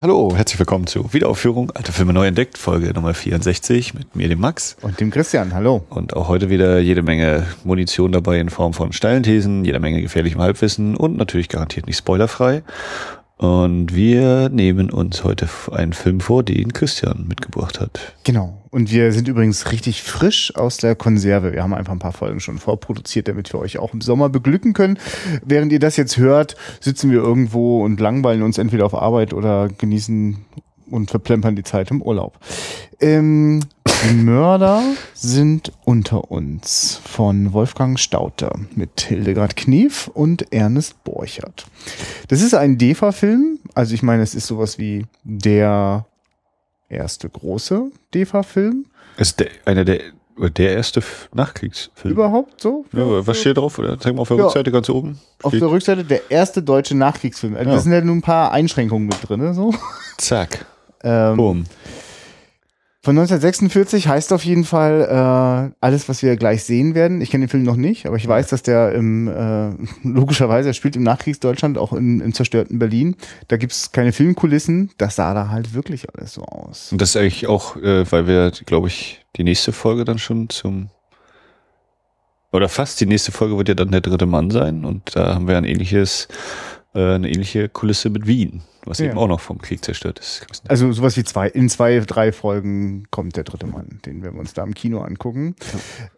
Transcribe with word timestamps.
Hallo, 0.00 0.32
herzlich 0.36 0.60
willkommen 0.60 0.86
zu 0.86 1.12
Wiederaufführung 1.12 1.72
Alte 1.72 1.90
Filme 1.90 2.12
neu 2.12 2.28
entdeckt, 2.28 2.56
Folge 2.56 2.92
Nummer 2.94 3.14
64 3.14 3.94
mit 3.94 4.14
mir, 4.14 4.28
dem 4.28 4.38
Max. 4.38 4.76
Und 4.80 5.00
dem 5.00 5.10
Christian, 5.10 5.52
hallo. 5.54 5.84
Und 5.90 6.14
auch 6.14 6.28
heute 6.28 6.50
wieder 6.50 6.78
jede 6.78 7.02
Menge 7.02 7.44
Munition 7.64 8.12
dabei 8.12 8.38
in 8.38 8.48
Form 8.48 8.74
von 8.74 8.92
steilen 8.92 9.24
Thesen, 9.24 9.64
jede 9.64 9.80
Menge 9.80 10.00
gefährlichem 10.00 10.40
Halbwissen 10.40 10.94
und 10.94 11.16
natürlich 11.16 11.48
garantiert 11.48 11.88
nicht 11.88 11.98
spoilerfrei. 11.98 12.62
Und 13.38 13.94
wir 13.94 14.48
nehmen 14.48 14.90
uns 14.90 15.22
heute 15.22 15.48
einen 15.70 15.92
Film 15.92 16.18
vor, 16.18 16.42
den 16.42 16.72
Christian 16.72 17.26
mitgebracht 17.28 17.78
hat. 17.78 18.14
Genau. 18.24 18.60
Und 18.70 18.90
wir 18.90 19.12
sind 19.12 19.28
übrigens 19.28 19.70
richtig 19.70 20.02
frisch 20.02 20.54
aus 20.56 20.76
der 20.76 20.96
Konserve. 20.96 21.52
Wir 21.52 21.62
haben 21.62 21.72
einfach 21.72 21.92
ein 21.92 22.00
paar 22.00 22.12
Folgen 22.12 22.40
schon 22.40 22.58
vorproduziert, 22.58 23.28
damit 23.28 23.52
wir 23.52 23.60
euch 23.60 23.78
auch 23.78 23.94
im 23.94 24.00
Sommer 24.00 24.28
beglücken 24.28 24.72
können. 24.72 24.98
Während 25.44 25.70
ihr 25.72 25.78
das 25.78 25.96
jetzt 25.96 26.16
hört, 26.16 26.56
sitzen 26.80 27.12
wir 27.12 27.18
irgendwo 27.18 27.84
und 27.84 28.00
langweilen 28.00 28.42
uns 28.42 28.58
entweder 28.58 28.84
auf 28.84 28.94
Arbeit 28.94 29.32
oder 29.32 29.68
genießen 29.68 30.38
und 30.90 31.10
verplempern 31.10 31.56
die 31.56 31.62
Zeit 31.64 31.90
im 31.90 32.02
Urlaub. 32.02 32.38
Ähm, 33.00 33.60
die 34.08 34.14
Mörder 34.14 34.82
sind 35.14 35.72
unter 35.84 36.30
uns 36.30 37.00
von 37.04 37.52
Wolfgang 37.52 37.98
Stauter 37.98 38.58
mit 38.74 39.00
Hildegard 39.00 39.56
Knief 39.56 40.08
und 40.08 40.52
Ernest 40.52 41.02
Borchert. 41.04 41.66
Das 42.28 42.40
ist 42.42 42.54
ein 42.54 42.78
DEFA-Film, 42.78 43.58
also 43.74 43.94
ich 43.94 44.02
meine, 44.02 44.22
es 44.22 44.34
ist 44.34 44.46
sowas 44.46 44.78
wie 44.78 45.06
der 45.24 46.06
erste 46.88 47.28
große 47.28 47.90
DEFA-Film. 48.14 48.86
Ist 49.16 49.40
der, 49.40 49.48
einer 49.64 49.84
der, 49.84 50.00
der 50.56 50.72
erste 50.74 51.02
Nachkriegsfilm. 51.34 52.14
Überhaupt 52.14 52.60
so? 52.60 52.84
Ja, 52.92 53.26
was 53.26 53.40
steht 53.40 53.56
drauf? 53.56 53.80
Zeig 53.98 54.14
mal 54.14 54.20
auf 54.22 54.28
der 54.28 54.36
Ja. 54.36 54.44
Rückseite 54.44 54.70
ganz 54.70 54.88
oben. 54.88 55.18
Auf 55.42 55.52
der 55.52 55.68
Rückseite 55.68 56.04
der 56.04 56.30
erste 56.30 56.62
deutsche 56.62 56.96
Nachkriegsfilm. 56.96 57.56
Also 57.56 57.68
Ja. 57.68 57.74
Da 57.76 57.82
sind 57.82 57.92
ja 57.92 58.00
nur 58.00 58.14
ein 58.14 58.22
paar 58.22 58.52
Einschränkungen 58.52 59.08
mit 59.08 59.28
drin. 59.28 59.40
ne, 59.40 59.54
So. 59.54 59.74
Zack. 60.18 60.66
Ähm, 61.02 61.36
Boom. 61.36 61.64
Von 63.00 63.16
1946 63.16 64.08
heißt 64.08 64.32
auf 64.32 64.44
jeden 64.44 64.64
Fall 64.64 65.00
äh, 65.08 65.74
alles, 65.80 66.08
was 66.08 66.22
wir 66.22 66.36
gleich 66.36 66.64
sehen 66.64 66.94
werden. 66.94 67.20
Ich 67.20 67.30
kenne 67.30 67.46
den 67.46 67.48
Film 67.48 67.62
noch 67.62 67.76
nicht, 67.76 68.06
aber 68.06 68.16
ich 68.16 68.26
weiß, 68.26 68.48
dass 68.48 68.62
der 68.62 68.92
im, 68.92 69.28
äh, 69.28 69.70
logischerweise, 70.08 70.68
er 70.68 70.74
spielt 70.74 70.96
im 70.96 71.04
Nachkriegsdeutschland, 71.04 71.78
auch 71.78 71.92
in, 71.92 72.20
im 72.20 72.34
zerstörten 72.34 72.78
Berlin. 72.78 73.16
Da 73.46 73.56
gibt's 73.56 73.92
keine 73.92 74.12
Filmkulissen. 74.12 74.90
Das 74.98 75.16
sah 75.16 75.32
da 75.32 75.48
halt 75.48 75.74
wirklich 75.74 76.06
alles 76.12 76.34
so 76.34 76.42
aus. 76.42 76.92
Und 76.92 77.00
das 77.00 77.10
ist 77.10 77.16
eigentlich 77.16 77.46
auch, 77.46 77.76
äh, 77.76 78.10
weil 78.10 78.26
wir, 78.26 78.50
glaube 78.66 78.88
ich, 78.88 79.24
die 79.36 79.44
nächste 79.44 79.72
Folge 79.72 80.04
dann 80.04 80.18
schon 80.18 80.50
zum 80.50 80.90
oder 82.52 82.68
fast 82.68 83.00
die 83.00 83.06
nächste 83.06 83.30
Folge 83.32 83.56
wird 83.56 83.68
ja 83.68 83.74
dann 83.74 83.90
der 83.90 84.00
dritte 84.00 84.26
Mann 84.26 84.50
sein 84.50 84.84
und 84.84 85.14
da 85.14 85.34
haben 85.34 85.48
wir 85.48 85.58
ein 85.58 85.64
ähnliches, 85.64 86.28
äh, 86.94 87.14
eine 87.14 87.28
ähnliche 87.30 87.68
Kulisse 87.68 88.10
mit 88.10 88.26
Wien, 88.26 88.62
was 88.84 88.98
Ja. 88.98 89.06
eben 89.06 89.18
auch 89.18 89.28
noch 89.28 89.40
vom 89.40 89.58
Krieg 89.58 89.84
zerstört 89.84 90.18
ist. 90.18 90.46
Also 90.68 90.90
sowas 90.92 91.16
wie 91.16 91.24
zwei, 91.24 91.48
in 91.48 91.68
zwei, 91.68 92.00
drei 92.00 92.32
Folgen 92.32 93.04
kommt 93.10 93.36
der 93.36 93.44
dritte 93.44 93.66
Mann, 93.66 94.00
den 94.06 94.22
werden 94.22 94.34
wir 94.34 94.40
uns 94.40 94.54
da 94.54 94.64
im 94.64 94.74
Kino 94.74 95.00
angucken. 95.00 95.54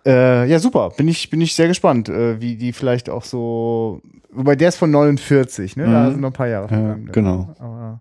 Ja, 0.05 0.13
äh, 0.45 0.49
ja 0.49 0.59
super, 0.59 0.91
bin 0.97 1.09
ich, 1.09 1.29
bin 1.31 1.41
ich 1.41 1.55
sehr 1.55 1.69
gespannt, 1.69 2.09
äh, 2.09 2.41
wie 2.41 2.57
die 2.57 2.73
vielleicht 2.73 3.11
auch 3.11 3.25
so, 3.25 4.01
wobei 4.33 4.55
der 4.57 4.69
ist 4.69 4.77
von 4.77 4.91
49, 4.91 5.77
ne? 5.77 5.85
Da 5.85 6.05
Mhm. 6.07 6.11
sind 6.13 6.21
noch 6.21 6.31
ein 6.31 6.33
paar 6.35 6.49
Jahre 6.49 6.65
Ja, 6.65 6.77
vergangen. 6.81 7.11
genau. 7.13 7.55
Aber, 7.59 8.01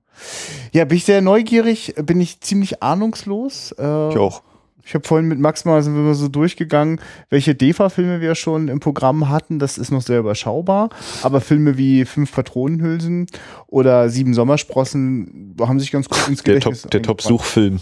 ja, 0.71 0.85
bin 0.85 0.97
ich 0.97 1.05
sehr 1.05 1.21
neugierig, 1.21 1.95
bin 2.03 2.21
ich 2.21 2.39
ziemlich 2.41 2.83
ahnungslos. 2.83 3.71
Äh, 3.79 4.09
Ich 4.09 4.17
auch. 4.17 4.43
Ich 4.89 4.95
habe 4.95 5.07
vorhin 5.07 5.27
mit 5.27 5.37
Max 5.37 5.65
mal 5.65 5.83
sind 5.83 5.93
wir 5.93 6.01
mal 6.01 6.15
so 6.15 6.29
durchgegangen, 6.29 6.99
welche 7.29 7.53
DEFA-Filme 7.53 8.21
wir 8.21 8.33
schon 8.33 8.69
im 8.69 8.79
Programm 8.79 9.29
hatten. 9.29 9.59
Das 9.59 9.77
ist 9.77 9.91
noch 9.91 10.01
sehr 10.01 10.17
überschaubar. 10.17 10.89
Aber 11.21 11.41
Filme 11.41 11.77
wie 11.77 12.05
Fünf 12.05 12.31
Patronenhülsen 12.31 13.27
oder 13.67 14.09
Sieben 14.09 14.33
Sommersprossen 14.33 15.53
haben 15.61 15.79
sich 15.79 15.91
ganz 15.91 16.09
gut 16.09 16.27
ins 16.27 16.43
Gedächtnis 16.43 16.81
Top, 16.81 16.89
der. 16.89 17.03
Top-Suchfilm 17.03 17.79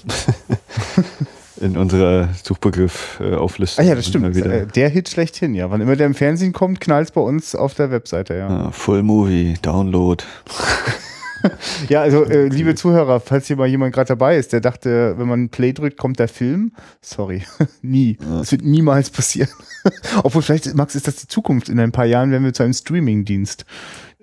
in 1.61 1.78
unserer 1.78 2.28
Suchbegriff-Auflistung. 2.44 3.85
Ah 3.85 3.88
ja, 3.88 3.95
das 3.95 4.08
stimmt. 4.08 4.35
Äh, 4.35 4.67
Der 4.67 4.89
Hit 4.89 5.08
schlechthin, 5.08 5.55
ja. 5.55 5.72
Wann 5.72 5.80
immer 5.80 5.95
der 5.95 6.07
im 6.07 6.13
Fernsehen 6.13 6.51
kommt, 6.51 6.81
knallt's 6.81 7.12
bei 7.12 7.22
uns 7.22 7.56
auf 7.56 7.73
der 7.73 7.90
Webseite, 7.90 8.35
ja. 8.35 8.47
Ah, 8.50 8.72
Full 8.73 9.01
Movie, 9.01 9.53
Download. 9.62 10.22
Ja, 11.90 12.02
also 12.02 12.24
äh, 12.25 12.48
liebe 12.48 12.75
Zuhörer, 12.75 13.20
falls 13.20 13.48
hier 13.48 13.56
mal 13.56 13.68
jemand 13.68 13.94
gerade 13.94 14.08
dabei 14.09 14.38
ist, 14.38 14.53
der 14.53 14.62
dachte, 14.62 15.16
wenn 15.18 15.28
man 15.28 15.50
Play 15.50 15.74
drückt, 15.74 15.98
kommt 15.98 16.20
der 16.20 16.28
Film. 16.28 16.72
Sorry, 17.02 17.44
nie. 17.81 18.18
Das 18.20 18.52
wird 18.52 18.64
niemals 18.64 19.09
passieren. 19.09 19.50
Obwohl 20.24 20.42
vielleicht, 20.42 20.74
Max, 20.76 20.96
ist 20.96 21.08
das 21.08 21.18
die 21.18 21.28
Zukunft. 21.28 21.70
In 21.70 21.80
ein 21.80 21.92
paar 21.92 22.06
Jahren 22.06 22.31
werden 22.31 22.44
wir 22.44 22.53
zu 22.53 22.64
einem 22.64 22.74
Streaming-Dienst. 22.74 23.66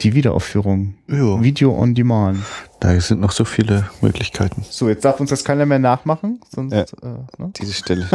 Die 0.01 0.13
Wiederaufführung. 0.15 0.95
Ja. 1.07 1.41
Video 1.43 1.73
on 1.79 1.95
Demand. 1.95 2.41
Da 2.81 2.99
sind 3.01 3.21
noch 3.21 3.31
so 3.31 3.45
viele 3.45 3.89
Möglichkeiten. 4.01 4.65
So, 4.69 4.89
jetzt 4.89 5.05
darf 5.05 5.21
uns 5.21 5.31
das 5.31 5.45
keiner 5.45 5.67
mehr 5.67 5.79
nachmachen. 5.79 6.41
Sonst, 6.51 6.73
Ja. 6.73 6.81
äh, 6.81 7.19
ne? 7.39 7.53
Diese 7.61 7.73
Stelle. 7.73 8.09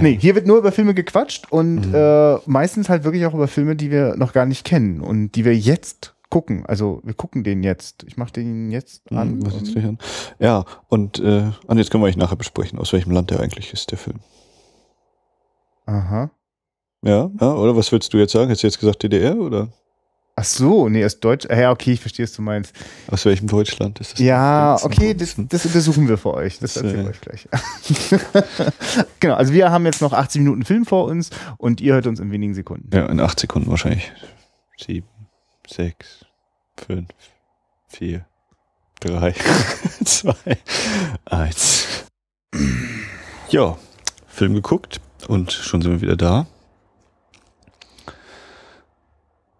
Nee, 0.00 0.16
hier 0.20 0.34
wird 0.34 0.46
nur 0.46 0.58
über 0.58 0.72
Filme 0.72 0.94
gequatscht 0.94 1.50
und 1.50 1.88
Mhm. 1.88 1.94
äh, 1.94 2.36
meistens 2.46 2.88
halt 2.88 3.04
wirklich 3.04 3.26
auch 3.26 3.34
über 3.34 3.48
Filme, 3.48 3.76
die 3.76 3.90
wir 3.90 4.16
noch 4.16 4.32
gar 4.32 4.46
nicht 4.46 4.64
kennen 4.64 5.00
und 5.00 5.32
die 5.32 5.44
wir 5.44 5.54
jetzt 5.56 6.11
gucken. 6.32 6.64
Also 6.66 7.00
wir 7.04 7.12
gucken 7.12 7.44
den 7.44 7.62
jetzt. 7.62 8.04
Ich 8.08 8.16
mache 8.16 8.32
den 8.32 8.70
jetzt 8.70 9.12
an. 9.12 9.32
Hm, 9.32 9.46
was 9.46 9.54
jetzt 9.54 9.76
an? 9.76 9.98
Ja, 10.38 10.64
und, 10.88 11.18
äh, 11.20 11.50
und 11.66 11.76
jetzt 11.78 11.90
können 11.90 12.02
wir 12.02 12.08
euch 12.08 12.16
nachher 12.16 12.36
besprechen, 12.36 12.78
aus 12.78 12.92
welchem 12.94 13.12
Land 13.12 13.30
der 13.30 13.38
eigentlich 13.40 13.70
ist, 13.72 13.90
der 13.90 13.98
Film. 13.98 14.18
Aha. 15.84 16.30
Ja, 17.04 17.30
ja, 17.38 17.52
oder 17.54 17.76
was 17.76 17.92
willst 17.92 18.14
du 18.14 18.18
jetzt 18.18 18.32
sagen? 18.32 18.50
Hast 18.50 18.62
du 18.62 18.66
jetzt 18.66 18.80
gesagt 18.80 19.02
DDR 19.02 19.36
oder 19.36 19.68
Ach 20.34 20.44
so, 20.44 20.88
nee, 20.88 21.02
ist 21.04 21.20
Deutsch. 21.20 21.46
Ja, 21.50 21.70
okay, 21.70 21.92
ich 21.92 22.00
verstehe, 22.00 22.24
was 22.24 22.32
du 22.32 22.40
meinst. 22.40 22.74
aus 23.10 23.26
welchem 23.26 23.46
Deutschland 23.48 24.00
ist 24.00 24.14
das? 24.14 24.18
Ja, 24.20 24.72
Das- 24.72 24.84
okay, 24.84 25.12
das, 25.12 25.34
das 25.36 25.66
untersuchen 25.66 26.08
wir 26.08 26.16
für 26.16 26.32
euch. 26.32 26.58
Das 26.58 26.76
erzählen 26.78 27.00
wir 27.00 27.04
äh, 27.04 27.10
euch 27.10 27.20
gleich. 27.20 27.48
genau, 29.20 29.34
also 29.34 29.52
wir 29.52 29.70
haben 29.70 29.84
jetzt 29.84 30.00
noch 30.00 30.14
80 30.14 30.40
Minuten 30.40 30.64
Film 30.64 30.86
vor 30.86 31.04
uns 31.04 31.28
und 31.58 31.82
ihr 31.82 31.92
hört 31.92 32.06
uns 32.06 32.18
in 32.20 32.30
wenigen 32.32 32.54
Sekunden. 32.54 32.88
Ja, 32.96 33.04
in 33.06 33.20
acht 33.20 33.38
Sekunden 33.38 33.68
wahrscheinlich. 33.68 34.10
Sieben, 34.82 35.06
sechs, 35.72 36.26
fünf, 36.76 37.08
vier, 37.88 38.26
drei, 39.00 39.34
zwei, 40.04 40.58
eins. 41.24 42.06
Ja, 43.48 43.76
Film 44.28 44.54
geguckt 44.54 45.02
und 45.28 45.52
schon 45.52 45.82
sind 45.82 45.92
wir 45.92 46.00
wieder 46.00 46.16
da. 46.16 46.46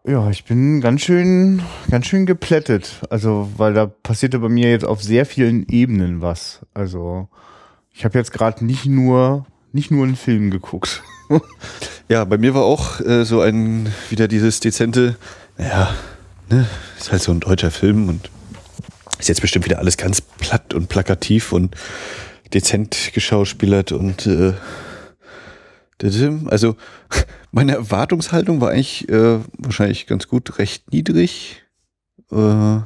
Ja, 0.05 0.31
ich 0.31 0.45
bin 0.45 0.81
ganz 0.81 1.03
schön, 1.03 1.61
ganz 1.91 2.07
schön 2.07 2.25
geplättet. 2.25 3.03
Also, 3.11 3.51
weil 3.59 3.75
da 3.75 3.85
passierte 3.85 4.39
bei 4.39 4.49
mir 4.49 4.71
jetzt 4.71 4.87
auf 4.87 5.03
sehr 5.03 5.27
vielen 5.27 5.69
Ebenen 5.69 6.23
was. 6.23 6.61
Also, 6.73 7.29
ich 7.91 8.07
habe 8.07 8.17
jetzt 8.17 8.33
gerade 8.33 8.65
nicht 8.65 8.87
nur, 8.87 9.45
nicht 9.73 9.91
nur 9.91 10.05
einen 10.05 10.17
Film 10.17 10.51
geguckt. 10.51 11.03
Ja, 12.09 12.25
bei 12.27 12.37
mir 12.37 12.53
war 12.53 12.65
auch 12.65 13.01
äh, 13.01 13.25
so 13.25 13.41
ein, 13.41 13.91
wieder 14.11 14.29
dieses 14.29 14.61
dezente, 14.61 15.17
naja, 15.63 15.95
ne, 16.51 16.67
ist 16.99 17.13
halt 17.13 17.23
so 17.23 17.31
ein 17.31 17.39
deutscher 17.39 17.71
Film 17.71 18.09
und 18.09 18.31
ist 19.21 19.29
jetzt 19.29 19.41
bestimmt 19.41 19.65
wieder 19.65 19.79
alles 19.79 19.97
ganz 19.97 20.21
platt 20.21 20.75
und 20.75 20.89
plakativ 20.89 21.53
und 21.53 21.77
dezent 22.53 23.13
geschauspielert 23.15 23.93
und 23.93 24.27
äh, 24.27 24.55
also 26.47 26.75
meine 27.53 27.75
Erwartungshaltung 27.75 28.61
war 28.61 28.71
eigentlich 28.71 29.09
äh, 29.09 29.39
wahrscheinlich 29.57 30.09
ganz 30.09 30.27
gut 30.27 30.59
recht 30.59 30.93
niedrig. 30.93 31.63
Äh, 32.33 32.79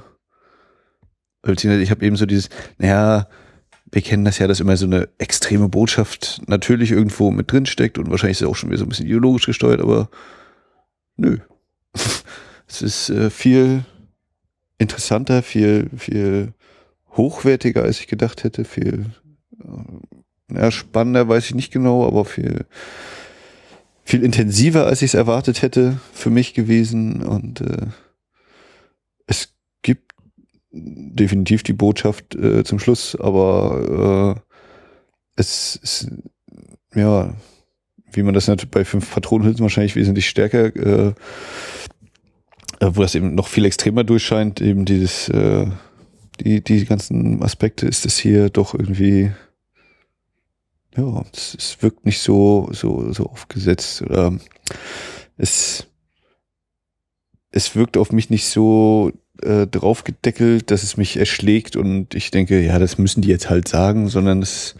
ich 1.47 1.91
habe 1.91 2.04
eben 2.04 2.16
so 2.16 2.26
dieses, 2.26 2.50
naja, 2.76 3.26
wir 3.91 4.03
kennen 4.03 4.26
das 4.26 4.38
ja, 4.38 4.48
dass 4.48 4.60
immer 4.60 4.76
so 4.76 4.84
eine 4.84 5.08
extreme 5.16 5.70
Botschaft 5.70 6.43
natürlich 6.47 6.91
irgendwo 6.91 7.31
mit 7.31 7.50
drin 7.50 7.64
steckt 7.64 7.97
und 7.97 8.10
wahrscheinlich 8.10 8.37
ist 8.37 8.43
es 8.43 8.48
auch 8.48 8.56
schon 8.56 8.69
wieder 8.69 8.81
so 8.81 8.84
ein 8.84 8.91
bisschen 8.91 9.06
ideologisch 9.06 9.47
gesteuert, 9.47 9.81
aber 9.81 10.10
nö. 11.16 11.38
es 12.66 12.82
ist 12.82 13.10
äh, 13.10 13.31
viel 13.31 13.84
interessanter, 14.78 15.43
viel, 15.43 15.91
viel 15.97 16.53
hochwertiger, 17.16 17.82
als 17.82 18.00
ich 18.00 18.08
gedacht 18.08 18.44
hätte, 18.44 18.64
viel 18.64 19.06
äh, 19.62 20.55
ja, 20.55 20.70
spannender, 20.70 21.29
weiß 21.29 21.46
ich 21.46 21.55
nicht 21.55 21.73
genau, 21.73 22.06
aber 22.06 22.25
viel, 22.25 22.67
viel 24.05 24.23
intensiver, 24.23 24.87
als 24.87 25.02
ich 25.02 25.11
es 25.11 25.14
erwartet 25.14 25.62
hätte, 25.62 25.99
für 26.12 26.31
mich 26.31 26.55
gewesen. 26.55 27.23
Und 27.23 27.61
äh, 27.61 27.87
es 29.26 29.55
gibt 29.82 30.12
definitiv 30.70 31.62
die 31.62 31.73
Botschaft 31.73 32.35
äh, 32.35 32.64
zum 32.64 32.79
Schluss, 32.79 33.17
aber 33.17 34.37
äh, 34.37 34.41
es 35.37 35.76
ist, 35.76 36.11
ja, 36.94 37.35
wie 38.12 38.23
man 38.23 38.35
das 38.35 38.50
bei 38.70 38.85
fünf 38.85 39.12
Patronenhülsen 39.12 39.62
wahrscheinlich 39.62 39.96
wesentlich 39.96 40.29
stärker, 40.29 40.75
äh, 40.76 41.14
wo 42.81 43.02
das 43.02 43.14
eben 43.14 43.34
noch 43.34 43.49
viel 43.49 43.64
extremer 43.64 44.05
durchscheint, 44.05 44.61
eben 44.61 44.84
dieses, 44.84 45.28
äh, 45.28 45.67
die, 46.40 46.62
die 46.62 46.84
ganzen 46.84 47.43
Aspekte 47.43 47.87
ist 47.87 48.06
es 48.06 48.19
hier 48.19 48.50
doch 48.50 48.75
irgendwie, 48.75 49.32
ja, 50.96 51.25
es, 51.32 51.55
es 51.58 51.82
wirkt 51.82 52.05
nicht 52.05 52.20
so, 52.20 52.69
so, 52.73 53.12
so 53.12 53.26
aufgesetzt 53.26 54.02
oder 54.02 54.38
es, 55.37 55.87
es 57.50 57.75
wirkt 57.76 57.96
auf 57.96 58.12
mich 58.12 58.31
nicht 58.31 58.46
so 58.46 59.12
äh, 59.43 59.67
draufgedeckelt, 59.67 60.70
dass 60.70 60.82
es 60.82 60.96
mich 60.96 61.17
erschlägt 61.17 61.76
und 61.76 62.14
ich 62.14 62.31
denke, 62.31 62.61
ja, 62.61 62.79
das 62.79 62.99
müssen 62.99 63.22
die 63.22 63.29
jetzt 63.29 63.50
halt 63.50 63.69
sagen, 63.69 64.08
sondern 64.08 64.43
es, 64.43 64.75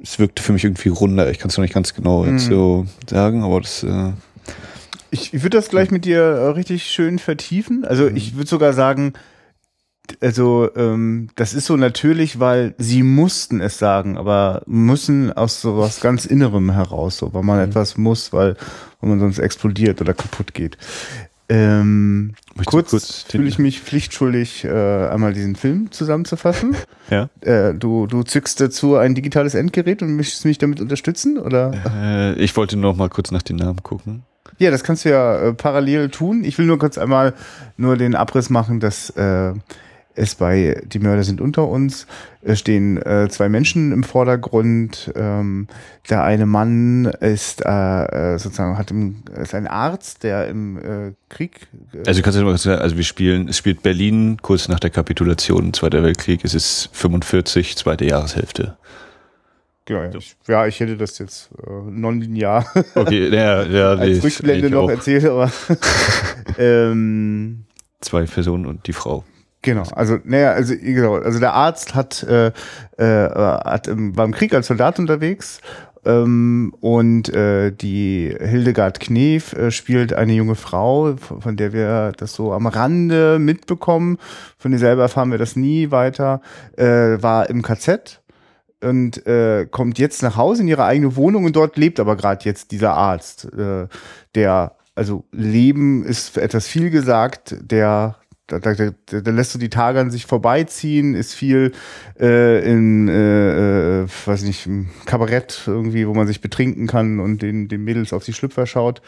es 0.00 0.18
wirkte 0.18 0.42
für 0.42 0.52
mich 0.52 0.64
irgendwie 0.64 0.90
runder. 0.90 1.30
Ich 1.30 1.38
kann 1.38 1.48
es 1.48 1.56
noch 1.56 1.62
nicht 1.62 1.74
ganz 1.74 1.94
genau 1.94 2.24
jetzt 2.26 2.46
Mhm. 2.46 2.50
so 2.50 2.86
sagen, 3.08 3.42
aber 3.42 3.60
das, 3.60 3.82
äh, 3.82 4.12
Ich, 5.14 5.32
ich 5.32 5.42
würde 5.42 5.56
das 5.56 5.68
gleich 5.68 5.92
mit 5.92 6.04
dir 6.04 6.20
äh, 6.20 6.48
richtig 6.48 6.86
schön 6.86 7.20
vertiefen. 7.20 7.84
Also 7.84 8.08
ich 8.08 8.36
würde 8.36 8.48
sogar 8.48 8.72
sagen, 8.72 9.12
also 10.20 10.68
ähm, 10.74 11.28
das 11.36 11.54
ist 11.54 11.66
so 11.66 11.76
natürlich, 11.76 12.40
weil 12.40 12.74
sie 12.78 13.04
mussten 13.04 13.60
es 13.60 13.78
sagen, 13.78 14.18
aber 14.18 14.62
müssen 14.66 15.32
aus 15.32 15.60
so 15.60 15.78
was 15.78 16.00
ganz 16.00 16.26
Innerem 16.26 16.72
heraus, 16.72 17.18
so, 17.18 17.32
weil 17.32 17.44
man 17.44 17.60
etwas 17.60 17.96
muss, 17.96 18.32
weil, 18.32 18.56
weil 19.00 19.10
man 19.10 19.20
sonst 19.20 19.38
explodiert 19.38 20.00
oder 20.00 20.14
kaputt 20.14 20.52
geht. 20.52 20.76
Ähm, 21.48 22.34
kurz, 22.66 22.90
kurz 22.90 23.22
fühle 23.22 23.48
ich 23.48 23.60
mich 23.60 23.80
pflichtschuldig, 23.80 24.64
äh, 24.64 25.08
einmal 25.08 25.32
diesen 25.32 25.54
Film 25.54 25.92
zusammenzufassen. 25.92 26.74
ja. 27.10 27.28
äh, 27.42 27.72
du, 27.72 28.08
du 28.08 28.24
zückst 28.24 28.60
dazu 28.60 28.96
ein 28.96 29.14
digitales 29.14 29.54
Endgerät 29.54 30.02
und 30.02 30.16
möchtest 30.16 30.44
mich 30.44 30.58
damit 30.58 30.80
unterstützen, 30.80 31.38
oder? 31.38 31.72
Äh, 31.86 32.34
ich 32.42 32.56
wollte 32.56 32.76
noch 32.76 32.96
mal 32.96 33.10
kurz 33.10 33.30
nach 33.30 33.42
den 33.42 33.56
Namen 33.56 33.82
gucken. 33.84 34.24
Ja, 34.58 34.70
das 34.70 34.84
kannst 34.84 35.04
du 35.04 35.10
ja 35.10 35.48
äh, 35.48 35.52
parallel 35.54 36.10
tun. 36.10 36.44
Ich 36.44 36.58
will 36.58 36.66
nur 36.66 36.78
kurz 36.78 36.98
einmal 36.98 37.34
nur 37.76 37.96
den 37.96 38.14
Abriss 38.14 38.50
machen, 38.50 38.80
dass 38.80 39.10
äh, 39.10 39.52
es 40.14 40.34
bei 40.36 40.80
Die 40.86 40.98
Mörder 41.00 41.24
sind 41.24 41.40
unter 41.40 41.66
uns 41.68 42.06
äh, 42.44 42.56
stehen 42.56 43.00
äh, 43.02 43.28
zwei 43.30 43.48
Menschen 43.48 43.92
im 43.92 44.04
Vordergrund. 44.04 45.12
Ähm, 45.16 45.66
der 46.08 46.22
eine 46.22 46.46
Mann 46.46 47.06
ist 47.06 47.64
äh, 47.64 48.34
äh, 48.34 48.38
sozusagen 48.38 48.78
hat 48.78 48.90
im, 48.90 49.22
ist 49.40 49.54
ein 49.54 49.66
Arzt, 49.66 50.22
der 50.22 50.48
im 50.48 50.78
äh, 50.78 51.12
Krieg 51.28 51.66
äh, 51.92 52.06
Also 52.06 52.20
du 52.20 52.22
kannst 52.22 52.38
ja 52.38 52.44
mal 52.44 52.56
sagen, 52.58 52.80
also 52.80 52.96
wir 52.96 53.04
spielen, 53.04 53.48
es 53.48 53.58
spielt 53.58 53.82
Berlin 53.82 54.38
kurz 54.42 54.68
nach 54.68 54.80
der 54.80 54.90
Kapitulation, 54.90 55.72
Zweiter 55.72 56.02
Weltkrieg, 56.02 56.44
es 56.44 56.54
ist 56.54 56.90
45, 56.92 57.76
zweite 57.76 58.04
Jahreshälfte. 58.04 58.76
Genau, 59.84 60.02
ja, 60.02 60.10
ich, 60.14 60.36
ja, 60.46 60.66
ich 60.66 60.80
hätte 60.80 60.96
das 60.96 61.18
jetzt 61.18 61.50
äh, 61.66 61.70
nonlinear 61.90 62.66
Okay, 62.94 63.28
ja, 63.28 63.62
ja, 63.62 63.94
nee, 63.96 64.02
als 64.02 64.24
Rückblende 64.24 64.66
ich 64.66 64.72
noch 64.72 64.84
auch. 64.84 64.90
erzählt, 64.90 65.24
aber 65.24 65.50
ähm, 66.58 67.64
Zwei 68.00 68.24
Personen 68.24 68.66
und 68.66 68.86
die 68.86 68.92
Frau. 68.92 69.24
Genau, 69.62 69.84
also 69.92 70.18
naja, 70.24 70.52
also 70.52 70.74
genau, 70.76 71.14
also 71.14 71.40
der 71.40 71.54
Arzt 71.54 71.94
hat, 71.94 72.22
äh, 72.24 72.48
äh, 72.98 73.28
hat 73.30 73.88
im, 73.88 74.14
war 74.14 74.26
im 74.26 74.32
Krieg 74.32 74.52
als 74.52 74.66
Soldat 74.66 74.98
unterwegs 74.98 75.60
ähm, 76.04 76.74
und 76.80 77.32
äh, 77.32 77.70
die 77.72 78.34
Hildegard 78.38 79.00
Knef 79.00 79.54
äh, 79.54 79.70
spielt 79.70 80.12
eine 80.12 80.34
junge 80.34 80.54
Frau, 80.54 81.16
von, 81.16 81.40
von 81.40 81.56
der 81.56 81.72
wir 81.72 82.12
das 82.16 82.34
so 82.34 82.52
am 82.52 82.66
Rande 82.66 83.38
mitbekommen. 83.38 84.18
Von 84.58 84.72
ihr 84.72 84.78
selber 84.78 85.02
erfahren 85.02 85.30
wir 85.30 85.38
das 85.38 85.56
nie 85.56 85.90
weiter. 85.90 86.40
Äh, 86.76 87.22
war 87.22 87.48
im 87.48 87.62
KZ 87.62 88.20
und 88.84 89.26
äh, 89.26 89.66
kommt 89.70 89.98
jetzt 89.98 90.22
nach 90.22 90.36
Hause 90.36 90.62
in 90.62 90.68
ihre 90.68 90.84
eigene 90.84 91.16
Wohnung 91.16 91.44
und 91.44 91.56
dort 91.56 91.76
lebt 91.76 92.00
aber 92.00 92.16
gerade 92.16 92.44
jetzt 92.44 92.70
dieser 92.70 92.94
Arzt, 92.94 93.52
äh, 93.52 93.86
der 94.34 94.76
also 94.94 95.24
Leben 95.32 96.04
ist 96.04 96.36
etwas 96.36 96.68
viel 96.68 96.90
gesagt, 96.90 97.56
der 97.60 98.16
da, 98.46 98.58
da, 98.58 98.74
da, 98.74 99.20
da 99.20 99.30
lässt 99.30 99.54
du 99.54 99.58
die 99.58 99.70
Tage 99.70 100.00
an 100.00 100.10
sich 100.10 100.26
vorbeiziehen, 100.26 101.14
ist 101.14 101.34
viel 101.34 101.72
äh, 102.20 102.70
in, 102.70 103.08
äh, 103.08 104.02
äh, 104.02 104.06
weiß 104.26 104.42
nicht, 104.42 104.66
im 104.66 104.90
Kabarett 105.06 105.62
irgendwie, 105.66 106.06
wo 106.06 106.14
man 106.14 106.26
sich 106.26 106.42
betrinken 106.42 106.86
kann 106.86 107.20
und 107.20 107.40
den, 107.40 107.68
den 107.68 107.84
Mädels 107.84 108.12
auf 108.12 108.24
die 108.24 108.34
Schlüpfer 108.34 108.66
schaut. 108.66 109.00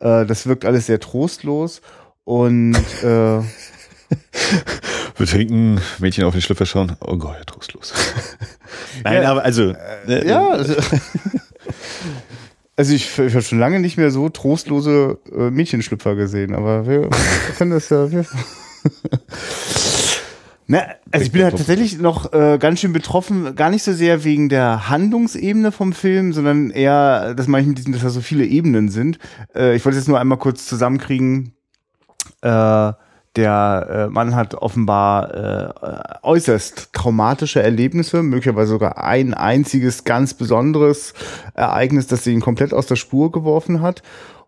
Äh, 0.00 0.26
das 0.26 0.46
wirkt 0.46 0.64
alles 0.64 0.86
sehr 0.86 0.98
trostlos 0.98 1.80
und 2.24 2.74
äh, 3.04 3.38
Wir 5.16 5.26
trinken, 5.26 5.80
Mädchen 5.98 6.24
auf 6.24 6.32
den 6.32 6.42
Schlüpfer 6.42 6.66
schauen. 6.66 6.96
Oh 7.00 7.16
Gott, 7.16 7.36
ja, 7.38 7.44
trostlos. 7.44 7.92
Nein, 9.04 9.22
Ja, 9.22 9.30
aber 9.30 9.44
also, 9.44 9.74
äh, 10.06 10.26
ja, 10.26 10.48
also, 10.48 10.74
also 12.76 12.94
ich, 12.94 13.18
ich 13.18 13.34
habe 13.34 13.42
schon 13.42 13.58
lange 13.58 13.80
nicht 13.80 13.96
mehr 13.96 14.10
so 14.10 14.28
trostlose 14.28 15.18
äh, 15.30 15.50
Mädchenschlüpfer 15.50 16.14
gesehen, 16.14 16.54
aber 16.54 16.86
wir, 16.86 17.10
können 17.58 17.72
das 17.72 17.90
ja. 17.90 18.10
Wir 18.10 18.24
Na, 20.66 20.84
also 21.10 21.26
ich 21.26 21.32
bin 21.32 21.42
halt 21.42 21.56
tatsächlich 21.58 21.98
noch 21.98 22.32
äh, 22.32 22.56
ganz 22.58 22.80
schön 22.80 22.92
betroffen, 22.92 23.54
gar 23.56 23.68
nicht 23.68 23.82
so 23.82 23.92
sehr 23.92 24.24
wegen 24.24 24.48
der 24.48 24.88
Handlungsebene 24.88 25.72
vom 25.72 25.92
Film, 25.92 26.32
sondern 26.32 26.70
eher, 26.70 27.34
dass 27.34 27.46
manchmal 27.46 27.74
diesen, 27.74 27.92
dass 27.92 28.02
da 28.02 28.08
so 28.08 28.22
viele 28.22 28.46
Ebenen 28.46 28.88
sind. 28.88 29.18
Äh, 29.54 29.76
ich 29.76 29.84
wollte 29.84 29.98
jetzt 29.98 30.08
nur 30.08 30.18
einmal 30.18 30.38
kurz 30.38 30.66
zusammenkriegen. 30.66 31.52
Äh, 32.40 32.92
der 33.36 33.86
äh, 33.88 34.12
Mann 34.12 34.34
hat 34.34 34.54
offenbar 34.54 35.34
äh, 35.34 36.18
äußerst 36.22 36.92
traumatische 36.92 37.62
Erlebnisse, 37.62 38.22
möglicherweise 38.22 38.72
sogar 38.72 39.02
ein 39.02 39.32
einziges 39.32 40.04
ganz 40.04 40.34
besonderes 40.34 41.14
Ereignis, 41.54 42.06
das 42.06 42.26
ihn 42.26 42.40
komplett 42.40 42.74
aus 42.74 42.86
der 42.86 42.96
Spur 42.96 43.32
geworfen 43.32 43.80
hat 43.80 44.02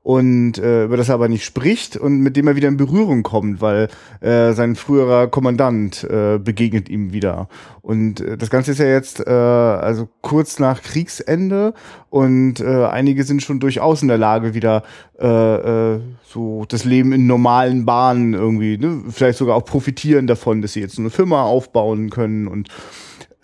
und 0.04 0.58
äh, 0.58 0.84
über 0.84 0.98
das 0.98 1.08
er 1.08 1.14
aber 1.14 1.28
nicht 1.28 1.46
spricht 1.46 1.96
und 1.96 2.18
mit 2.18 2.36
dem 2.36 2.46
er 2.46 2.56
wieder 2.56 2.68
in 2.68 2.76
Berührung 2.76 3.22
kommt, 3.22 3.62
weil 3.62 3.88
äh, 4.20 4.52
sein 4.52 4.76
früherer 4.76 5.28
Kommandant 5.28 6.04
äh, 6.04 6.38
begegnet 6.38 6.90
ihm 6.90 7.14
wieder. 7.14 7.48
Und 7.80 8.20
äh, 8.20 8.36
das 8.36 8.50
Ganze 8.50 8.72
ist 8.72 8.78
ja 8.80 8.86
jetzt 8.86 9.26
äh, 9.26 9.30
also 9.30 10.06
kurz 10.20 10.58
nach 10.58 10.82
Kriegsende 10.82 11.72
und 12.10 12.60
äh, 12.60 12.84
einige 12.84 13.24
sind 13.24 13.42
schon 13.42 13.60
durchaus 13.60 14.02
in 14.02 14.08
der 14.08 14.18
Lage, 14.18 14.52
wieder 14.52 14.82
äh, 15.18 15.94
äh, 15.94 16.00
so 16.22 16.66
das 16.68 16.84
Leben 16.84 17.12
in 17.12 17.26
normalen 17.26 17.86
Bahnen 17.86 18.34
irgendwie, 18.34 18.76
ne? 18.76 19.04
vielleicht 19.08 19.38
sogar 19.38 19.56
auch 19.56 19.64
profitieren 19.64 20.26
davon, 20.26 20.60
dass 20.60 20.74
sie 20.74 20.80
jetzt 20.80 20.98
eine 20.98 21.08
Firma 21.08 21.44
aufbauen 21.44 22.10
können 22.10 22.46
und 22.46 22.68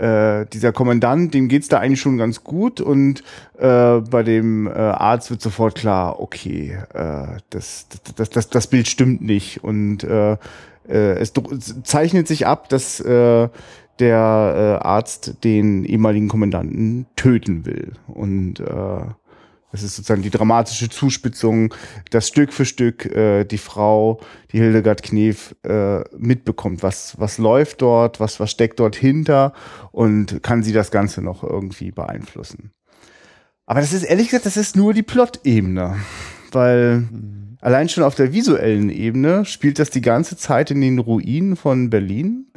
äh, 0.00 0.46
dieser 0.46 0.72
Kommandant, 0.72 1.34
dem 1.34 1.48
geht's 1.48 1.68
da 1.68 1.78
eigentlich 1.78 2.00
schon 2.00 2.16
ganz 2.16 2.42
gut 2.42 2.80
und 2.80 3.22
äh, 3.58 3.98
bei 3.98 4.22
dem 4.22 4.66
äh, 4.66 4.70
Arzt 4.70 5.30
wird 5.30 5.42
sofort 5.42 5.74
klar, 5.74 6.20
okay, 6.20 6.78
äh, 6.94 7.38
das, 7.50 7.86
das, 8.16 8.30
das, 8.30 8.48
das 8.48 8.66
Bild 8.66 8.88
stimmt 8.88 9.20
nicht 9.20 9.62
und 9.62 10.02
äh, 10.04 10.32
äh, 10.88 11.18
es 11.18 11.32
zeichnet 11.84 12.28
sich 12.28 12.46
ab, 12.46 12.68
dass 12.68 13.00
äh, 13.00 13.48
der 13.98 14.78
äh, 14.82 14.86
Arzt 14.86 15.44
den 15.44 15.84
ehemaligen 15.84 16.28
Kommandanten 16.28 17.06
töten 17.16 17.66
will 17.66 17.92
und 18.08 18.60
äh, 18.60 19.02
das 19.72 19.82
ist 19.82 19.96
sozusagen 19.96 20.22
die 20.22 20.30
dramatische 20.30 20.88
Zuspitzung, 20.88 21.74
dass 22.10 22.28
Stück 22.28 22.52
für 22.52 22.64
Stück 22.64 23.06
äh, 23.06 23.44
die 23.44 23.58
Frau, 23.58 24.20
die 24.52 24.58
Hildegard 24.58 25.02
Knef, 25.02 25.54
äh, 25.62 26.00
mitbekommt, 26.16 26.82
was, 26.82 27.18
was 27.18 27.38
läuft 27.38 27.82
dort, 27.82 28.18
was, 28.18 28.40
was 28.40 28.50
steckt 28.50 28.80
dort 28.80 28.96
hinter 28.96 29.52
und 29.92 30.42
kann 30.42 30.62
sie 30.62 30.72
das 30.72 30.90
Ganze 30.90 31.22
noch 31.22 31.44
irgendwie 31.44 31.92
beeinflussen. 31.92 32.72
Aber 33.66 33.80
das 33.80 33.92
ist 33.92 34.02
ehrlich 34.02 34.26
gesagt, 34.28 34.46
das 34.46 34.56
ist 34.56 34.74
nur 34.74 34.92
die 34.92 35.04
Plot-Ebene, 35.04 35.96
weil 36.50 37.04
allein 37.60 37.88
schon 37.88 38.02
auf 38.02 38.16
der 38.16 38.32
visuellen 38.32 38.90
Ebene 38.90 39.44
spielt 39.44 39.78
das 39.78 39.90
die 39.90 40.00
ganze 40.00 40.36
Zeit 40.36 40.72
in 40.72 40.80
den 40.80 40.98
Ruinen 40.98 41.54
von 41.54 41.88
Berlin. 41.88 42.49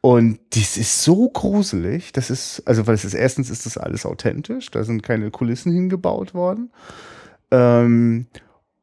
Und 0.00 0.38
dies 0.52 0.76
ist 0.76 1.02
so 1.02 1.28
gruselig, 1.28 2.12
das 2.12 2.30
ist, 2.30 2.62
also 2.66 2.86
weil 2.86 2.94
es 2.94 3.04
ist, 3.04 3.14
erstens 3.14 3.50
ist 3.50 3.66
das 3.66 3.76
alles 3.76 4.06
authentisch, 4.06 4.70
da 4.70 4.84
sind 4.84 5.02
keine 5.02 5.30
Kulissen 5.30 5.72
hingebaut 5.72 6.34
worden. 6.34 6.70
Ähm, 7.50 8.26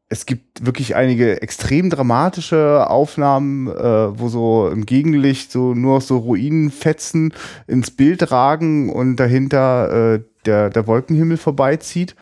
es 0.10 0.25
gibt 0.25 0.65
wirklich 0.65 0.95
einige 0.95 1.41
extrem 1.41 1.89
dramatische 1.89 2.89
Aufnahmen, 2.89 3.67
äh, 3.67 4.19
wo 4.19 4.27
so 4.27 4.69
im 4.69 4.86
Gegenlicht 4.86 5.51
so 5.51 5.74
nur 5.74 6.01
so 6.01 6.17
Ruinenfetzen 6.17 7.34
ins 7.65 7.91
Bild 7.91 8.31
ragen 8.31 8.89
und 8.89 9.15
dahinter 9.15 10.15
äh, 10.15 10.24
der, 10.45 10.69
der 10.69 10.86
Wolkenhimmel 10.86 11.38
vorbeizieht. 11.38 12.15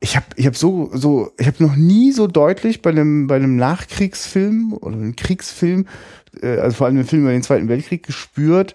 Ich 0.00 0.16
habe 0.16 0.26
ich 0.36 0.46
hab 0.46 0.56
so, 0.56 0.90
so, 0.92 1.32
ich 1.38 1.46
habe 1.46 1.62
noch 1.62 1.76
nie 1.76 2.12
so 2.12 2.26
deutlich 2.26 2.82
bei 2.82 2.90
einem, 2.90 3.26
bei 3.26 3.36
einem 3.36 3.56
Nachkriegsfilm 3.56 4.74
oder 4.74 4.96
einem 4.96 5.16
Kriegsfilm, 5.16 5.86
also 6.42 6.76
vor 6.76 6.86
allem 6.86 6.98
im 6.98 7.06
Film 7.06 7.22
über 7.22 7.32
den 7.32 7.42
Zweiten 7.42 7.68
Weltkrieg 7.68 8.02
gespürt, 8.04 8.74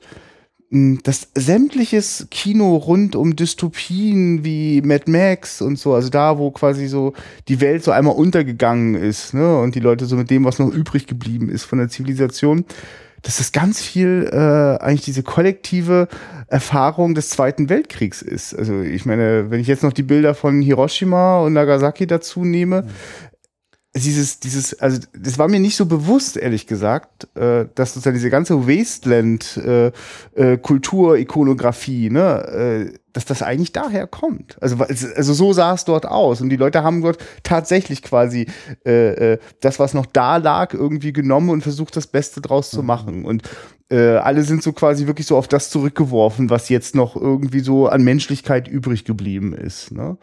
mh, 0.70 1.00
dass 1.04 1.30
sämtliches 1.36 2.28
Kino 2.32 2.76
rund 2.76 3.16
um 3.16 3.36
Dystopien 3.36 4.44
wie 4.44 4.82
Mad 4.82 5.10
Max 5.10 5.62
und 5.62 5.78
so, 5.80 5.94
also 5.94 6.10
da, 6.10 6.38
wo 6.38 6.52
quasi 6.52 6.88
so 6.88 7.14
die 7.48 7.62
Welt 7.62 7.84
so 7.84 7.92
einmal 7.92 8.16
untergegangen 8.16 8.96
ist, 8.96 9.34
ne, 9.34 9.60
und 9.60 9.76
die 9.76 9.80
Leute 9.80 10.06
so 10.06 10.16
mit 10.16 10.30
dem, 10.30 10.46
was 10.46 10.60
noch 10.60 10.72
übrig 10.72 11.08
geblieben 11.08 11.50
ist 11.50 11.64
von 11.64 11.80
der 11.80 11.90
Zivilisation, 11.90 12.66
dass 13.22 13.38
das 13.38 13.52
ganz 13.52 13.82
viel 13.82 14.30
äh, 14.32 14.82
eigentlich 14.82 15.04
diese 15.04 15.24
kollektive 15.24 16.08
Erfahrung 16.48 17.16
des 17.16 17.30
Zweiten 17.30 17.70
Weltkriegs 17.70 18.22
ist. 18.22 18.54
Also 18.54 18.82
ich 18.82 19.06
meine, 19.06 19.52
wenn 19.52 19.60
ich 19.60 19.68
jetzt 19.68 19.84
noch 19.84 19.94
die 19.94 20.04
Bilder 20.04 20.34
von 20.34 20.62
Hiroshima 20.62 21.40
und 21.42 21.54
Nagasaki 21.54 22.08
dazu 22.08 22.44
nehme, 22.44 22.86
dieses, 23.96 24.40
dieses, 24.40 24.80
also 24.80 25.00
das 25.14 25.40
war 25.40 25.48
mir 25.48 25.60
nicht 25.60 25.76
so 25.76 25.88
bewusst, 25.88 26.38
ehrlich 26.38 26.68
gesagt, 26.68 27.28
äh, 27.36 27.66
dass 27.74 27.96
sozusagen 27.96 28.16
diese 28.16 28.30
ganze 28.30 28.68
Wasteland-Kultur, 28.68 31.16
äh, 31.16 31.18
äh, 31.18 31.22
Ikonografie, 31.24 32.12
ne, 32.12 32.48
äh, 32.48 32.94
dass 33.14 33.26
das 33.26 33.42
eigentlich 33.42 33.72
daher 33.72 34.06
kommt. 34.06 34.62
Also, 34.62 34.76
also 34.78 35.34
so 35.34 35.54
sah 35.54 35.74
es 35.74 35.86
dort 35.86 36.06
aus. 36.06 36.40
Und 36.40 36.50
die 36.50 36.56
Leute 36.56 36.84
haben 36.84 37.02
dort 37.02 37.18
tatsächlich 37.42 38.04
quasi 38.04 38.46
äh, 38.86 39.34
äh, 39.34 39.40
das, 39.62 39.80
was 39.80 39.96
noch 39.96 40.06
da 40.06 40.38
lag, 40.38 40.76
irgendwie 40.76 41.12
genommen 41.12 41.50
und 41.50 41.62
versucht, 41.62 41.98
das 41.98 42.06
Beste 42.06 42.42
draus 42.42 42.72
mhm. 42.72 42.78
zu 42.78 42.84
machen. 42.84 43.26
Und 43.26 43.42
äh, 43.90 44.18
alle 44.18 44.44
sind 44.44 44.62
so 44.62 44.72
quasi 44.72 45.08
wirklich 45.08 45.26
so 45.26 45.36
auf 45.36 45.48
das 45.48 45.72
zurückgeworfen, 45.72 46.52
was 46.52 46.70
jetzt 46.70 46.94
noch 46.94 47.16
irgendwie 47.16 47.62
so 47.62 47.88
an 47.88 48.04
Menschlichkeit 48.04 48.68
übrig 48.68 49.04
geblieben 49.04 49.54
ist. 49.54 49.92
Ne? 49.92 50.20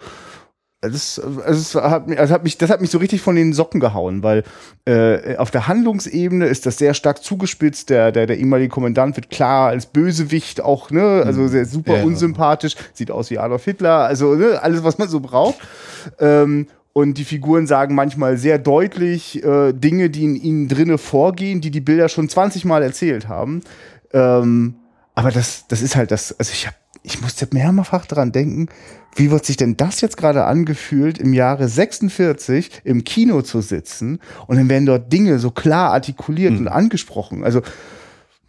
Das, 0.83 1.21
das, 1.47 1.75
hat, 1.75 2.07
also 2.19 2.35
hat 2.35 2.45
mich, 2.45 2.59
das 2.59 2.69
hat 2.69 2.83
mich 2.83 2.91
so 2.91 2.99
richtig 2.99 3.23
von 3.23 3.35
den 3.35 3.55
Socken 3.55 3.81
gehauen, 3.81 4.23
weil 4.23 4.45
äh, 4.85 5.37
auf 5.37 5.51
der 5.51 5.69
Handlungsebene 5.69 6.47
ist 6.47 6.67
das 6.67 6.77
sehr 6.77 6.93
stark 6.93 7.25
zugespitzt. 7.25 7.89
Der, 7.89 8.13
der, 8.13 8.27
der 8.27 8.39
ehemalige 8.39 8.69
Kommandant 8.69 9.17
wird 9.17 9.31
klar 9.31 9.69
als 9.69 9.87
Bösewicht 9.87 10.61
auch, 10.61 10.91
ne, 10.91 11.23
also 11.25 11.43
mhm. 11.43 11.49
sehr 11.49 11.65
super 11.65 11.99
ja. 11.99 12.05
unsympathisch, 12.05 12.77
sieht 12.93 13.11
aus 13.11 13.31
wie 13.31 13.39
Adolf 13.39 13.65
Hitler, 13.65 14.05
also 14.05 14.35
ne, 14.35 14.63
alles, 14.63 14.85
was 14.85 14.99
man 14.99 15.09
so 15.09 15.21
braucht. 15.21 15.57
Ähm, 16.21 16.67
und 16.93 17.19
die 17.19 17.25
Figuren 17.25 17.67
sagen 17.67 17.95
manchmal 17.95 18.37
sehr 18.37 18.59
deutlich 18.59 19.43
äh, 19.43 19.73
Dinge, 19.73 20.11
die 20.11 20.25
in 20.25 20.37
ihnen 20.37 20.69
drinne 20.69 20.99
vorgehen, 20.99 21.61
die 21.61 21.71
die 21.71 21.81
Bilder 21.81 22.09
schon 22.09 22.29
20 22.29 22.65
Mal 22.67 22.83
erzählt 22.83 23.29
haben. 23.29 23.63
Ähm, 24.13 24.77
aber 25.15 25.31
das, 25.31 25.67
das 25.69 25.81
ist 25.81 25.97
halt 25.97 26.11
das, 26.11 26.39
also 26.39 26.53
ich 26.53 26.67
habe 26.67 26.77
ich 27.07 27.21
musste 27.21 27.47
mehrfach 27.53 28.05
dran 28.07 28.33
denken, 28.33 28.69
wie 29.17 29.31
wird 29.31 29.45
sich 29.45 29.57
denn 29.57 29.77
das 29.77 30.01
jetzt 30.01 30.17
gerade 30.17 30.45
angefühlt, 30.45 31.19
im 31.19 31.33
Jahre 31.33 31.69
46 31.69 32.71
im 32.85 33.05
Kino 33.05 33.43
zu 33.43 33.61
sitzen 33.61 34.21
und 34.47 34.57
dann 34.57 34.69
werden 34.69 34.87
dort 34.87 35.13
Dinge 35.13 35.39
so 35.39 35.51
klar 35.51 35.93
artikuliert 35.93 36.53
hm. 36.53 36.61
und 36.61 36.69
angesprochen. 36.69 37.45
Also, 37.45 37.63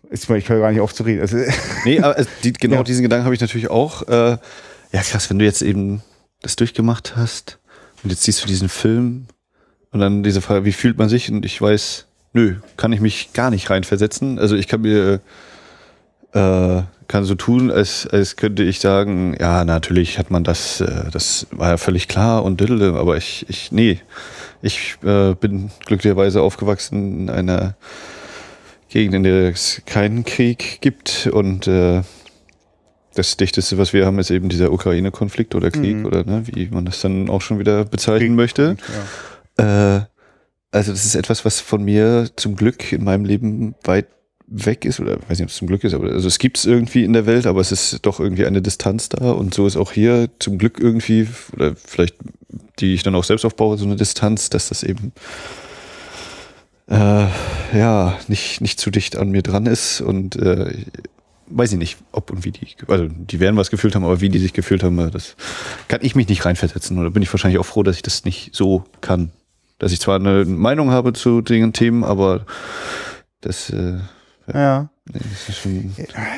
ich 0.09 0.27
höre 0.27 0.59
gar 0.59 0.71
nicht 0.71 0.81
auf 0.81 0.93
zu 0.93 1.03
reden. 1.03 1.21
Also, 1.21 1.37
nee, 1.85 1.99
aber 1.99 2.25
die, 2.43 2.53
genau 2.53 2.77
ja. 2.77 2.83
diesen 2.83 3.03
Gedanken 3.03 3.25
habe 3.25 3.35
ich 3.35 3.41
natürlich 3.41 3.69
auch. 3.69 4.07
Äh, 4.07 4.37
ja, 4.91 5.01
krass, 5.01 5.29
wenn 5.29 5.39
du 5.39 5.45
jetzt 5.45 5.61
eben 5.61 6.01
das 6.41 6.55
durchgemacht 6.55 7.15
hast 7.15 7.59
und 8.03 8.09
jetzt 8.09 8.23
siehst 8.23 8.43
du 8.43 8.47
diesen 8.47 8.69
Film 8.69 9.27
und 9.91 9.99
dann 9.99 10.23
diese 10.23 10.41
Frage, 10.41 10.65
wie 10.65 10.71
fühlt 10.71 10.97
man 10.97 11.09
sich? 11.09 11.31
Und 11.31 11.45
ich 11.45 11.61
weiß, 11.61 12.05
nö, 12.33 12.55
kann 12.77 12.93
ich 12.93 13.01
mich 13.01 13.33
gar 13.33 13.49
nicht 13.49 13.69
reinversetzen. 13.69 14.39
Also 14.39 14.55
ich 14.55 14.67
kann 14.67 14.81
mir 14.81 15.21
äh, 16.33 16.81
kann 17.07 17.23
so 17.23 17.35
tun, 17.35 17.71
als, 17.71 18.07
als 18.07 18.35
könnte 18.35 18.63
ich 18.63 18.79
sagen, 18.79 19.35
ja, 19.39 19.63
natürlich 19.63 20.19
hat 20.19 20.29
man 20.29 20.43
das, 20.43 20.81
äh, 20.81 21.09
das 21.11 21.47
war 21.51 21.69
ja 21.69 21.77
völlig 21.77 22.07
klar 22.07 22.43
und 22.43 22.59
diddle, 22.59 22.95
aber 22.95 23.17
ich, 23.17 23.45
ich, 23.49 23.71
nee, 23.71 23.99
ich 24.61 24.97
äh, 25.03 25.33
bin 25.35 25.71
glücklicherweise 25.85 26.41
aufgewachsen 26.41 27.21
in 27.21 27.29
einer 27.29 27.75
Gegend, 28.89 29.15
in 29.15 29.23
der 29.23 29.49
es 29.49 29.81
keinen 29.85 30.23
Krieg 30.23 30.79
gibt 30.81 31.29
und 31.31 31.67
äh, 31.67 32.01
das 33.15 33.37
Dichteste, 33.37 33.77
was 33.77 33.93
wir 33.93 34.05
haben, 34.05 34.19
ist 34.19 34.29
eben 34.29 34.49
dieser 34.49 34.71
Ukraine-Konflikt 34.71 35.55
oder 35.55 35.71
Krieg 35.71 35.97
mhm. 35.97 36.05
oder 36.05 36.23
ne, 36.23 36.43
wie 36.45 36.67
man 36.67 36.85
das 36.85 37.01
dann 37.01 37.29
auch 37.29 37.41
schon 37.41 37.59
wieder 37.59 37.83
bezeichnen 37.85 38.35
möchte. 38.35 38.77
Ja. 39.57 39.97
Äh, 39.97 40.05
also 40.71 40.91
das 40.91 41.05
ist 41.05 41.15
etwas, 41.15 41.45
was 41.45 41.59
von 41.59 41.83
mir 41.83 42.29
zum 42.35 42.55
Glück 42.55 42.91
in 42.91 43.03
meinem 43.03 43.25
Leben 43.25 43.75
weit 43.83 44.07
weg 44.47 44.85
ist, 44.85 44.99
oder 44.99 45.17
weiß 45.27 45.37
nicht, 45.37 45.43
ob 45.43 45.49
es 45.49 45.55
zum 45.55 45.67
Glück 45.67 45.83
ist, 45.83 45.93
aber 45.93 46.09
also 46.11 46.27
es 46.27 46.39
gibt 46.39 46.57
es 46.57 46.65
irgendwie 46.65 47.03
in 47.03 47.13
der 47.13 47.25
Welt, 47.25 47.45
aber 47.45 47.59
es 47.59 47.71
ist 47.71 47.99
doch 48.05 48.19
irgendwie 48.19 48.45
eine 48.45 48.61
Distanz 48.61 49.09
da 49.09 49.31
und 49.31 49.53
so 49.53 49.67
ist 49.67 49.75
auch 49.75 49.91
hier 49.91 50.29
zum 50.39 50.57
Glück 50.57 50.79
irgendwie, 50.79 51.27
oder 51.53 51.75
vielleicht 51.75 52.15
die 52.79 52.93
ich 52.93 53.03
dann 53.03 53.15
auch 53.15 53.25
selbst 53.25 53.45
aufbaue, 53.45 53.77
so 53.77 53.85
eine 53.85 53.97
Distanz, 53.97 54.49
dass 54.49 54.69
das 54.69 54.83
eben 54.83 55.11
äh, 56.89 57.27
ja 57.73 58.17
nicht, 58.27 58.61
nicht 58.61 58.79
zu 58.79 58.89
dicht 58.89 59.17
an 59.17 59.31
mir 59.31 59.41
dran 59.41 59.65
ist 59.65 59.99
und 59.99 60.37
äh, 60.37 60.73
weiß 61.47 61.73
ich 61.73 61.77
nicht, 61.77 61.97
ob 62.11 62.31
und 62.31 62.45
wie 62.45 62.51
die, 62.51 62.67
also 62.87 63.07
die 63.07 63.39
werden 63.39 63.57
was 63.57 63.69
gefühlt 63.69 63.95
haben, 63.95 64.05
aber 64.05 64.21
wie 64.21 64.29
die 64.29 64.39
sich 64.39 64.53
gefühlt 64.53 64.83
haben, 64.83 64.97
das 65.11 65.35
kann 65.87 65.99
ich 66.03 66.15
mich 66.15 66.27
nicht 66.27 66.45
reinversetzen 66.45 66.97
oder 66.97 67.11
bin 67.11 67.23
ich 67.23 67.33
wahrscheinlich 67.33 67.59
auch 67.59 67.65
froh, 67.65 67.83
dass 67.83 67.95
ich 67.95 68.01
das 68.01 68.25
nicht 68.25 68.53
so 68.53 68.85
kann. 69.01 69.31
Dass 69.79 69.91
ich 69.91 69.99
zwar 69.99 70.15
eine 70.15 70.43
Meinung 70.45 70.89
habe 70.89 71.13
zu 71.13 71.41
den 71.41 71.71
Themen, 71.71 72.03
aber 72.03 72.45
das 73.41 73.69
äh, 73.69 73.99
ja. 74.53 74.89
Nee, 75.13 75.19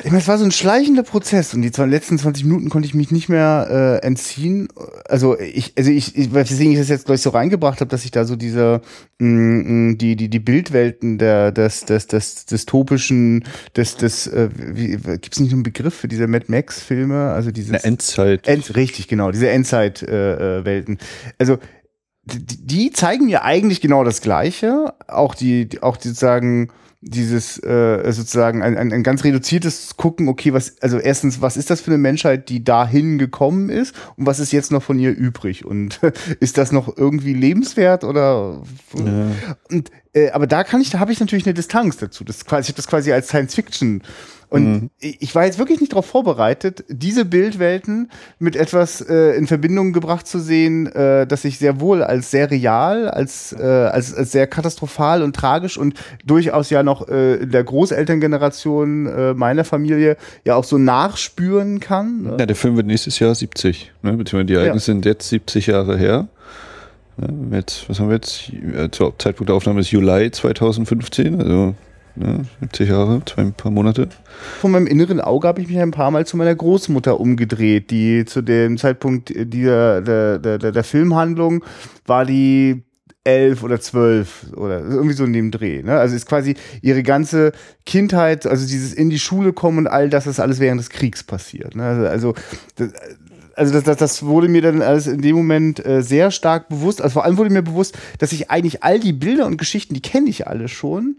ich 0.04 0.10
meine, 0.10 0.18
es 0.18 0.28
war 0.28 0.38
so 0.38 0.44
ein 0.44 0.52
schleichender 0.52 1.02
Prozess 1.02 1.54
und 1.54 1.62
die 1.62 1.70
letzten 1.70 2.18
20 2.18 2.44
Minuten 2.44 2.68
konnte 2.68 2.86
ich 2.86 2.94
mich 2.94 3.10
nicht 3.10 3.28
mehr 3.28 4.00
äh, 4.02 4.06
entziehen. 4.06 4.68
Also 5.08 5.38
ich, 5.38 5.72
also 5.76 5.90
ich, 5.90 6.16
ich 6.16 6.32
weswegen 6.32 6.72
ich 6.72 6.78
das 6.78 6.88
jetzt 6.88 7.06
gleich 7.06 7.20
so 7.20 7.30
reingebracht 7.30 7.80
habe, 7.80 7.90
dass 7.90 8.04
ich 8.04 8.10
da 8.10 8.24
so 8.24 8.36
diese 8.36 8.80
mh, 9.18 9.28
mm, 9.28 9.90
mm, 9.90 9.98
die 9.98 10.16
die 10.16 10.28
die 10.28 10.38
Bildwelten 10.38 11.18
der 11.18 11.50
des 11.52 11.84
des 11.84 12.06
des 12.06 12.46
dystopischen 12.46 13.44
des 13.76 13.96
des 13.96 14.26
äh, 14.28 14.50
wie, 14.56 14.96
gibt's 14.96 15.40
nicht 15.40 15.52
einen 15.52 15.62
Begriff 15.64 15.94
für 15.94 16.08
diese 16.08 16.26
Mad 16.26 16.46
Max 16.48 16.80
Filme, 16.80 17.32
also 17.32 17.50
diese 17.50 17.82
Endzeit. 17.82 18.46
End, 18.46 18.76
richtig 18.76 19.08
genau, 19.08 19.32
diese 19.32 19.50
Endzeit 19.50 20.02
äh, 20.02 20.60
äh, 20.60 20.64
Welten. 20.64 20.98
Also 21.38 21.58
die, 22.24 22.66
die 22.66 22.92
zeigen 22.92 23.26
mir 23.26 23.42
eigentlich 23.42 23.80
genau 23.80 24.04
das 24.04 24.20
Gleiche, 24.20 24.94
auch 25.08 25.34
die 25.34 25.68
auch 25.80 25.96
die 25.96 26.10
sagen 26.10 26.70
dieses 27.02 27.58
äh, 27.62 28.12
sozusagen 28.12 28.62
ein, 28.62 28.76
ein, 28.76 28.92
ein 28.92 29.02
ganz 29.02 29.24
reduziertes 29.24 29.96
Gucken, 29.96 30.28
okay, 30.28 30.52
was, 30.52 30.80
also 30.82 30.98
erstens, 30.98 31.40
was 31.40 31.56
ist 31.56 31.70
das 31.70 31.80
für 31.80 31.90
eine 31.90 31.98
Menschheit, 31.98 32.50
die 32.50 32.62
dahin 32.62 33.18
gekommen 33.18 33.70
ist 33.70 33.94
und 34.16 34.26
was 34.26 34.38
ist 34.38 34.52
jetzt 34.52 34.70
noch 34.70 34.82
von 34.82 34.98
ihr 34.98 35.16
übrig? 35.16 35.64
Und 35.64 36.00
ist 36.40 36.58
das 36.58 36.72
noch 36.72 36.96
irgendwie 36.98 37.32
lebenswert 37.32 38.04
oder 38.04 38.62
ja. 38.94 39.26
und 39.70 39.90
äh, 40.12 40.30
aber 40.30 40.46
da 40.46 40.62
kann 40.62 40.80
ich, 40.80 40.90
da 40.90 40.98
habe 40.98 41.12
ich 41.12 41.20
natürlich 41.20 41.46
eine 41.46 41.54
Distanz 41.54 41.96
dazu. 41.96 42.24
Das 42.24 42.44
quasi, 42.44 42.62
ich 42.62 42.68
habe 42.68 42.76
das 42.76 42.86
quasi 42.86 43.12
als 43.12 43.28
Science 43.28 43.54
Fiction 43.54 44.02
und 44.50 44.64
mhm. 44.64 44.90
ich 44.98 45.32
war 45.36 45.44
jetzt 45.44 45.58
wirklich 45.60 45.80
nicht 45.80 45.92
darauf 45.92 46.06
vorbereitet, 46.06 46.84
diese 46.88 47.24
Bildwelten 47.24 48.10
mit 48.40 48.56
etwas 48.56 49.00
äh, 49.00 49.36
in 49.36 49.46
Verbindung 49.46 49.92
gebracht 49.92 50.26
zu 50.26 50.40
sehen, 50.40 50.88
äh, 50.88 51.24
das 51.24 51.44
ich 51.44 51.58
sehr 51.58 51.80
wohl 51.80 52.02
als 52.02 52.32
sehr 52.32 52.50
real, 52.50 53.08
als, 53.08 53.52
äh, 53.52 53.62
als, 53.62 54.12
als 54.12 54.32
sehr 54.32 54.48
katastrophal 54.48 55.22
und 55.22 55.36
tragisch 55.36 55.78
und 55.78 55.94
durchaus 56.24 56.68
ja 56.68 56.82
noch 56.82 57.08
äh, 57.08 57.36
in 57.36 57.52
der 57.52 57.62
Großelterngeneration 57.62 59.06
äh, 59.06 59.34
meiner 59.34 59.62
Familie 59.62 60.16
ja 60.44 60.56
auch 60.56 60.64
so 60.64 60.78
nachspüren 60.78 61.78
kann. 61.78 62.22
Ne? 62.22 62.36
Ja, 62.40 62.46
der 62.46 62.56
Film 62.56 62.74
wird 62.74 62.88
nächstes 62.88 63.20
Jahr 63.20 63.32
70, 63.32 63.92
ne? 64.02 64.14
beziehungsweise 64.14 64.46
die 64.46 64.54
Ereignisse 64.54 64.90
ja. 64.90 64.94
sind 64.96 65.04
jetzt 65.04 65.28
70 65.28 65.68
Jahre 65.68 65.96
her. 65.96 66.26
Jetzt, 67.52 67.88
was 67.88 68.00
haben 68.00 68.08
wir 68.08 68.16
jetzt? 68.16 68.50
Zur 68.92 69.16
Zeitpunkt 69.18 69.50
der 69.50 69.54
Aufnahme 69.54 69.80
ist 69.80 69.90
Juli 69.90 70.30
2015, 70.30 71.40
also 71.40 71.74
ne, 72.20 72.44
70 72.60 72.88
Jahre, 72.88 73.22
zwei 73.24 73.42
ein 73.42 73.52
paar 73.52 73.72
Monate. 73.72 74.08
Von 74.60 74.70
meinem 74.70 74.86
inneren 74.86 75.20
Auge 75.20 75.48
habe 75.48 75.60
ich 75.60 75.68
mich 75.68 75.78
ein 75.78 75.90
paar 75.90 76.10
Mal 76.10 76.26
zu 76.26 76.36
meiner 76.36 76.54
Großmutter 76.54 77.18
umgedreht, 77.18 77.90
die 77.90 78.24
zu 78.24 78.42
dem 78.42 78.78
Zeitpunkt 78.78 79.32
dieser, 79.34 80.02
der, 80.02 80.38
der, 80.38 80.58
der, 80.58 80.84
Filmhandlung 80.84 81.64
war 82.06 82.24
die 82.24 82.82
elf 83.24 83.62
oder 83.62 83.80
zwölf 83.80 84.46
oder 84.56 84.80
irgendwie 84.80 85.14
so 85.14 85.24
in 85.24 85.32
dem 85.32 85.50
Dreh. 85.50 85.82
Ne? 85.82 85.98
Also 85.98 86.16
ist 86.16 86.26
quasi 86.26 86.54
ihre 86.80 87.02
ganze 87.02 87.52
Kindheit, 87.84 88.46
also 88.46 88.66
dieses 88.66 88.94
in 88.94 89.10
die 89.10 89.18
Schule 89.18 89.52
kommen 89.52 89.78
und 89.78 89.86
all 89.86 90.08
das 90.08 90.26
ist 90.26 90.40
alles 90.40 90.60
während 90.60 90.80
des 90.80 90.90
Kriegs 90.90 91.22
passiert. 91.22 91.76
Ne? 91.76 91.84
Also, 91.84 92.06
also 92.06 92.34
das, 92.76 92.92
also 93.54 93.74
das, 93.74 93.84
das, 93.84 93.96
das 93.98 94.22
wurde 94.22 94.48
mir 94.48 94.62
dann 94.62 94.80
alles 94.80 95.06
in 95.06 95.20
dem 95.20 95.36
Moment 95.36 95.84
äh, 95.84 96.02
sehr 96.02 96.30
stark 96.30 96.70
bewusst. 96.70 97.02
Also 97.02 97.14
vor 97.14 97.24
allem 97.24 97.36
wurde 97.36 97.50
mir 97.50 97.62
bewusst, 97.62 97.96
dass 98.18 98.32
ich 98.32 98.50
eigentlich 98.50 98.82
all 98.82 98.98
die 98.98 99.12
Bilder 99.12 99.44
und 99.46 99.58
Geschichten, 99.58 99.92
die 99.92 100.00
kenne 100.00 100.30
ich 100.30 100.46
alle 100.46 100.68
schon. 100.68 101.16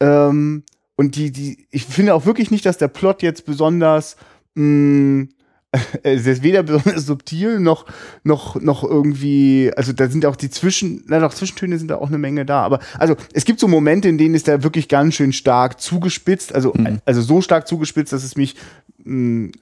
Ähm, 0.00 0.64
und 0.96 1.16
die, 1.16 1.30
die, 1.30 1.66
ich 1.70 1.84
finde 1.84 2.14
auch 2.14 2.26
wirklich 2.26 2.50
nicht, 2.50 2.64
dass 2.66 2.78
der 2.78 2.88
Plot 2.88 3.22
jetzt 3.22 3.44
besonders, 3.44 4.16
mh, 4.54 4.64
mm, 4.64 5.28
es 6.02 6.26
ist 6.26 6.42
weder 6.42 6.62
besonders 6.62 7.04
subtil 7.04 7.60
noch, 7.60 7.86
noch, 8.24 8.60
noch 8.60 8.82
irgendwie, 8.82 9.70
also 9.76 9.92
da 9.92 10.08
sind 10.08 10.24
auch 10.24 10.36
die 10.36 10.48
Zwischen, 10.48 11.04
na 11.06 11.18
doch, 11.20 11.34
Zwischentöne 11.34 11.78
sind 11.78 11.90
da 11.90 11.96
auch 11.96 12.08
eine 12.08 12.18
Menge 12.18 12.46
da. 12.46 12.62
Aber 12.62 12.78
also 12.98 13.16
es 13.34 13.44
gibt 13.44 13.60
so 13.60 13.68
Momente, 13.68 14.08
in 14.08 14.16
denen 14.16 14.34
ist 14.34 14.46
der 14.46 14.62
wirklich 14.62 14.88
ganz 14.88 15.14
schön 15.14 15.32
stark 15.32 15.80
zugespitzt, 15.80 16.54
also, 16.54 16.72
mhm. 16.74 17.00
also 17.04 17.20
so 17.20 17.40
stark 17.40 17.68
zugespitzt, 17.68 18.12
dass 18.12 18.24
es 18.24 18.36
mich, 18.36 18.56
mh, 19.04 19.48
mm, 19.48 19.52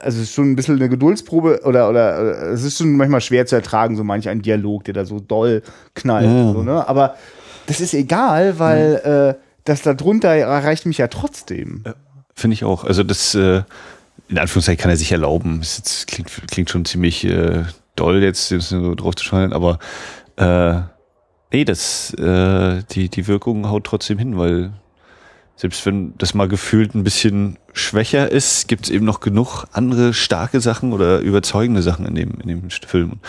also 0.00 0.18
es 0.18 0.28
ist 0.28 0.34
schon 0.34 0.52
ein 0.52 0.56
bisschen 0.56 0.76
eine 0.76 0.88
Geduldsprobe 0.88 1.62
oder, 1.64 1.88
oder 1.88 2.52
es 2.52 2.62
ist 2.62 2.78
schon 2.78 2.96
manchmal 2.96 3.20
schwer 3.20 3.46
zu 3.46 3.56
ertragen, 3.56 3.96
so 3.96 4.04
manch 4.04 4.28
ein 4.28 4.42
Dialog, 4.42 4.84
der 4.84 4.94
da 4.94 5.04
so 5.04 5.18
doll 5.18 5.62
knallt. 5.94 6.26
Ja. 6.26 6.52
So, 6.52 6.62
ne? 6.62 6.86
Aber 6.86 7.16
das 7.66 7.80
ist 7.80 7.94
egal, 7.94 8.58
weil 8.58 9.00
mhm. 9.04 9.10
äh, 9.10 9.43
das 9.64 9.82
da 9.82 9.94
drunter 9.94 10.30
erreicht 10.30 10.86
mich 10.86 10.98
ja 10.98 11.08
trotzdem. 11.08 11.82
Ja, 11.86 11.94
Finde 12.34 12.54
ich 12.54 12.64
auch. 12.64 12.84
Also 12.84 13.02
das, 13.02 13.34
äh, 13.34 13.62
in 14.28 14.38
Anführungszeichen 14.38 14.80
kann 14.80 14.90
er 14.90 14.96
sich 14.96 15.12
erlauben. 15.12 15.60
Das 15.60 16.06
klingt, 16.06 16.30
klingt 16.50 16.70
schon 16.70 16.84
ziemlich 16.84 17.24
äh, 17.24 17.64
doll 17.96 18.22
jetzt, 18.22 18.48
so 18.48 18.94
drauf 18.94 19.14
zu 19.14 19.24
schauen, 19.24 19.52
aber 19.52 19.78
äh, 20.36 20.80
nee, 21.52 21.64
das, 21.64 22.12
äh, 22.14 22.82
die, 22.90 23.08
die 23.08 23.26
Wirkung 23.28 23.68
haut 23.68 23.84
trotzdem 23.84 24.18
hin, 24.18 24.36
weil 24.36 24.72
selbst 25.56 25.86
wenn 25.86 26.14
das 26.18 26.34
mal 26.34 26.48
gefühlt 26.48 26.94
ein 26.94 27.04
bisschen 27.04 27.58
schwächer 27.72 28.30
ist, 28.30 28.66
gibt 28.66 28.84
es 28.84 28.90
eben 28.90 29.04
noch 29.04 29.20
genug 29.20 29.66
andere 29.72 30.12
starke 30.12 30.60
Sachen 30.60 30.92
oder 30.92 31.20
überzeugende 31.20 31.82
Sachen 31.82 32.06
in 32.06 32.14
dem, 32.16 32.40
in 32.40 32.48
dem 32.48 32.70
Film. 32.70 33.20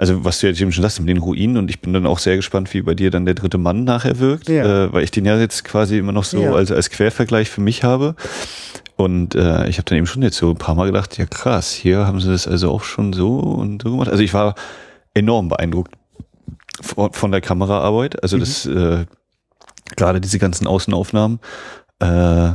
Also 0.00 0.24
was 0.24 0.40
du 0.40 0.46
jetzt 0.46 0.58
eben 0.62 0.72
schon 0.72 0.80
sagst, 0.82 0.98
mit 0.98 1.10
den 1.10 1.18
Ruinen 1.18 1.58
und 1.58 1.68
ich 1.68 1.80
bin 1.82 1.92
dann 1.92 2.06
auch 2.06 2.18
sehr 2.18 2.36
gespannt, 2.36 2.72
wie 2.72 2.80
bei 2.80 2.94
dir 2.94 3.10
dann 3.10 3.26
der 3.26 3.34
dritte 3.34 3.58
Mann 3.58 3.84
nachher 3.84 4.18
wirkt, 4.18 4.48
Ja. 4.48 4.84
äh, 4.86 4.92
weil 4.94 5.04
ich 5.04 5.10
den 5.10 5.26
ja 5.26 5.38
jetzt 5.38 5.62
quasi 5.62 5.98
immer 5.98 6.12
noch 6.12 6.24
so 6.24 6.40
Ja. 6.42 6.52
als, 6.54 6.72
als 6.72 6.88
Quervergleich 6.88 7.50
für 7.50 7.60
mich 7.60 7.84
habe. 7.84 8.14
Und 8.96 9.34
äh, 9.34 9.68
ich 9.68 9.76
habe 9.76 9.84
dann 9.84 9.98
eben 9.98 10.06
schon 10.06 10.22
jetzt 10.22 10.38
so 10.38 10.48
ein 10.50 10.56
paar 10.56 10.74
Mal 10.74 10.86
gedacht, 10.86 11.18
ja 11.18 11.26
krass, 11.26 11.70
hier 11.72 12.06
haben 12.06 12.18
sie 12.20 12.30
das 12.30 12.48
also 12.48 12.70
auch 12.70 12.82
schon 12.82 13.12
so 13.12 13.38
und 13.40 13.82
so 13.82 13.90
gemacht. 13.90 14.08
Also 14.08 14.22
ich 14.22 14.32
war 14.32 14.54
enorm 15.12 15.48
beeindruckt 15.50 15.92
von, 16.80 17.12
von 17.12 17.30
der 17.30 17.42
Kameraarbeit. 17.42 18.22
Also 18.22 18.38
das 18.38 18.64
äh, 18.64 19.04
gerade 19.96 20.20
diese 20.22 20.38
ganzen 20.38 20.66
Außenaufnahmen, 20.66 21.40
äh, 22.00 22.52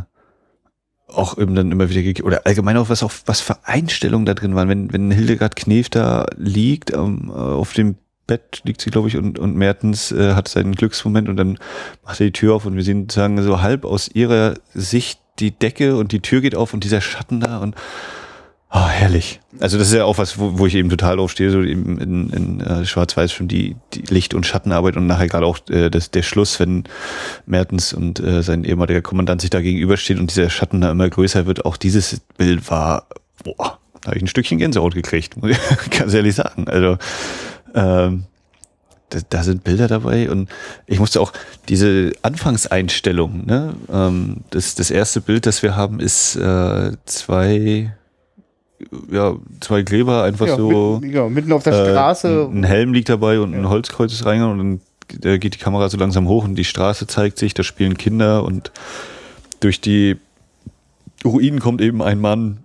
auch 1.07 1.37
eben 1.37 1.55
dann 1.55 1.71
immer 1.71 1.89
wieder 1.89 2.25
oder 2.25 2.45
allgemein 2.45 2.77
auch 2.77 2.89
was 2.89 3.03
auch 3.03 3.11
was 3.25 3.41
für 3.41 3.57
Einstellungen 3.63 4.25
da 4.25 4.33
drin 4.33 4.55
waren, 4.55 4.69
wenn 4.69 4.91
wenn 4.91 5.11
Hildegard 5.11 5.55
Knef 5.55 5.89
da 5.89 6.25
liegt 6.35 6.91
ähm, 6.93 7.31
äh, 7.33 7.37
auf 7.37 7.73
dem 7.73 7.95
Bett 8.27 8.61
liegt 8.63 8.81
sie 8.81 8.89
glaube 8.89 9.07
ich 9.07 9.17
und 9.17 9.37
und 9.37 9.55
Mertens 9.55 10.11
äh, 10.11 10.33
hat 10.33 10.47
seinen 10.47 10.73
Glücksmoment 10.73 11.29
und 11.29 11.37
dann 11.37 11.59
macht 12.03 12.19
er 12.19 12.27
die 12.27 12.31
Tür 12.31 12.55
auf 12.55 12.65
und 12.65 12.75
wir 12.75 12.83
sehen 12.83 13.03
sozusagen 13.03 13.41
so 13.43 13.61
halb 13.61 13.85
aus 13.85 14.07
ihrer 14.07 14.55
Sicht 14.73 15.19
die 15.39 15.51
Decke 15.51 15.95
und 15.97 16.11
die 16.11 16.21
Tür 16.21 16.41
geht 16.41 16.55
auf 16.55 16.73
und 16.73 16.83
dieser 16.83 17.01
Schatten 17.01 17.39
da 17.39 17.59
und 17.59 17.75
Ah, 18.75 18.89
herrlich. 18.89 19.39
Also 19.61 19.77
das 19.77 19.87
ist 19.87 19.93
ja 19.93 20.03
auch 20.03 20.17
was, 20.17 20.37
wo, 20.37 20.59
wo 20.59 20.65
ich 20.65 20.75
eben 20.75 20.89
total 20.89 21.17
aufstehe, 21.17 21.49
so 21.49 21.63
eben 21.63 21.97
in, 21.97 22.29
in 22.31 22.59
äh, 22.59 22.85
Schwarz-Weiß 22.85 23.31
schon 23.31 23.47
die, 23.47 23.77
die 23.93 24.01
Licht- 24.13 24.33
und 24.33 24.45
Schattenarbeit 24.45 24.97
und 24.97 25.07
nachher 25.07 25.29
gerade 25.29 25.45
auch 25.45 25.59
äh, 25.69 25.89
das, 25.89 26.11
der 26.11 26.23
Schluss, 26.23 26.59
wenn 26.59 26.83
Mertens 27.45 27.93
und 27.93 28.19
äh, 28.19 28.43
sein 28.43 28.65
ehemaliger 28.65 29.01
Kommandant 29.01 29.39
sich 29.39 29.49
da 29.49 29.61
gegenüberstehen 29.61 30.19
und 30.19 30.29
dieser 30.29 30.49
Schatten 30.49 30.81
da 30.81 30.91
immer 30.91 31.09
größer 31.09 31.45
wird. 31.45 31.63
Auch 31.63 31.77
dieses 31.77 32.19
Bild 32.37 32.69
war, 32.69 33.07
boah, 33.45 33.79
da 34.01 34.07
habe 34.07 34.17
ich 34.17 34.23
ein 34.23 34.27
Stückchen 34.27 34.57
Gänsehaut 34.57 34.93
gekriegt, 34.93 35.37
muss 35.37 35.51
ich 35.51 35.89
ganz 35.97 36.13
ehrlich 36.13 36.35
sagen. 36.35 36.67
Also 36.67 36.97
ähm, 37.75 38.25
da, 39.07 39.19
da 39.29 39.43
sind 39.43 39.63
Bilder 39.63 39.87
dabei 39.87 40.29
und 40.29 40.49
ich 40.85 40.99
musste 40.99 41.21
auch 41.21 41.31
diese 41.69 42.11
Anfangseinstellung, 42.23 43.45
ne, 43.45 43.73
ähm, 43.89 44.41
das, 44.49 44.75
das 44.75 44.91
erste 44.91 45.21
Bild, 45.21 45.45
das 45.45 45.63
wir 45.63 45.77
haben, 45.77 46.01
ist 46.01 46.35
äh, 46.35 46.91
zwei, 47.05 47.93
ja, 49.11 49.35
zwei 49.61 49.81
Gräber 49.83 50.23
einfach 50.23 50.47
Ja, 50.47 50.57
so. 50.57 50.99
mitten, 51.01 51.15
ja, 51.15 51.29
mitten 51.29 51.51
auf 51.51 51.63
der 51.63 51.73
äh, 51.73 51.91
Straße. 51.91 52.49
Ein 52.51 52.63
Helm 52.63 52.93
liegt 52.93 53.09
dabei 53.09 53.39
und 53.39 53.53
ein 53.53 53.69
Holzkreuz 53.69 54.11
ist 54.13 54.25
reingegangen 54.25 54.59
und 54.59 54.81
dann 55.21 55.31
äh, 55.33 55.39
geht 55.39 55.55
die 55.55 55.59
Kamera 55.59 55.89
so 55.89 55.97
langsam 55.97 56.27
hoch 56.27 56.43
und 56.43 56.55
die 56.55 56.63
Straße 56.63 57.07
zeigt 57.07 57.37
sich, 57.37 57.53
da 57.53 57.63
spielen 57.63 57.97
Kinder 57.97 58.43
und 58.43 58.71
durch 59.59 59.81
die 59.81 60.17
Ruinen 61.23 61.59
kommt 61.59 61.81
eben 61.81 62.01
ein 62.01 62.19
Mann 62.19 62.59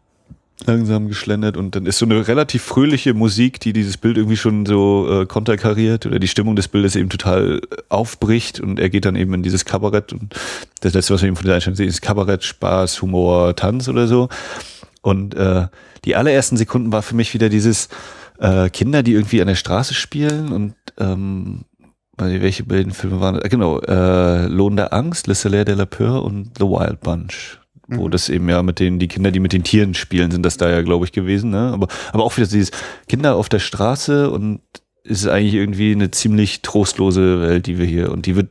langsam 0.67 1.09
geschlendert 1.09 1.57
und 1.57 1.75
dann 1.75 1.87
ist 1.87 1.99
so 1.99 2.05
eine 2.05 2.29
relativ 2.29 2.62
fröhliche 2.62 3.14
Musik, 3.14 3.61
die 3.61 3.73
dieses 3.73 3.97
Bild 3.97 4.19
irgendwie 4.19 4.37
schon 4.37 4.67
so 4.67 5.23
äh, 5.23 5.26
konterkariert 5.26 6.05
oder 6.05 6.19
die 6.19 6.29
Stimmung 6.29 6.55
des 6.55 6.69
Bildes 6.69 6.97
eben 6.97 7.09
total 7.09 7.61
äh, 7.61 7.76
aufbricht 7.88 8.61
und 8.61 8.79
er 8.79 8.90
geht 8.90 9.07
dann 9.07 9.17
eben 9.17 9.33
in 9.33 9.43
dieses 9.43 9.64
Kabarett 9.64 10.12
und 10.12 10.35
das 10.81 10.93
letzte, 10.93 11.14
was 11.14 11.23
wir 11.23 11.29
eben 11.29 11.37
von 11.37 11.47
der 11.47 11.55
Einstellung 11.55 11.76
sehen, 11.76 11.88
ist 11.88 12.02
Kabarett, 12.02 12.45
Spaß, 12.45 13.00
Humor, 13.00 13.57
Tanz 13.57 13.88
oder 13.88 14.07
so 14.07 14.29
und 15.02 15.35
äh, 15.35 15.69
die 16.04 16.16
allerersten 16.16 16.57
Sekunden 16.57 16.92
war 16.92 17.02
für 17.02 17.14
mich 17.14 17.35
wieder 17.35 17.49
dieses 17.49 17.88
äh, 18.38 18.71
Kinder, 18.71 19.02
die 19.02 19.12
irgendwie 19.12 19.40
an 19.40 19.49
der 19.49 19.54
Straße 19.54 19.95
spielen 19.95 20.52
und 20.52 20.75
ähm, 20.99 21.64
welche 22.16 22.64
beiden 22.64 22.92
Filme 22.92 23.21
waren 23.21 23.37
das? 23.37 23.49
Genau, 23.49 23.80
äh, 23.80 24.47
Lohn 24.47 24.76
der 24.76 24.92
Angst, 24.92 25.26
Le 25.26 25.35
Salaire 25.35 25.64
de 25.64 25.75
la 25.75 25.87
Peur 25.87 26.23
und 26.23 26.50
The 26.59 26.64
Wild 26.64 27.00
Bunch. 27.00 27.59
Wo 27.92 28.09
das 28.09 28.28
eben 28.28 28.49
ja 28.49 28.62
mit 28.62 28.78
den, 28.78 29.00
die 29.00 29.09
Kinder, 29.09 29.33
die 29.33 29.40
mit 29.40 29.52
den 29.52 29.64
Tieren 29.64 29.95
spielen, 29.95 30.30
sind 30.30 30.45
das 30.45 30.57
da 30.57 30.71
ja, 30.71 30.83
glaube 30.83 31.07
ich, 31.07 31.12
gewesen, 31.12 31.50
ne? 31.50 31.73
Aber, 31.73 31.88
aber 32.12 32.23
auch 32.23 32.37
wieder 32.37 32.47
dieses 32.47 32.71
Kinder 33.09 33.35
auf 33.35 33.49
der 33.49 33.59
Straße 33.59 34.30
und 34.30 34.61
es 35.04 35.23
ist 35.23 35.28
eigentlich 35.28 35.54
irgendwie 35.54 35.92
eine 35.92 36.11
ziemlich 36.11 36.61
trostlose 36.61 37.40
Welt, 37.40 37.66
die 37.66 37.78
wir 37.78 37.87
hier, 37.87 38.12
und 38.12 38.26
die 38.26 38.37
wird 38.37 38.49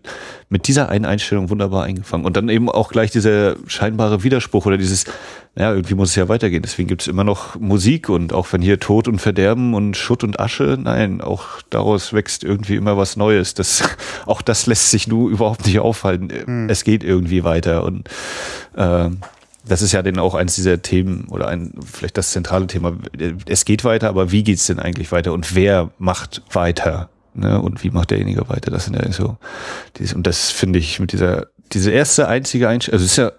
mit 0.50 0.68
dieser 0.68 0.90
einen 0.90 1.06
Einstellung 1.06 1.50
wunderbar 1.50 1.84
eingefangen. 1.84 2.26
Und 2.26 2.36
dann 2.38 2.50
eben 2.50 2.70
auch 2.70 2.90
gleich 2.90 3.12
dieser 3.12 3.56
scheinbare 3.68 4.24
Widerspruch 4.24 4.66
oder 4.66 4.78
dieses, 4.78 5.06
naja, 5.54 5.74
irgendwie 5.74 5.94
muss 5.94 6.10
es 6.10 6.16
ja 6.16 6.28
weitergehen. 6.28 6.64
Deswegen 6.64 6.88
gibt 6.88 7.04
es 7.04 7.08
immer 7.08 7.24
noch 7.24 7.60
Musik 7.60 8.10
und 8.10 8.34
auch 8.34 8.52
wenn 8.52 8.64
hier 8.64 8.80
Tod 8.80 9.08
und 9.08 9.20
Verderben 9.20 9.76
und 9.76 9.96
Schutt 9.96 10.24
und 10.24 10.40
Asche, 10.40 10.78
nein, 10.82 11.22
auch 11.22 11.62
daraus 11.70 12.14
wächst 12.14 12.44
irgendwie 12.44 12.76
immer 12.76 12.98
was 12.98 13.16
Neues. 13.16 13.54
Das, 13.54 13.84
auch 14.26 14.42
das 14.42 14.66
lässt 14.66 14.90
sich 14.90 15.08
nur 15.08 15.30
überhaupt 15.30 15.68
nicht 15.68 15.80
aufhalten. 15.80 16.68
Es 16.68 16.84
geht 16.84 17.04
irgendwie 17.04 17.44
weiter 17.44 17.84
und 17.84 18.10
ähm, 18.76 19.20
das 19.70 19.82
ist 19.82 19.92
ja 19.92 20.02
dann 20.02 20.20
auch 20.20 20.36
eins 20.36 20.56
dieser 20.56 20.82
Themen 20.82 21.28
oder 21.30 21.48
ein, 21.48 21.74
vielleicht 21.86 22.18
das 22.18 22.32
zentrale 22.32 22.68
Thema. 22.68 22.98
Es 23.46 23.66
geht 23.66 23.84
weiter, 23.84 24.10
aber 24.10 24.32
wie 24.32 24.44
geht's 24.44 24.68
denn 24.68 24.80
eigentlich 24.80 25.12
weiter 25.12 25.32
und 25.34 25.56
wer 25.56 25.92
macht 25.98 26.42
weiter? 26.52 27.10
Ne? 27.34 27.62
Und 27.62 27.84
wie 27.84 27.92
macht 27.92 28.12
derjenige 28.12 28.50
weiter? 28.50 28.72
Das 28.72 28.86
sind 28.86 28.96
ja 28.96 29.12
so, 29.12 29.38
dieses, 29.98 30.14
und 30.14 30.28
das 30.28 30.50
finde 30.50 30.80
ich 30.80 31.00
mit 31.00 31.12
dieser, 31.12 31.48
diese 31.72 31.92
erste 31.92 32.28
einzige 32.28 32.68
Einstellung, 32.68 32.96
also 32.96 33.06
es 33.06 33.12
ist 33.12 33.18
ja, 33.18 33.32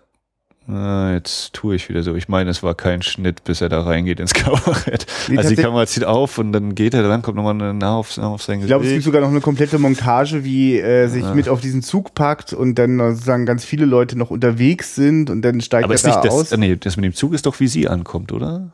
äh, 0.72 1.14
jetzt 1.14 1.52
tue 1.52 1.74
ich 1.74 1.88
wieder 1.88 2.02
so. 2.02 2.14
Ich 2.14 2.28
meine, 2.28 2.50
es 2.50 2.62
war 2.62 2.74
kein 2.74 3.02
Schnitt, 3.02 3.44
bis 3.44 3.60
er 3.60 3.68
da 3.68 3.82
reingeht 3.82 4.20
ins 4.20 4.32
Kabarett. 4.34 5.06
Nee, 5.28 5.38
also 5.38 5.50
die 5.50 5.56
Kamera 5.56 5.86
zieht 5.86 6.04
auf 6.04 6.38
und 6.38 6.52
dann 6.52 6.74
geht 6.74 6.94
er, 6.94 7.02
dann 7.02 7.22
kommt 7.22 7.36
nochmal 7.36 7.54
eine 7.54 7.74
nah 7.74 7.96
auf, 7.96 8.10
sein 8.12 8.28
Ich 8.28 8.38
glaube, 8.38 8.62
es 8.62 8.68
gibt 8.68 8.82
Gesicht. 8.82 9.04
sogar 9.04 9.20
noch 9.20 9.28
eine 9.28 9.40
komplette 9.40 9.78
Montage, 9.78 10.44
wie 10.44 10.78
er 10.78 11.08
sich 11.08 11.24
mit 11.34 11.48
auf 11.48 11.60
diesen 11.60 11.82
Zug 11.82 12.14
packt 12.14 12.52
und 12.52 12.76
dann 12.76 12.98
sozusagen 12.98 13.46
ganz 13.46 13.64
viele 13.64 13.84
Leute 13.86 14.16
noch 14.16 14.30
unterwegs 14.30 14.94
sind 14.94 15.30
und 15.30 15.42
dann 15.42 15.60
steigt 15.60 15.84
Aber 15.84 15.92
er 15.94 15.96
ist 15.96 16.06
nicht 16.06 16.16
da 16.16 16.22
das, 16.22 16.32
aus. 16.32 16.52
äh, 16.52 16.56
nee, 16.56 16.76
das 16.76 16.96
mit 16.96 17.04
dem 17.04 17.14
Zug 17.14 17.34
ist 17.34 17.46
doch, 17.46 17.58
wie 17.60 17.68
sie 17.68 17.88
ankommt, 17.88 18.32
oder? 18.32 18.70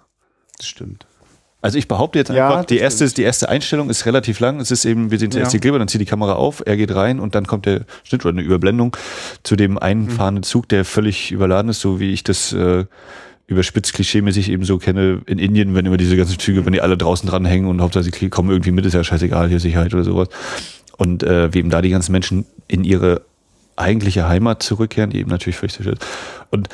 Das 0.58 0.66
stimmt. 0.66 1.06
Also 1.62 1.78
ich 1.78 1.88
behaupte 1.88 2.18
jetzt 2.18 2.28
Ja, 2.30 2.46
einfach, 2.48 2.56
das 2.58 2.66
die 2.66 2.78
erste, 2.78 3.08
die 3.08 3.22
erste 3.22 3.48
Einstellung 3.48 3.90
ist 3.90 4.06
relativ 4.06 4.40
lang. 4.40 4.60
Es 4.60 4.70
ist 4.70 4.84
eben, 4.84 5.10
wir 5.10 5.18
sehen 5.18 5.30
zuerst 5.30 5.52
Ja. 5.52 5.58
die 5.58 5.60
Kleber, 5.62 5.78
dann 5.78 5.88
zieht 5.88 6.00
die 6.00 6.06
Kamera 6.06 6.34
auf, 6.34 6.62
er 6.64 6.76
geht 6.76 6.94
rein 6.94 7.18
und 7.18 7.34
dann 7.34 7.46
kommt 7.46 7.66
der 7.66 7.86
Schnitt 8.04 8.24
oder 8.24 8.34
eine 8.34 8.42
Überblendung 8.42 8.96
zu 9.42 9.56
dem 9.56 9.78
einfahrenden 9.78 10.44
Zug, 10.44 10.68
der 10.68 10.84
völlig 10.84 11.32
überladen 11.32 11.70
ist, 11.70 11.80
so 11.80 11.98
wie 11.98 12.12
ich 12.12 12.22
das 12.22 12.52
äh, 12.52 12.84
überspitzt 13.48 13.94
klischeemäßig 13.94 14.50
eben 14.50 14.64
so 14.64 14.78
kenne 14.78 15.22
in 15.26 15.38
Indien, 15.38 15.74
wenn 15.74 15.86
immer 15.86 15.96
diese 15.96 16.16
ganzen 16.16 16.38
Züge, 16.38 16.64
wenn 16.66 16.72
die 16.72 16.80
alle 16.82 16.96
draußen 16.96 17.28
dran 17.28 17.44
hängen 17.44 17.66
und 17.68 17.80
Hauptsache 17.80 18.04
sie 18.04 18.28
kommen 18.28 18.50
irgendwie 18.50 18.72
mit, 18.72 18.84
ist 18.86 18.92
ja 18.94 19.02
scheißegal, 19.02 19.48
hier 19.48 19.60
Sicherheit 19.60 19.94
oder 19.94 20.04
sowas. 20.04 20.28
Und 20.98 21.22
äh, 21.22 21.52
wie 21.54 21.58
eben 21.58 21.70
da 21.70 21.80
die 21.82 21.90
ganzen 21.90 22.12
Menschen 22.12 22.46
in 22.68 22.84
ihre 22.84 23.22
eigentliche 23.76 24.28
Heimat 24.28 24.62
zurückkehren, 24.62 25.10
die 25.10 25.18
eben 25.18 25.30
natürlich 25.30 25.56
völlig 25.56 25.74
zerstört 25.74 25.98
ist. 26.00 26.08
Und 26.50 26.68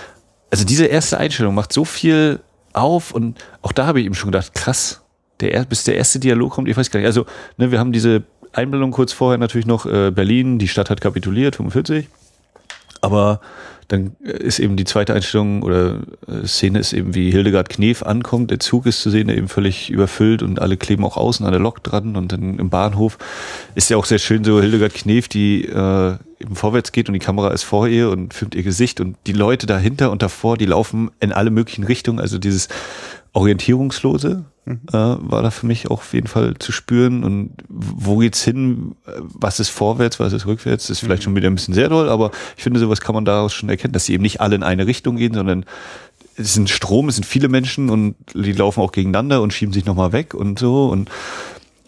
also 0.51 0.65
diese 0.65 0.87
erste 0.87 1.19
Einstellung 1.19 1.55
macht 1.55 1.73
so 1.73 1.85
viel 1.85 2.41
auf 2.75 3.13
und 3.13 3.39
auch 3.63 3.73
da 3.73 3.87
habe 3.87 4.01
ich 4.01 4.07
eben 4.07 4.15
schon 4.15 4.31
gedacht, 4.31 4.55
krass, 4.55 5.03
der, 5.41 5.53
er- 5.55 5.65
bis 5.65 5.85
der 5.85 5.97
erste 5.97 6.19
Dialog 6.19 6.53
kommt, 6.53 6.69
ich 6.69 6.77
weiß 6.77 6.91
gar 6.91 7.01
nicht. 7.01 7.07
Also, 7.07 7.27
ne, 7.57 7.71
wir 7.71 7.79
haben 7.79 7.93
diese 7.93 8.23
Einblendung 8.53 8.91
kurz 8.91 9.13
vorher 9.13 9.39
natürlich 9.39 9.67
noch 9.67 9.87
äh, 9.87 10.11
Berlin, 10.11 10.59
die 10.59 10.69
Stadt 10.69 10.91
hat 10.91 11.01
kapituliert, 11.01 11.57
45. 11.57 12.09
Aber 13.01 13.41
dann 13.89 14.17
ist 14.23 14.59
eben 14.59 14.77
die 14.77 14.85
zweite 14.85 15.15
Einstellung 15.15 15.63
oder 15.63 16.01
äh, 16.27 16.47
Szene 16.47 16.79
ist 16.79 16.93
eben, 16.93 17.15
wie 17.15 17.31
Hildegard 17.31 17.69
Knef 17.69 18.03
ankommt. 18.03 18.51
Der 18.51 18.61
Zug 18.61 18.87
ist 18.87 19.03
zu 19.03 19.11
sehen, 19.11 19.29
der 19.29 19.37
eben 19.37 19.49
völlig 19.49 19.91
überfüllt 19.91 20.43
und 20.43 20.61
alle 20.61 20.77
kleben 20.77 21.05
auch 21.05 21.17
außen 21.17 21.45
an 21.45 21.53
der 21.53 21.61
Lok 21.61 21.83
dran 21.83 22.17
und 22.17 22.33
dann 22.33 22.59
im 22.59 22.71
Bahnhof 22.71 23.19
ist 23.75 23.91
ja 23.91 23.97
auch 23.97 24.05
sehr 24.05 24.19
schön 24.19 24.45
so 24.45 24.61
Hildegard 24.61 24.95
Knef, 24.95 25.29
die 25.29 25.65
äh, 25.65 26.17
eben 26.41 26.57
vorwärts 26.57 26.93
geht 26.93 27.09
und 27.09 27.15
die 27.15 27.19
Kamera 27.19 27.51
ist 27.51 27.63
vor 27.63 27.89
ihr 27.89 28.11
und 28.11 28.35
filmt 28.35 28.55
ihr 28.55 28.63
Gesicht 28.63 29.01
und 29.01 29.17
die 29.27 29.33
Leute 29.33 29.67
dahinter 29.67 30.11
und 30.11 30.23
davor, 30.23 30.57
die 30.57 30.67
laufen 30.67 31.11
in 31.21 31.33
alle 31.33 31.51
möglichen 31.51 31.85
Richtungen. 31.85 32.19
Also 32.19 32.39
dieses 32.39 32.69
Orientierungslose 33.33 34.45
äh, 34.67 34.75
war 34.93 35.43
da 35.43 35.51
für 35.51 35.67
mich 35.67 35.87
auch 35.87 35.99
auf 35.99 36.15
jeden 36.15 36.29
Fall 36.29 36.55
zu 36.59 36.71
spüren. 36.71 37.25
Und 37.25 37.53
wo 37.69 38.19
geht's 38.19 38.43
hin? 38.43 38.95
Was 39.07 39.59
ist 39.59 39.71
vorwärts, 39.71 40.21
was 40.21 40.33
ist 40.33 40.47
rückwärts? 40.47 40.87
Das 40.87 40.99
ist 40.99 41.01
vielleicht 41.01 41.23
schon 41.23 41.35
wieder 41.35 41.49
ein 41.49 41.55
bisschen 41.55 41.75
sehr 41.75 41.89
doll, 41.89 42.09
aber 42.09 42.31
ich 42.57 42.63
finde, 42.63 42.79
sowas 42.79 43.01
kann 43.01 43.15
man 43.15 43.25
daraus 43.25 43.53
schon 43.53 43.69
erkennen, 43.69 43.93
dass 43.93 44.05
sie 44.05 44.15
eben 44.15 44.23
nicht 44.23 44.41
alle 44.41 44.55
in 44.55 44.63
eine 44.63 44.87
Richtung 44.87 45.17
gehen, 45.17 45.35
sondern 45.35 45.65
es 46.37 46.51
ist 46.51 46.57
ein 46.57 46.69
Strom, 46.69 47.09
es 47.09 47.17
sind 47.17 47.25
viele 47.25 47.49
Menschen 47.49 47.91
und 47.91 48.15
die 48.35 48.53
laufen 48.53 48.81
auch 48.81 48.93
gegeneinander 48.93 49.43
und 49.43 49.53
schieben 49.53 49.73
sich 49.73 49.85
nochmal 49.85 50.13
weg 50.13 50.35
und 50.35 50.59
so. 50.59 50.87
Und 50.87 51.09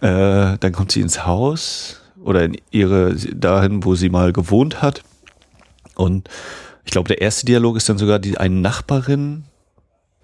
äh, 0.01 0.59
dann 0.59 0.73
kommt 0.73 0.93
sie 0.93 1.01
ins 1.01 1.27
Haus 1.27 2.01
oder 2.23 2.45
in 2.45 2.57
ihre, 2.71 3.15
dahin, 3.15 3.85
wo 3.85 3.95
sie 3.95 4.09
mal 4.09 4.33
gewohnt 4.33 4.83
hat. 4.83 5.03
Und 5.95 6.29
ich 6.85 6.91
glaube, 6.91 7.09
der 7.09 7.21
erste 7.21 7.47
Dialog 7.47 7.77
ist 7.77 7.89
dann 7.89 7.99
sogar 7.99 8.19
die 8.19 8.37
eine 8.37 8.57
Nachbarin, 8.57 9.45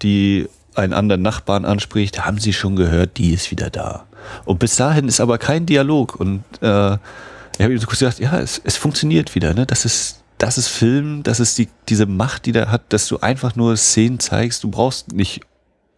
die 0.01 0.47
einen 0.75 0.93
anderen 0.93 1.21
Nachbarn 1.21 1.65
anspricht, 1.65 2.25
haben 2.25 2.39
Sie 2.39 2.53
schon 2.53 2.75
gehört, 2.75 3.17
die 3.17 3.33
ist 3.33 3.51
wieder 3.51 3.69
da. 3.69 4.05
Und 4.45 4.59
bis 4.59 4.75
dahin 4.75 5.07
ist 5.07 5.19
aber 5.19 5.37
kein 5.37 5.65
Dialog. 5.65 6.15
Und 6.15 6.43
äh, 6.61 6.93
ich 6.95 7.61
habe 7.61 7.73
ihm 7.73 7.79
so 7.79 7.87
kurz 7.87 7.99
gesagt, 7.99 8.19
ja, 8.19 8.39
es, 8.39 8.61
es 8.63 8.77
funktioniert 8.77 9.35
wieder. 9.35 9.53
Ne? 9.53 9.65
Das 9.65 9.85
ist 9.85 10.21
das 10.41 10.57
ist 10.57 10.69
Film, 10.69 11.21
das 11.21 11.39
ist 11.39 11.59
die, 11.59 11.67
diese 11.87 12.07
Macht, 12.07 12.47
die 12.47 12.51
der 12.51 12.71
hat, 12.71 12.93
dass 12.93 13.07
du 13.07 13.19
einfach 13.19 13.55
nur 13.55 13.77
Szenen 13.77 14.19
zeigst. 14.19 14.63
Du 14.63 14.71
brauchst 14.71 15.13
nicht 15.13 15.41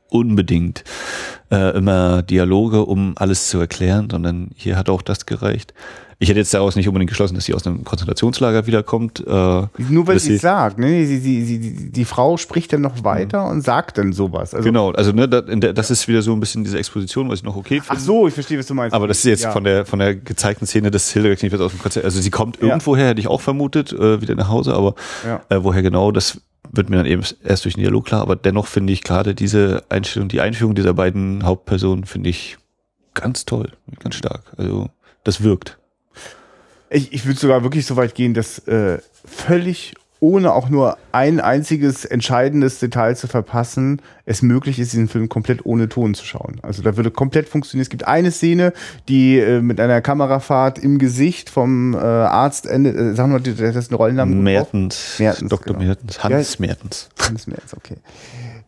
unbedingt 0.09 0.83
äh, 1.49 1.75
immer 1.77 2.21
Dialoge, 2.23 2.85
um 2.85 3.13
alles 3.15 3.47
zu 3.47 3.59
erklären, 3.59 4.09
sondern 4.11 4.51
hier 4.55 4.75
hat 4.75 4.89
auch 4.89 5.01
das 5.01 5.25
gereicht. 5.25 5.73
Ich 6.23 6.29
hätte 6.29 6.39
jetzt 6.39 6.53
daraus 6.53 6.77
nicht 6.77 6.87
unbedingt 6.87 7.09
geschlossen, 7.09 7.35
dass 7.35 7.43
sie 7.43 7.53
aus 7.53 7.67
einem 7.67 7.83
Konzentrationslager 7.83 8.65
wiederkommt. 8.65 9.19
Äh, 9.19 9.29
Nur 9.29 10.07
weil 10.07 10.13
dass 10.15 10.23
sie 10.23 10.35
es 10.35 10.41
sagt, 10.41 10.79
ne? 10.79 11.05
Sie, 11.05 11.17
sie, 11.19 11.43
sie, 11.43 11.59
die, 11.59 11.91
die 11.91 12.05
Frau 12.05 12.37
spricht 12.37 12.71
dann 12.71 12.79
noch 12.79 13.03
weiter 13.03 13.45
und 13.49 13.61
sagt 13.61 13.97
dann 13.97 14.13
sowas. 14.13 14.53
Also, 14.53 14.63
Genau, 14.65 14.91
also 14.91 15.11
ne, 15.11 15.27
das 15.27 15.91
ist 15.91 16.07
wieder 16.07 16.21
so 16.21 16.31
ein 16.31 16.39
bisschen 16.39 16.63
diese 16.63 16.77
Exposition, 16.79 17.27
was 17.29 17.39
ich 17.39 17.43
noch 17.43 17.57
okay 17.57 17.81
Ach 17.83 17.87
finde. 17.87 18.01
so, 18.01 18.25
ich 18.25 18.33
verstehe, 18.33 18.57
was 18.57 18.67
du 18.67 18.73
meinst. 18.73 18.95
Aber 18.95 19.09
das 19.09 19.17
ist 19.17 19.25
jetzt 19.25 19.43
Ja. 19.43 19.51
von 19.51 19.65
der 19.65 19.85
von 19.85 19.99
der 19.99 20.15
gezeigten 20.15 20.65
Szene 20.65 20.91
des 20.91 21.11
Hildegard 21.11 21.39
Knef 21.39 21.59
aus 21.59 21.73
dem 21.73 21.81
Konzert. 21.81 22.05
Also 22.05 22.21
sie 22.21 22.29
kommt 22.31 22.61
irgendwoher, 22.61 23.07
hätte 23.09 23.19
ich 23.19 23.27
auch 23.27 23.41
vermutet, 23.41 23.91
äh, 23.91 24.21
wieder 24.21 24.35
nach 24.35 24.47
Hause, 24.47 24.73
aber 24.75 24.95
Ja. 25.27 25.41
äh, 25.49 25.61
woher 25.61 25.81
genau, 25.81 26.13
das 26.13 26.39
wird 26.71 26.89
mir 26.89 26.95
dann 26.95 27.05
eben 27.05 27.21
erst 27.43 27.65
durch 27.65 27.73
den 27.75 27.81
Dialog 27.81 28.05
klar. 28.05 28.21
Aber 28.21 28.37
dennoch 28.37 28.67
finde 28.67 28.93
ich 28.93 29.03
gerade 29.03 29.35
diese 29.35 29.83
Einstellung, 29.89 30.29
die 30.29 30.39
Einführung 30.39 30.73
dieser 30.73 30.93
beiden 30.93 31.43
Hauptpersonen 31.43 32.05
finde 32.05 32.29
ich 32.29 32.57
ganz 33.13 33.43
toll, 33.43 33.73
ganz 34.01 34.15
stark. 34.15 34.43
Also 34.55 34.87
das 35.25 35.43
wirkt. 35.43 35.77
Ich, 36.93 37.11
ich 37.11 37.25
würde 37.25 37.39
sogar 37.39 37.63
wirklich 37.63 37.85
so 37.85 37.95
weit 37.95 38.15
gehen, 38.15 38.33
dass 38.33 38.59
äh, 38.67 38.99
völlig 39.25 39.95
ohne 40.23 40.53
auch 40.53 40.69
nur 40.69 40.97
ein 41.11 41.41
einziges 41.41 42.05
entscheidendes 42.05 42.79
Detail 42.79 43.17
zu 43.17 43.27
verpassen, 43.27 44.01
es 44.25 44.41
möglich 44.41 44.79
ist, 44.79 44.93
diesen 44.93 45.09
Film 45.09 45.27
komplett 45.27 45.65
ohne 45.65 45.89
Ton 45.89 46.13
zu 46.13 46.25
schauen. 46.25 46.61
Also 46.61 46.81
da 46.81 46.95
würde 46.95 47.11
komplett 47.11 47.49
funktionieren. 47.49 47.81
Es 47.81 47.89
gibt 47.89 48.07
eine 48.07 48.31
Szene, 48.31 48.71
die 49.09 49.37
äh, 49.37 49.59
mit 49.59 49.81
einer 49.81 49.99
Kamerafahrt 49.99 50.79
im 50.79 50.97
Gesicht 50.97 51.49
vom 51.49 51.93
äh, 51.93 51.97
Arzt 51.97 52.67
endet. 52.67 52.95
Äh, 52.95 53.15
sag 53.15 53.27
mal, 53.27 53.41
das 53.41 53.75
ist 53.75 53.91
ein 53.91 53.95
Rollennamen. 53.95 54.41
Mertens, 54.41 55.19
Mertens, 55.19 55.49
Dr. 55.49 55.73
genau. 55.73 55.87
Mertens, 55.87 56.23
Hans 56.23 56.59
Mertens. 56.59 57.09
Hans 57.19 57.47
Mertens, 57.47 57.75
okay. 57.75 57.97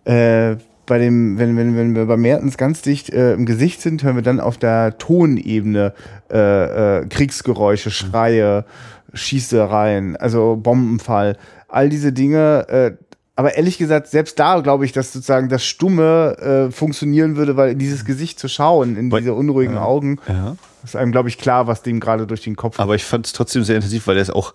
Äh, 0.03 0.57
bei 0.85 0.99
dem, 0.99 1.37
wenn, 1.37 1.57
wenn, 1.57 1.75
wenn 1.75 1.95
wir 1.95 2.05
bei 2.05 2.17
Mertens 2.17 2.57
ganz 2.57 2.81
dicht 2.81 3.09
äh, 3.09 3.33
im 3.33 3.45
Gesicht 3.45 3.81
sind, 3.81 4.03
hören 4.03 4.15
wir 4.15 4.23
dann 4.23 4.39
auf 4.39 4.57
der 4.57 4.97
Tonebene 4.97 5.93
äh, 6.31 6.99
äh, 7.01 7.05
Kriegsgeräusche, 7.07 7.91
Schreie, 7.91 8.65
Schießereien, 9.13 10.15
also 10.15 10.55
Bombenfall, 10.55 11.37
all 11.67 11.89
diese 11.89 12.13
Dinge. 12.13 12.67
Äh, 12.69 12.91
aber 13.35 13.55
ehrlich 13.55 13.77
gesagt, 13.77 14.07
selbst 14.07 14.39
da 14.39 14.61
glaube 14.61 14.85
ich, 14.85 14.93
dass 14.93 15.11
sozusagen 15.11 15.49
das 15.49 15.65
Stumme 15.65 16.37
äh, 16.69 16.71
funktionieren 16.71 17.35
würde, 17.35 17.57
weil 17.57 17.71
in 17.71 17.79
dieses 17.79 18.05
Gesicht 18.05 18.39
zu 18.39 18.47
schauen, 18.47 18.95
in 18.95 19.09
diese 19.09 19.33
unruhigen 19.33 19.77
Augen, 19.77 20.19
Ja. 20.27 20.55
ist 20.83 20.95
einem, 20.95 21.11
glaube 21.11 21.27
ich, 21.29 21.37
klar, 21.37 21.67
was 21.67 21.81
dem 21.81 21.99
gerade 21.99 22.27
durch 22.27 22.43
den 22.43 22.55
Kopf 22.55 22.79
Aber 22.79 22.95
ich 22.95 23.03
fand 23.03 23.25
es 23.25 23.33
trotzdem 23.33 23.63
sehr 23.63 23.75
intensiv, 23.75 24.07
weil 24.07 24.15
er 24.15 24.21
ist 24.21 24.33
auch 24.33 24.53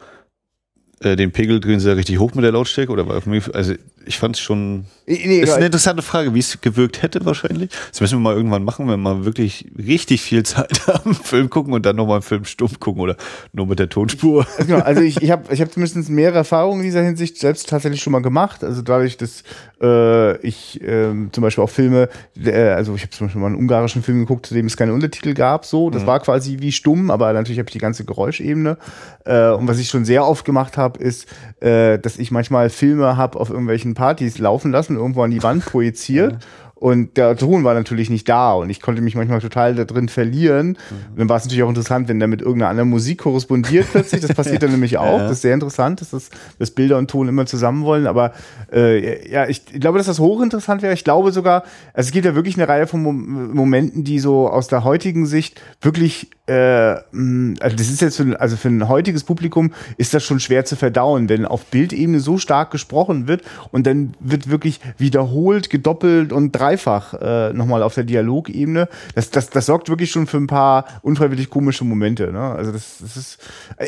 äh, 1.02 1.16
den 1.16 1.32
Pegel 1.32 1.60
drehen 1.60 1.80
sie 1.80 1.88
ja 1.88 1.94
richtig 1.94 2.18
hoch 2.18 2.34
mit 2.34 2.44
der 2.44 2.52
Lautstärke 2.52 2.92
oder 2.92 3.06
also 3.54 3.74
ich 4.06 4.18
fand 4.18 4.36
es 4.36 4.40
schon 4.40 4.84
Nee, 5.10 5.40
ist 5.40 5.54
eine 5.54 5.66
interessante 5.66 6.02
Frage, 6.02 6.34
wie 6.34 6.38
es 6.38 6.60
gewirkt 6.60 7.02
hätte 7.02 7.24
wahrscheinlich. 7.24 7.70
Das 7.90 8.00
müssen 8.00 8.18
wir 8.18 8.30
mal 8.30 8.36
irgendwann 8.36 8.62
machen, 8.62 8.86
wenn 8.86 9.00
wir 9.00 9.14
mal 9.14 9.24
wirklich 9.24 9.66
richtig 9.76 10.22
viel 10.22 10.44
Zeit 10.44 10.86
haben, 10.86 11.14
Film 11.14 11.50
gucken 11.50 11.72
und 11.72 11.84
dann 11.84 11.96
nochmal 11.96 12.16
einen 12.16 12.22
Film 12.22 12.44
stumpf 12.44 12.78
gucken 12.78 13.02
oder 13.02 13.16
nur 13.52 13.66
mit 13.66 13.80
der 13.80 13.88
Tonspur. 13.88 14.46
Also 14.56 14.72
genau, 14.72 14.84
also 14.84 15.00
ich, 15.00 15.20
ich 15.20 15.32
habe 15.32 15.52
ich 15.52 15.60
hab 15.60 15.72
zumindest 15.72 16.10
mehrere 16.10 16.38
Erfahrungen 16.38 16.80
in 16.80 16.86
dieser 16.86 17.02
Hinsicht 17.02 17.38
selbst 17.38 17.68
tatsächlich 17.68 18.00
schon 18.00 18.12
mal 18.12 18.22
gemacht. 18.22 18.62
Also 18.62 18.82
dadurch, 18.82 19.16
dass 19.16 19.42
äh, 19.82 20.36
ich 20.46 20.80
ähm, 20.84 21.30
zum 21.32 21.42
Beispiel 21.42 21.64
auch 21.64 21.70
Filme, 21.70 22.08
äh, 22.36 22.68
also 22.68 22.94
ich 22.94 23.02
habe 23.02 23.10
zum 23.10 23.26
Beispiel 23.26 23.40
mal 23.40 23.48
einen 23.48 23.56
ungarischen 23.56 24.04
Film 24.04 24.20
geguckt, 24.20 24.46
zu 24.46 24.54
dem 24.54 24.66
es 24.66 24.76
keine 24.76 24.92
Untertitel 24.92 25.34
gab. 25.34 25.64
So, 25.64 25.90
das 25.90 26.06
war 26.06 26.20
quasi 26.20 26.58
wie 26.60 26.70
stumm, 26.70 27.10
aber 27.10 27.32
natürlich 27.32 27.58
habe 27.58 27.68
ich 27.68 27.72
die 27.72 27.78
ganze 27.78 28.04
Geräuschebene. 28.04 28.78
Äh, 29.24 29.50
und 29.50 29.66
was 29.66 29.78
ich 29.78 29.88
schon 29.88 30.04
sehr 30.04 30.24
oft 30.24 30.44
gemacht 30.44 30.76
habe, 30.76 31.02
ist, 31.02 31.26
äh, 31.60 31.98
dass 31.98 32.16
ich 32.18 32.30
manchmal 32.30 32.70
Filme 32.70 33.16
habe 33.16 33.40
auf 33.40 33.50
irgendwelchen 33.50 33.89
Partys 33.94 34.38
laufen 34.38 34.72
lassen, 34.72 34.96
irgendwo 34.96 35.22
an 35.22 35.30
die 35.30 35.42
Wand 35.42 35.64
projiziert. 35.64 36.38
Und 36.80 37.18
der 37.18 37.36
Ton 37.36 37.62
war 37.62 37.74
natürlich 37.74 38.08
nicht 38.08 38.26
da 38.26 38.54
und 38.54 38.70
ich 38.70 38.80
konnte 38.80 39.02
mich 39.02 39.14
manchmal 39.14 39.40
total 39.40 39.74
da 39.74 39.84
drin 39.84 40.08
verlieren. 40.08 40.78
Und 41.10 41.18
dann 41.18 41.28
war 41.28 41.36
es 41.36 41.44
natürlich 41.44 41.62
auch 41.62 41.68
interessant, 41.68 42.08
wenn 42.08 42.18
der 42.18 42.26
mit 42.26 42.40
irgendeiner 42.40 42.70
anderen 42.70 42.88
Musik 42.88 43.18
korrespondiert 43.18 43.86
plötzlich. 43.92 44.22
Das 44.22 44.32
passiert 44.34 44.62
dann 44.62 44.70
nämlich 44.70 44.96
auch. 44.98 45.18
Das 45.18 45.32
ist 45.32 45.42
sehr 45.42 45.52
interessant, 45.52 46.00
dass, 46.00 46.10
das, 46.10 46.30
dass 46.58 46.70
Bilder 46.70 46.96
und 46.96 47.10
Ton 47.10 47.28
immer 47.28 47.44
zusammen 47.44 47.84
wollen. 47.84 48.06
Aber 48.06 48.32
äh, 48.72 49.30
ja, 49.30 49.46
ich 49.46 49.66
glaube, 49.66 49.98
dass 49.98 50.06
das 50.06 50.18
hochinteressant 50.20 50.80
wäre. 50.80 50.94
Ich 50.94 51.04
glaube 51.04 51.32
sogar, 51.32 51.64
also 51.92 52.08
es 52.08 52.12
gibt 52.12 52.24
ja 52.24 52.34
wirklich 52.34 52.56
eine 52.56 52.66
Reihe 52.66 52.86
von 52.86 53.02
Mom 53.02 53.52
Momenten, 53.54 54.02
die 54.02 54.18
so 54.18 54.48
aus 54.48 54.68
der 54.68 54.82
heutigen 54.82 55.26
Sicht 55.26 55.60
wirklich, 55.82 56.30
äh, 56.46 56.94
mh, 57.12 57.56
also 57.60 57.76
das 57.76 57.90
ist 57.90 58.00
jetzt 58.00 58.16
für, 58.16 58.22
ein- 58.22 58.36
also 58.36 58.56
für 58.56 58.68
ein 58.68 58.88
heutiges 58.88 59.24
Publikum 59.24 59.72
ist 59.98 60.14
das 60.14 60.24
schon 60.24 60.40
schwer 60.40 60.64
zu 60.64 60.76
verdauen, 60.76 61.28
wenn 61.28 61.44
auf 61.44 61.66
Bildebene 61.66 62.20
so 62.20 62.38
stark 62.38 62.70
gesprochen 62.70 63.28
wird 63.28 63.42
und 63.70 63.86
dann 63.86 64.14
wird 64.18 64.48
wirklich 64.48 64.80
wiederholt, 64.96 65.68
gedoppelt 65.68 66.32
und 66.32 66.52
dreifach 66.70 67.14
äh, 67.14 67.52
nochmal 67.52 67.82
auf 67.82 67.94
der 67.94 68.04
Dialogebene. 68.04 68.88
Das, 69.14 69.30
das, 69.30 69.50
das 69.50 69.66
sorgt 69.66 69.88
wirklich 69.88 70.10
schon 70.10 70.26
für 70.26 70.36
ein 70.36 70.46
paar 70.46 70.84
unfreiwillig 71.02 71.50
komische 71.50 71.84
Momente. 71.84 72.32
Ne? 72.32 72.40
Also 72.40 72.72
das, 72.72 72.98
das 73.00 73.16
ist, 73.16 73.38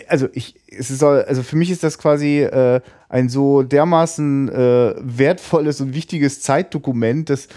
also 0.09 0.29
ich, 0.33 0.57
es 0.67 0.91
ist, 0.91 1.03
also 1.03 1.43
für 1.43 1.57
mich 1.57 1.71
ist 1.71 1.83
das 1.83 1.99
quasi 1.99 2.41
äh, 2.41 2.81
ein 3.09 3.29
so 3.29 3.63
dermaßen 3.63 4.49
äh, 4.49 4.95
wertvolles 4.99 5.81
und 5.81 5.95
wichtiges 5.95 6.41
Zeitdokument, 6.41 7.31
dass 7.31 7.49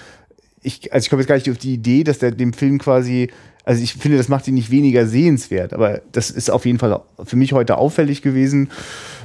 ich, 0.61 0.91
also 0.93 1.05
ich 1.05 1.09
komme 1.09 1.21
jetzt 1.21 1.29
gar 1.29 1.35
nicht 1.35 1.49
auf 1.49 1.57
die 1.57 1.73
Idee, 1.73 2.03
dass 2.03 2.19
der 2.19 2.31
dem 2.31 2.53
Film 2.53 2.79
quasi, 2.79 3.29
also 3.65 3.81
ich 3.81 3.95
finde, 3.95 4.17
das 4.17 4.29
macht 4.29 4.47
ihn 4.47 4.53
nicht 4.53 4.69
weniger 4.69 5.07
sehenswert, 5.07 5.73
aber 5.73 6.01
das 6.11 6.29
ist 6.29 6.51
auf 6.51 6.65
jeden 6.65 6.77
Fall 6.77 7.01
für 7.23 7.35
mich 7.35 7.51
heute 7.51 7.77
auffällig 7.77 8.21
gewesen. 8.21 8.69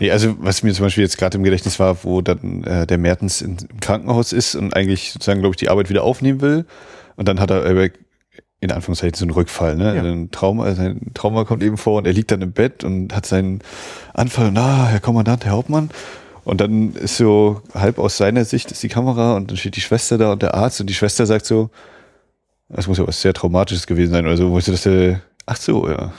Nee, 0.00 0.10
also 0.10 0.34
was 0.40 0.62
mir 0.62 0.72
zum 0.72 0.86
Beispiel 0.86 1.04
jetzt 1.04 1.18
gerade 1.18 1.36
im 1.36 1.44
Gedächtnis 1.44 1.78
war, 1.78 2.02
wo 2.04 2.22
dann 2.22 2.64
äh, 2.64 2.86
der 2.86 2.96
Mertens 2.96 3.42
in, 3.42 3.58
im 3.70 3.80
Krankenhaus 3.80 4.32
ist 4.32 4.54
und 4.54 4.74
eigentlich 4.74 5.12
sozusagen, 5.12 5.40
glaube 5.40 5.52
ich, 5.52 5.58
die 5.58 5.68
Arbeit 5.68 5.90
wieder 5.90 6.04
aufnehmen 6.04 6.40
will. 6.40 6.64
Und 7.16 7.28
dann 7.28 7.38
hat 7.38 7.50
er 7.50 7.66
äh, 7.66 7.90
in 8.60 8.72
Anführungszeichen 8.72 9.14
so 9.14 9.24
einen 9.24 9.32
Rückfall, 9.32 9.76
ne? 9.76 9.94
Ja. 9.94 10.02
Ein 10.02 10.30
Trauma, 10.30 10.64
also 10.64 10.82
ein 10.82 11.12
Trauma 11.12 11.44
kommt 11.44 11.62
eben 11.62 11.76
vor 11.76 11.98
und 11.98 12.06
er 12.06 12.12
liegt 12.12 12.30
dann 12.30 12.40
im 12.40 12.52
Bett 12.52 12.82
und 12.82 13.14
hat 13.14 13.26
seinen 13.26 13.60
Anfall, 14.14 14.52
na, 14.52 14.86
Herr 14.86 15.00
Kommandant, 15.00 15.44
Herr 15.44 15.52
Hauptmann. 15.52 15.90
Und 16.44 16.62
dann 16.62 16.94
ist 16.94 17.18
so 17.18 17.60
halb 17.74 17.98
aus 17.98 18.16
seiner 18.16 18.46
Sicht 18.46 18.70
ist 18.70 18.82
die 18.82 18.88
Kamera 18.88 19.36
und 19.36 19.50
dann 19.50 19.58
steht 19.58 19.76
die 19.76 19.82
Schwester 19.82 20.16
da 20.16 20.32
und 20.32 20.42
der 20.42 20.54
Arzt 20.54 20.80
und 20.80 20.88
die 20.88 20.94
Schwester 20.94 21.26
sagt 21.26 21.44
so, 21.44 21.70
das 22.70 22.86
muss 22.86 22.98
ja 22.98 23.06
was 23.06 23.20
sehr 23.20 23.34
Traumatisches 23.34 23.86
gewesen 23.86 24.12
sein 24.12 24.26
oder 24.26 24.36
so, 24.36 24.50
wo 24.50 24.58
ich 24.58 24.64
dachte, 24.64 25.20
ach 25.46 25.56
so, 25.56 25.88
ja, 25.88 26.12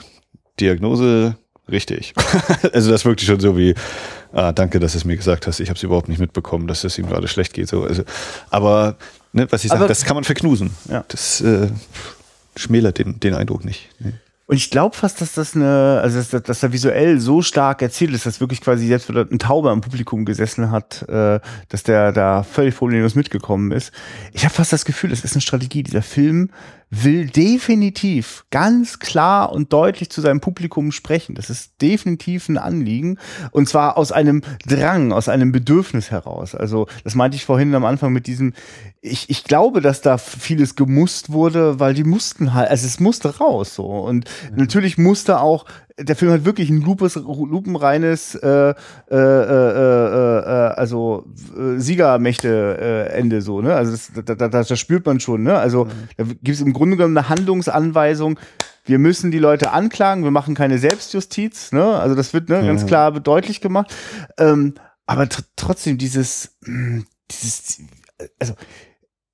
Diagnose 0.60 1.36
richtig. 1.70 2.14
also 2.72 2.90
das 2.90 3.04
wirkte 3.04 3.24
schon 3.24 3.40
so 3.40 3.56
wie, 3.56 3.74
ah, 4.32 4.52
danke, 4.52 4.78
dass 4.78 4.92
du 4.92 4.98
es 4.98 5.04
mir 5.04 5.16
gesagt 5.16 5.46
hast. 5.46 5.60
Ich 5.60 5.68
habe 5.68 5.76
es 5.76 5.82
überhaupt 5.82 6.08
nicht 6.08 6.18
mitbekommen, 6.18 6.66
dass 6.66 6.84
es 6.84 6.98
ihm 6.98 7.06
gerade 7.06 7.28
schlecht 7.28 7.54
geht. 7.54 7.68
So, 7.68 7.84
also, 7.84 8.02
aber 8.50 8.96
ne, 9.32 9.46
was 9.50 9.64
ich 9.64 9.70
sage, 9.70 9.86
das 9.86 10.04
kann 10.04 10.14
man 10.14 10.24
verknusen. 10.24 10.70
Ja. 10.88 11.04
Das 11.08 11.40
äh, 11.40 11.68
schmälert 12.56 12.98
den, 12.98 13.18
den 13.20 13.34
Eindruck 13.34 13.64
nicht. 13.64 13.88
Nee. 13.98 14.12
Und 14.52 14.58
ich 14.58 14.68
glaube 14.68 14.94
fast, 14.94 15.22
dass 15.22 15.32
das 15.32 15.56
eine, 15.56 16.00
also 16.02 16.18
dass, 16.18 16.42
dass, 16.42 16.62
er 16.62 16.74
visuell 16.74 17.18
so 17.18 17.40
stark 17.40 17.80
erzählt 17.80 18.12
ist, 18.12 18.26
dass 18.26 18.38
wirklich 18.38 18.60
quasi 18.60 18.86
selbst 18.86 19.08
wenn 19.08 19.16
da 19.16 19.22
ein 19.22 19.38
Tauber 19.38 19.72
im 19.72 19.80
Publikum 19.80 20.26
gesessen 20.26 20.70
hat, 20.70 21.08
äh, 21.08 21.40
dass 21.70 21.84
der 21.84 22.12
da 22.12 22.42
völlig 22.42 22.76
problemlos 22.76 23.14
mitgekommen 23.14 23.72
ist. 23.72 23.92
Ich 24.34 24.44
habe 24.44 24.52
fast 24.52 24.70
das 24.70 24.84
Gefühl, 24.84 25.08
das 25.08 25.24
ist 25.24 25.32
eine 25.32 25.40
Strategie. 25.40 25.82
Dieser 25.82 26.02
Film 26.02 26.50
will 26.94 27.26
definitiv 27.26 28.44
ganz 28.50 28.98
klar 28.98 29.50
und 29.50 29.72
deutlich 29.72 30.10
zu 30.10 30.20
seinem 30.20 30.40
Publikum 30.40 30.92
sprechen. 30.92 31.34
Das 31.34 31.48
ist 31.48 31.72
definitiv 31.80 32.50
ein 32.50 32.58
Anliegen. 32.58 33.18
Und 33.50 33.66
zwar 33.66 33.96
aus 33.96 34.12
einem 34.12 34.42
Drang, 34.66 35.10
aus 35.10 35.30
einem 35.30 35.52
Bedürfnis 35.52 36.10
heraus. 36.10 36.54
Also, 36.54 36.86
das 37.02 37.14
meinte 37.14 37.36
ich 37.36 37.46
vorhin 37.46 37.74
am 37.74 37.86
Anfang 37.86 38.12
mit 38.12 38.26
diesem, 38.26 38.52
ich, 39.00 39.30
ich 39.30 39.44
glaube, 39.44 39.80
dass 39.80 40.02
da 40.02 40.18
vieles 40.18 40.76
gemusst 40.76 41.32
wurde, 41.32 41.80
weil 41.80 41.94
die 41.94 42.04
mussten 42.04 42.52
halt, 42.52 42.68
also 42.68 42.86
es 42.86 43.00
musste 43.00 43.38
raus 43.38 43.74
so. 43.74 43.86
Und 43.86 44.26
natürlich 44.54 44.98
musste 44.98 45.40
auch, 45.40 45.64
der 46.04 46.16
Film 46.16 46.32
hat 46.32 46.44
wirklich 46.44 46.70
ein 46.70 46.80
lupes, 46.80 47.14
lupenreines, 47.16 48.34
äh, 48.34 48.48
äh, 48.48 48.74
äh, 49.10 49.16
äh, 49.16 50.38
äh, 50.38 50.74
also 50.74 51.26
äh, 51.56 51.78
Siegermächte-Ende 51.78 53.42
so, 53.42 53.60
ne? 53.60 53.74
Also 53.74 53.92
das, 53.92 54.12
da, 54.24 54.34
da, 54.34 54.48
das 54.48 54.78
spürt 54.78 55.06
man 55.06 55.20
schon, 55.20 55.42
ne? 55.42 55.56
Also 55.58 55.86
da 56.16 56.24
gibt 56.24 56.48
es 56.48 56.60
im 56.60 56.72
Grunde 56.72 56.96
genommen 56.96 57.16
eine 57.16 57.28
Handlungsanweisung. 57.28 58.38
Wir 58.84 58.98
müssen 58.98 59.30
die 59.30 59.38
Leute 59.38 59.72
anklagen, 59.72 60.24
wir 60.24 60.30
machen 60.30 60.54
keine 60.54 60.78
Selbstjustiz, 60.78 61.72
ne? 61.72 61.84
Also 61.84 62.14
das 62.14 62.34
wird 62.34 62.48
ne, 62.48 62.64
ganz 62.66 62.86
klar 62.86 63.12
deutlich 63.12 63.60
gemacht. 63.60 63.94
Ähm, 64.38 64.74
aber 65.06 65.28
tr 65.28 65.42
trotzdem 65.56 65.98
dieses, 65.98 66.58
dieses, 67.30 67.82
also 68.38 68.54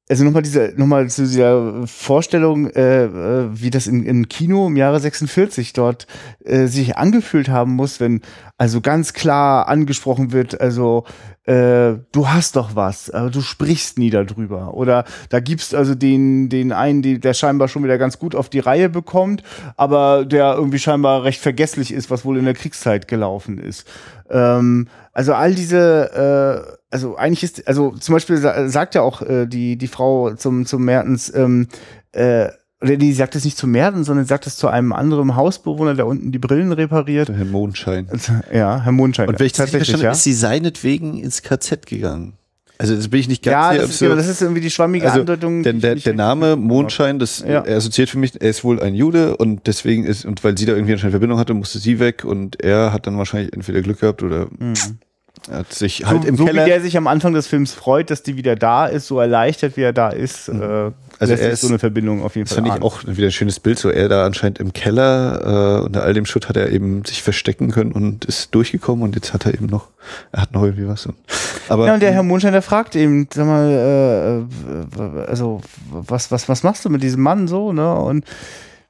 also 0.08 0.24
nochmal 0.24 0.42
diese, 0.42 0.72
nochmal 0.76 1.08
zu 1.10 1.22
dieser 1.22 1.86
Vorstellung, 1.86 2.70
äh, 2.70 3.04
äh, 3.04 3.48
wie 3.52 3.70
das 3.70 3.86
in, 3.86 4.04
in 4.04 4.28
Kino 4.28 4.66
im 4.66 4.76
Jahre 4.76 5.00
46 5.00 5.72
dort 5.74 6.06
äh, 6.44 6.66
sich 6.66 6.96
angefühlt 6.96 7.48
haben 7.48 7.72
muss, 7.72 8.00
wenn 8.00 8.22
also 8.56 8.80
ganz 8.80 9.12
klar 9.12 9.68
angesprochen 9.68 10.32
wird, 10.32 10.60
also 10.60 11.04
äh, 11.44 11.98
du 12.12 12.28
hast 12.28 12.56
doch 12.56 12.74
was, 12.74 13.10
aber 13.10 13.30
du 13.30 13.40
sprichst 13.40 13.98
nie 13.98 14.10
darüber. 14.10 14.74
Oder 14.74 15.04
da 15.28 15.40
gibst 15.40 15.74
also 15.74 15.94
den, 15.94 16.48
den 16.48 16.72
einen, 16.72 17.02
die, 17.02 17.20
der 17.20 17.34
scheinbar 17.34 17.68
schon 17.68 17.84
wieder 17.84 17.98
ganz 17.98 18.18
gut 18.18 18.34
auf 18.34 18.48
die 18.48 18.58
Reihe 18.58 18.88
bekommt, 18.88 19.42
aber 19.76 20.24
der 20.24 20.54
irgendwie 20.54 20.78
scheinbar 20.78 21.24
recht 21.24 21.40
vergesslich 21.40 21.92
ist, 21.92 22.10
was 22.10 22.24
wohl 22.24 22.38
in 22.38 22.44
der 22.44 22.54
Kriegszeit 22.54 23.08
gelaufen 23.08 23.58
ist. 23.58 23.86
Ähm, 24.30 24.88
also 25.12 25.34
all 25.34 25.54
diese, 25.54 26.68
äh, 26.68 26.77
also 26.90 27.16
eigentlich 27.16 27.42
ist, 27.42 27.68
also 27.68 27.90
zum 27.92 28.14
Beispiel 28.14 28.36
sa 28.38 28.68
sagt 28.68 28.94
ja 28.94 29.02
auch 29.02 29.22
äh, 29.22 29.46
die, 29.46 29.76
die 29.76 29.88
Frau 29.88 30.34
zum, 30.34 30.66
zum 30.66 30.84
Mertens, 30.84 31.32
ähm, 31.34 31.68
äh, 32.12 32.48
oder 32.80 32.96
die 32.96 33.12
sagt 33.12 33.34
es 33.34 33.44
nicht 33.44 33.58
zu 33.58 33.66
Merten, 33.66 34.04
sondern 34.04 34.24
sagt 34.24 34.46
es 34.46 34.56
zu 34.56 34.68
einem 34.68 34.92
anderen 34.92 35.34
Hausbewohner, 35.34 35.94
der 35.94 36.06
unten 36.06 36.30
die 36.30 36.38
Brillen 36.38 36.70
repariert. 36.72 37.28
Herr 37.28 37.44
Mondschein. 37.44 38.08
Ja, 38.52 38.80
Herr 38.82 38.92
Mondschein. 38.92 39.28
Und 39.28 39.38
wenn 39.38 39.46
ich 39.46 39.52
das 39.52 39.64
richtig 39.64 39.78
verstanden 39.78 40.02
ja? 40.04 40.08
habe, 40.10 40.16
ist 40.16 40.22
sie 40.22 40.32
seinetwegen 40.32 41.18
ins 41.18 41.42
KZ 41.42 41.86
gegangen. 41.86 42.34
Also 42.80 42.94
das 42.94 43.08
bin 43.08 43.18
ich 43.18 43.28
nicht 43.28 43.42
ganz 43.42 43.76
ja, 43.76 43.86
sicher, 43.86 44.10
das 44.10 44.18
ist, 44.18 44.28
das 44.28 44.28
ist 44.28 44.42
irgendwie 44.42 44.60
die 44.60 44.70
schwammige 44.70 45.06
also, 45.06 45.20
Andeutung. 45.20 45.64
Denn 45.64 45.80
der, 45.80 45.96
der 45.96 46.14
Name 46.14 46.54
Mondschein, 46.54 47.18
das 47.18 47.40
Ja. 47.40 47.62
er 47.62 47.76
assoziiert 47.76 48.08
für 48.08 48.18
mich, 48.18 48.40
er 48.40 48.48
ist 48.48 48.62
wohl 48.62 48.80
ein 48.80 48.94
Jude 48.94 49.36
und 49.36 49.66
deswegen 49.66 50.04
ist, 50.04 50.24
und 50.24 50.44
weil 50.44 50.56
sie 50.56 50.64
da 50.64 50.74
irgendwie 50.74 50.92
anscheinend 50.92 51.14
Verbindung 51.14 51.40
hatte, 51.40 51.54
musste 51.54 51.80
sie 51.80 51.98
weg 51.98 52.24
und 52.24 52.62
er 52.62 52.92
hat 52.92 53.08
dann 53.08 53.18
wahrscheinlich 53.18 53.52
entweder 53.52 53.82
Glück 53.82 53.98
gehabt 53.98 54.22
oder 54.22 54.46
er 54.60 54.74
hat 55.50 55.72
sich 55.72 56.04
halt 56.06 56.22
so, 56.22 56.28
im 56.28 56.36
so 56.36 56.44
Keller. 56.44 56.64
wie 56.64 56.70
der 56.70 56.80
sich 56.80 56.96
am 56.96 57.06
Anfang 57.06 57.32
des 57.34 57.46
Films 57.46 57.72
freut, 57.72 58.10
dass 58.10 58.22
die 58.22 58.36
wieder 58.36 58.56
da 58.56 58.86
ist, 58.86 59.06
so 59.06 59.18
erleichtert, 59.20 59.76
wie 59.76 59.82
er 59.82 59.92
da 59.92 60.08
ist, 60.10 60.48
äh, 60.48 60.90
Also 61.20 61.34
er 61.34 61.50
ist 61.50 61.62
so 61.62 61.68
eine 61.68 61.78
Verbindung 61.78 62.22
auf 62.22 62.36
jeden 62.36 62.46
Das 62.48 62.54
Fall. 62.56 62.64
fand 62.66 62.78
ich 62.78 62.82
auch 62.84 63.00
wieder 63.06 63.28
ein 63.28 63.32
schönes 63.32 63.60
Bild, 63.60 63.78
so 63.78 63.88
er 63.90 64.08
da 64.08 64.24
anscheinend 64.26 64.58
im 64.58 64.72
Keller 64.72 65.78
äh, 65.80 65.84
unter 65.84 66.02
all 66.02 66.14
dem 66.14 66.26
Schutt 66.26 66.48
hat 66.48 66.56
er 66.56 66.70
eben 66.70 67.04
sich 67.04 67.22
verstecken 67.22 67.70
können 67.70 67.92
und 67.92 68.24
ist 68.24 68.54
durchgekommen 68.54 69.02
und 69.04 69.14
jetzt 69.14 69.32
hat 69.34 69.46
er 69.46 69.54
eben 69.54 69.66
noch, 69.66 69.88
er 70.32 70.42
hat 70.42 70.52
noch 70.52 70.62
irgendwie 70.62 70.86
was. 70.88 71.06
Und, 71.06 71.16
aber 71.68 71.86
Ja, 71.86 71.94
und 71.94 72.00
der 72.00 72.12
Herr 72.12 72.22
Mondschein, 72.22 72.52
der 72.52 72.62
fragt 72.62 72.94
eben, 72.96 73.28
sag 73.32 73.46
mal, 73.46 74.46
äh, 74.98 75.00
äh, 75.02 75.26
also 75.26 75.60
was, 75.90 76.30
was, 76.30 76.48
was 76.48 76.62
machst 76.62 76.84
du 76.84 76.90
mit 76.90 77.02
diesem 77.02 77.22
Mann 77.22 77.48
so, 77.48 77.72
ne? 77.72 77.94
Und 77.94 78.24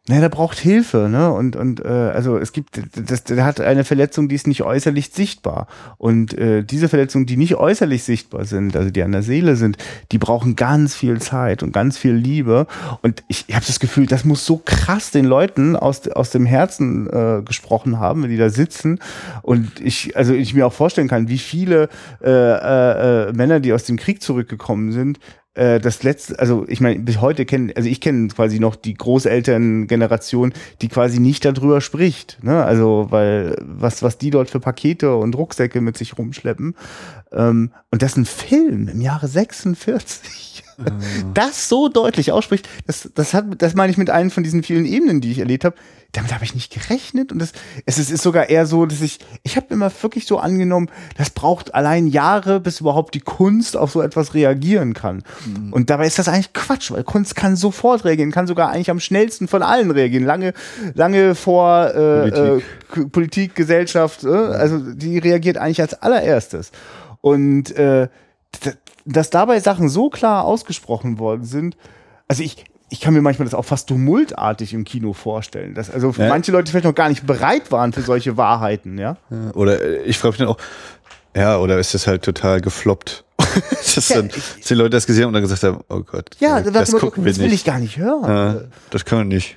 ne, 0.09 0.21
der 0.21 0.29
braucht 0.29 0.59
Hilfe, 0.59 1.09
ne? 1.11 1.33
Und, 1.33 1.55
und 1.55 1.85
äh, 1.85 1.89
also 1.89 2.39
es 2.39 2.53
gibt, 2.53 2.81
das, 2.95 3.25
der 3.25 3.45
hat 3.45 3.61
eine 3.61 3.85
Verletzung, 3.85 4.29
die 4.29 4.35
ist 4.35 4.47
nicht 4.47 4.63
äußerlich 4.63 5.11
sichtbar. 5.11 5.67
Und 5.99 6.37
äh, 6.37 6.65
diese 6.65 6.89
Verletzungen, 6.89 7.27
die 7.27 7.37
nicht 7.37 7.57
äußerlich 7.57 8.03
sichtbar 8.03 8.45
sind, 8.45 8.75
also 8.75 8.91
die 8.91 9.03
an 9.03 9.13
der 9.13 9.23
Seele 9.23 9.57
sind, 9.57 9.77
die 10.11 10.19
brauchen 10.19 10.57
ganz 10.57 10.95
viel 10.95 11.21
Zeit 11.21 11.63
und 11.63 11.73
ganz 11.73 11.99
viel 11.99 12.15
Liebe. 12.15 12.67
Und 13.03 13.23
ich, 13.29 13.45
ich 13.49 13.55
habe 13.55 13.67
das 13.67 13.81
Gefühl, 13.81 14.07
das 14.07 14.25
muss 14.25 14.45
so 14.45 14.61
krass 14.65 15.11
den 15.11 15.27
Leuten 15.27 15.77
aus, 15.77 16.09
aus 16.09 16.31
dem 16.31 16.47
Herzen 16.47 17.09
äh, 17.09 17.43
gesprochen 17.43 17.99
haben, 17.99 18.23
wenn 18.23 18.31
die 18.31 18.37
da 18.37 18.51
sitzen. 18.51 18.99
Und 19.43 19.81
ich, 19.81 20.17
also 20.17 20.33
ich 20.33 20.55
mir 20.55 20.67
auch 20.67 20.73
vorstellen 20.73 21.09
kann, 21.09 21.29
wie 21.29 21.39
viele 21.39 21.89
äh, 22.23 22.31
äh, 22.31 23.29
äh, 23.29 23.33
Männer, 23.33 23.61
die 23.61 23.73
aus 23.73 23.85
dem 23.85 23.99
Krieg 23.99 24.23
zurückgekommen 24.23 24.93
sind, 24.93 25.19
äh, 25.59 25.81
das 25.81 26.05
letzte, 26.05 26.39
also 26.39 26.65
ich 26.69 26.81
meine, 26.81 27.01
bis 27.01 27.21
heute 27.21 27.45
kennen, 27.45 27.73
also 27.75 27.89
ich 27.89 28.01
kenne 28.01 28.29
quasi 28.29 28.61
noch 28.61 28.77
die 28.77 28.95
Großelterngeneration, 28.95 30.55
die 30.81 30.89
quasi 30.89 31.19
nicht 31.19 31.45
darüber 31.45 31.81
spricht. 31.81 32.39
Ne? 32.43 32.65
Also, 32.65 33.09
weil 33.11 33.57
was, 33.61 34.03
was 34.03 34.19
die 34.19 34.31
dort 34.31 34.51
für 34.51 34.61
Pakete 34.61 35.17
und 35.17 35.37
Rucksäcke 35.37 35.81
mit 35.81 35.99
sich 35.99 36.17
rumschleppen. 36.17 36.77
Ähm, 37.33 37.73
und 37.91 38.03
das 38.03 38.13
ist 38.13 38.19
ein 38.19 38.25
Film 38.25 38.89
im 38.89 39.01
Jahre 39.01 39.27
46. 39.27 40.63
Das 41.35 41.69
so 41.69 41.89
deutlich 41.89 42.31
ausspricht, 42.31 42.69
das, 42.87 43.11
das, 43.15 43.35
hat, 43.35 43.47
das 43.59 43.75
meine 43.75 43.91
ich 43.91 43.99
mit 43.99 44.11
einem 44.11 44.31
von 44.31 44.45
diesen 44.45 44.63
vielen 44.63 44.87
Ebenen, 44.87 45.21
die 45.21 45.33
ich 45.33 45.41
erlebt 45.41 45.65
habe. 45.65 45.75
Damit 46.13 46.33
habe 46.33 46.45
ich 46.45 46.55
nicht 46.55 46.73
gerechnet 46.73 47.33
und 47.33 47.39
das, 47.39 47.53
es 47.85 47.99
ist, 47.99 48.11
ist 48.11 48.23
sogar 48.23 48.49
eher 48.49 48.65
so, 48.65 48.87
dass 48.87 49.03
ich, 49.03 49.19
ich 49.43 49.57
habe 49.57 49.67
immer 49.71 49.91
wirklich 50.01 50.27
so 50.27 50.39
angenommen, 50.39 50.89
das 51.19 51.31
braucht 51.31 51.75
allein 51.75 52.07
Jahre, 52.07 52.61
bis 52.61 52.81
überhaupt 52.81 53.15
die 53.15 53.21
Kunst 53.21 53.77
auf 53.77 53.91
so 53.91 54.01
etwas 54.01 54.33
reagieren 54.33 54.95
kann. 54.95 55.23
Und 55.71 55.91
dabei 55.91 56.07
ist 56.07 56.19
das 56.19 56.29
eigentlich 56.29 56.55
Quatsch, 56.55 56.93
weil 56.93 57.05
Kunst 57.05 57.37
kann 57.37 57.57
sofort 57.57 58.07
reagieren, 58.07 58.31
kann 58.31 58.47
sogar 58.47 58.71
eigentlich 58.71 58.91
am 58.91 59.01
schnellsten 59.01 59.49
von 59.49 59.63
allen 59.63 59.91
reagieren, 59.91 60.25
lange, 60.25 60.55
lange 60.95 61.35
vor 61.35 61.89
äh, 61.89 62.31
Politik. 62.31 62.65
Äh, 62.97 63.05
Politik 63.11 63.55
Gesellschaft, 63.55 64.25
äh, 64.25 64.29
also 64.29 64.79
die 64.79 65.19
reagiert 65.19 65.59
eigentlich 65.59 65.83
als 65.83 65.95
allererstes. 65.95 66.71
Und 67.21 67.77
äh, 67.77 68.09
dass 69.05 69.31
dabei 69.31 69.61
Sachen 69.61 69.89
so 69.89 70.11
klar 70.11 70.45
ausgesprochen 70.45 71.19
worden 71.19 71.45
sind, 71.45 71.77
also 72.29 72.43
ich, 72.43 72.65
ich 72.91 73.01
kann 73.01 73.15
mir 73.15 73.23
manchmal 73.23 73.45
das 73.47 73.55
auch 73.55 73.65
fast 73.65 73.89
tumultartig 73.89 74.75
im 74.75 74.85
Kino 74.85 75.13
vorstellen, 75.13 75.75
dass 75.75 75.91
also 75.91 76.13
Ja. 76.17 76.29
manche 76.29 76.53
Leute 76.53 76.71
vielleicht 76.71 76.85
noch 76.87 76.95
gar 76.95 77.09
nicht 77.09 77.27
bereit 77.27 77.71
waren 77.73 77.93
für 77.93 78.03
solche 78.03 78.37
Wahrheiten, 78.37 78.99
ja. 78.99 79.17
Oder 79.55 80.05
ich 80.05 80.19
frage 80.19 80.33
mich 80.33 80.39
dann 80.39 80.49
auch, 80.49 80.59
ja, 81.37 81.59
oder 81.59 81.79
ist 81.79 81.95
das 81.95 82.07
halt 82.07 82.23
total 82.23 82.61
gefloppt? 82.61 83.25
dass, 83.95 84.09
dann, 84.09 84.29
dass 84.29 84.61
die 84.69 84.75
Leute 84.75 84.91
das 84.91 85.07
gesehen 85.07 85.23
haben 85.25 85.29
und 85.29 85.35
dann 85.35 85.43
gesagt 85.43 85.63
haben, 85.63 85.81
oh 85.89 86.01
Gott, 86.01 86.31
Ja, 86.41 86.59
äh, 86.59 86.65
das, 86.65 86.91
das 86.91 87.01
gucken 87.01 87.25
wir 87.25 87.33
das 87.33 87.39
will 87.39 87.47
nicht. 87.47 87.55
ich 87.61 87.65
gar 87.65 87.79
nicht 87.79 87.97
hören. 87.97 88.25
Ja, 88.25 88.61
das 88.91 89.05
kann 89.05 89.19
man 89.19 89.29
nicht. 89.29 89.57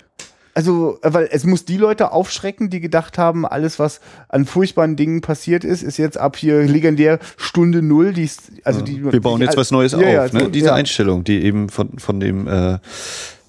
Also, 0.54 1.00
äh, 1.02 1.14
weil 1.14 1.30
es 1.32 1.44
muss 1.44 1.66
die 1.66 1.78
Leute 1.78 2.12
aufschrecken, 2.12 2.70
die 2.70 2.80
gedacht 2.80 3.18
haben, 3.18 3.46
alles, 3.46 3.80
was 3.80 4.02
an 4.28 4.46
furchtbaren 4.46 4.96
Dingen 4.96 5.22
passiert 5.22 5.64
ist, 5.64 5.82
ist 5.82 5.98
jetzt 5.98 6.18
ab 6.18 6.36
hier 6.36 6.64
legendär 6.64 7.20
Stunde 7.38 7.82
Null. 7.82 8.14
Die 8.14 8.24
ist, 8.24 8.52
also 8.64 8.82
die, 8.82 9.04
Wir 9.04 9.22
bauen 9.22 9.40
die, 9.40 9.46
jetzt 9.46 9.58
was 9.58 9.72
Neues 9.72 9.94
Ja, 9.94 10.02
ja, 10.02 10.26
auf. 10.26 10.34
Ne? 10.34 10.42
so, 10.42 10.48
Diese 10.50 10.68
ja. 10.68 10.74
Einstellung, 10.74 11.24
die 11.24 11.44
eben 11.44 11.70
von, 11.70 12.00
von 12.00 12.20
dem, 12.20 12.48
äh, 12.48 12.80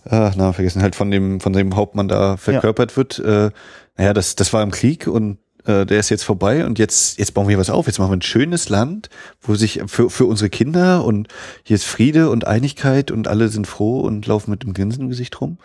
ach, 0.09 0.35
na, 0.37 0.53
vergessen, 0.53 0.83
halt 0.83 0.95
von 0.95 1.11
dem, 1.11 1.41
von 1.41 1.53
dem 1.53 1.75
Hauptmann 1.75 2.09
da 2.09 2.37
verkörpert 2.37 2.97
wird. 2.97 3.19
Äh, 3.19 3.51
naja, 3.97 4.13
das, 4.13 4.37
das 4.37 4.53
war 4.53 4.63
im 4.63 4.71
Krieg 4.71 5.07
und 5.07 5.39
äh, 5.65 5.87
der 5.87 5.99
ist 5.99 6.09
jetzt 6.09 6.25
vorbei 6.25 6.65
und 6.65 6.79
jetzt, 6.79 7.19
jetzt 7.19 7.35
bauen 7.35 7.49
wir 7.49 7.59
was 7.59 7.71
auf. 7.71 7.87
Jetzt 7.87 7.99
machen 7.99 8.11
wir 8.11 8.17
ein 8.17 8.23
schönes 8.23 8.69
Land, 8.69 9.11
wo 9.41 9.55
sich 9.55 9.83
für, 9.87 10.11
für 10.11 10.27
unsere 10.27 10.51
Kinder 10.51 11.05
und 11.05 11.29
hier 11.63 11.75
ist 11.75 11.85
Friede 11.85 12.31
und 12.31 12.47
Einigkeit 12.47 13.11
und 13.11 13.29
alle 13.29 13.49
sind 13.49 13.67
froh 13.67 14.01
und 14.01 14.27
laufen 14.27 14.51
mit 14.51 14.63
dem 14.63 14.75
Grinsen 14.75 15.03
im 15.05 15.09
Gesicht 15.09 15.41
rum. 15.41 15.59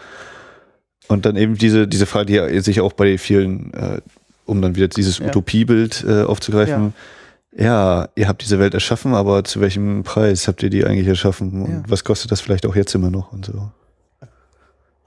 Und 1.08 1.26
dann 1.26 1.36
eben 1.38 1.58
diese, 1.58 1.88
diese 1.88 2.06
Frage, 2.06 2.26
die 2.26 2.34
ja 2.34 2.62
sich 2.62 2.82
auch 2.82 2.94
bei 2.94 3.18
vielen, 3.18 3.74
äh, 3.74 4.02
um 4.46 4.62
dann 4.62 4.76
wieder 4.76 4.88
dieses 4.88 5.20
Ja. 5.20 5.28
Utopiebild 5.28 6.04
äh, 6.08 6.24
aufzugreifen, 6.24 6.94
ja. 7.56 8.10
ihr 8.16 8.28
habt 8.28 8.42
diese 8.44 8.60
Welt 8.60 8.74
erschaffen, 8.74 9.14
aber 9.14 9.44
zu 9.44 9.62
welchem 9.62 10.04
Preis 10.04 10.48
habt 10.48 10.62
ihr 10.64 10.70
die 10.70 10.86
eigentlich 10.86 11.08
erschaffen? 11.08 11.62
Und 11.64 11.72
Ja. 11.72 11.84
was 11.88 12.04
kostet 12.04 12.32
das 12.32 12.42
vielleicht 12.42 12.66
auch 12.66 12.76
jetzt 12.76 12.94
immer 12.96 13.10
noch 13.10 13.32
und 13.32 13.46
so? 13.46 13.72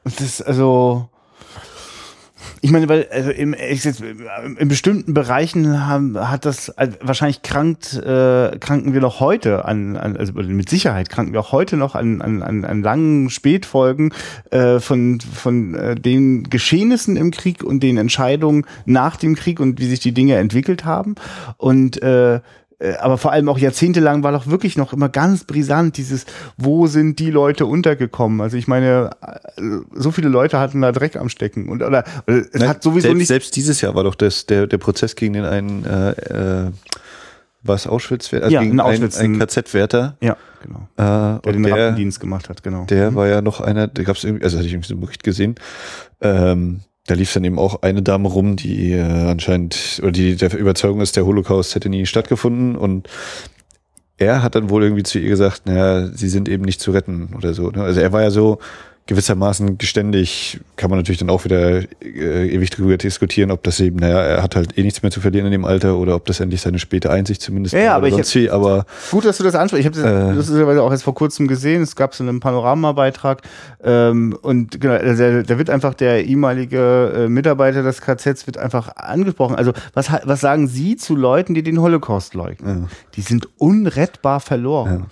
Das, 0.05 0.41
also, 0.41 1.09
ich 2.63 2.71
meine, 2.71 2.89
weil 2.89 3.07
also 3.11 3.31
im, 3.31 3.55
in 3.55 4.69
bestimmten 4.69 5.15
Bereichen 5.15 5.87
haben, 5.87 6.19
hat 6.19 6.45
das 6.45 6.69
also 6.71 6.97
wahrscheinlich 7.01 7.43
krankt, 7.43 7.95
äh, 7.95 8.59
kranken 8.59 8.93
wir 8.93 9.01
noch 9.01 9.21
heute 9.21 9.65
an, 9.65 9.97
an, 9.97 10.17
also 10.17 10.35
mit 10.35 10.69
Sicherheit 10.69 11.09
kranken 11.09 11.33
wir 11.33 11.41
auch 11.41 11.53
heute 11.53 11.77
noch 11.79 11.95
an, 11.95 12.21
an, 12.21 12.43
an, 12.43 12.65
an 12.65 12.83
langen 12.83 13.31
Spätfolgen 13.31 14.13
äh, 14.51 14.79
von, 14.79 15.21
von 15.21 15.75
äh, 15.75 15.95
den 15.95 16.45
Geschehnissen 16.45 17.17
im 17.17 17.31
Krieg 17.31 17.65
und 17.65 17.83
den 17.83 17.97
Entscheidungen 17.97 18.67
nach 18.85 19.17
dem 19.17 19.37
Krieg 19.37 19.59
und 19.59 19.81
wie 19.81 19.87
sich 19.87 20.01
die 20.01 20.13
Dinge 20.13 20.37
entwickelt 20.37 20.85
haben. 20.85 21.15
Und 21.57 22.03
äh, 22.03 22.41
aber 23.01 23.19
vor 23.19 23.33
allem 23.33 23.49
auch 23.49 23.59
jahrzehntelang 23.59 24.23
war 24.23 24.33
doch 24.33 24.47
wirklich 24.47 24.77
noch 24.77 24.93
immer 24.93 25.09
ganz 25.09 25.45
brisant 25.45 25.97
dieses, 25.99 26.25
wo 26.57 26.87
sind 26.87 27.19
die 27.19 27.31
Leute 27.31 27.67
untergekommen? 27.67 28.41
Also 28.41 28.57
ich 28.57 28.67
meine, 28.69 29.11
äh, 29.23 29.63
so 29.93 30.11
viele 30.11 30.29
Leute 30.29 30.59
hatten 30.59 30.81
da 30.81 30.91
Dreck 30.93 31.17
am 31.17 31.29
Stecken 31.29 31.69
und 31.69 31.83
oder, 31.83 32.05
oder 32.27 32.37
es 32.39 32.49
Nein, 32.55 32.69
hat 32.69 32.83
sowieso 32.83 33.03
selbst, 33.09 33.19
nicht. 33.19 33.29
selbst 33.29 33.57
dieses 33.57 33.81
Jahr 33.81 33.95
war 33.95 34.05
doch 34.05 34.15
das, 34.15 34.47
der, 34.47 34.67
der 34.67 34.79
Prozess 34.79 35.15
gegen 35.17 35.35
den 35.35 35.45
einen, 35.45 35.85
äh, 35.85 36.11
äh, 36.13 36.71
was 37.63 37.87
Auschwitz, 37.87 38.33
also 38.33 38.49
Ja, 38.49 38.63
gegen 38.63 38.81
Auschwitz, 38.81 39.19
einen 39.19 39.35
ein- 39.35 39.39
KZ-Wärter. 39.41 40.17
Ja, 40.23 40.37
genau. 40.63 40.89
Äh, 40.97 41.41
Der 41.43 41.53
den 41.53 41.63
der, 41.63 41.73
Rappendienst 41.75 42.19
gemacht 42.19 42.49
hat, 42.49 42.63
genau. 42.63 42.85
der 42.87 43.15
war 43.15 43.29
ja 43.29 43.43
noch 43.43 43.61
einer, 43.61 43.87
da 43.89 44.03
gab 44.03 44.17
es 44.17 44.25
irgendwie, 44.25 44.45
also 44.45 44.57
hatte 44.57 44.67
ich 44.67 44.73
irgendwie 44.73 44.89
so 44.89 44.95
einen 44.95 45.03
Bericht 45.03 45.23
gesehen, 45.23 45.57
ähm, 46.23 46.81
da 47.11 47.17
lief 47.17 47.33
dann 47.35 47.43
eben 47.43 47.59
auch 47.59 47.83
eine 47.83 48.03
Dame 48.03 48.29
rum, 48.29 48.55
die 48.55 48.93
äh, 48.93 49.03
anscheinend, 49.03 49.99
oder 50.03 50.13
die 50.13 50.37
der 50.37 50.57
Überzeugung 50.57 51.01
ist, 51.01 51.17
der 51.17 51.27
Holocaust 51.27 51.75
hätte 51.75 51.89
nie 51.89 52.07
stattgefunden 52.07 52.77
und 52.77 53.09
er 54.17 54.43
hat 54.45 54.55
dann 54.55 54.71
wohl 54.71 54.85
irgendwie 54.85 55.03
zu 55.03 55.19
ihr 55.19 55.29
gesagt, 55.29 55.67
naja, 55.67 56.07
sie 56.07 56.29
sind 56.29 56.49
eben 56.49 56.65
nicht 56.65 56.81
zu 56.81 56.93
retten 56.93 57.35
oder 57.37 57.53
so. 57.53 57.71
Ne? 57.71 57.83
Also 57.83 58.01
er 58.01 58.13
war 58.13 58.23
ja 58.23 58.31
so 58.31 58.59
gewissermaßen 59.11 59.77
geständig, 59.77 60.61
kann 60.77 60.89
man 60.89 61.01
natürlich 61.01 61.19
dann 61.19 61.31
auch 61.31 61.45
wieder 61.45 61.83
äh, 62.01 62.49
ewig 62.49 62.71
drüber 62.71 62.97
diskutieren, 62.97 63.51
ob 63.51 63.65
das 63.65 63.81
eben, 63.81 63.97
naja, 63.97 64.21
er 64.21 64.43
hat 64.43 64.55
halt 64.55 64.79
eh 64.79 64.85
nichts 64.85 65.03
mehr 65.03 65.11
zu 65.11 65.21
verlieren 65.21 65.47
in 65.47 65.53
dem 65.53 65.65
Alter 65.65 65.97
oder 65.97 66.15
ob 66.15 66.27
das 66.27 66.39
endlich 66.39 66.61
seine 66.61 66.79
späte 66.79 67.11
Einsicht 67.11 67.43
zumindest 67.43 67.75
Ja, 67.75 67.81
ja, 67.81 67.97
aber 67.97 68.07
ich 68.07 68.15
sonst 68.15 68.33
wie, 68.37 68.49
aber 68.49 68.87
Gut, 69.11 69.25
dass 69.25 69.37
du 69.39 69.43
das 69.43 69.57
ansprichst. 69.57 69.81
Ich 69.81 69.99
habe 70.01 70.01
das 70.01 70.31
Äh. 70.31 70.37
lustigerweise 70.37 70.83
auch 70.83 70.93
erst 70.93 71.03
vor 71.03 71.15
kurzem 71.15 71.49
gesehen. 71.49 71.83
Es 71.83 71.97
gab 71.97 72.15
so 72.15 72.23
einen 72.23 72.39
Panoramabeitrag. 72.39 73.43
Ähm, 73.83 74.39
und 74.43 74.81
genau, 74.81 74.95
also 74.95 75.21
der, 75.21 75.43
der 75.43 75.59
wird 75.59 75.71
einfach 75.71 75.95
der 75.95 76.25
ehemalige 76.25 77.13
äh, 77.17 77.29
Mitarbeiter 77.29 77.83
des 77.83 78.01
KZs 78.01 78.47
wird 78.47 78.59
einfach 78.59 78.95
angesprochen. 78.95 79.57
Also 79.57 79.73
was, 79.93 80.09
was 80.23 80.41
sagen 80.41 80.69
Sie 80.69 80.95
zu 80.97 81.17
Leuten, 81.17 81.55
die 81.55 81.65
den 81.65 81.81
Holocaust 81.81 82.35
leugnen? 82.35 82.87
Die 83.17 83.23
sind 83.23 83.49
unrettbar 83.59 84.39
verloren. 84.39 85.07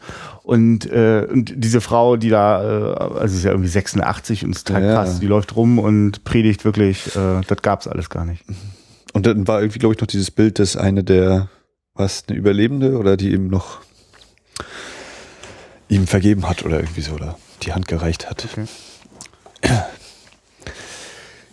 Und, 0.45 0.91
äh, 0.91 1.27
und 1.31 1.53
diese 1.57 1.83
Frau, 1.83 2.17
die 2.17 2.31
da, 2.31 2.63
äh, 2.63 3.19
also 3.21 3.37
ist 3.37 3.45
ja 3.45 3.51
irgendwie 3.51 3.69
86 3.93 4.45
und 4.45 4.55
ist 4.57 4.67
total 4.67 4.83
Ja. 4.85 4.95
krass, 4.95 5.21
die 5.21 5.27
läuft 5.27 5.57
rum 5.57 5.79
und 5.79 6.25
predigt 6.25 6.65
wirklich, 6.65 7.15
äh, 7.17 7.41
das 7.47 7.63
gab's 7.63 7.87
alles 7.87 8.11
gar 8.11 8.25
nicht. 8.25 8.45
Und 9.13 9.27
dann 9.27 9.47
war 9.49 9.61
irgendwie, 9.61 9.79
glaube 9.79 9.95
ich, 9.95 10.01
noch 10.01 10.07
dieses 10.07 10.31
Bild, 10.31 10.59
dass 10.59 10.77
eine 10.77 11.03
der, 11.05 11.49
was, 11.95 12.25
eine 12.29 12.37
Überlebende 12.39 12.99
oder 12.99 13.17
die 13.17 13.33
ihm 13.33 13.49
noch 13.49 13.81
ihm 15.89 16.07
vergeben 16.07 16.49
hat 16.49 16.65
oder 16.65 16.81
irgendwie 16.81 17.01
so 17.01 17.13
oder 17.13 17.39
die 17.63 17.73
Hand 17.73 17.89
gereicht 17.89 18.29
hat. 18.29 18.47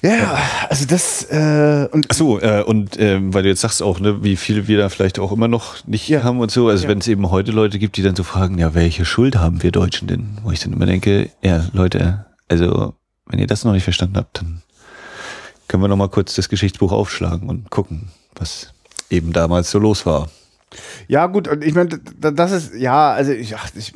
Ja, 0.05 0.37
also 0.69 0.85
das, 0.85 1.23
äh, 1.31 1.87
und 1.91 2.07
Ach 2.09 2.15
so, 2.15 2.39
äh, 2.39 2.63
und 2.63 2.99
ähm, 2.99 3.33
weil 3.33 3.43
du 3.43 3.49
jetzt 3.49 3.61
sagst 3.61 3.81
auch, 3.81 3.99
ne, 3.99 4.23
wie 4.23 4.35
viele 4.35 4.67
wir 4.67 4.77
da 4.77 4.89
vielleicht 4.89 5.19
auch 5.19 5.31
immer 5.31 5.47
noch 5.47 5.85
nicht 5.87 6.07
Ja. 6.07 6.23
haben 6.23 6.39
und 6.39 6.51
so. 6.51 6.67
Also 6.69 6.83
Ja. 6.83 6.89
wenn 6.89 6.99
es 6.99 7.07
eben 7.07 7.29
heute 7.31 7.51
Leute 7.51 7.79
gibt, 7.79 7.97
die 7.97 8.03
dann 8.03 8.15
so 8.15 8.23
fragen, 8.23 8.57
ja, 8.57 8.73
welche 8.73 9.05
Schuld 9.05 9.35
haben 9.37 9.63
wir 9.63 9.71
Deutschen 9.71 10.07
denn? 10.07 10.37
Wo 10.43 10.51
ich 10.51 10.59
dann 10.59 10.73
immer 10.73 10.85
denke, 10.85 11.29
ja, 11.41 11.65
Leute, 11.73 12.25
also 12.49 12.93
wenn 13.25 13.39
ihr 13.39 13.47
das 13.47 13.63
noch 13.63 13.73
nicht 13.73 13.83
verstanden 13.83 14.17
habt, 14.17 14.37
dann 14.39 14.61
können 15.67 15.81
wir 15.83 15.87
noch 15.87 15.97
mal 15.97 16.09
kurz 16.09 16.35
das 16.35 16.49
Geschichtsbuch 16.49 16.91
aufschlagen 16.91 17.49
und 17.49 17.69
gucken, 17.71 18.09
was 18.35 18.73
eben 19.09 19.33
damals 19.33 19.71
so 19.71 19.79
los 19.79 20.05
war. 20.05 20.29
Ja, 21.07 21.25
gut, 21.27 21.47
und 21.47 21.63
ich 21.63 21.73
meine, 21.73 21.99
das 22.19 22.51
ist, 22.51 22.75
ja, 22.75 23.11
also 23.13 23.31
ich, 23.31 23.55
ach, 23.55 23.69
ich 23.75 23.93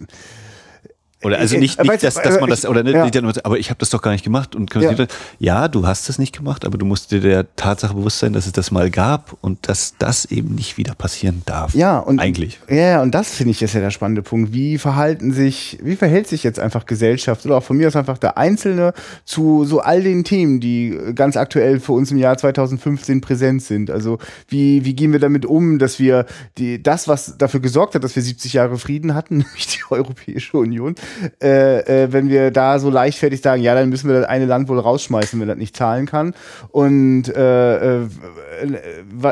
oder 1.22 1.38
also 1.38 1.56
Äh, 1.56 1.60
nicht, 1.60 1.84
nicht 1.84 2.04
dass, 2.04 2.16
dass 2.16 2.40
man 2.40 2.50
das, 2.50 2.66
oder 2.66 2.82
nicht, 2.84 2.96
ja. 2.96 3.04
nicht, 3.04 3.46
aber 3.46 3.60
ich 3.60 3.70
habe 3.70 3.78
das 3.80 3.90
doch 3.90 4.02
gar 4.02 4.12
nicht 4.12 4.24
gemacht. 4.24 4.56
Und 4.56 4.74
Ja. 4.74 5.08
ja. 5.40 5.68
du 5.68 5.86
hast 5.86 6.08
das 6.08 6.18
nicht 6.18 6.36
gemacht, 6.36 6.66
aber 6.66 6.78
du 6.78 6.86
musst 6.86 7.12
dir 7.12 7.20
der 7.20 7.56
Tatsache 7.58 7.94
bewusst 7.94 8.20
sein, 8.20 8.32
dass 8.32 8.46
es 8.46 8.54
das 8.54 8.72
mal 8.72 8.90
gab 8.90 9.36
und 9.42 9.68
dass 9.68 9.96
das 9.98 10.26
eben 10.26 10.56
nicht 10.56 10.78
wieder 10.78 10.96
passieren 10.96 11.42
darf. 11.46 11.76
Ja, 11.76 12.00
und 12.00 12.20
Eigentlich. 12.20 12.60
Ja, 12.70 12.76
ja, 12.76 13.02
und 13.02 13.14
das 13.14 13.32
finde 13.32 13.52
ich 13.52 13.62
ist 13.62 13.74
ja 13.74 13.82
der 13.82 13.92
spannende 13.92 14.22
Punkt. 14.22 14.54
Wie 14.54 14.78
verhalten 14.78 15.34
sich, 15.34 15.78
wie 15.84 15.98
verhält 15.98 16.28
sich 16.28 16.44
jetzt 16.44 16.60
einfach 16.60 16.86
Gesellschaft 16.86 17.46
oder 17.46 17.58
auch 17.58 17.64
von 17.64 17.76
mir 17.76 17.88
aus 17.88 17.98
einfach 17.98 18.18
der 18.18 18.38
Einzelne 18.38 18.94
zu 19.26 19.66
so 19.66 19.82
all 19.82 20.02
den 20.02 20.24
Themen, 20.24 20.62
die 20.62 20.98
ganz 21.16 21.36
aktuell 21.36 21.82
für 21.82 21.92
uns 21.92 22.12
im 22.12 22.18
Jahr 22.18 22.38
2015 22.38 23.20
präsent 23.20 23.62
sind? 23.62 23.92
Also 23.92 24.20
wie, 24.48 24.86
wie 24.86 24.94
gehen 24.96 25.12
wir 25.12 25.20
damit 25.20 25.46
um, 25.46 25.80
dass 25.80 26.00
wir 26.00 26.26
die, 26.58 26.82
das, 26.82 27.10
was 27.10 27.38
dafür 27.38 27.60
gesorgt 27.60 27.96
hat, 27.96 28.06
dass 28.06 28.16
wir 28.16 28.24
70 28.24 28.54
Jahre 28.54 28.78
Frieden 28.78 29.14
hatten, 29.16 29.38
nämlich 29.40 29.68
die 29.68 29.82
Europäische 29.90 30.58
Union, 30.58 30.96
äh, 31.42 32.04
äh, 32.04 32.14
wenn 32.14 32.30
wir 32.30 32.52
da 32.52 32.80
so 32.80 32.90
leichtfertig 32.90 33.42
sagen, 33.42 33.62
ja, 33.62 33.76
dann 33.76 33.90
müssen 33.90 34.10
wir 34.10 34.20
das 34.20 34.30
eine 34.30 34.46
Land 34.46 34.70
wohl 34.70 34.80
rausschmeißen, 34.80 35.40
wenn 35.40 35.48
das 35.48 35.58
nicht 35.58 35.76
zahlen 35.76 36.06
kann. 36.06 36.34
Und 36.70 37.28
äh, 37.30 38.04
äh, 38.04 38.08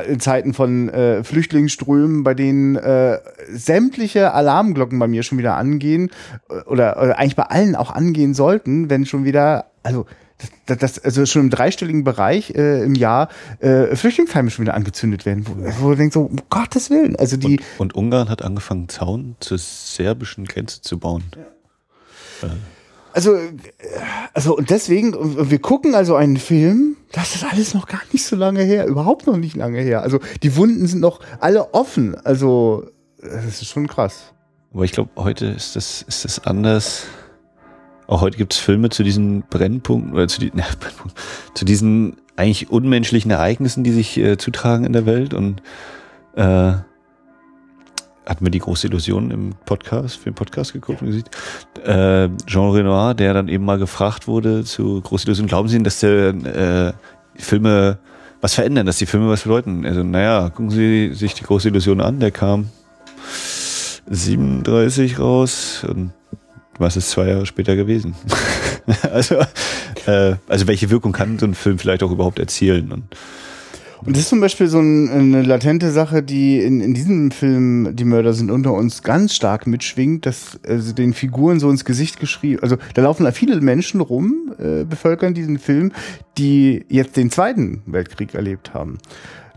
in 0.08 0.20
Zeiten 0.20 0.54
von 0.54 0.90
äh, 0.90 1.24
Flüchtlingsströmen, 1.24 2.24
bei 2.24 2.34
denen 2.34 2.80
sämtliche 3.50 4.34
Alarmglocken 4.34 5.00
bei 5.00 5.08
mir 5.08 5.24
schon 5.24 5.38
wieder 5.38 5.56
angehen 5.56 6.10
oder, 6.66 7.02
oder 7.02 7.18
eigentlich 7.18 7.36
bei 7.36 7.44
allen 7.44 7.76
auch 7.76 7.92
angehen 7.92 8.34
sollten, 8.34 8.90
wenn 8.90 9.06
schon 9.06 9.26
wieder, 9.26 9.66
also 9.84 10.06
das, 10.66 10.78
das, 10.78 11.00
also 11.00 11.26
schon 11.26 11.44
im 11.44 11.50
dreistelligen 11.50 12.04
Bereich 12.04 12.52
äh, 12.52 12.84
im 12.84 12.96
Jahr 12.96 13.30
äh, 13.60 13.96
Flüchtlingsheime 13.96 14.50
schon 14.50 14.66
wieder 14.66 14.76
angezündet 14.76 15.26
werden, 15.26 15.46
wo, 15.48 15.84
wo 15.84 15.90
du 15.92 15.96
denkst 15.96 16.14
so, 16.14 16.22
um 16.24 16.38
Gottes 16.50 16.90
Willen, 16.90 17.16
also 17.16 17.38
die, 17.38 17.60
Und, 17.78 17.96
und 17.96 17.96
Ungarn 17.96 18.30
hat 18.30 18.44
angefangen, 18.44 18.90
Zaun 18.90 19.36
zur 19.40 19.58
serbischen 19.58 20.46
Grenze 20.46 20.82
zu 20.82 21.00
bauen. 21.00 21.24
Also, 23.14 23.34
äh, 23.36 23.52
also 24.34 24.56
und 24.56 24.70
deswegen, 24.70 25.50
wir 25.50 25.60
gucken 25.60 25.96
also 25.96 26.16
einen 26.16 26.38
Film, 26.38 26.98
das 27.12 27.36
ist 27.36 27.44
alles 27.44 27.74
noch 27.74 27.88
gar 27.88 28.02
nicht 28.12 28.26
so 28.26 28.36
lange 28.36 28.62
her, 28.64 28.86
überhaupt 28.86 29.28
noch 29.28 29.38
nicht 29.38 29.56
lange 29.56 29.82
her. 29.82 30.02
Also 30.02 30.20
die 30.44 30.56
Wunden 30.56 30.88
sind 30.88 31.00
noch 31.00 31.20
alle 31.40 31.74
offen. 31.74 32.16
Also 32.16 32.86
das 33.22 33.62
ist 33.62 33.68
schon 33.68 33.88
krass. 33.88 34.34
Aber 34.74 34.84
ich 34.84 34.92
glaube, 34.92 35.10
heute 35.16 35.48
ist 35.48 35.76
das, 35.76 36.04
ist 36.04 36.26
das 36.26 36.46
anders. 36.46 37.06
Auch 38.06 38.22
heute 38.22 38.38
gibt 38.38 38.54
es 38.54 38.60
Filme 38.60 38.90
zu 38.90 39.04
diesen 39.04 39.44
Brennpunkten 39.50 40.14
oder 40.14 40.28
zu, 40.28 40.40
die, 40.40 40.52
na, 40.56 40.66
zu 41.54 41.66
diesen 41.66 42.18
eigentlich 42.36 42.70
unmenschlichen 42.70 43.32
Ereignissen, 43.32 43.84
die 43.84 43.92
sich 43.92 44.18
äh, 44.18 44.38
zutragen 44.38 44.86
in 44.86 44.94
der 44.94 45.06
Welt. 45.06 45.34
Und 45.34 45.62
äh, 46.36 46.74
hatten 48.28 48.46
wir 48.46 48.52
die 48.52 48.60
große 48.60 48.88
Illusion 48.88 49.32
im 49.32 49.56
Podcast, 49.66 50.18
für 50.18 50.26
den 50.26 50.36
Podcast 50.36 50.74
geguckt 50.74 51.02
und 51.02 51.08
gesehen. 51.08 51.26
Äh, 51.86 52.30
Jean 52.46 52.72
Renoir, 52.72 53.14
der 53.14 53.34
dann 53.34 53.48
eben 53.48 53.64
mal 53.64 53.80
gefragt 53.80 54.28
wurde 54.28 54.64
zu 54.66 55.02
große 55.02 55.26
Illusion, 55.28 55.48
glauben 55.48 55.70
Sie 55.70 55.78
denn, 55.78 55.84
dass 55.86 56.02
der 56.02 56.30
äh, 56.30 56.94
die 57.38 57.42
Filme 57.42 58.00
was 58.42 58.54
verändern, 58.54 58.86
dass 58.86 58.98
die 58.98 59.06
Filme 59.06 59.30
was 59.30 59.44
bedeuten? 59.44 59.86
Also, 59.86 60.04
naja, 60.04 60.50
gucken 60.50 60.70
Sie 60.70 61.14
sich 61.14 61.34
die 61.34 61.44
große 61.44 61.70
Illusion 61.70 62.02
an, 62.02 62.20
der 62.20 62.32
kam 62.32 62.70
37 64.10 65.20
raus 65.20 65.86
und 65.88 66.12
was 66.78 66.98
ist 66.98 67.10
zwei 67.10 67.30
Jahre 67.30 67.46
später 67.46 67.76
gewesen? 67.76 68.16
also, 69.12 69.36
äh, 70.06 70.36
also 70.48 70.68
welche 70.68 70.90
Wirkung 70.90 71.12
kann 71.12 71.40
so 71.40 71.46
ein 71.46 71.56
Film 71.56 71.80
vielleicht 71.80 72.04
auch 72.04 72.12
überhaupt 72.12 72.40
erzielen? 72.40 72.92
Und 72.92 73.04
Und 74.06 74.16
das 74.16 74.24
ist 74.24 74.30
zum 74.30 74.40
Beispiel 74.40 74.68
so 74.68 74.80
ein, 74.80 75.10
eine 75.10 75.42
latente 75.42 75.92
Sache, 75.92 76.22
die 76.22 76.60
in, 76.60 76.82
in 76.82 76.94
diesem 76.94 77.32
Film 77.32 77.96
Die 77.96 78.06
Mörder 78.06 78.34
sind 78.34 78.52
unter 78.52 78.74
uns 78.74 79.02
ganz 79.02 79.34
stark 79.34 79.68
mitschwingt, 79.68 80.26
dass 80.26 80.60
also 80.68 80.94
den 80.94 81.14
Figuren 81.14 81.60
so 81.60 81.70
ins 81.70 81.86
Gesicht 81.86 82.20
geschrieben, 82.20 82.62
also 82.62 82.78
da 82.94 83.02
laufen 83.02 83.24
da 83.24 83.32
viele 83.32 83.60
Menschen 83.60 84.02
rum, 84.02 84.54
äh, 84.60 84.84
bevölkern 84.84 85.34
diesen 85.34 85.58
Film, 85.60 85.92
die 86.38 86.86
jetzt 86.90 87.18
den 87.18 87.32
Zweiten 87.32 87.82
Weltkrieg 87.86 88.34
erlebt 88.36 88.74
haben. 88.74 89.00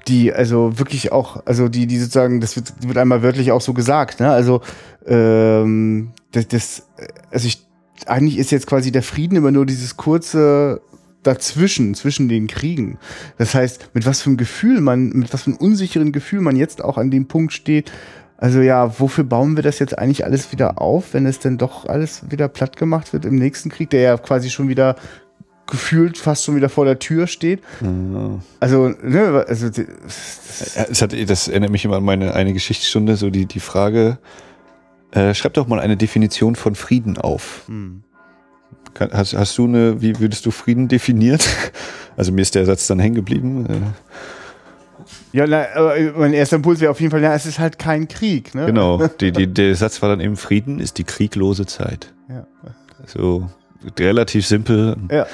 Die 0.09 0.33
also 0.33 0.79
wirklich 0.79 1.12
auch, 1.12 1.44
also 1.44 1.68
die, 1.68 1.87
die 1.87 1.98
sozusagen, 1.98 2.40
das 2.40 2.57
wird, 2.57 2.72
wird 2.81 2.96
einmal 2.96 3.22
wörtlich 3.22 3.53
auch 3.53 3.61
so 3.61 3.74
gesagt, 3.74 4.20
ne? 4.20 4.31
Also 4.31 4.62
ähm, 5.07 6.12
das, 6.33 6.48
das, 6.48 6.87
also 7.31 7.46
ich, 7.46 7.66
eigentlich 8.07 8.38
ist 8.38 8.50
jetzt 8.50 8.66
quasi 8.66 8.92
der 8.92 9.03
Frieden 9.03 9.37
immer 9.37 9.50
nur 9.50 9.66
dieses 9.66 9.98
kurze 9.98 10.81
dazwischen, 11.22 11.94
zwischen 11.94 12.28
den 12.28 12.46
Kriegen. 12.46 12.98
Das 13.38 13.54
heißt, 13.54 13.90
mit 13.94 14.06
was 14.06 14.22
für 14.22 14.30
einem 14.30 14.37
Gefühl 14.37 14.80
man, 14.80 15.11
mit 15.11 15.33
was 15.33 15.42
für 15.42 15.50
einem 15.50 15.59
unsicheren 15.59 16.12
Gefühl 16.12 16.40
man 16.40 16.56
jetzt 16.56 16.83
auch 16.83 16.98
an 16.98 17.11
dem 17.11 17.26
Punkt 17.26 17.52
steht, 17.52 17.92
also 18.38 18.61
ja, 18.61 18.98
wofür 18.98 19.24
bauen 19.24 19.56
wir 19.56 19.62
das 19.62 19.78
jetzt 19.80 19.98
eigentlich 19.98 20.24
alles 20.24 20.50
wieder 20.50 20.80
auf, 20.80 21.12
wenn 21.12 21.26
es 21.26 21.40
denn 21.40 21.59
doch 21.59 21.85
alles 21.85 22.30
wieder 22.30 22.48
platt 22.48 22.78
gemacht 22.78 23.12
wird 23.12 23.26
im 23.26 23.35
nächsten 23.35 23.68
Krieg, 23.68 23.90
der 23.90 24.00
ja 24.00 24.16
quasi 24.16 24.48
schon 24.48 24.68
wieder 24.68 24.96
gefühlt 25.66 26.18
fast 26.18 26.44
schon 26.44 26.56
wieder 26.56 26.68
vor 26.68 26.87
der 26.87 26.98
Tür 26.98 27.26
steht. 27.26 27.61
Also, 28.59 28.88
ne, 28.88 29.44
also 29.46 29.68
das, 29.68 30.74
Ja, 30.74 30.85
es 30.90 31.02
hat, 31.02 31.14
das 31.30 31.48
erinnert 31.48 31.70
mich 31.70 31.85
immer 31.85 31.96
an 31.96 32.04
meine 32.04 32.35
eine 32.35 32.52
Geschichtsstunde, 32.54 33.16
so 33.16 33.30
die, 33.30 33.46
die 33.46 33.61
Frage, 33.61 34.18
äh, 35.12 35.35
schreib 35.35 35.54
doch 35.54 35.66
mal 35.66 35.78
eine 35.78 35.96
Definition 35.96 36.56
von 36.56 36.74
Frieden 36.74 37.18
auf. 37.18 37.64
Kann, 37.68 38.04
hast, 38.98 39.35
hast 39.35 39.59
du 39.59 39.64
eine, 39.64 40.00
wie 40.00 40.18
würdest 40.18 40.46
du 40.46 40.50
Frieden 40.50 40.88
definieren? 40.88 41.40
Also 42.16 42.33
mir 42.33 42.42
ist 42.42 42.55
der 42.55 42.66
Satz 42.66 42.87
dann 42.87 42.98
hängen 42.98 43.14
geblieben. 43.14 43.64
Äh, 43.66 45.38
ja, 45.38 45.46
na, 45.46 45.64
aber 45.74 45.94
mein 46.18 46.35
erster 46.35 46.57
Impuls 46.57 46.81
wäre 46.81 46.90
auf 46.90 47.00
jeden 47.00 47.11
Fall, 47.11 47.22
ja, 47.22 47.35
es 47.35 47.46
ist 47.46 47.59
halt 47.59 47.79
kein 47.79 48.09
Krieg, 48.09 48.55
ne? 48.55 48.66
genau, 48.66 49.07
die, 49.20 49.33
die, 49.33 49.46
der 49.46 49.74
Satz 49.74 50.03
war 50.03 50.11
dann 50.11 50.20
eben, 50.20 50.37
Frieden 50.37 50.81
ist 50.81 50.98
die 50.98 51.05
krieglose 51.05 51.64
Zeit. 51.64 52.12
Ja. 52.29 52.46
So 53.07 53.48
relativ 53.99 54.47
simpel. 54.47 54.97
Ja. 55.11 55.27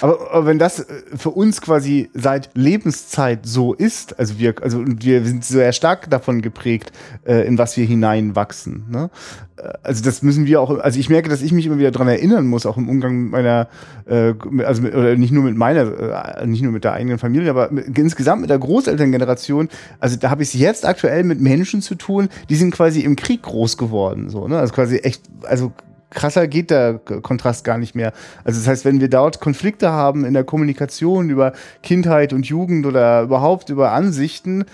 Aber, 0.00 0.32
aber 0.32 0.46
wenn 0.46 0.58
das 0.58 0.80
äh, 0.80 1.02
für 1.14 1.30
uns 1.30 1.60
quasi 1.60 2.10
seit 2.12 2.50
Lebenszeit 2.54 3.46
so 3.46 3.72
ist, 3.72 4.18
also 4.18 4.38
wir, 4.38 4.54
also 4.60 4.82
wir 4.84 5.24
sind 5.24 5.44
sehr 5.44 5.72
stark 5.72 6.10
davon 6.10 6.42
geprägt, 6.42 6.90
äh, 7.24 7.46
in 7.46 7.56
was 7.56 7.76
wir 7.76 7.84
hineinwachsen. 7.84 8.84
Ne? 8.90 9.10
Äh, 9.56 9.70
Also 9.84 10.02
das 10.02 10.22
müssen 10.22 10.46
wir 10.46 10.60
auch, 10.60 10.76
also 10.80 10.98
ich 10.98 11.08
merke, 11.08 11.28
dass 11.28 11.40
ich 11.40 11.52
mich 11.52 11.66
immer 11.66 11.78
wieder 11.78 11.92
dran 11.92 12.08
erinnern 12.08 12.48
muss, 12.48 12.66
auch 12.66 12.76
im 12.76 12.88
Umgang 12.88 13.22
mit 13.22 13.30
meiner, 13.30 13.68
äh, 14.06 14.34
also 14.64 14.82
mit, 14.82 14.92
oder 14.92 15.14
nicht 15.14 15.32
nur 15.32 15.44
mit 15.44 15.56
meiner, 15.56 16.40
äh, 16.40 16.46
nicht 16.46 16.62
nur 16.62 16.72
mit 16.72 16.82
der 16.82 16.94
eigenen 16.94 17.18
Familie, 17.18 17.50
aber 17.50 17.70
mit, 17.70 17.96
insgesamt 17.96 18.40
mit 18.40 18.50
der 18.50 18.58
Großelterngeneration. 18.58 19.68
Also 20.00 20.16
da 20.16 20.30
habe 20.30 20.42
ich 20.42 20.52
es 20.52 20.60
jetzt 20.60 20.84
aktuell 20.84 21.22
mit 21.22 21.40
Menschen 21.40 21.80
zu 21.80 21.94
tun, 21.94 22.28
die 22.48 22.56
sind 22.56 22.74
quasi 22.74 23.02
im 23.02 23.14
Krieg 23.14 23.42
groß 23.42 23.76
geworden, 23.76 24.30
so 24.30 24.48
ne? 24.48 24.58
Also 24.58 24.74
quasi 24.74 24.96
echt, 24.96 25.22
also 25.44 25.70
krasser 26.12 26.46
geht 26.46 26.70
der 26.70 26.98
Kontrast 26.98 27.64
gar 27.64 27.78
nicht 27.78 27.94
mehr. 27.94 28.12
Also 28.44 28.60
das 28.60 28.68
heißt, 28.68 28.84
wenn 28.84 29.00
wir 29.00 29.08
dort 29.08 29.40
Konflikte 29.40 29.90
haben 29.90 30.24
in 30.24 30.34
der 30.34 30.44
Kommunikation 30.44 31.30
über 31.30 31.52
Kindheit 31.82 32.32
und 32.32 32.46
Jugend 32.46 32.86
oder 32.86 33.22
überhaupt 33.22 33.70
über 33.70 33.92
Ansichten, 33.92 34.64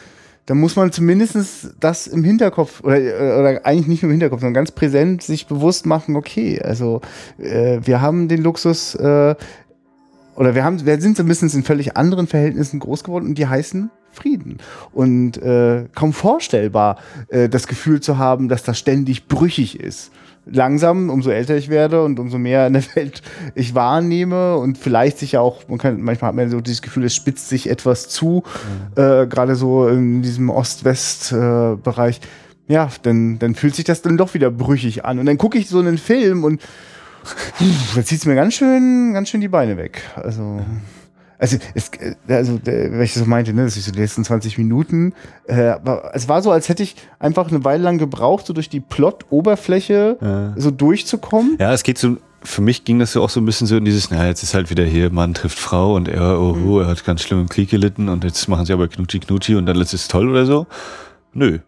dann 0.47 0.59
muss 0.59 0.77
man 0.77 0.93
zumindest 0.93 1.75
das 1.79 2.07
im 2.07 2.25
Hinterkopf 2.25 2.83
oder, 2.83 2.97
oder 2.97 3.61
eigentlich 3.67 3.87
nicht 3.87 4.03
nur 4.03 4.09
im 4.09 4.15
Hinterkopf, 4.15 4.41
sondern 4.41 4.55
ganz 4.55 4.71
präsent 4.71 5.23
sich 5.23 5.47
bewusst 5.47 5.85
machen, 5.85 6.17
okay, 6.17 6.61
also 6.63 7.03
äh, 7.39 7.81
wir 7.83 8.01
haben 8.01 8.29
den 8.29 8.43
Luxus 8.43 8.95
äh, 8.95 9.35
oder 10.35 10.55
wir 10.55 10.65
haben, 10.65 10.87
wir 10.87 11.01
sind 11.01 11.17
zumindest 11.17 11.55
in 11.55 11.65
völlig 11.65 11.97
anderen 11.97 12.27
Verhältnissen 12.27 12.79
groß 12.79 13.05
geworden 13.05 13.27
und 13.27 13.37
die 13.37 13.47
heißen 13.47 13.91
Frieden. 14.13 14.59
Und 14.93 15.37
äh, 15.37 15.85
kaum 15.95 16.13
vorstellbar, 16.13 16.97
äh, 17.29 17.49
das 17.49 17.67
Gefühl 17.67 18.01
zu 18.01 18.19
haben, 18.19 18.49
dass 18.49 18.63
das 18.63 18.79
ständig 18.79 19.29
brüchig 19.29 19.79
ist. 19.79 20.13
Langsam, 20.51 21.11
umso 21.11 21.31
älter 21.31 21.57
ich 21.57 21.69
werde 21.69 22.03
und 22.03 22.19
umso 22.19 22.39
mehr 22.39 22.67
in 22.67 22.75
der 22.75 22.85
Welt 22.95 23.23
ich 23.55 23.75
wahrnehme 23.75 24.57
und 24.57 24.79
vielleicht 24.79 25.19
sich 25.19 25.33
ja 25.33 25.41
auch, 25.41 25.69
man 25.69 25.79
kann, 25.79 26.01
manchmal 26.01 26.29
hat 26.29 26.37
man 26.37 26.51
so 26.51 26.61
dieses 26.61 26.83
Gefühl, 26.83 27.05
es 27.05 27.15
spitzt 27.15 27.49
sich 27.49 27.69
etwas 27.69 28.09
zu, 28.09 28.43
äh, 28.97 29.27
gerade 29.27 29.55
so 29.55 29.89
in 29.89 30.23
diesem 30.23 30.51
Ost-West-Bereich. 30.51 32.21
ja, 32.69 32.89
dann, 33.03 33.39
dann 33.39 33.55
fühlt 33.55 33.75
sich 33.75 33.85
das 33.85 34.03
dann 34.03 34.17
doch 34.17 34.35
wieder 34.35 34.51
brüchig 34.51 35.05
an. 35.05 35.19
Und 35.19 35.27
dann 35.27 35.39
gucke 35.39 35.59
ich 35.59 35.69
so 35.69 35.79
einen 35.79 35.99
Film 35.99 36.45
und 36.45 36.63
Puh, 37.59 37.65
da 37.95 38.05
zieht's 38.05 38.27
mir 38.27 38.35
ganz 38.35 38.55
schön, 38.55 39.13
ganz 39.13 39.29
schön 39.29 39.41
die 39.41 39.49
Beine 39.49 39.77
weg. 39.77 40.03
Also, 40.17 40.61
also, 41.39 41.57
es, 41.75 41.91
äh, 41.99 42.15
also, 42.29 42.59
der, 42.59 42.93
weil 42.93 43.03
ich 43.03 43.15
das 43.15 43.23
so 43.23 43.29
meinte, 43.29 43.53
ne, 43.53 43.65
das 43.65 43.77
ist 43.77 43.87
so 43.87 43.93
die 43.93 44.01
letzten 44.01 44.25
20 44.25 44.59
Minuten. 44.59 45.13
Äh, 45.47 45.75
es 46.13 46.29
war 46.29 46.43
so, 46.43 46.51
als 46.51 46.69
hätte 46.69 46.83
ich 46.83 46.97
einfach 47.19 47.49
eine 47.49 47.65
Weile 47.65 47.83
lang 47.83 47.99
gebraucht, 47.99 48.47
so 48.47 48.53
durch 48.53 48.69
die 48.69 48.81
Plot-Oberfläche 48.81 50.55
so 50.57 50.71
durchzukommen. 50.71 51.57
Ja, 51.59 51.73
es 51.73 51.83
geht 51.83 51.99
so, 51.99 52.17
für 52.43 52.63
mich 52.63 52.85
ging 52.85 52.99
das 52.99 53.13
so 53.13 53.23
auch 53.23 53.31
so 53.31 53.41
ein 53.41 53.45
bisschen 53.45 53.67
so 53.67 53.77
in 53.77 53.85
dieses, 53.85 54.11
na, 54.11 54.27
jetzt 54.27 54.43
ist 54.43 54.55
halt 54.55 54.71
wieder 54.71 54.85
hier, 54.85 55.11
Mann 55.11 55.35
trifft 55.35 55.59
Frau 55.59 55.95
und 55.95 56.09
er, 56.09 56.41
oh, 56.41 56.57
oh, 56.67 56.81
er 56.81 56.87
hat 56.87 57.05
ganz 57.05 57.23
schlimm 57.23 57.41
im 57.41 57.49
Krieg 57.49 57.71
gelitten 57.71 58.09
und 58.09 58.25
jetzt 58.25 58.49
machen 58.49 58.67
sie 58.67 58.73
aber 58.73 58.89
Knutschi 58.89 59.19
Knutschi 59.21 59.57
und 59.57 59.67
dann 59.67 59.81
ist 59.81 59.93
es 59.93 60.09
toll 60.09 60.29
oder 60.29 60.47
so. 60.47 60.67
Nö. 61.33 61.59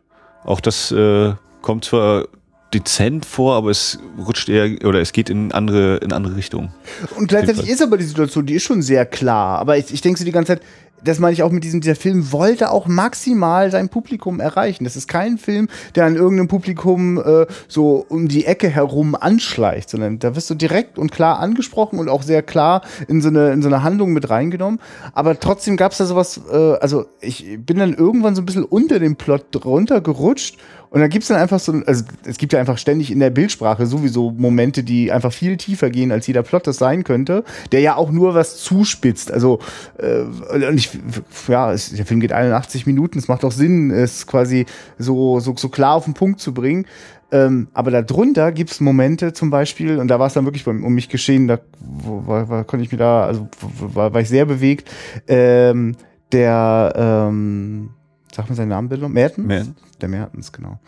Auch 0.45 0.61
das 0.61 0.91
äh, 0.93 1.33
kommt 1.61 1.85
zwar 1.85 2.27
dezent 2.73 3.27
vor, 3.27 3.55
aber 3.55 3.71
es 3.71 3.99
rutscht 4.19 4.49
eher 4.49 4.85
oder 4.87 5.01
es 5.01 5.13
geht 5.13 5.31
in 5.31 5.53
andere 5.53 5.97
in 5.99 6.13
andere 6.13 6.37
Richtungen. 6.37 6.73
Und 7.17 7.29
gleichzeitig 7.29 7.69
ist 7.69 7.83
aber 7.83 7.97
die 7.97 8.05
Situation, 8.05 8.47
die 8.47 8.55
ist 8.55 8.63
schon 8.63 8.83
sehr 8.83 9.07
klar. 9.07 9.59
Aber 9.59 9.77
ich, 9.77 9.93
ich 9.93 10.01
denke 10.01 10.19
so 10.19 10.25
die 10.25 10.33
ganze 10.33 10.55
Zeit, 10.55 10.63
das 11.05 11.19
meine 11.19 11.33
ich 11.33 11.43
auch 11.43 11.51
mit 11.51 11.65
diesem, 11.65 11.81
dieser 11.81 11.97
Film 11.97 12.33
wollte 12.33 12.71
auch 12.71 12.87
maximal 12.87 13.71
sein 13.71 13.89
Publikum 13.89 14.41
erreichen. 14.41 14.85
Das 14.85 14.97
ist 14.97 15.09
kein 15.09 15.39
Film, 15.39 15.69
der 15.95 16.05
an 16.05 16.17
irgendeinem 16.17 16.49
Publikum 16.49 17.19
äh, 17.19 17.47
so 17.69 18.05
um 18.09 18.29
die 18.29 18.45
Ecke 18.47 18.69
herum 18.69 19.15
anschleicht, 19.15 19.91
sondern 19.91 20.19
da 20.19 20.37
wirst 20.37 20.51
du 20.51 20.55
direkt 20.55 20.99
und 20.99 21.13
klar 21.13 21.39
angesprochen 21.41 21.99
und 21.99 22.09
auch 22.09 22.23
sehr 22.23 22.43
klar 22.43 22.83
in 23.09 23.21
so 23.21 23.29
eine, 23.29 23.53
in 23.53 23.63
so 23.63 23.69
eine 23.69 23.83
Handlung 23.83 24.13
mit 24.13 24.31
reingenommen. 24.31 24.81
Aber 25.15 25.39
trotzdem 25.39 25.77
gab 25.77 25.93
es 25.93 25.99
da 25.99 26.07
sowas, 26.07 26.41
äh, 26.51 26.75
also 26.75 27.07
ich 27.21 27.59
bin 27.59 27.79
dann 27.79 27.95
irgendwann 27.95 28.35
so 28.35 28.43
ein 28.43 28.47
bisschen 28.47 28.65
unter 28.65 28.99
dem 28.99 29.17
Plot 29.17 29.47
drunter 29.53 30.01
gerutscht 30.01 30.59
und 30.91 31.01
da 31.01 31.07
gibt's 31.07 31.29
dann 31.29 31.39
einfach 31.39 31.61
so, 31.61 31.73
also 31.87 32.05
es 32.25 32.37
gibt 32.37 32.53
ja 32.53 32.59
einfach 32.59 32.77
ständig 32.77 33.13
in 33.13 33.21
der 33.21 33.31
Bildsprache 33.31 33.87
sowieso 33.87 34.33
Momente, 34.33 34.83
die 34.83 35.13
einfach 35.13 35.33
viel 35.33 35.57
tiefer 35.57 35.89
gehen, 35.89 36.11
als 36.11 36.27
jeder 36.27 36.43
Plot 36.43 36.67
das 36.67 36.79
sein 36.79 37.05
könnte, 37.05 37.45
der 37.71 37.81
ja 37.81 37.95
auch 37.95 38.11
nur 38.11 38.35
was 38.35 38.59
zuspitzt. 38.59 39.31
Also, 39.31 39.61
äh, 39.99 40.23
und 40.23 40.77
ich, 40.77 40.91
ja, 41.47 41.73
es, 41.73 41.91
der 41.91 42.05
Film 42.05 42.19
geht 42.19 42.33
81 42.33 42.87
Minuten, 42.87 43.19
es 43.19 43.29
macht 43.29 43.45
auch 43.45 43.53
Sinn, 43.53 43.93
es 43.93 44.27
quasi 44.27 44.67
so, 44.99 45.39
so, 45.39 45.55
so 45.57 45.69
klar 45.69 45.95
auf 45.95 46.05
den 46.05 46.15
Punkt 46.15 46.41
zu 46.41 46.53
bringen. 46.53 46.87
Ähm, 47.33 47.69
aber 47.73 47.93
darunter 47.93 48.51
gibt's 48.51 48.81
Momente 48.81 49.33
zum 49.33 49.51
Beispiel, 49.51 50.01
und 50.01 50.09
da 50.09 50.19
war 50.19 50.27
es 50.27 50.33
dann 50.33 50.45
wirklich 50.45 50.67
um 50.67 50.93
mich 50.93 51.09
geschehen, 51.09 51.47
da 51.47 51.61
war, 51.79 52.49
war, 52.49 52.65
konnte 52.65 52.85
ich 52.85 52.91
mir 52.91 52.99
da, 52.99 53.25
also 53.27 53.49
war, 53.79 54.13
war 54.13 54.21
ich 54.21 54.29
sehr 54.29 54.45
bewegt, 54.45 54.91
ähm, 55.29 55.95
der, 56.33 56.93
ähm, 56.97 57.91
sag 58.35 58.49
mal 58.49 58.55
seinen 58.55 58.69
Namen 58.69 58.89
bitte, 58.89 59.09
Mertens? 59.09 59.47
Mertens. 59.47 59.77
Der 60.01 60.09
Mertens, 60.09 60.53
genau. 60.53 60.79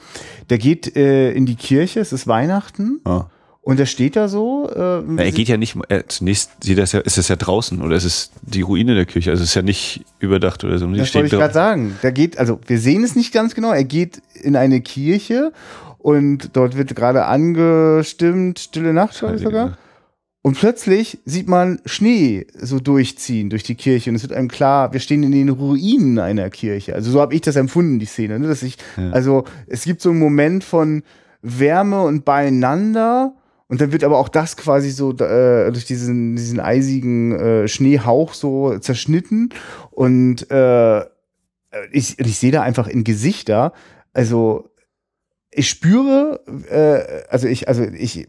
Der 0.50 0.58
geht 0.58 0.96
äh, 0.96 1.32
in 1.32 1.46
die 1.46 1.56
Kirche, 1.56 2.00
es 2.00 2.12
ist 2.12 2.26
Weihnachten. 2.26 3.00
Ah. 3.04 3.26
Und 3.64 3.78
er 3.78 3.86
steht 3.86 4.16
da 4.16 4.26
so. 4.26 4.68
Äh, 4.74 4.78
Ja, 4.78 5.22
er 5.22 5.30
geht 5.30 5.46
ja 5.46 5.56
nicht, 5.56 5.78
er, 5.88 6.08
zunächst 6.08 6.50
sieht 6.64 6.78
das 6.78 6.90
ja, 6.92 6.98
ist 6.98 7.16
es 7.16 7.28
ja 7.28 7.36
draußen 7.36 7.80
oder 7.80 7.94
ist 7.94 8.04
es 8.04 8.32
die 8.42 8.62
Ruine 8.62 8.96
der 8.96 9.06
Kirche? 9.06 9.30
Also 9.30 9.44
es 9.44 9.50
ist 9.50 9.54
ja 9.54 9.62
nicht 9.62 10.04
überdacht 10.18 10.64
oder 10.64 10.78
so. 10.78 10.86
Die 10.88 10.98
Das 10.98 11.14
wollte 11.14 11.26
ich 11.26 11.30
steht 11.30 11.38
gerade 11.38 11.54
sagen. 11.54 11.96
Der 12.02 12.10
geht, 12.10 12.38
also 12.38 12.58
wir 12.66 12.80
sehen 12.80 13.04
es 13.04 13.14
nicht 13.14 13.32
ganz 13.32 13.54
genau. 13.54 13.70
Er 13.70 13.84
geht 13.84 14.20
in 14.34 14.56
eine 14.56 14.80
Kirche 14.80 15.52
und 15.98 16.56
dort 16.56 16.76
wird 16.76 16.96
gerade 16.96 17.26
angestimmt, 17.26 18.58
Stille 18.58 18.92
Nacht 18.92 19.16
glaube 19.16 19.36
ich 19.36 19.42
sogar. 19.42 19.78
Und 20.44 20.58
plötzlich 20.58 21.20
sieht 21.24 21.48
man 21.48 21.80
Schnee 21.86 22.48
so 22.58 22.80
durchziehen 22.80 23.48
durch 23.48 23.62
die 23.62 23.76
Kirche 23.76 24.10
und 24.10 24.16
es 24.16 24.22
wird 24.22 24.32
einem 24.32 24.48
klar, 24.48 24.92
wir 24.92 24.98
stehen 24.98 25.22
in 25.22 25.30
den 25.30 25.48
Ruinen 25.48 26.18
einer 26.18 26.50
Kirche. 26.50 26.96
Also 26.96 27.12
so 27.12 27.20
habe 27.20 27.34
ich 27.34 27.42
das 27.42 27.54
empfunden, 27.54 28.00
die 28.00 28.06
Szene. 28.06 28.40
Ne? 28.40 28.48
Dass 28.48 28.64
ich, 28.64 28.76
Ja. 28.96 29.10
Also 29.10 29.44
es 29.68 29.84
gibt 29.84 30.00
so 30.00 30.10
einen 30.10 30.18
Moment 30.18 30.64
von 30.64 31.04
Wärme 31.42 32.02
und 32.02 32.24
Beieinander 32.24 33.34
und 33.68 33.80
dann 33.80 33.92
wird 33.92 34.02
aber 34.02 34.18
auch 34.18 34.28
das 34.28 34.56
quasi 34.56 34.90
so 34.90 35.12
äh, 35.12 35.70
durch 35.70 35.84
diesen, 35.84 36.34
diesen 36.34 36.58
eisigen 36.58 37.32
äh, 37.38 37.68
Schneehauch 37.68 38.34
so 38.34 38.76
zerschnitten 38.78 39.50
und 39.92 40.50
äh, 40.50 41.02
ich, 41.92 42.18
ich 42.18 42.38
sehe 42.38 42.52
da 42.52 42.62
einfach 42.62 42.88
in 42.88 43.04
Gesichter, 43.04 43.72
also 44.12 44.68
ich 45.50 45.68
spüre, 45.68 46.40
äh, 46.68 47.28
also 47.28 47.46
ich, 47.46 47.68
also 47.68 47.82
ich, 47.84 48.26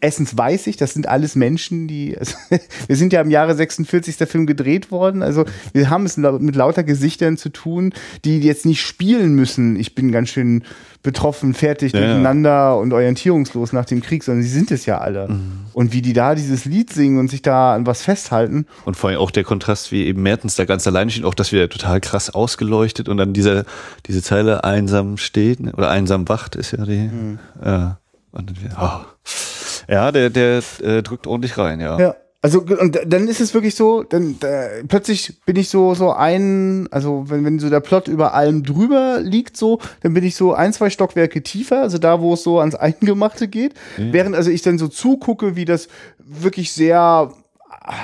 Essens 0.00 0.36
weiß 0.36 0.66
ich, 0.66 0.76
das 0.76 0.94
sind 0.94 1.08
alles 1.08 1.36
Menschen, 1.36 1.86
die, 1.86 2.16
also, 2.16 2.34
wir 2.86 2.96
sind 2.96 3.12
ja 3.12 3.20
im 3.20 3.30
Jahre 3.30 3.54
46 3.54 4.16
der 4.16 4.26
Film 4.26 4.46
gedreht 4.46 4.90
worden, 4.90 5.22
also 5.22 5.44
wir 5.72 5.90
haben 5.90 6.06
es 6.06 6.16
mit 6.16 6.56
lauter 6.56 6.84
Gesichtern 6.84 7.36
zu 7.36 7.50
tun, 7.50 7.92
die 8.24 8.40
jetzt 8.40 8.64
nicht 8.64 8.80
spielen 8.80 9.34
müssen, 9.34 9.76
ich 9.76 9.94
bin 9.94 10.10
ganz 10.10 10.30
schön 10.30 10.64
betroffen, 11.02 11.52
fertig, 11.52 11.92
Ja, 11.92 12.00
ja. 12.00 12.06
durcheinander 12.06 12.78
und 12.78 12.92
orientierungslos 12.94 13.74
nach 13.74 13.84
dem 13.84 14.00
Krieg, 14.00 14.24
sondern 14.24 14.42
sie 14.42 14.48
sind 14.48 14.70
es 14.70 14.86
ja 14.86 14.98
alle. 14.98 15.28
Mhm. 15.28 15.66
Und 15.74 15.92
wie 15.92 16.00
die 16.00 16.14
da 16.14 16.34
dieses 16.34 16.64
Lied 16.64 16.90
singen 16.92 17.18
und 17.18 17.28
sich 17.28 17.42
da 17.42 17.74
an 17.74 17.86
was 17.86 18.00
festhalten, 18.02 18.66
Und 18.86 18.96
vor 18.96 19.10
allem 19.10 19.18
auch 19.18 19.30
der 19.30 19.44
Kontrast, 19.44 19.92
wie 19.92 20.06
eben 20.06 20.22
Mertens 20.22 20.56
da 20.56 20.64
ganz 20.64 20.86
alleine 20.86 21.10
steht, 21.10 21.24
auch 21.24 21.34
das 21.34 21.52
wieder 21.52 21.68
total 21.68 22.00
krass 22.00 22.30
ausgeleuchtet 22.30 23.10
und 23.10 23.18
dann 23.18 23.34
diese, 23.34 23.66
diese 24.06 24.22
Zeile 24.22 24.64
einsam 24.64 25.18
steht, 25.18 25.60
oder 25.60 25.90
einsam 25.90 26.26
wacht 26.28 26.56
ist 26.56 26.72
ja 26.72 26.86
die. 26.86 27.08
Mhm. 27.08 27.38
Ja, 27.62 27.98
und 28.32 28.50
dann 28.50 28.56
wieder, 28.62 28.76
oh. 28.80 29.04
Ja 29.88 30.12
der, 30.12 30.30
der 30.30 30.62
äh, 30.82 31.02
drückt 31.02 31.26
ordentlich 31.26 31.58
rein, 31.58 31.80
ja. 31.80 31.98
Ja. 31.98 32.16
Also 32.42 32.60
und 32.60 33.00
dann 33.06 33.26
ist 33.26 33.40
es 33.40 33.54
wirklich 33.54 33.74
so, 33.74 34.02
dann 34.02 34.36
da, 34.38 34.66
plötzlich 34.86 35.40
bin 35.46 35.56
ich 35.56 35.70
so 35.70 35.94
so 35.94 36.12
ein, 36.12 36.88
also 36.90 37.24
wenn 37.28 37.42
wenn 37.42 37.58
so 37.58 37.70
der 37.70 37.80
Plot 37.80 38.06
über 38.06 38.34
allem 38.34 38.62
drüber 38.64 39.20
liegt 39.22 39.56
so, 39.56 39.80
dann 40.02 40.12
bin 40.12 40.24
ich 40.24 40.36
so 40.36 40.52
ein 40.52 40.74
zwei 40.74 40.90
Stockwerke 40.90 41.42
tiefer, 41.42 41.80
also 41.80 41.96
da 41.96 42.20
wo 42.20 42.34
es 42.34 42.42
so 42.42 42.60
ans 42.60 42.74
Eingemachte 42.74 43.48
geht, 43.48 43.72
während 43.96 44.36
also 44.36 44.50
ich 44.50 44.60
dann 44.60 44.76
so 44.76 44.88
zugucke, 44.88 45.56
wie 45.56 45.64
das 45.64 45.88
wirklich 46.18 46.72
sehr 46.72 47.32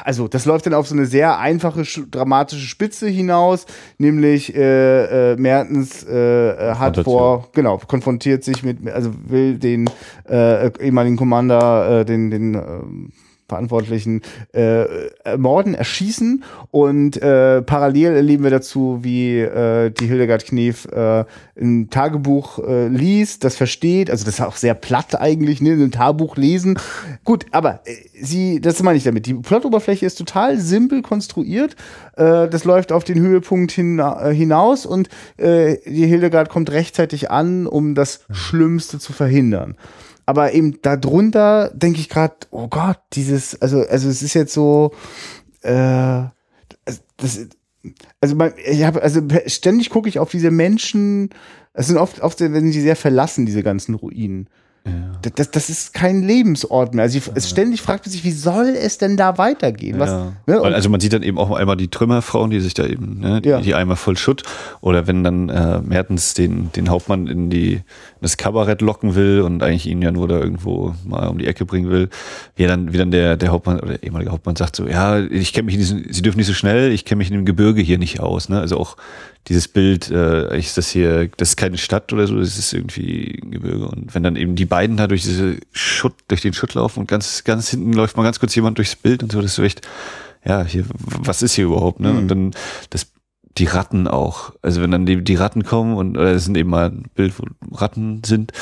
also 0.04 0.28
das 0.28 0.44
läuft 0.44 0.66
dann 0.66 0.74
auf 0.74 0.86
so 0.86 0.94
eine 0.94 1.06
sehr 1.06 1.38
einfache 1.38 1.80
sch- 1.82 2.10
dramatische 2.10 2.66
Spitze 2.66 3.08
hinaus, 3.08 3.64
nämlich 3.98 4.54
äh, 4.54 5.32
äh, 5.32 5.36
Mertens 5.36 6.04
äh, 6.04 6.50
äh, 6.50 6.74
hat 6.74 6.96
vor 7.04 7.48
genau 7.54 7.78
konfrontiert 7.78 8.44
sich 8.44 8.62
mit 8.62 8.86
also 8.88 9.10
will 9.28 9.58
den 9.58 9.88
äh, 10.28 10.70
ehemaligen 10.80 11.16
Commander 11.16 12.00
äh, 12.00 12.04
den 12.04 12.30
den 12.30 12.54
ähm, 12.54 13.12
Verantwortlichen 13.50 14.22
äh, 14.52 15.08
ermorden, 15.24 15.74
erschießen 15.74 16.44
und 16.70 17.20
äh, 17.20 17.62
parallel 17.62 18.14
erleben 18.14 18.44
wir 18.44 18.50
dazu, 18.50 19.00
wie 19.02 19.40
äh, 19.40 19.90
die 19.90 20.06
Hildegard 20.06 20.46
Knef 20.46 20.86
äh, 20.86 21.24
ein 21.60 21.90
Tagebuch 21.90 22.58
äh, 22.60 22.88
liest, 22.88 23.44
das 23.44 23.56
versteht, 23.56 24.10
also 24.10 24.24
das 24.24 24.34
ist 24.34 24.40
auch 24.40 24.56
sehr 24.56 24.74
platt 24.74 25.20
eigentlich, 25.20 25.60
ne, 25.60 25.72
ein 25.72 25.90
Tagebuch 25.90 26.36
lesen. 26.36 26.78
Gut, 27.24 27.46
aber 27.50 27.80
äh, 27.84 27.96
sie, 28.20 28.60
das 28.60 28.82
meine 28.82 28.96
ich 28.96 29.04
damit, 29.04 29.26
die 29.26 29.34
Plotoberfläche 29.34 30.06
ist 30.06 30.16
total 30.16 30.58
simpel 30.58 31.02
konstruiert, 31.02 31.74
äh, 32.16 32.48
das 32.48 32.64
läuft 32.64 32.92
auf 32.92 33.04
den 33.04 33.18
Höhepunkt 33.20 33.72
hin, 33.72 33.98
äh, 33.98 34.32
hinaus 34.32 34.86
und 34.86 35.08
äh, 35.36 35.76
die 35.84 36.06
Hildegard 36.06 36.48
kommt 36.48 36.70
rechtzeitig 36.70 37.30
an, 37.30 37.66
um 37.66 37.94
das 37.94 38.20
Schlimmste 38.30 38.98
zu 38.98 39.12
verhindern. 39.12 39.76
Aber 40.30 40.52
eben 40.52 40.80
darunter 40.80 41.72
denke 41.74 41.98
ich 41.98 42.08
gerade, 42.08 42.36
oh 42.52 42.68
Gott, 42.68 43.00
dieses, 43.14 43.60
also, 43.60 43.80
also 43.80 44.08
es 44.08 44.22
ist 44.22 44.34
jetzt 44.34 44.54
so, 44.54 44.92
äh, 45.62 46.22
das, 47.16 47.48
also 48.20 48.36
ich 48.64 48.84
habe, 48.84 49.02
also 49.02 49.22
ständig 49.46 49.90
gucke 49.90 50.08
ich 50.08 50.20
auf 50.20 50.30
diese 50.30 50.52
Menschen, 50.52 51.30
es 51.72 51.88
sind 51.88 51.96
oft, 51.96 52.20
oft 52.20 52.38
wenn 52.38 52.70
sie 52.70 52.80
sehr 52.80 52.94
verlassen, 52.94 53.44
diese 53.44 53.64
ganzen 53.64 53.96
Ruinen. 53.96 54.48
Das, 55.22 55.32
das, 55.34 55.50
das 55.50 55.68
ist 55.68 55.92
kein 55.92 56.22
Lebensort 56.22 56.94
mehr. 56.94 57.02
Also 57.02 57.18
ich, 57.18 57.30
es 57.34 57.50
ständig 57.50 57.82
fragt 57.82 58.06
man 58.06 58.10
sich, 58.12 58.24
wie 58.24 58.30
soll 58.30 58.68
es 58.80 58.96
denn 58.96 59.18
da 59.18 59.36
weitergehen? 59.36 59.98
Was, 59.98 60.08
Ja. 60.08 60.32
ne? 60.46 60.60
Also 60.62 60.88
man 60.88 60.98
sieht 61.00 61.12
dann 61.12 61.22
eben 61.22 61.36
auch 61.38 61.50
einmal 61.50 61.76
die 61.76 61.88
Trümmerfrauen, 61.88 62.50
die 62.50 62.60
sich 62.60 62.72
da 62.72 62.86
eben, 62.86 63.20
ne, 63.20 63.42
die, 63.42 63.50
Ja. 63.50 63.60
die 63.60 63.74
einmal 63.74 63.96
voll 63.96 64.16
Schutt. 64.16 64.44
Oder 64.80 65.06
wenn 65.06 65.22
dann 65.22 65.50
äh, 65.50 65.80
Mertens 65.82 66.32
den, 66.32 66.72
den 66.72 66.88
Hauptmann 66.88 67.26
in 67.26 67.50
die 67.50 67.74
in 67.74 67.82
das 68.22 68.38
Kabarett 68.38 68.80
locken 68.80 69.14
will 69.14 69.42
und 69.42 69.62
eigentlich 69.62 69.86
ihn 69.86 70.00
ja 70.00 70.10
nur 70.10 70.26
da 70.28 70.38
irgendwo 70.38 70.94
mal 71.04 71.28
um 71.28 71.36
die 71.36 71.46
Ecke 71.46 71.66
bringen 71.66 71.90
will, 71.90 72.08
wie 72.56 72.66
dann, 72.66 72.94
wie 72.94 72.98
dann 72.98 73.10
der, 73.10 73.36
der 73.36 73.50
Hauptmann 73.50 73.78
oder 73.80 73.88
der 73.92 74.02
ehemalige 74.02 74.30
Hauptmann 74.32 74.56
sagt 74.56 74.76
so, 74.76 74.86
ja, 74.86 75.18
ich 75.18 75.52
kenne 75.52 75.66
mich 75.66 75.74
in 75.74 75.80
diesem, 75.80 76.04
sie 76.10 76.22
dürfen 76.22 76.38
nicht 76.38 76.46
so 76.46 76.54
schnell, 76.54 76.92
ich 76.92 77.04
kenne 77.04 77.18
mich 77.18 77.28
in 77.28 77.34
dem 77.34 77.44
Gebirge 77.44 77.82
hier 77.82 77.98
nicht 77.98 78.20
aus. 78.20 78.48
Ne? 78.48 78.58
Also 78.58 78.78
auch 78.78 78.96
dieses 79.48 79.68
Bild, 79.68 80.10
äh, 80.10 80.56
ist 80.58 80.76
das 80.76 80.90
hier, 80.90 81.28
das 81.36 81.50
ist 81.50 81.56
keine 81.56 81.78
Stadt 81.78 82.12
oder 82.12 82.26
so, 82.26 82.38
das 82.38 82.58
ist 82.58 82.72
irgendwie 82.72 83.40
ein 83.42 83.50
Gebirge. 83.50 83.86
Und 83.88 84.14
wenn 84.14 84.22
dann 84.22 84.36
eben 84.36 84.54
die 84.54 84.66
beiden 84.66 84.96
da 84.96 85.06
durch 85.06 85.22
diese 85.22 85.56
Schutt, 85.72 86.14
durch 86.28 86.40
den 86.40 86.52
Schutt 86.52 86.74
laufen 86.74 87.00
und 87.00 87.08
ganz, 87.08 87.44
ganz 87.44 87.70
hinten 87.70 87.92
läuft 87.92 88.16
mal 88.16 88.22
ganz 88.22 88.38
kurz 88.38 88.54
jemand 88.54 88.78
durchs 88.78 88.96
Bild 88.96 89.22
und 89.22 89.32
so, 89.32 89.40
das 89.40 89.52
ist 89.52 89.56
so 89.56 89.62
echt, 89.62 89.80
ja, 90.44 90.64
hier, 90.64 90.84
was 90.88 91.42
ist 91.42 91.54
hier 91.54 91.64
überhaupt, 91.66 92.00
ne? 92.00 92.12
Und 92.12 92.28
dann 92.28 92.52
das, 92.90 93.12
die 93.58 93.66
Ratten 93.66 94.08
auch. 94.08 94.52
Also 94.62 94.80
wenn 94.82 94.90
dann 94.90 95.06
die, 95.06 95.22
die 95.22 95.34
Ratten 95.34 95.64
kommen 95.64 95.96
und 95.96 96.16
oder 96.16 96.32
es 96.32 96.44
sind 96.44 96.56
eben 96.56 96.70
mal 96.70 96.86
ein 96.86 97.10
Bild, 97.14 97.34
wo 97.38 97.44
Ratten 97.74 98.22
sind, 98.24 98.52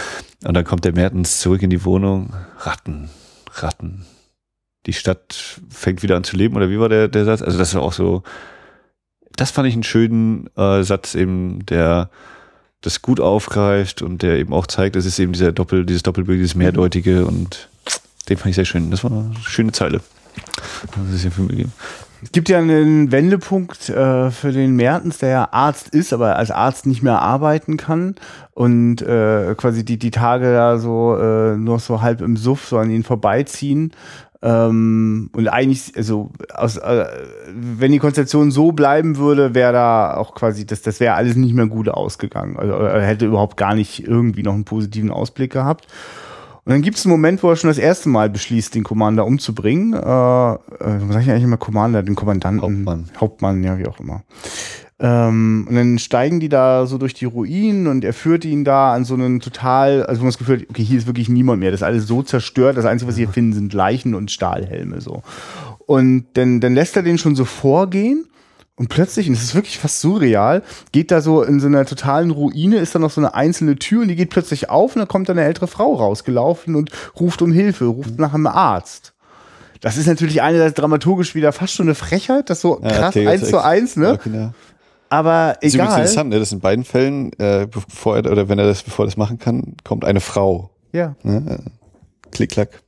und 0.45 0.55
dann 0.55 0.65
kommt 0.65 0.85
der 0.85 0.95
Mertens 0.95 1.41
zurück 1.41 1.63
in 1.63 1.71
die 1.71 1.85
Wohnung. 1.85 2.35
Ratten, 2.61 3.11
Ratten. 3.55 4.07
Die 4.87 4.93
Stadt 4.93 5.61
fängt 5.69 6.03
wieder 6.03 6.17
an 6.17 6.25
zu 6.25 6.37
leben, 6.37 6.57
oder 6.57 6.71
wie 6.71 6.79
war 6.79 6.89
der, 6.89 7.09
der 7.09 7.25
Satz? 7.25 7.43
Also 7.43 7.59
das 7.59 7.71
ist 7.71 7.77
auch 7.77 7.93
so, 7.93 8.23
das 9.37 9.51
fand 9.51 9.69
ich 9.69 9.75
einen 9.75 9.83
schönen 9.83 10.49
äh, 10.57 10.83
Satz 10.83 11.15
eben, 11.15 11.65
der 11.67 12.11
das 12.81 13.03
gut 13.03 13.21
aufgreift 13.21 14.03
und 14.03 14.23
der 14.23 14.37
eben 14.39 14.53
auch 14.53 14.67
zeigt, 14.67 14.97
es 14.97 15.05
ist 15.05 15.19
eben 15.19 15.33
dieser 15.33 15.53
Doppel, 15.53 15.85
dieses 15.85 16.03
Doppelbild, 16.03 16.39
dieses 16.39 16.55
Mehrdeutige 16.55 17.27
und 17.27 17.69
den 18.29 18.37
fand 18.37 18.51
ich 18.51 18.57
sehr 18.57 18.65
schön. 18.65 18.91
Das 18.91 19.03
war 19.05 19.11
eine 19.11 19.33
schöne 19.43 19.73
Zeile. 19.73 20.01
Was 20.97 21.15
ist 21.15 21.23
hier 21.23 21.33
für 21.33 21.47
Film 21.47 21.73
Es 22.23 22.33
gibt 22.33 22.49
ja 22.49 22.59
einen 22.59 23.11
Wendepunkt 23.11 23.89
äh, 23.89 24.31
für 24.31 24.53
den 24.53 24.77
Mertens, 24.77 25.19
der 25.19 25.29
ja 25.29 25.49
Arzt 25.51 25.89
ist, 25.89 26.13
aber 26.13 26.37
als 26.37 26.51
Arzt 26.51 26.87
nicht 26.87 27.03
mehr 27.03 27.21
arbeiten 27.21 27.77
kann 27.77 28.15
und 28.55 29.03
äh, 29.03 29.55
quasi 29.57 29.85
die, 29.85 29.99
die 29.99 30.11
Tage 30.11 30.53
da 30.53 30.79
so 30.79 31.17
äh, 31.17 31.57
noch 31.57 31.81
so 31.81 32.01
halb 32.03 32.21
im 32.21 32.37
Suff 32.37 32.67
so 32.69 32.79
an 32.79 32.91
ihn 32.91 33.03
vorbeiziehen 33.03 33.93
ähm, 34.41 35.31
und 35.33 35.49
eigentlich, 35.49 35.97
also 35.97 36.31
aus, 36.55 36.77
äh, 36.77 37.07
wenn 37.53 37.91
die 37.91 37.99
Konstellation 37.99 38.51
so 38.53 38.71
bleiben 38.73 39.17
würde, 39.17 39.55
wäre 39.55 39.73
da 39.73 40.17
auch 40.17 40.35
quasi, 40.35 40.65
das, 40.65 40.83
das 40.83 41.01
wäre 41.01 41.15
alles 41.15 41.35
nicht 41.35 41.55
mehr 41.55 41.67
gut 41.67 41.89
ausgegangen. 41.89 42.57
Also 42.57 42.73
er 42.75 43.05
hätte 43.05 43.27
überhaupt 43.27 43.57
gar 43.57 43.75
nicht 43.75 44.07
irgendwie 44.07 44.45
noch 44.45 44.55
einen 44.55 44.65
positiven 44.65 45.11
Ausblick 45.11 45.53
gehabt. 45.53 45.89
Und 46.65 46.73
dann 46.73 46.83
gibt 46.83 46.99
es 46.99 47.07
einen 47.07 47.13
Moment, 47.13 47.43
wo 47.43 47.51
er 47.51 47.57
schon 47.57 47.71
das 47.71 47.79
erste 47.79 48.11
Mal 48.11 48.31
beschließt, 48.31 48.75
den 48.75 48.85
Commander 48.85 49.27
umzubringen. 49.27 49.95
Äh, 49.95 49.97
äh, 49.97 50.59
was 50.79 51.15
sag 51.15 51.23
ich 51.23 51.31
eigentlich 51.31 51.45
immer 51.45 51.57
Commander, 51.57 52.03
den 52.03 52.15
Kommandanten? 52.15 52.63
Hauptmann. 52.63 53.11
Hauptmann, 53.19 53.65
ja, 53.65 53.79
wie 53.79 53.87
auch 53.87 53.99
immer. 53.99 54.23
Ähm, 55.01 55.67
und 55.69 55.77
dann 55.77 55.99
steigen 55.99 56.41
die 56.41 56.49
da 56.49 56.87
so 56.87 56.99
durch 56.99 57.15
die 57.15 57.25
Ruinen 57.25 57.87
und 57.87 58.05
er 58.05 58.13
führt 58.13 58.45
ihn 58.45 58.65
da 58.65 58.95
an 58.95 59.05
so 59.05 59.15
einen 59.15 59.39
total, 59.41 60.05
also 60.05 60.21
wo 60.21 60.25
man 60.25 60.31
das 60.31 60.39
Gefühl 60.39 60.59
hat, 60.59 60.67
okay, 60.71 60.83
hier 60.83 60.99
ist 60.99 61.07
wirklich 61.07 61.29
niemand 61.29 61.61
mehr. 61.61 61.71
Das 61.71 61.81
ist 61.81 61.87
alles 61.87 62.07
so 62.07 62.23
zerstört. 62.23 62.77
Das 62.77 62.85
Einzige, 62.85 63.09
was 63.09 63.15
sie 63.15 63.25
hier 63.25 63.33
finden, 63.33 63.53
sind 63.53 63.73
Leichen 63.73 64.15
und 64.15 64.31
Stahlhelme 64.31 65.01
so. 65.01 65.23
Und 65.87 66.27
dann, 66.35 66.61
dann 66.61 66.75
lässt 66.75 66.97
er 66.97 67.03
den 67.03 67.19
schon 67.19 67.37
so 67.37 67.45
vorgehen. 67.45 68.27
Und 68.75 68.89
plötzlich, 68.89 69.29
und 69.29 69.35
das 69.35 69.43
ist 69.43 69.55
wirklich 69.57 69.79
fast 69.79 70.01
surreal, 70.01 70.63
geht 70.93 71.11
da 71.11 71.21
so 71.21 71.43
in 71.43 71.59
so 71.59 71.67
einer 71.67 71.85
totalen 71.85 72.31
Ruine, 72.31 72.77
ist 72.77 72.95
da 72.95 73.01
noch 73.01 73.11
so 73.11 73.21
eine 73.21 73.35
einzelne 73.35 73.75
Tür 73.75 74.03
und 74.03 74.09
die 74.09 74.15
geht 74.15 74.31
plötzlich 74.31 74.71
auf 74.71 74.95
und 74.95 75.01
da 75.01 75.07
kommt 75.07 75.29
da 75.29 75.33
eine 75.33 75.43
ältere 75.43 75.67
Frau 75.67 75.95
rausgelaufen 75.95 76.77
und 76.77 76.93
ruft 77.19 77.43
um 77.43 77.51
Hilfe, 77.51 77.87
ruft 77.87 78.21
nach 78.21 78.35
einem 78.35 78.47
Arzt. 78.47 79.15
Das 79.81 79.97
ist 79.97 80.07
natürlich 80.07 80.43
einerseits 80.43 80.75
dramaturgisch 80.75 81.35
wieder 81.35 81.53
fast 81.53 81.75
schon 81.75 81.87
eine 81.87 81.97
Frechheit, 81.97 82.51
das 82.51 82.61
so 82.61 82.77
krass 82.77 83.17
ja, 83.17 83.31
eins 83.31 83.49
zu 83.49 83.63
eins, 83.65 83.97
ne? 83.97 84.13
Okay, 84.13 84.51
aber 85.11 85.57
egal. 85.61 85.87
Das 85.87 85.95
ist 85.95 85.99
interessant, 85.99 86.31
ne? 86.31 86.39
dass 86.39 86.53
in 86.53 86.61
beiden 86.61 86.85
Fällen, 86.85 87.33
äh, 87.39 87.67
bevor 87.71 88.17
er, 88.17 88.31
oder 88.31 88.49
wenn 88.49 88.59
er 88.59 88.67
das, 88.67 88.83
bevor 88.83 89.05
er 89.05 89.09
das 89.09 89.17
machen 89.17 89.39
kann, 89.39 89.75
kommt 89.85 90.05
eine 90.05 90.21
Frau. 90.21 90.71
Ja. 90.93 91.15
Ne? 91.23 91.59
Klick, 92.31 92.51
klack. 92.51 92.83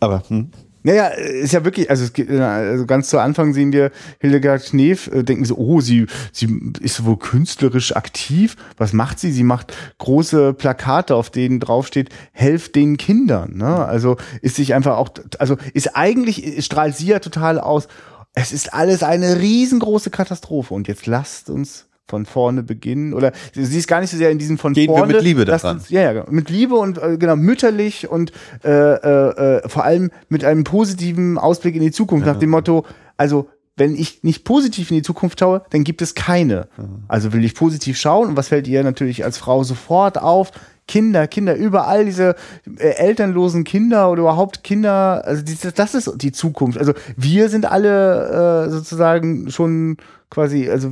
Aber, 0.00 0.22
hm. 0.28 0.50
Naja, 0.82 1.08
ist 1.08 1.52
ja 1.52 1.62
wirklich, 1.64 1.90
also, 1.90 2.04
es, 2.04 2.40
also 2.40 2.86
ganz 2.86 3.10
zu 3.10 3.18
Anfang 3.18 3.52
sehen 3.52 3.70
wir 3.72 3.90
Hildegard 4.18 4.64
Knef, 4.64 5.08
äh, 5.08 5.22
denken 5.22 5.44
so, 5.44 5.56
oh, 5.56 5.82
sie, 5.82 6.06
sie 6.32 6.72
ist 6.80 7.04
wohl 7.04 7.18
künstlerisch 7.18 7.94
aktiv. 7.94 8.56
Was 8.78 8.94
macht 8.94 9.18
sie? 9.18 9.30
Sie 9.30 9.42
macht 9.42 9.74
große 9.98 10.54
Plakate, 10.54 11.14
auf 11.14 11.28
denen 11.28 11.60
draufsteht, 11.60 12.08
helft 12.32 12.76
den 12.76 12.96
Kindern. 12.96 13.58
Ne? 13.58 13.84
Also 13.84 14.16
ist 14.40 14.56
sich 14.56 14.72
einfach 14.72 14.96
auch, 14.96 15.10
also 15.38 15.56
ist 15.74 15.96
eigentlich, 15.96 16.64
strahlt 16.64 16.96
sie 16.96 17.08
ja 17.08 17.18
total 17.18 17.60
aus, 17.60 17.86
es 18.34 18.52
ist 18.52 18.72
alles 18.72 19.02
eine 19.02 19.40
riesengroße 19.40 20.10
Katastrophe 20.10 20.74
und 20.74 20.88
jetzt 20.88 21.06
lasst 21.06 21.50
uns 21.50 21.86
von 22.10 22.26
vorne 22.26 22.62
beginnen 22.62 23.14
oder 23.14 23.32
sie 23.52 23.78
ist 23.78 23.86
gar 23.86 24.00
nicht 24.00 24.10
so 24.10 24.16
sehr 24.16 24.30
in 24.30 24.38
diesem 24.38 24.58
von 24.58 24.72
Gehen 24.72 24.86
vorne. 24.86 25.08
Wir 25.08 25.16
mit 25.16 25.24
Liebe 25.24 25.44
daran. 25.44 25.76
Uns, 25.76 25.90
ja, 25.90 26.12
ja, 26.12 26.24
mit 26.28 26.50
Liebe 26.50 26.74
und 26.74 26.98
äh, 26.98 27.16
genau 27.16 27.36
mütterlich 27.36 28.08
und 28.08 28.32
äh, 28.64 28.68
äh, 28.68 29.58
äh, 29.58 29.68
vor 29.68 29.84
allem 29.84 30.10
mit 30.28 30.44
einem 30.44 30.64
positiven 30.64 31.38
Ausblick 31.38 31.76
in 31.76 31.82
die 31.82 31.92
Zukunft 31.92 32.26
ja. 32.26 32.32
nach 32.32 32.40
dem 32.40 32.50
Motto, 32.50 32.84
also 33.16 33.48
wenn 33.76 33.94
ich 33.94 34.22
nicht 34.24 34.44
positiv 34.44 34.90
in 34.90 34.96
die 34.96 35.02
Zukunft 35.02 35.40
schaue, 35.40 35.62
dann 35.70 35.84
gibt 35.84 36.02
es 36.02 36.14
keine. 36.14 36.68
Also 37.08 37.32
will 37.32 37.44
ich 37.44 37.54
positiv 37.54 37.96
schauen 37.96 38.28
und 38.28 38.36
was 38.36 38.48
fällt 38.48 38.68
ihr 38.68 38.82
natürlich 38.82 39.24
als 39.24 39.38
Frau 39.38 39.62
sofort 39.64 40.18
auf? 40.18 40.50
Kinder, 40.90 41.28
Kinder, 41.28 41.54
überall 41.54 42.04
diese 42.04 42.34
äh, 42.78 42.88
elternlosen 42.96 43.62
Kinder 43.62 44.10
oder 44.10 44.22
überhaupt 44.22 44.64
Kinder, 44.64 45.22
also 45.24 45.40
die, 45.40 45.56
das 45.72 45.94
ist 45.94 46.12
die 46.16 46.32
Zukunft. 46.32 46.78
Also 46.78 46.94
wir 47.16 47.48
sind 47.48 47.64
alle 47.70 48.66
äh, 48.66 48.70
sozusagen 48.70 49.52
schon 49.52 49.98
quasi, 50.30 50.68
also 50.68 50.90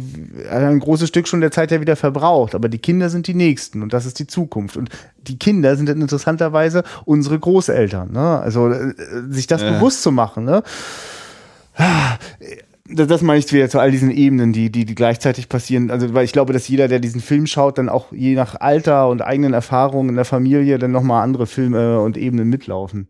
ein 0.52 0.78
großes 0.78 1.08
Stück 1.08 1.26
schon 1.26 1.40
der 1.40 1.50
Zeit 1.50 1.72
ja 1.72 1.80
wieder 1.80 1.96
verbraucht, 1.96 2.54
aber 2.54 2.68
die 2.68 2.78
Kinder 2.78 3.08
sind 3.08 3.26
die 3.26 3.34
nächsten 3.34 3.82
und 3.82 3.92
das 3.92 4.06
ist 4.06 4.20
die 4.20 4.28
Zukunft. 4.28 4.76
Und 4.76 4.88
die 5.26 5.36
Kinder 5.36 5.74
sind 5.76 5.88
dann 5.88 6.00
interessanterweise 6.00 6.84
unsere 7.04 7.36
Großeltern. 7.36 8.12
Ne? 8.12 8.38
Also 8.38 8.70
äh, 8.70 8.94
sich 9.30 9.48
das 9.48 9.62
ja. 9.62 9.72
bewusst 9.72 10.02
zu 10.02 10.12
machen. 10.12 10.44
Ne? 10.44 10.62
Das 12.88 13.22
meine 13.22 13.38
ich 13.38 13.52
wieder 13.52 13.68
zu 13.68 13.78
all 13.78 13.90
diesen 13.90 14.10
Ebenen, 14.10 14.52
die, 14.52 14.70
die, 14.70 14.84
die 14.84 14.94
gleichzeitig 14.94 15.48
passieren. 15.48 15.90
Also, 15.90 16.14
weil 16.14 16.24
ich 16.24 16.32
glaube, 16.32 16.52
dass 16.52 16.68
jeder, 16.68 16.88
der 16.88 17.00
diesen 17.00 17.20
Film 17.20 17.46
schaut, 17.46 17.78
dann 17.78 17.88
auch 17.88 18.12
je 18.12 18.34
nach 18.34 18.60
Alter 18.60 19.08
und 19.08 19.22
eigenen 19.22 19.54
Erfahrungen 19.54 20.10
in 20.10 20.16
der 20.16 20.24
Familie 20.24 20.78
dann 20.78 20.92
nochmal 20.92 21.22
andere 21.22 21.46
Filme 21.46 22.00
und 22.00 22.16
Ebenen 22.16 22.48
mitlaufen. 22.48 23.08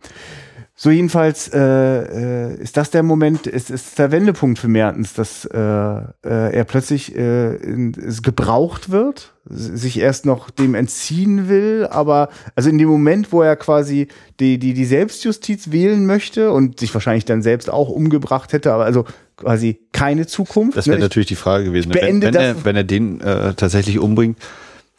So 0.81 0.91
jedenfalls 0.91 1.49
äh, 1.49 1.59
äh, 1.59 2.55
ist 2.55 2.76
das 2.76 2.93
der 2.93 3.03
Moment, 3.03 3.49
ist, 3.49 3.68
ist 3.68 3.99
der 3.99 4.12
Wendepunkt 4.12 4.61
für 4.61 4.68
Mertens, 4.68 5.12
dass 5.12 5.45
äh, 5.45 5.59
äh, 5.59 6.05
er 6.22 6.64
plötzlich 6.64 7.16
äh, 7.16 7.57
in, 7.57 7.91
gebraucht 8.22 8.89
wird, 8.89 9.35
sich 9.45 9.99
erst 9.99 10.24
noch 10.24 10.51
dem 10.51 10.76
entziehen 10.76 11.49
will, 11.49 11.89
aber 11.91 12.29
also 12.55 12.70
in 12.70 12.79
dem 12.79 12.89
Moment, 12.89 13.33
wo 13.33 13.43
er 13.43 13.57
quasi 13.57 14.07
die, 14.39 14.61
die, 14.61 14.72
die 14.72 14.85
Selbstjustiz 14.85 15.72
wählen 15.72 16.07
möchte 16.07 16.53
und 16.53 16.79
sich 16.79 16.95
wahrscheinlich 16.95 17.24
dann 17.24 17.43
selbst 17.43 17.70
auch 17.70 17.89
umgebracht 17.89 18.53
hätte, 18.53 18.72
aber 18.72 18.85
also 18.85 19.05
quasi 19.39 19.80
keine 19.93 20.26
Zukunft. 20.26 20.76
Das 20.76 20.86
wäre 20.86 20.99
ne? 20.99 21.05
natürlich 21.05 21.28
die 21.28 21.36
Frage 21.36 21.64
gewesen. 21.64 21.95
Wenn, 21.95 22.20
wenn, 22.20 22.34
er, 22.34 22.64
wenn 22.64 22.76
er 22.76 22.84
den 22.84 23.20
äh, 23.20 23.55
tatsächlich 23.55 23.99
umbringt, 23.99 24.39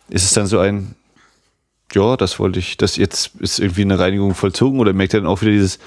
ist 0.09 0.23
es 0.23 0.33
dann 0.33 0.47
so 0.47 0.59
ein, 0.59 0.95
ja, 1.93 2.17
das 2.17 2.39
wollte 2.39 2.59
ich, 2.59 2.77
das 2.77 2.95
jetzt 2.95 3.31
ist 3.39 3.59
irgendwie 3.59 3.81
eine 3.81 3.99
Reinigung 3.99 4.33
vollzogen 4.33 4.79
oder 4.79 4.93
merkt 4.93 5.13
er 5.13 5.21
dann 5.21 5.29
auch 5.29 5.41
wieder 5.41 5.51
dieses, 5.51 5.79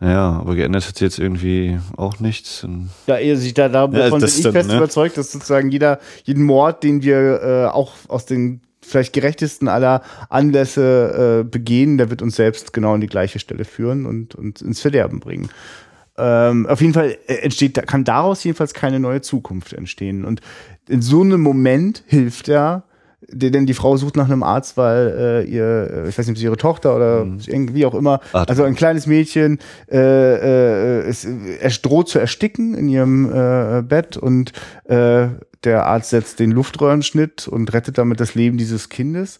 ja, 0.00 0.32
aber 0.32 0.54
geändert 0.54 0.86
hat 0.86 0.96
sich 0.96 1.02
jetzt 1.02 1.18
irgendwie 1.18 1.78
auch 1.96 2.20
nichts. 2.20 2.66
Ja, 3.06 3.16
ehe 3.16 3.36
sich 3.36 3.54
da, 3.54 3.68
davon 3.68 3.94
ja, 3.94 4.10
bin 4.10 4.24
ich 4.24 4.42
dann, 4.42 4.52
fest 4.52 4.68
ne? 4.68 4.76
überzeugt, 4.76 5.16
dass 5.16 5.32
sozusagen 5.32 5.70
jeder, 5.70 6.00
jeden 6.24 6.44
Mord, 6.44 6.82
den 6.82 7.02
wir 7.02 7.42
äh, 7.42 7.66
auch 7.66 7.92
aus 8.08 8.26
den 8.26 8.60
vielleicht 8.82 9.14
gerechtesten 9.14 9.68
aller 9.68 10.02
Anlässe 10.28 11.40
äh, 11.40 11.48
begehen, 11.48 11.96
der 11.96 12.10
wird 12.10 12.20
uns 12.20 12.36
selbst 12.36 12.72
genau 12.72 12.94
an 12.94 13.00
die 13.00 13.06
gleiche 13.06 13.38
Stelle 13.38 13.64
führen 13.64 14.04
und, 14.04 14.34
und 14.34 14.60
ins 14.60 14.80
Verderben 14.80 15.20
bringen. 15.20 15.48
Ähm, 16.16 16.66
auf 16.66 16.80
jeden 16.80 16.94
Fall 16.94 17.16
äh, 17.26 17.34
entsteht, 17.36 17.74
kann 17.86 18.04
daraus 18.04 18.44
jedenfalls 18.44 18.72
keine 18.72 19.00
neue 19.00 19.20
Zukunft 19.20 19.72
entstehen. 19.72 20.24
Und 20.24 20.40
in 20.88 21.02
so 21.02 21.22
einem 21.22 21.40
Moment 21.40 22.04
hilft 22.06 22.48
er, 22.48 22.84
denn 23.28 23.66
die 23.66 23.74
Frau 23.74 23.96
sucht 23.96 24.16
nach 24.16 24.26
einem 24.26 24.42
Arzt, 24.42 24.76
weil 24.76 25.44
äh, 25.46 25.50
ihr, 25.50 25.90
äh, 26.04 26.08
ich 26.08 26.18
weiß 26.18 26.26
nicht, 26.26 26.36
ob 26.36 26.38
sie 26.38 26.44
ihre 26.44 26.56
Tochter 26.56 26.94
oder 26.94 27.24
mhm. 27.24 27.40
irgendwie 27.46 27.86
auch 27.86 27.94
immer, 27.94 28.20
also 28.32 28.64
ein 28.64 28.74
kleines 28.74 29.06
Mädchen, 29.06 29.58
äh, 29.90 29.96
äh, 31.00 31.08
ist, 31.08 31.26
er 31.60 31.70
droht 31.70 32.08
zu 32.08 32.18
ersticken 32.18 32.74
in 32.74 32.88
ihrem 32.88 33.32
äh, 33.32 33.82
Bett 33.82 34.16
und 34.16 34.52
äh, 34.84 35.28
der 35.64 35.86
Arzt 35.86 36.10
setzt 36.10 36.38
den 36.38 36.50
Luftröhrenschnitt 36.50 37.48
und 37.48 37.72
rettet 37.72 37.98
damit 37.98 38.20
das 38.20 38.34
Leben 38.34 38.58
dieses 38.58 38.90
Kindes. 38.90 39.38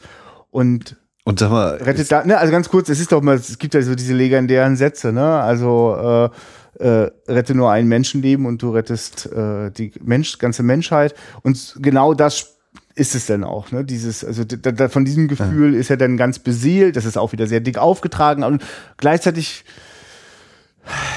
Und 0.50 0.96
und 1.24 1.38
sag 1.38 1.50
mal, 1.50 1.76
rettet 1.76 2.12
da, 2.12 2.24
ne, 2.24 2.36
also 2.38 2.52
ganz 2.52 2.68
kurz, 2.68 2.90
es 2.90 3.00
ist 3.00 3.10
doch 3.10 3.22
mal, 3.22 3.36
es 3.36 3.58
gibt 3.58 3.74
ja 3.74 3.80
so 3.80 3.94
diese 3.94 4.12
legendären 4.12 4.76
Sätze, 4.76 5.12
ne? 5.12 5.40
Also 5.40 6.30
äh, 6.78 6.84
äh, 6.84 7.10
rette 7.26 7.54
nur 7.54 7.70
ein 7.70 7.86
Menschenleben 7.88 8.44
und 8.44 8.60
du 8.62 8.70
rettest 8.70 9.26
äh, 9.32 9.70
die 9.70 9.92
Mensch, 10.02 10.38
ganze 10.38 10.62
Menschheit. 10.62 11.14
Und 11.42 11.76
genau 11.80 12.12
das 12.12 12.56
ist 12.94 13.14
es 13.14 13.26
dann 13.26 13.42
auch, 13.42 13.72
ne? 13.72 13.84
Dieses, 13.84 14.22
also 14.22 14.44
da, 14.44 14.70
da, 14.70 14.88
von 14.90 15.06
diesem 15.06 15.28
Gefühl 15.28 15.72
ja. 15.72 15.80
ist 15.80 15.88
er 15.88 15.96
dann 15.96 16.18
ganz 16.18 16.40
beseelt, 16.40 16.96
das 16.96 17.06
ist 17.06 17.16
auch 17.16 17.32
wieder 17.32 17.46
sehr 17.46 17.60
dick 17.60 17.78
aufgetragen 17.78 18.44
und 18.44 18.62
gleichzeitig 18.98 19.64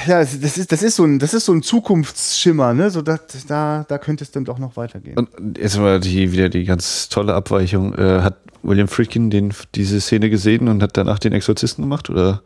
ja, 0.07 0.19
das 0.19 0.33
ist, 0.33 0.71
das 0.71 0.83
ist 0.83 0.95
so 0.95 1.03
ein, 1.03 1.19
das 1.19 1.33
ist 1.33 1.45
so 1.45 1.53
ein 1.53 1.61
Zukunftsschimmer, 1.61 2.73
ne? 2.73 2.89
So 2.89 3.01
da, 3.01 3.19
da, 3.47 3.85
da 3.87 3.97
könnte 3.97 4.23
es 4.23 4.31
dann 4.31 4.45
doch 4.45 4.59
noch 4.59 4.77
weitergehen. 4.77 5.17
Und 5.17 5.57
jetzt 5.57 5.77
mal 5.77 5.99
die, 5.99 6.31
wieder 6.31 6.49
die 6.49 6.63
ganz 6.63 7.09
tolle 7.09 7.33
Abweichung. 7.33 7.93
Äh, 7.95 8.21
hat 8.21 8.37
William 8.63 8.87
Friedkin 8.87 9.29
den, 9.29 9.53
diese 9.75 9.99
Szene 10.01 10.29
gesehen 10.29 10.67
und 10.67 10.81
hat 10.81 10.97
danach 10.97 11.19
den 11.19 11.33
Exorzisten 11.33 11.83
gemacht? 11.83 12.09
Oder? 12.09 12.41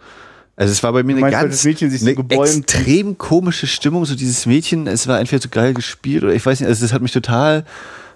Also 0.56 0.72
es 0.72 0.84
war 0.84 0.94
bei 0.94 1.04
mir 1.04 1.16
eine 1.16 1.32
ganz 1.32 1.66
eine 1.66 1.98
so 1.98 2.24
extrem 2.30 3.18
komische 3.18 3.68
Stimmung, 3.68 4.06
so 4.06 4.16
dieses 4.16 4.46
Mädchen, 4.46 4.86
es 4.88 5.08
war 5.08 5.18
einfach 5.18 5.42
so 5.42 5.50
geil 5.50 5.74
gespielt 5.74 6.24
oder 6.24 6.34
ich 6.34 6.46
weiß 6.46 6.60
nicht, 6.60 6.70
also 6.70 6.84
das 6.84 6.94
hat 6.94 7.02
mich 7.02 7.12
total 7.12 7.66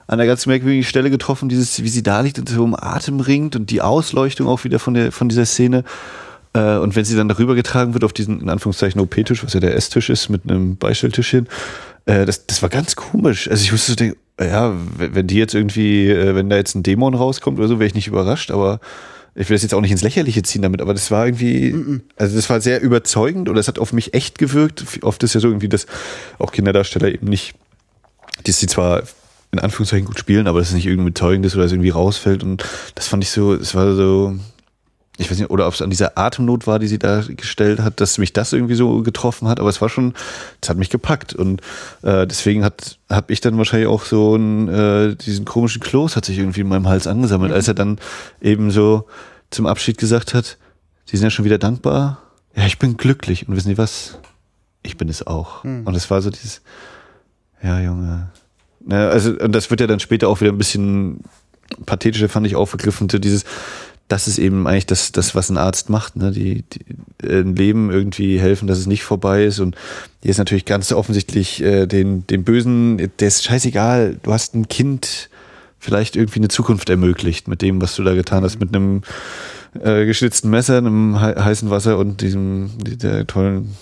an 0.07 0.19
einer 0.19 0.27
ganz 0.27 0.45
merkwürdigen 0.45 0.83
Stelle 0.83 1.09
getroffen, 1.09 1.49
dieses, 1.49 1.81
wie 1.81 1.89
sie 1.89 2.03
da 2.03 2.21
liegt 2.21 2.37
und 2.37 2.47
so 2.47 2.63
um 2.63 2.75
Atem 2.75 3.19
ringt 3.19 3.55
und 3.55 3.71
die 3.71 3.81
Ausleuchtung 3.81 4.47
auch 4.47 4.63
wieder 4.63 4.77
von 4.77 4.93
der, 4.93 5.11
von 5.11 5.29
dieser 5.29 5.45
Szene. 5.45 5.83
Äh, 6.55 6.77
und 6.77 6.95
wenn 6.95 7.05
sie 7.05 7.15
dann 7.15 7.27
darüber 7.27 7.53
getragen 7.53 7.93
wird 7.93 8.03
auf 8.03 8.13
diesen, 8.13 8.41
in 8.41 8.49
Anführungszeichen, 8.49 9.01
OP-Tisch, 9.01 9.43
was 9.43 9.53
ja 9.53 9.59
der 9.59 9.75
Esstisch 9.75 10.09
ist, 10.09 10.29
mit 10.29 10.49
einem 10.49 10.77
Beistelltischchen, 10.77 11.47
äh, 12.05 12.25
das, 12.25 12.47
das 12.47 12.61
war 12.61 12.69
ganz 12.69 12.95
komisch. 12.95 13.49
Also 13.49 13.61
ich 13.63 13.73
wusste 13.73 13.91
so 13.91 13.95
denken, 13.95 14.17
ja, 14.39 14.73
wenn 14.97 15.27
die 15.27 15.37
jetzt 15.37 15.53
irgendwie, 15.53 16.09
äh, 16.09 16.33
wenn 16.33 16.49
da 16.49 16.55
jetzt 16.55 16.75
ein 16.75 16.83
Dämon 16.83 17.13
rauskommt 17.13 17.59
oder 17.59 17.67
so, 17.67 17.79
wäre 17.79 17.87
ich 17.87 17.95
nicht 17.95 18.07
überrascht, 18.07 18.51
aber 18.51 18.79
ich 19.35 19.49
will 19.49 19.55
das 19.55 19.63
jetzt 19.63 19.73
auch 19.73 19.81
nicht 19.81 19.91
ins 19.91 20.01
Lächerliche 20.01 20.43
ziehen 20.43 20.61
damit, 20.61 20.81
aber 20.81 20.93
das 20.93 21.11
war 21.11 21.25
irgendwie, 21.25 22.01
also 22.15 22.37
das 22.37 22.49
war 22.49 22.61
sehr 22.61 22.81
überzeugend 22.81 23.49
oder 23.49 23.59
es 23.59 23.67
hat 23.67 23.79
auf 23.79 23.91
mich 23.91 24.13
echt 24.13 24.37
gewirkt. 24.37 24.85
Oft 25.01 25.21
ist 25.23 25.33
ja 25.33 25.41
so 25.41 25.49
irgendwie, 25.49 25.67
dass 25.67 25.87
auch 26.39 26.53
Kinderdarsteller 26.53 27.09
eben 27.09 27.27
nicht, 27.27 27.53
dass 28.45 28.59
sie 28.59 28.67
zwar 28.67 29.03
in 29.51 29.59
Anführungszeichen 29.59 30.05
gut 30.05 30.19
spielen, 30.19 30.47
aber 30.47 30.59
dass 30.59 30.69
es 30.69 30.75
nicht 30.75 30.85
irgendwie 30.85 31.09
bezeugend 31.09 31.45
ist 31.45 31.55
oder 31.55 31.65
es 31.65 31.73
irgendwie 31.73 31.89
rausfällt 31.89 32.43
und 32.43 32.63
das 32.95 33.07
fand 33.07 33.23
ich 33.23 33.29
so, 33.29 33.53
es 33.53 33.75
war 33.75 33.93
so, 33.93 34.37
ich 35.17 35.31
weiß 35.31 35.37
nicht, 35.37 35.49
oder 35.49 35.67
ob 35.67 35.73
es 35.73 35.81
an 35.81 35.89
dieser 35.89 36.17
Atemnot 36.17 36.67
war, 36.67 36.79
die 36.79 36.87
sie 36.87 36.99
da 36.99 37.23
gestellt 37.25 37.79
hat, 37.79 38.01
dass 38.01 38.17
mich 38.17 38.33
das 38.33 38.51
irgendwie 38.51 38.75
so 38.75 39.01
getroffen 39.01 39.47
hat, 39.47 39.59
aber 39.59 39.69
es 39.69 39.81
war 39.81 39.87
schon, 39.87 40.13
es 40.61 40.69
hat 40.69 40.77
mich 40.77 40.89
gepackt 40.89 41.33
und 41.33 41.61
äh, 42.01 42.27
deswegen 42.27 42.63
hat 42.65 42.99
habe 43.09 43.31
ich 43.31 43.39
dann 43.39 43.57
wahrscheinlich 43.57 43.87
auch 43.87 44.03
so 44.03 44.33
einen, 44.33 44.67
äh, 44.67 45.15
diesen 45.15 45.45
komischen 45.45 45.81
Kloß 45.81 46.15
hat 46.15 46.25
sich 46.25 46.39
irgendwie 46.39 46.61
in 46.61 46.67
meinem 46.67 46.87
Hals 46.87 47.07
angesammelt, 47.07 47.51
mhm. 47.51 47.55
als 47.55 47.67
er 47.67 47.75
dann 47.75 47.99
eben 48.41 48.71
so 48.71 49.07
zum 49.51 49.67
Abschied 49.67 49.97
gesagt 49.97 50.33
hat, 50.33 50.57
sie 51.05 51.17
sind 51.17 51.25
ja 51.25 51.29
schon 51.29 51.45
wieder 51.45 51.59
dankbar. 51.59 52.21
Ja, 52.55 52.65
ich 52.65 52.79
bin 52.79 52.97
glücklich 52.97 53.47
und 53.47 53.55
wissen 53.55 53.69
Sie 53.69 53.77
was? 53.77 54.17
Ich 54.81 54.97
bin 54.97 55.07
es 55.07 55.25
auch. 55.25 55.63
Mhm. 55.63 55.83
Und 55.85 55.95
es 55.95 56.09
war 56.09 56.21
so 56.21 56.29
dieses, 56.29 56.61
ja 57.61 57.79
Junge, 57.79 58.31
ja, 58.87 59.09
also 59.09 59.31
und 59.31 59.53
das 59.53 59.69
wird 59.69 59.81
ja 59.81 59.87
dann 59.87 59.99
später 59.99 60.27
auch 60.29 60.41
wieder 60.41 60.51
ein 60.51 60.57
bisschen 60.57 61.21
pathetischer, 61.85 62.29
fand 62.29 62.47
ich 62.47 62.55
aufgegriffen, 62.55 63.09
so 63.09 63.17
dieses 63.17 63.45
das 64.07 64.27
ist 64.27 64.37
eben 64.37 64.67
eigentlich 64.67 64.85
das, 64.85 65.11
das 65.11 65.33
was 65.33 65.49
ein 65.49 65.57
Arzt 65.57 65.89
macht, 65.89 66.15
ne? 66.15 66.31
die, 66.31 66.63
die 66.63 67.27
äh, 67.27 67.41
ein 67.41 67.55
Leben 67.55 67.91
irgendwie 67.91 68.39
helfen, 68.39 68.67
dass 68.67 68.77
es 68.77 68.85
nicht 68.85 69.03
vorbei 69.03 69.45
ist. 69.45 69.59
Und 69.59 69.75
hier 70.21 70.31
ist 70.31 70.37
natürlich 70.37 70.65
ganz 70.65 70.91
offensichtlich 70.91 71.61
äh, 71.61 71.87
den, 71.87 72.27
den 72.27 72.43
Bösen, 72.43 72.97
der 73.19 73.27
ist 73.27 73.43
scheißegal, 73.43 74.17
du 74.21 74.31
hast 74.31 74.53
ein 74.53 74.67
Kind 74.67 75.29
vielleicht 75.79 76.15
irgendwie 76.15 76.39
eine 76.39 76.47
Zukunft 76.47 76.89
ermöglicht 76.89 77.47
mit 77.47 77.61
dem, 77.61 77.81
was 77.81 77.95
du 77.95 78.03
da 78.03 78.13
getan 78.13 78.43
hast, 78.43 78.59
mit 78.59 78.75
einem 78.75 79.01
äh, 79.81 80.05
geschnitzten 80.05 80.49
Messer, 80.49 80.77
einem 80.77 81.19
he 81.19 81.39
heißen 81.39 81.69
Wasser 81.69 81.97
und 81.97 82.21
diesem 82.21 82.71
der 82.79 83.27
tollen 83.27 83.75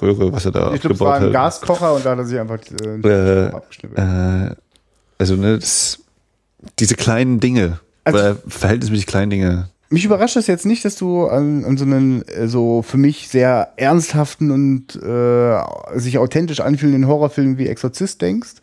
Röhre, 0.00 0.32
was 0.32 0.46
er 0.46 0.52
da 0.52 0.72
ich 0.72 0.80
glaub, 0.80 0.92
abgebaut 0.92 0.94
es 0.94 1.00
war 1.00 1.16
ein 1.16 1.22
hat. 1.24 1.32
Gaskocher 1.32 1.94
und 1.94 2.06
da 2.06 2.12
hat 2.12 2.18
er 2.18 2.24
sich 2.24 2.38
einfach 2.38 2.58
äh, 2.82 3.46
Äh, 3.46 3.50
abgeschnitten. 3.52 3.96
Äh, 3.96 4.54
also 5.18 5.36
ne, 5.36 5.58
das, 5.58 5.98
diese 6.78 6.94
kleinen 6.94 7.40
Dinge, 7.40 7.80
Also- 8.04 8.18
oder 8.18 8.36
verhältnismäßig 8.46 9.06
kleinen 9.06 9.30
Dinge. 9.30 9.68
Mich 9.90 10.04
überrascht 10.04 10.36
es 10.36 10.46
jetzt 10.46 10.66
nicht, 10.66 10.84
dass 10.84 10.96
du 10.96 11.26
an, 11.26 11.64
an 11.64 11.76
so 11.76 11.84
einen 11.84 12.22
äh, 12.22 12.48
so 12.48 12.82
für 12.82 12.96
mich 12.96 13.28
sehr 13.28 13.74
ernsthaften 13.76 14.50
und 14.50 14.96
äh, 14.96 15.98
sich 15.98 16.18
authentisch 16.18 16.60
anfühlenden 16.60 17.06
Horrorfilm 17.06 17.58
wie 17.58 17.68
Exorzist 17.68 18.20
denkst. 18.20 18.54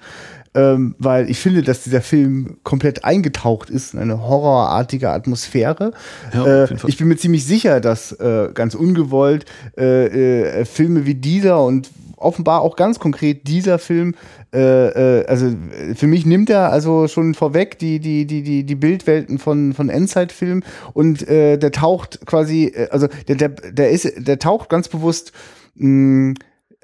Ähm, 0.54 0.96
weil 1.00 1.30
ich 1.30 1.40
finde, 1.40 1.64
dass 1.64 1.86
dieser 1.86 2.02
Film 2.02 2.58
komplett 2.64 3.06
eingetaucht 3.06 3.70
ist 3.70 3.94
in 3.94 4.02
eine 4.02 4.22
horrorartige 4.22 5.10
Atmosphäre. 5.10 5.94
Ja, 6.34 6.64
äh, 6.66 6.68
ich 6.88 6.98
bin 6.98 7.08
mir 7.08 7.16
ziemlich 7.16 7.46
sicher, 7.46 7.80
dass 7.80 8.12
äh, 8.12 8.50
ganz 8.54 8.76
ungewollt 8.76 9.46
äh, 9.78 10.60
äh, 10.60 10.66
Filme 10.66 11.06
wie 11.06 11.16
dieser 11.16 11.64
und 11.64 11.90
offenbar 12.22 12.62
auch 12.62 12.76
ganz 12.76 13.00
konkret 13.00 13.48
dieser 13.48 13.80
Film, 13.80 14.16
äh, 14.54 15.20
äh, 15.20 15.26
also 15.26 15.48
äh, 15.48 15.96
für 15.96 16.08
mich 16.08 16.26
nimmt 16.26 16.50
er 16.50 16.72
also 16.72 17.08
schon 17.08 17.34
vorweg 17.34 17.80
die, 17.80 18.00
die, 18.00 18.26
die, 18.26 18.44
die, 18.44 18.64
die 18.64 18.76
Bildwelten 18.76 19.40
von, 19.40 19.74
von 19.74 19.90
Endzeit-Filmen 19.90 20.64
und 20.94 21.28
äh, 21.28 21.58
der 21.58 21.72
taucht 21.72 22.26
quasi, 22.26 22.66
äh, 22.66 22.90
also 22.90 23.08
der, 23.28 23.36
der, 23.36 23.50
der 23.50 23.92
ist, 23.92 24.12
der 24.18 24.40
taucht 24.40 24.70
ganz 24.70 24.88
bewusst 24.88 25.32
mh, 25.76 26.36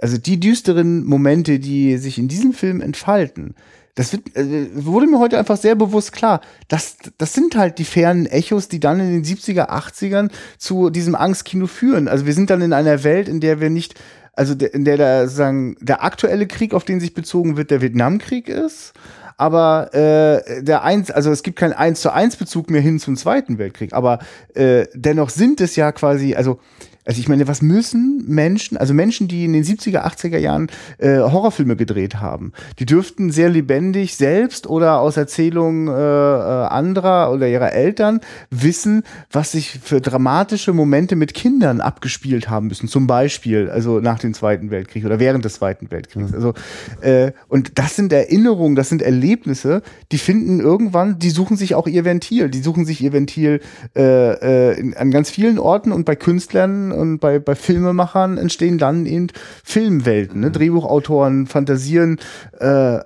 also 0.02 0.18
die 0.18 0.40
düsteren 0.40 1.06
Momente, 1.06 1.60
die 1.60 1.98
sich 1.98 2.18
in 2.20 2.28
diesem 2.28 2.54
Film 2.54 2.82
entfalten, 2.82 3.56
das 3.98 4.14
wird, 4.14 4.38
äh, 4.38 4.68
wurde 4.74 5.08
mir 5.08 5.18
heute 5.18 5.40
einfach 5.40 5.58
sehr 5.58 5.74
bewusst 5.74 6.12
klar. 6.14 6.42
Das, 6.68 6.98
das 7.18 7.34
sind 7.34 7.56
halt 7.56 7.80
die 7.80 7.84
fernen 7.84 8.28
Echos, 8.28 8.68
die 8.68 8.80
dann 8.80 9.00
in 9.00 9.12
den 9.12 9.24
70er, 9.24 9.70
80ern 9.70 10.30
zu 10.60 10.92
diesem 10.92 11.16
Angstkino 11.16 11.66
führen. 11.66 12.08
Also 12.08 12.28
wir 12.28 12.34
sind 12.34 12.52
dann 12.52 12.62
in 12.62 12.74
einer 12.74 13.04
Welt, 13.04 13.28
in 13.28 13.40
der 13.40 13.60
wir 13.60 13.72
nicht, 13.72 13.96
also 14.38 14.56
der, 14.56 14.74
in 14.74 14.86
der 14.86 14.98
der, 14.98 15.28
sagen, 15.28 15.76
der 15.82 16.04
aktuelle 16.04 16.48
Krieg, 16.48 16.74
auf 16.74 16.86
den 16.86 17.00
sich 17.00 17.14
bezogen 17.14 17.58
wird, 17.58 17.72
der 17.72 17.82
Vietnamkrieg 17.82 18.48
ist. 18.48 18.94
Aber 19.36 19.94
äh, 19.94 20.64
der 20.64 20.84
eins, 20.84 21.12
also 21.12 21.32
es 21.32 21.44
gibt 21.44 21.60
keinen 21.60 21.74
eins 21.74 22.02
zu 22.02 22.12
eins 22.12 22.36
Bezug 22.36 22.70
mehr 22.72 22.82
hin 22.82 23.00
zum 23.00 23.16
Zweiten 23.16 23.58
Weltkrieg. 23.58 23.94
Aber 23.94 24.20
äh, 24.56 24.86
dennoch 24.94 25.30
sind 25.30 25.62
es 25.62 25.76
ja 25.76 25.92
quasi, 25.92 26.36
also 26.36 26.60
also 27.08 27.22
ich 27.22 27.30
meine, 27.30 27.47
was 27.47 27.62
müssen 27.62 28.26
Menschen, 28.28 28.76
also 28.76 28.93
Menschen, 28.93 29.30
die 29.30 29.45
in 29.45 29.53
den 29.53 29.64
70er, 29.64 30.05
80er 30.05 30.38
Jahren 30.38 30.68
äh, 30.97 31.20
Horrorfilme 31.20 31.78
gedreht 31.78 32.20
haben, 32.20 32.51
die 32.80 32.86
dürften 32.86 33.32
sehr 33.32 33.49
lebendig 33.49 34.18
selbst 34.18 34.68
oder 34.68 34.99
aus 34.99 35.16
Erzählungen 35.16 35.88
äh, 35.88 35.91
äh, 35.91 36.68
anderer 36.68 37.32
oder 37.32 37.47
ihrer 37.47 37.72
Eltern 37.72 38.20
wissen, 38.49 39.03
was 39.32 39.53
sich 39.53 39.80
für 39.82 40.01
dramatische 40.01 40.74
Momente 40.74 41.16
mit 41.16 41.34
Kindern 41.34 41.80
abgespielt 41.80 42.49
haben 42.49 42.68
müssen. 42.68 42.89
Zum 42.89 43.08
Beispiel, 43.08 43.70
also 43.70 44.01
nach 44.01 44.20
dem 44.20 44.34
Zweiten 44.34 44.70
Weltkrieg 44.70 45.05
oder 45.05 45.20
während 45.22 45.45
des 45.45 45.53
Zweiten 45.53 45.89
Weltkriegs. 45.89 46.34
Also 46.34 46.53
äh, 46.99 47.32
und 47.47 47.80
das 47.80 47.95
sind 47.95 48.12
Erinnerungen, 48.12 48.76
das 48.76 48.89
sind 48.89 49.01
Erlebnisse, 49.01 49.82
die 50.12 50.18
finden 50.18 50.60
irgendwann, 50.60 51.20
die 51.20 51.30
suchen 51.30 51.55
sich 51.55 51.74
auch 51.74 51.88
ihr 51.88 52.03
Ventil, 52.03 52.49
die 52.49 52.62
suchen 52.62 52.86
sich 52.86 52.99
ihr 52.99 53.14
Ventil 53.14 53.62
äh, 53.95 54.72
äh, 54.72 54.78
in, 54.78 54.93
an 54.93 55.10
ganz 55.10 55.30
vielen 55.30 55.58
Orten 55.58 55.93
und 55.93 56.03
bei 56.03 56.18
Künstlern 56.18 56.97
und 56.98 57.20
bei, 57.20 57.39
bei 57.39 57.56
Filmemachern 57.56 58.38
entstehen 58.38 58.78
dann 58.78 59.06
eben 59.06 59.28
Filmwelten, 59.64 60.41
ne? 60.41 60.52
Drehbuchautoren 60.52 61.48
fantasieren, 61.48 62.20
äh, 62.60 62.66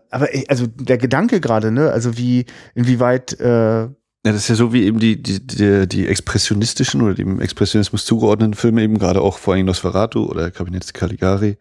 aber 0.09 0.29
also 0.47 0.67
der 0.67 0.97
Gedanke 0.97 1.39
gerade, 1.39 1.71
ne, 1.71 1.91
also 1.91 2.17
wie, 2.17 2.45
inwieweit 2.75 3.39
äh, 3.39 3.81
Ja, 3.83 3.91
das 4.23 4.35
ist 4.35 4.47
ja 4.49 4.55
so 4.55 4.73
wie 4.73 4.83
eben 4.83 4.99
die, 4.99 5.21
die, 5.21 5.45
die, 5.45 5.87
die 5.87 6.07
expressionistischen 6.07 7.01
oder 7.01 7.15
dem 7.15 7.39
Expressionismus 7.39 8.05
zugeordneten 8.05 8.53
Filme 8.53 8.83
eben, 8.83 8.97
gerade 8.97 9.21
auch 9.21 9.37
vor 9.37 9.53
allem 9.53 9.65
Nosferatu 9.65 10.25
oder 10.25 10.51
Kabinett 10.51 10.93
Caligari, 10.93 11.57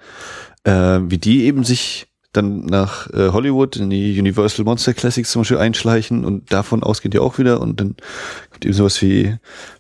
äh, 0.65 0.73
wie 0.73 1.19
die 1.19 1.45
eben 1.45 1.65
sich 1.65 2.10
dann 2.33 2.65
nach 2.65 3.11
äh, 3.11 3.31
Hollywood 3.31 3.77
in 3.77 3.91
die 3.91 4.19
Universal 4.19 4.65
Monster 4.65 4.95
Classics 4.95 5.33
zum 5.33 5.41
Beispiel 5.41 5.59
einschleichen 5.59 6.25
und 6.25 6.53
davon 6.53 6.85
ausgeht 6.85 7.13
ja 7.15 7.21
auch 7.23 7.39
wieder 7.39 7.61
und 7.61 7.81
dann 7.81 7.97
kommt 8.51 8.65
eben 8.65 8.75
sowas 8.75 9.03
wie 9.03 9.37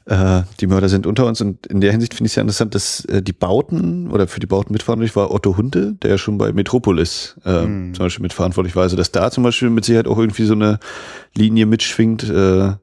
äh, 0.07 0.43
die 0.59 0.67
Mörder 0.67 0.89
sind 0.89 1.07
unter 1.07 1.27
uns 1.27 1.41
und 1.41 1.67
in 1.67 1.81
der 1.81 1.93
Hinsicht 1.93 2.15
finde 2.15 2.27
ich 2.27 2.33
es 2.33 2.37
ja 2.37 2.43
interessant, 2.43 2.75
dass 2.75 3.05
äh, 3.05 3.23
die 3.23 3.33
Bauten 3.33 4.11
oder 4.11 4.27
für 4.27 4.41
die 4.41 4.49
Bauten 4.49 4.73
mitverantwortlich 4.73 5.15
war 5.15 5.31
Otto 5.31 5.57
Hunte, 5.57 5.95
der 6.03 6.11
ja 6.11 6.19
schon 6.19 6.39
bei 6.39 6.53
Metropolis 6.53 7.37
äh, 7.45 7.63
zum 7.63 7.93
Beispiel 7.99 8.23
mitverantwortlich 8.23 8.75
war, 8.75 8.83
also 8.83 8.97
dass 8.97 9.13
da 9.13 9.31
zum 9.31 9.45
Beispiel 9.45 9.71
mit 9.71 9.85
Sicherheit 9.85 10.09
auch 10.09 10.19
irgendwie 10.19 10.45
so 10.45 10.55
eine 10.55 10.81
Linie 11.37 11.67
mitschwingt, 11.67 12.25
äh, 12.25 12.75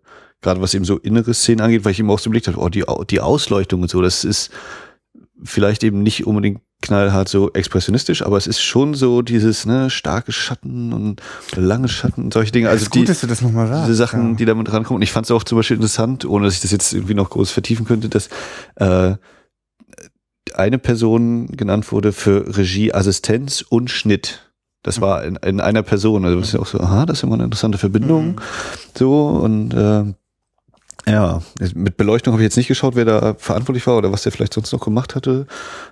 gerade 0.41 0.61
was 0.61 0.73
eben 0.75 0.85
so 0.85 0.97
innere 0.97 1.33
Szenen 1.33 1.59
angeht, 1.59 1.83
weil 1.83 1.91
ich 1.91 1.99
eben 1.99 2.09
auch 2.09 2.19
so 2.19 2.29
geblickt 2.29 2.47
habe, 2.47 2.59
oh, 2.59 2.69
die, 2.69 2.85
die 3.09 3.19
Ausleuchtung 3.19 3.81
und 3.81 3.89
so, 3.89 4.01
das 4.01 4.23
ist 4.23 4.49
vielleicht 5.43 5.83
eben 5.83 6.03
nicht 6.03 6.25
unbedingt 6.25 6.61
knallhart 6.81 7.27
so 7.27 7.51
expressionistisch, 7.53 8.21
aber 8.21 8.37
es 8.37 8.47
ist 8.47 8.61
schon 8.61 8.93
so 8.93 9.21
dieses 9.21 9.65
ne, 9.65 9.89
starke 9.89 10.31
Schatten 10.31 10.93
und 10.93 11.21
lange 11.55 11.87
Schatten 11.87 12.25
und 12.25 12.33
solche 12.33 12.51
Dinge. 12.51 12.69
Also 12.69 12.83
ist 12.83 12.91
gut, 12.91 13.01
die, 13.01 13.05
dass 13.05 13.21
du 13.21 13.27
das 13.27 13.41
nochmal 13.41 13.67
sagst. 13.67 13.87
diese 13.87 13.95
Sachen, 13.95 14.31
ja. 14.31 14.35
die 14.35 14.45
damit 14.45 14.71
rankommen. 14.71 14.97
Und 14.97 15.01
ich 15.01 15.11
fand 15.11 15.25
es 15.25 15.31
auch 15.31 15.43
zum 15.43 15.57
Beispiel 15.57 15.75
interessant, 15.75 16.25
ohne 16.25 16.45
dass 16.45 16.55
ich 16.55 16.61
das 16.61 16.71
jetzt 16.71 16.93
irgendwie 16.93 17.15
noch 17.15 17.29
groß 17.29 17.51
vertiefen 17.51 17.85
könnte, 17.85 18.09
dass 18.09 18.29
äh, 18.75 19.15
eine 20.53 20.77
Person 20.77 21.47
genannt 21.47 21.91
wurde 21.91 22.13
für 22.13 22.57
Regieassistenz 22.57 23.65
und 23.67 23.89
Schnitt. 23.89 24.51
Das 24.83 25.01
war 25.01 25.23
in, 25.23 25.35
in 25.37 25.59
einer 25.59 25.83
Person. 25.83 26.25
Also 26.25 26.39
das 26.39 26.49
ist 26.49 26.53
ja 26.53 26.59
auch 26.59 26.67
so, 26.67 26.79
aha, 26.79 27.05
das 27.05 27.19
ist 27.19 27.23
immer 27.23 27.33
eine 27.33 27.43
interessante 27.43 27.77
Verbindung. 27.77 28.27
Mhm. 28.27 28.35
So 28.95 29.27
und 29.27 29.73
äh, 29.73 30.13
ja, 31.07 31.41
mit 31.73 31.95
Beleuchtung 31.95 32.33
habe 32.33 32.43
ich 32.43 32.47
jetzt 32.47 32.57
nicht 32.57 32.67
geschaut, 32.67 32.95
wer 32.95 33.05
da 33.05 33.35
verantwortlich 33.37 33.87
war 33.87 33.97
oder 33.97 34.11
was 34.11 34.23
der 34.23 34.31
vielleicht 34.31 34.53
sonst 34.53 34.73
noch 34.73 34.81
gemacht 34.81 35.15
hatte. 35.15 35.45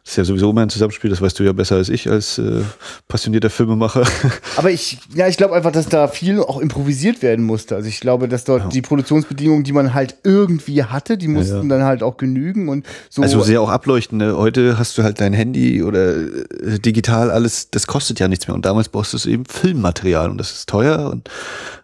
Das 0.03 0.11
ist 0.11 0.17
ja 0.17 0.23
sowieso 0.25 0.49
immer 0.49 0.61
ein 0.61 0.69
Zusammenspiel, 0.69 1.09
das 1.09 1.21
weißt 1.21 1.39
du 1.39 1.43
ja 1.43 1.53
besser 1.53 1.75
als 1.75 1.89
ich 1.89 2.09
als 2.09 2.37
äh, 2.37 2.61
passionierter 3.07 3.49
Filmemacher. 3.49 4.03
Aber 4.57 4.71
ich, 4.71 4.99
ja, 5.13 5.27
ich 5.27 5.37
glaube 5.37 5.55
einfach, 5.55 5.71
dass 5.71 5.87
da 5.87 6.07
viel 6.07 6.41
auch 6.41 6.59
improvisiert 6.59 7.21
werden 7.21 7.45
musste. 7.45 7.75
Also 7.75 7.87
ich 7.87 8.01
glaube, 8.01 8.27
dass 8.27 8.43
dort 8.43 8.63
Ja. 8.63 8.67
die 8.69 8.81
Produktionsbedingungen, 8.81 9.63
die 9.63 9.71
man 9.71 9.93
halt 9.93 10.17
irgendwie 10.23 10.83
hatte, 10.83 11.17
die 11.17 11.27
mussten 11.29 11.69
ja. 11.69 11.77
dann 11.77 11.85
halt 11.85 12.03
auch 12.03 12.17
genügen 12.17 12.67
und 12.67 12.85
so. 13.09 13.21
Also 13.21 13.41
sehr 13.41 13.61
auch 13.61 13.69
ableuchten. 13.69 14.17
Ne? 14.17 14.35
Heute 14.35 14.77
hast 14.77 14.97
du 14.97 15.03
halt 15.03 15.21
dein 15.21 15.33
Handy 15.33 15.81
oder 15.81 16.17
äh, 16.17 16.79
digital 16.79 17.31
alles, 17.31 17.69
das 17.69 17.87
kostet 17.87 18.19
ja 18.19 18.27
nichts 18.27 18.47
mehr. 18.47 18.55
Und 18.55 18.65
damals 18.65 18.89
brauchst 18.89 19.13
du 19.13 19.17
es 19.17 19.25
eben 19.25 19.45
Filmmaterial 19.45 20.29
und 20.29 20.37
das 20.37 20.51
ist 20.51 20.69
teuer. 20.69 21.09
Und 21.09 21.29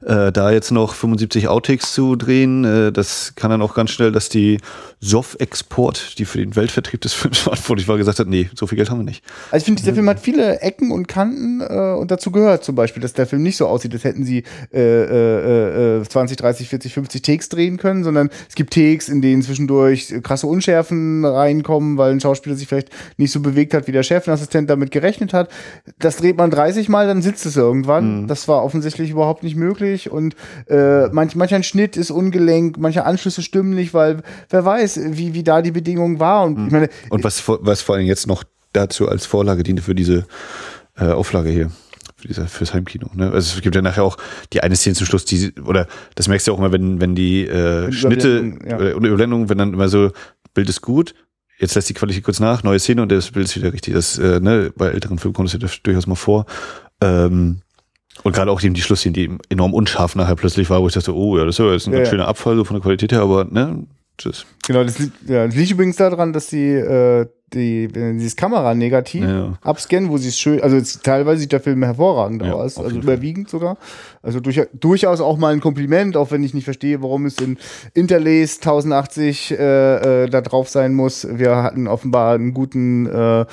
äh, 0.06 0.32
da 0.32 0.52
jetzt 0.52 0.72
noch 0.72 0.96
75 0.96 1.48
Outtakes 1.48 1.94
zu 1.94 2.16
drehen, 2.16 2.66
äh, 2.66 2.92
das 2.92 3.21
kann 3.36 3.52
dann 3.52 3.62
auch 3.62 3.74
ganz 3.74 3.92
schnell, 3.92 4.12
dass 4.12 4.30
die 4.30 4.60
Sof 5.00 5.36
Export, 5.40 6.18
die 6.20 6.26
für 6.26 6.38
den 6.38 6.56
Weltvertrieb 6.56 7.02
des 7.02 7.14
Films 7.22 7.40
verantwortlich 7.40 7.88
war, 7.88 7.98
gesagt 7.98 8.20
hat, 8.20 8.28
nee, 8.28 8.50
so 8.56 8.68
viel 8.68 8.78
Geld 8.78 8.90
haben 8.90 9.00
wir 9.00 9.06
nicht. 9.06 9.24
Also 9.52 9.58
ich 9.58 9.66
finde, 9.66 9.82
dieser 9.82 9.94
Film 9.94 10.10
hat 10.10 10.20
viele 10.20 10.60
Ecken 10.62 10.92
und 10.92 11.08
Kanten 11.08 11.62
äh, 11.62 11.96
und 11.98 12.12
dazu 12.12 12.32
gehört 12.32 12.64
zum 12.64 12.76
Beispiel, 12.76 13.02
dass 13.02 13.14
der 13.14 13.28
Film 13.28 13.44
nicht 13.44 13.58
so 13.58 13.68
aussieht, 13.68 13.94
als 13.94 14.04
hätten 14.04 14.24
sie 14.24 14.44
äh, 14.74 14.80
äh, 14.82 16.00
äh, 16.00 16.04
20, 16.04 16.38
30, 16.38 16.70
40, 16.70 16.94
50 16.94 17.22
Takes 17.22 17.50
drehen 17.50 17.78
können, 17.78 18.04
sondern 18.04 18.30
es 18.48 18.56
gibt 18.56 18.74
Takes, 18.74 19.10
in 19.10 19.22
denen 19.22 19.42
zwischendurch 19.42 20.14
krasse 20.24 20.48
Unschärfen 20.48 21.26
reinkommen, 21.26 21.98
weil 21.98 22.12
ein 22.12 22.20
Schauspieler 22.20 22.56
sich 22.56 22.68
vielleicht 22.68 22.90
nicht 23.18 23.32
so 23.32 23.40
bewegt 23.40 23.74
hat, 23.74 23.88
wie 23.88 23.92
der 23.92 24.04
Chefassistent 24.04 24.70
damit 24.70 24.92
gerechnet 24.92 25.34
hat. 25.34 25.50
Das 26.00 26.18
dreht 26.18 26.38
man 26.38 26.52
30 26.52 26.90
Mal, 26.90 27.08
dann 27.08 27.22
sitzt 27.22 27.46
es 27.46 27.56
irgendwann. 27.56 28.28
Das 28.28 28.48
war 28.48 28.64
offensichtlich 28.64 29.10
überhaupt 29.12 29.44
nicht 29.44 29.56
möglich 29.56 30.12
und 30.12 30.36
äh, 30.68 31.08
manch, 31.08 31.36
manch 31.36 31.54
ein 31.54 31.64
Schnitt 31.64 31.98
ist 31.98 32.12
ungelenk, 32.12 32.78
manche 32.78 33.06
Anschlüsse 33.12 33.42
stimmen 33.42 33.76
nicht, 33.76 33.94
weil 33.94 34.24
wer 34.50 34.66
weiß, 34.66 35.00
wie, 35.12 35.34
wie 35.34 35.44
da 35.44 35.62
die 35.62 35.72
Bedingung 35.72 36.20
war. 36.20 36.44
Und 36.46 36.66
ich 36.68 36.72
meine, 36.72 36.90
Und 37.10 37.24
was, 37.24 37.40
vor- 37.40 37.60
was 37.62 37.82
vor 37.82 37.96
allem 37.96 38.08
jetzt 38.08 38.26
noch 38.28 38.44
dazu 38.74 39.08
als 39.08 39.26
Vorlage 39.26 39.64
diente 39.64 39.82
für 39.84 39.96
diese 39.96 40.26
äh, 40.98 41.06
Auflage 41.06 41.50
hier. 41.50 41.72
für 42.16 42.28
dieser, 42.28 42.48
fürs 42.48 42.74
Heimkino. 42.74 43.10
Ne? 43.14 43.32
Also 43.32 43.56
es 43.58 43.62
gibt 43.62 43.76
ja 43.76 43.82
nachher 43.82 44.04
auch 44.04 44.18
die 44.54 44.62
eine 44.62 44.76
Szene 44.76 44.96
zum 44.96 45.08
Schluss, 45.08 45.26
die, 45.26 45.54
oder 45.66 45.88
das 46.16 46.28
merkst 46.28 46.48
du 46.48 46.54
auch 46.54 46.60
immer, 46.60 46.72
wenn, 46.72 47.02
wenn 47.02 47.16
die 47.16 47.48
äh, 47.48 47.92
Schnitte 47.92 48.54
ja. 48.68 48.78
oder 48.78 49.08
Überblendung, 49.08 49.50
wenn 49.50 49.58
dann 49.58 49.74
immer 49.74 49.90
so, 49.90 50.12
Bild 50.54 50.70
ist 50.70 50.82
gut, 50.82 51.16
jetzt 51.60 51.76
lässt 51.76 51.90
die 51.90 51.94
Qualität 51.96 52.24
kurz 52.24 52.40
nach, 52.40 52.64
neue 52.64 52.80
Szene 52.80 53.02
und 53.02 53.12
das 53.12 53.32
Bild 53.32 53.46
ist 53.48 53.56
wieder 53.56 53.74
richtig. 53.74 53.94
Das, 53.94 54.18
äh, 54.20 54.40
ne, 54.40 54.72
bei 54.76 54.90
älteren 54.90 55.18
Filmen 55.18 55.34
kommt 55.34 55.52
das 55.52 55.60
ja 55.62 55.68
durchaus 55.84 56.08
mal 56.08 56.16
vor. 56.16 56.46
Ähm, 57.02 57.62
und 58.24 58.34
gerade 58.34 58.52
auch 58.52 58.62
eben 58.64 58.74
die 58.74 58.82
Schlussszene, 58.82 59.14
die 59.14 59.30
enorm 59.50 59.74
unscharf 59.74 60.16
nachher 60.16 60.36
plötzlich 60.36 60.70
war, 60.70 60.82
wo 60.82 60.88
ich 60.88 60.94
dachte, 60.94 61.16
oh 61.16 61.38
ja, 61.38 61.46
das 61.46 61.56
ist 61.56 61.60
ja 61.66 61.72
jetzt 61.72 61.88
ein 61.88 61.94
Ja, 61.94 62.00
ganz 62.00 62.10
schöner 62.10 62.28
Abfall 62.28 62.56
so 62.56 62.64
von 62.64 62.76
der 62.76 62.82
Qualität 62.82 63.12
her, 63.12 63.22
aber 63.22 63.46
ne, 63.46 63.86
das, 64.24 64.46
Genau, 64.68 64.84
das 64.84 65.00
liegt, 65.00 65.14
ja, 65.30 65.46
das 65.48 65.56
liegt 65.56 65.72
übrigens 65.72 65.96
daran, 65.96 66.32
dass 66.34 66.48
die, 66.48 66.68
äh, 66.74 67.26
die, 67.54 67.88
dieses 67.90 68.36
Kamera-Negativ 68.38 69.24
Ja. 69.24 69.58
abscannen, 69.62 70.10
wo 70.10 70.18
sie 70.18 70.30
es 70.30 70.40
schön, 70.40 70.62
also 70.62 70.78
es, 70.78 71.00
teilweise 71.02 71.42
sieht 71.42 71.52
der 71.52 71.60
Film 71.60 71.84
hervorragend 71.84 72.44
Ja, 72.44 72.54
aus, 72.54 72.78
also 72.78 72.90
jeden 72.92 73.04
Fall. 73.04 73.14
überwiegend 73.16 73.50
sogar. 73.50 73.78
Also 74.22 74.40
durch, 74.40 74.62
durchaus 74.80 75.20
auch 75.20 75.38
mal 75.38 75.52
ein 75.52 75.60
Kompliment, 75.60 76.16
auch 76.16 76.32
wenn 76.32 76.44
ich 76.44 76.54
nicht 76.54 76.64
verstehe, 76.66 77.02
warum 77.02 77.26
es 77.26 77.38
in 77.40 77.58
Interlace 77.94 78.58
1080 78.60 79.52
äh, 79.52 80.24
äh, 80.24 80.30
da 80.30 80.42
drauf 80.42 80.70
sein 80.70 80.94
muss. 80.94 81.28
Wir 81.30 81.56
hatten 81.64 81.88
offenbar 81.88 82.36
einen 82.36 82.54
guten 82.54 83.08
äh, 83.08 83.46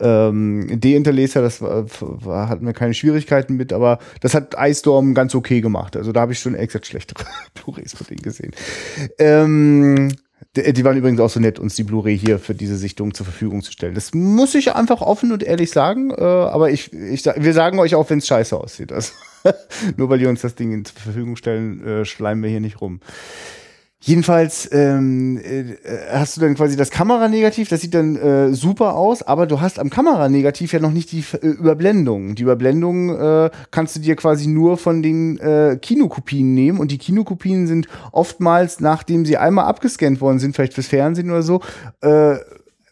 ähm, 0.00 0.80
D-Interlacer, 0.80 1.42
das 1.42 1.60
war, 1.60 1.86
war, 2.00 2.48
hatten 2.48 2.66
wir 2.66 2.72
keine 2.72 2.94
Schwierigkeiten 2.94 3.54
mit, 3.56 3.72
aber 3.72 3.98
das 4.20 4.34
hat 4.34 4.54
Ice 4.58 4.80
Storm 4.80 5.14
ganz 5.14 5.34
okay 5.34 5.60
gemacht. 5.60 5.96
Also 5.96 6.12
da 6.12 6.20
habe 6.20 6.32
ich 6.32 6.38
schon 6.38 6.54
exakt 6.54 6.86
schlechtere 6.86 7.24
Blu-rays 7.54 7.94
von 7.94 8.06
denen 8.06 8.22
gesehen. 8.22 8.52
Ähm, 9.18 10.12
die 10.54 10.84
waren 10.84 10.96
übrigens 10.96 11.20
auch 11.20 11.30
so 11.30 11.40
nett, 11.40 11.58
uns 11.58 11.76
die 11.76 11.84
Blu-ray 11.84 12.18
hier 12.18 12.38
für 12.38 12.54
diese 12.54 12.76
Sichtung 12.76 13.14
zur 13.14 13.26
Verfügung 13.26 13.62
zu 13.62 13.72
stellen. 13.72 13.94
Das 13.94 14.14
muss 14.14 14.54
ich 14.54 14.74
einfach 14.74 15.00
offen 15.00 15.32
und 15.32 15.42
ehrlich 15.42 15.70
sagen. 15.70 16.10
Äh, 16.10 16.22
aber 16.22 16.70
ich, 16.70 16.92
ich, 16.92 17.24
wir 17.24 17.52
sagen 17.52 17.78
euch 17.78 17.94
auch, 17.94 18.08
wenn 18.10 18.18
es 18.18 18.26
scheiße 18.26 18.56
aussieht. 18.56 18.92
Also, 18.92 19.12
nur 19.96 20.08
weil 20.08 20.18
die 20.18 20.26
uns 20.26 20.40
das 20.42 20.54
Ding 20.54 20.84
zur 20.84 20.96
Verfügung 20.96 21.36
stellen, 21.36 21.84
äh, 21.86 22.04
schleimen 22.04 22.42
wir 22.42 22.50
hier 22.50 22.60
nicht 22.60 22.80
rum. 22.80 23.00
Jedenfalls 24.06 24.68
ähm, 24.70 25.36
äh, 25.38 25.74
hast 26.12 26.36
du 26.36 26.40
dann 26.40 26.54
quasi 26.54 26.76
das 26.76 26.90
Kameranegativ, 26.90 27.68
das 27.68 27.80
sieht 27.80 27.92
dann 27.92 28.14
äh, 28.14 28.54
super 28.54 28.94
aus, 28.94 29.24
aber 29.24 29.48
du 29.48 29.60
hast 29.60 29.80
am 29.80 29.90
Kameranegativ 29.90 30.72
ja 30.72 30.78
noch 30.78 30.92
nicht 30.92 31.10
die 31.10 31.24
äh, 31.42 31.48
Überblendung. 31.48 32.36
Die 32.36 32.44
Überblendung 32.44 33.10
äh, 33.18 33.50
kannst 33.72 33.96
du 33.96 34.00
dir 34.00 34.14
quasi 34.14 34.46
nur 34.46 34.76
von 34.76 35.02
den 35.02 35.40
äh, 35.40 35.76
Kinokopien 35.82 36.54
nehmen 36.54 36.78
und 36.78 36.92
die 36.92 36.98
Kinokopien 36.98 37.66
sind 37.66 37.88
oftmals, 38.12 38.78
nachdem 38.78 39.26
sie 39.26 39.38
einmal 39.38 39.64
abgescannt 39.64 40.20
worden 40.20 40.38
sind, 40.38 40.54
vielleicht 40.54 40.74
fürs 40.74 40.86
Fernsehen 40.86 41.28
oder 41.28 41.42
so, 41.42 41.60
äh, 42.02 42.36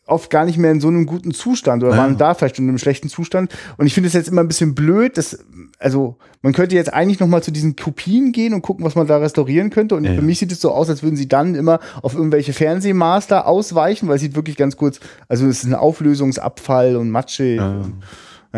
oft 0.07 0.28
gar 0.30 0.44
nicht 0.44 0.59
mehr 0.59 0.70
in 0.70 0.80
so 0.80 0.88
einem 0.88 1.07
guten 1.07 1.32
Zustand 1.32 1.82
oder 1.82 1.92
Ja. 1.92 1.98
waren 1.98 2.18
da 2.18 2.34
vielleicht 2.34 2.59
in 2.59 2.68
einem 2.68 2.78
schlechten 2.78 3.09
Zustand. 3.09 3.55
Und 3.78 3.86
ich 3.86 3.94
finde 3.94 4.09
es 4.09 4.12
jetzt 4.12 4.28
immer 4.28 4.42
ein 4.42 4.48
bisschen 4.48 4.74
blöd, 4.74 5.16
dass, 5.16 5.38
also 5.78 6.16
man 6.42 6.52
könnte 6.52 6.74
jetzt 6.74 6.92
eigentlich 6.92 7.20
noch 7.20 7.26
mal 7.26 7.42
zu 7.42 7.50
diesen 7.50 7.74
Kopien 7.74 8.32
gehen 8.32 8.52
und 8.52 8.61
gucken, 8.62 8.84
was 8.84 8.94
man 8.96 9.07
da 9.07 9.16
restaurieren 9.16 9.70
könnte. 9.70 9.94
Und 9.94 10.05
Ja. 10.05 10.14
für 10.14 10.20
mich 10.22 10.38
sieht 10.38 10.52
es 10.52 10.61
so 10.61 10.72
aus, 10.72 10.90
als 10.90 11.02
würden 11.02 11.16
sie 11.16 11.26
dann 11.28 11.55
immer 11.55 11.80
auf 12.02 12.14
irgendwelche 12.14 12.52
Fernsehmaster 12.52 13.46
ausweichen, 13.46 14.07
weil 14.09 14.16
es 14.16 14.20
sieht 14.22 14.34
wirklich 14.36 14.57
ganz 14.57 14.76
kurz, 14.76 15.00
also 15.28 15.46
es 15.46 15.59
ist 15.59 15.64
ein 15.64 15.74
Auflösungsabfall 15.74 16.96
und 16.96 17.11
Matsche. 17.11 17.82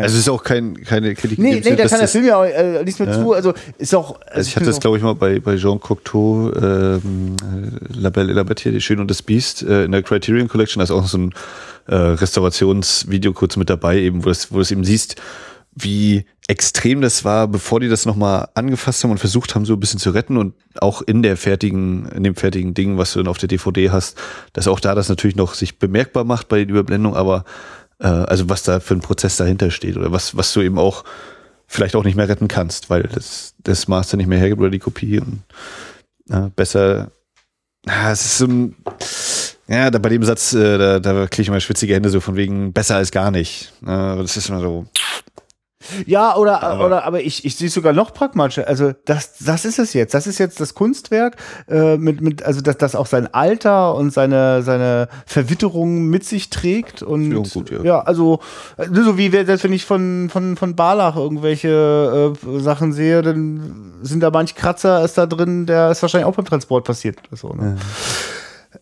Also 0.03 0.13
es 0.15 0.21
ist 0.21 0.29
auch 0.29 0.43
kein, 0.43 0.83
keine 0.83 1.13
Kritik. 1.15 1.39
Nee, 1.39 1.55
nee, 1.55 1.61
da 1.61 1.75
kann 1.75 1.87
der 1.89 1.99
das- 2.01 2.11
Film 2.11 2.25
ja 2.25 2.37
auch 2.37 2.43
äh, 2.45 2.83
nichts 2.83 2.99
mehr 2.99 3.11
zu. 3.13 3.33
Also 3.33 3.53
ist 3.77 3.93
auch. 3.95 4.19
Also 4.31 4.47
ich 4.47 4.55
hatte 4.55 4.65
das, 4.65 4.79
glaube 4.79 4.97
ich, 4.97 5.03
mal 5.03 5.15
bei, 5.15 5.39
bei 5.39 5.57
Jean 5.57 5.79
Cocteau, 5.79 6.51
ähm, 6.55 7.35
äh, 7.41 7.99
La 7.99 8.09
Belle 8.09 8.29
et 8.31 8.35
la 8.35 8.43
Bête 8.43 8.61
hier, 8.61 8.71
Die 8.71 8.81
Schöne 8.81 9.01
und 9.01 9.09
das 9.11 9.21
Biest, 9.21 9.63
äh, 9.63 9.85
in 9.85 9.91
der 9.91 10.03
Criterion 10.03 10.47
Collection, 10.47 10.79
da 10.79 10.83
ist 10.85 10.91
auch 10.91 11.07
so 11.07 11.17
ein 11.17 11.33
äh, 11.87 11.95
Restaurationsvideo 11.95 13.33
kurz 13.33 13.57
mit 13.57 13.69
dabei, 13.69 13.97
eben, 13.99 14.23
wo 14.23 14.29
das, 14.29 14.51
wo 14.51 14.59
das 14.59 14.71
eben 14.71 14.83
siehst, 14.83 15.15
wie 15.75 16.25
extrem 16.47 17.01
das 17.01 17.23
war, 17.25 17.47
bevor 17.47 17.79
die 17.79 17.89
das 17.89 18.05
nochmal 18.05 18.47
angefasst 18.55 19.03
haben 19.03 19.11
und 19.11 19.17
versucht 19.19 19.53
haben, 19.53 19.65
so 19.65 19.73
ein 19.73 19.79
bisschen 19.79 19.99
zu 19.99 20.11
retten 20.11 20.37
und 20.37 20.53
auch 20.79 21.01
in 21.01 21.21
der 21.21 21.37
fertigen, 21.37 22.07
in 22.09 22.23
dem 22.23 22.35
fertigen 22.35 22.73
Ding, 22.73 22.97
was 22.97 23.13
du 23.13 23.19
dann 23.19 23.27
auf 23.27 23.37
der 23.37 23.49
DVD 23.49 23.89
hast, 23.91 24.17
dass 24.53 24.67
auch 24.67 24.79
da 24.79 24.95
das 24.95 25.09
natürlich 25.09 25.35
noch 25.35 25.53
sich 25.53 25.77
bemerkbar 25.77 26.23
macht 26.23 26.47
bei 26.47 26.59
den 26.59 26.69
Überblendungen, 26.69 27.17
aber 27.17 27.43
äh, 27.99 28.07
also 28.07 28.49
was 28.49 28.63
da 28.63 28.79
für 28.79 28.93
ein 28.95 29.01
Prozess 29.01 29.37
dahinter 29.37 29.71
steht 29.71 29.97
oder 29.97 30.11
was, 30.11 30.35
was 30.35 30.53
du 30.53 30.61
eben 30.61 30.77
auch 30.77 31.03
vielleicht 31.67 31.95
auch 31.95 32.03
nicht 32.03 32.15
mehr 32.15 32.29
retten 32.29 32.47
kannst, 32.47 32.89
weil 32.89 33.03
das, 33.03 33.53
das 33.59 33.87
Master 33.87 34.17
nicht 34.17 34.27
mehr 34.27 34.39
hergibt 34.39 34.61
oder 34.61 34.69
die 34.69 34.79
Kopie 34.79 35.19
und 35.19 35.41
äh, 36.29 36.49
besser. 36.55 37.11
Ah, 37.85 38.11
es 38.11 38.25
ist 38.25 38.37
so 38.39 38.45
ein, 38.45 38.75
ja, 39.67 39.91
da 39.91 39.99
bei 39.99 40.09
dem 40.09 40.23
Satz, 40.23 40.53
äh, 40.53 40.77
da, 40.77 40.99
da 40.99 41.27
kriege 41.27 41.43
ich 41.43 41.47
immer 41.47 41.59
schwitzige 41.59 41.93
Hände 41.93 42.09
so 42.09 42.19
von 42.19 42.35
wegen 42.35 42.73
besser 42.73 42.95
als 42.95 43.11
gar 43.11 43.31
nicht. 43.31 43.73
Äh, 43.83 43.85
das 43.85 44.37
ist 44.37 44.49
immer 44.49 44.61
so. 44.61 44.85
Ja, 46.05 46.35
oder, 46.35 46.63
Aber- 46.63 46.85
oder 46.85 47.03
aber 47.05 47.21
ich, 47.21 47.45
ich 47.45 47.55
sehe 47.55 47.67
es 47.67 47.73
sogar 47.73 47.93
noch 47.93 48.13
pragmatischer. 48.13 48.67
Also 48.67 48.93
das, 49.05 49.37
das 49.37 49.63
ist 49.63 49.77
es 49.77 49.93
jetzt. 49.93 50.13
Das 50.13 50.25
ist 50.25 50.39
jetzt 50.39 50.59
das 50.59 50.73
Kunstwerk, 50.73 51.37
äh, 51.69 51.97
mit, 51.97 52.19
mit, 52.21 52.43
also 52.43 52.61
dass 52.61 52.77
das 52.77 52.95
auch 52.95 53.05
sein 53.05 53.31
Alter 53.33 53.93
und 53.95 54.11
seine, 54.11 54.63
seine 54.63 55.07
Verwitterung 55.25 56.05
mit 56.05 56.23
sich 56.25 56.49
trägt. 56.49 57.03
Und 57.03 57.31
Ja, 57.31 57.43
gut, 57.53 57.69
ja. 57.69 57.83
ja 57.83 57.99
also 57.99 58.39
äh, 58.77 58.87
so 58.91 59.17
wie 59.17 59.29
selbst 59.29 59.63
wenn 59.63 59.73
ich 59.73 59.85
von, 59.85 60.29
von, 60.31 60.57
von 60.57 60.75
Barlach 60.75 61.15
irgendwelche 61.15 62.35
äh, 62.47 62.59
Sachen 62.59 62.91
sehe, 62.91 63.21
dann 63.21 63.93
sind 64.01 64.21
da 64.21 64.31
manch 64.31 64.55
Kratzer 64.55 65.03
ist 65.05 65.17
da 65.17 65.25
drin, 65.27 65.67
der 65.67 65.91
ist 65.91 66.01
wahrscheinlich 66.01 66.25
auch 66.25 66.35
beim 66.35 66.45
Transport 66.45 66.85
passiert. 66.85 67.17
So, 67.31 67.49
ne? 67.49 67.77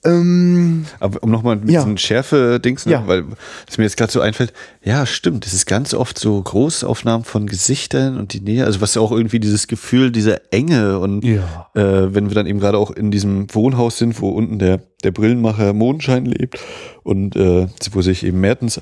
Ähm, 0.05 0.85
Aber 0.99 1.21
um 1.23 1.31
nochmal 1.31 1.55
mit 1.57 1.69
Ja. 1.69 1.81
diesen 1.81 1.97
Schärfe-Dings, 1.97 2.85
ne, 2.85 2.91
Ja. 2.93 3.07
weil 3.07 3.25
es 3.67 3.77
mir 3.77 3.83
jetzt 3.83 3.97
gerade 3.97 4.11
so 4.11 4.21
einfällt, 4.21 4.53
ja, 4.83 5.05
stimmt, 5.05 5.45
es 5.45 5.53
ist 5.53 5.65
ganz 5.65 5.93
oft 5.93 6.17
so 6.19 6.41
Großaufnahmen 6.41 7.25
von 7.25 7.47
Gesichtern 7.47 8.17
und 8.17 8.33
die 8.33 8.41
Nähe, 8.41 8.65
also 8.65 8.81
was 8.81 8.95
ja 8.95 9.01
auch 9.01 9.11
irgendwie 9.11 9.39
dieses 9.39 9.67
Gefühl 9.67 10.11
dieser 10.11 10.41
Enge 10.53 10.99
und 10.99 11.23
Ja. 11.25 11.69
äh, 11.73 12.13
wenn 12.13 12.29
wir 12.29 12.35
dann 12.35 12.45
eben 12.47 12.59
gerade 12.59 12.77
auch 12.77 12.91
in 12.91 13.11
diesem 13.11 13.53
Wohnhaus 13.53 13.97
sind, 13.97 14.21
wo 14.21 14.29
unten 14.29 14.59
der, 14.59 14.81
der 15.03 15.11
Brillenmacher 15.11 15.73
Mondschein 15.73 16.25
lebt 16.25 16.59
und 17.03 17.35
äh, 17.35 17.67
wo 17.91 18.01
sich 18.01 18.23
eben 18.25 18.39
Mertens 18.39 18.81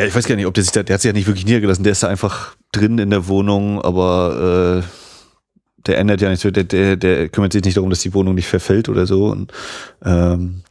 ja, 0.00 0.06
ich 0.06 0.14
weiß 0.14 0.26
gar 0.28 0.36
nicht, 0.36 0.46
ob 0.46 0.54
der 0.54 0.62
sich 0.62 0.72
da, 0.72 0.84
der 0.84 0.94
hat 0.94 1.00
sich 1.00 1.08
ja 1.08 1.12
nicht 1.12 1.26
wirklich 1.26 1.44
niedergelassen, 1.44 1.82
der 1.82 1.90
ist 1.90 2.04
da 2.04 2.08
einfach 2.08 2.54
drin 2.70 2.98
in 2.98 3.10
der 3.10 3.26
Wohnung, 3.26 3.82
aber 3.82 4.84
äh, 4.84 4.88
der 5.88 5.98
ändert 5.98 6.20
ja 6.20 6.30
nicht 6.30 6.42
so, 6.42 6.50
der, 6.50 6.64
der, 6.64 6.96
der 6.96 7.28
kümmert 7.28 7.52
sich 7.52 7.64
nicht 7.64 7.76
darum, 7.76 7.90
dass 7.90 8.00
die 8.00 8.14
Wohnung 8.14 8.34
nicht 8.34 8.46
verfällt 8.46 8.88
oder 8.88 9.06
so. 9.06 9.26
Und 9.26 9.52
ähm, 10.04 10.62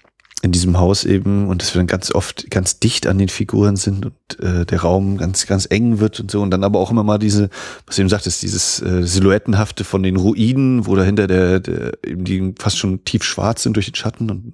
in 0.44 0.52
diesem 0.52 0.78
Haus 0.78 1.04
eben 1.04 1.48
und 1.48 1.62
dass 1.62 1.74
wir 1.74 1.80
dann 1.80 1.88
ganz 1.88 2.12
oft 2.14 2.52
ganz 2.52 2.80
dicht 2.80 3.08
an 3.08 3.18
den 3.18 3.28
Figuren 3.28 3.76
sind 3.76 4.06
und 4.06 4.40
äh, 4.40 4.66
der 4.66 4.82
Raum 4.82 5.18
ganz, 5.18 5.48
ganz 5.48 5.68
eng 5.70 6.00
wird 6.00 6.20
und 6.20 6.30
so. 6.30 6.42
Und 6.42 6.52
dann 6.52 6.64
aber 6.64 6.80
auch 6.80 6.92
immer 6.92 7.04
mal 7.04 7.18
diese, 7.18 7.50
was 7.88 7.96
du 7.96 8.04
eben 8.04 8.10
sagtest, 8.10 8.44
dieses 8.44 8.80
äh, 8.82 9.02
Silhouettenhafte 9.02 9.84
von 9.84 10.04
den 10.04 10.16
Ruinen, 10.16 10.86
wo 10.86 10.96
dahinter 10.96 11.26
der, 11.26 11.60
der 11.60 11.94
eben 12.06 12.24
die 12.24 12.54
fast 12.60 12.78
schon 12.78 13.04
tief 13.04 13.24
schwarz 13.24 13.64
sind 13.64 13.76
durch 13.76 13.88
den 13.88 13.96
Schatten 13.96 14.30
und 14.30 14.54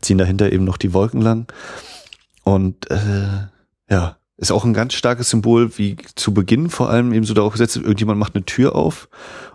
ziehen 0.00 0.18
dahinter 0.18 0.52
eben 0.52 0.64
noch 0.64 0.76
die 0.76 0.92
Wolken 0.92 1.20
lang. 1.20 1.46
Und 2.42 2.90
äh, 2.90 3.46
ja, 3.88 4.16
ist 4.40 4.50
auch 4.50 4.64
ein 4.64 4.72
ganz 4.74 4.94
starkes 4.94 5.30
Symbol, 5.30 5.70
wie 5.78 5.96
zu 6.16 6.32
Beginn 6.32 6.70
vor 6.70 6.88
allem 6.88 7.12
eben 7.12 7.24
so 7.24 7.34
darauf 7.34 7.52
gesetzt, 7.52 7.76
irgendjemand 7.76 8.18
macht 8.18 8.34
eine 8.34 8.44
Tür 8.44 8.74
auf 8.74 9.08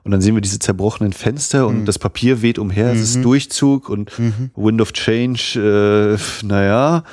und 0.04 0.12
dann 0.12 0.22
sehen 0.22 0.36
wir 0.36 0.42
diese 0.42 0.60
zerbrochenen 0.60 1.12
Fenster 1.12 1.66
und 1.68 1.82
Mhm. 1.82 1.86
das 1.86 1.98
Papier 2.00 2.42
weht 2.44 2.60
umher, 2.60 2.92
es 2.94 3.02
ist 3.02 3.18
Mhm. 3.18 3.24
Durchzug 3.24 3.90
und 3.90 4.18
Mhm. 4.20 4.52
Wind 4.56 4.82
of 4.82 4.94
Change, 4.94 6.18
äh, 6.20 6.46
naja. 6.46 7.04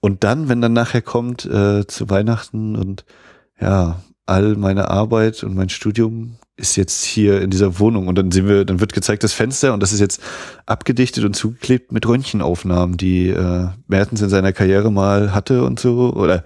Und 0.00 0.22
dann, 0.22 0.48
wenn 0.48 0.60
dann 0.60 0.72
nachher 0.74 1.02
kommt 1.02 1.44
äh, 1.44 1.84
zu 1.88 2.08
Weihnachten 2.08 2.76
und 2.76 3.04
ja, 3.60 4.00
all 4.26 4.54
meine 4.56 4.88
Arbeit 4.88 5.42
und 5.42 5.56
mein 5.56 5.70
Studium 5.70 6.36
ist 6.56 6.76
jetzt 6.76 7.04
hier 7.04 7.40
in 7.40 7.50
dieser 7.50 7.78
Wohnung 7.80 8.06
und 8.08 8.16
dann 8.16 8.30
sehen 8.30 8.46
wir, 8.48 8.64
dann 8.64 8.78
wird 8.80 8.92
gezeigt 8.92 9.24
das 9.24 9.32
Fenster 9.32 9.72
und 9.74 9.80
das 9.82 9.92
ist 9.92 10.00
jetzt 10.00 10.20
abgedichtet 10.66 11.24
und 11.24 11.34
zugeklebt 11.34 11.90
mit 11.92 12.06
Röntgenaufnahmen, 12.06 12.96
die 12.96 13.28
äh, 13.28 13.68
Mertens 13.88 14.22
in 14.22 14.28
seiner 14.28 14.52
Karriere 14.52 14.92
mal 14.92 15.34
hatte 15.34 15.64
und 15.64 15.80
so 15.80 16.12
oder 16.14 16.44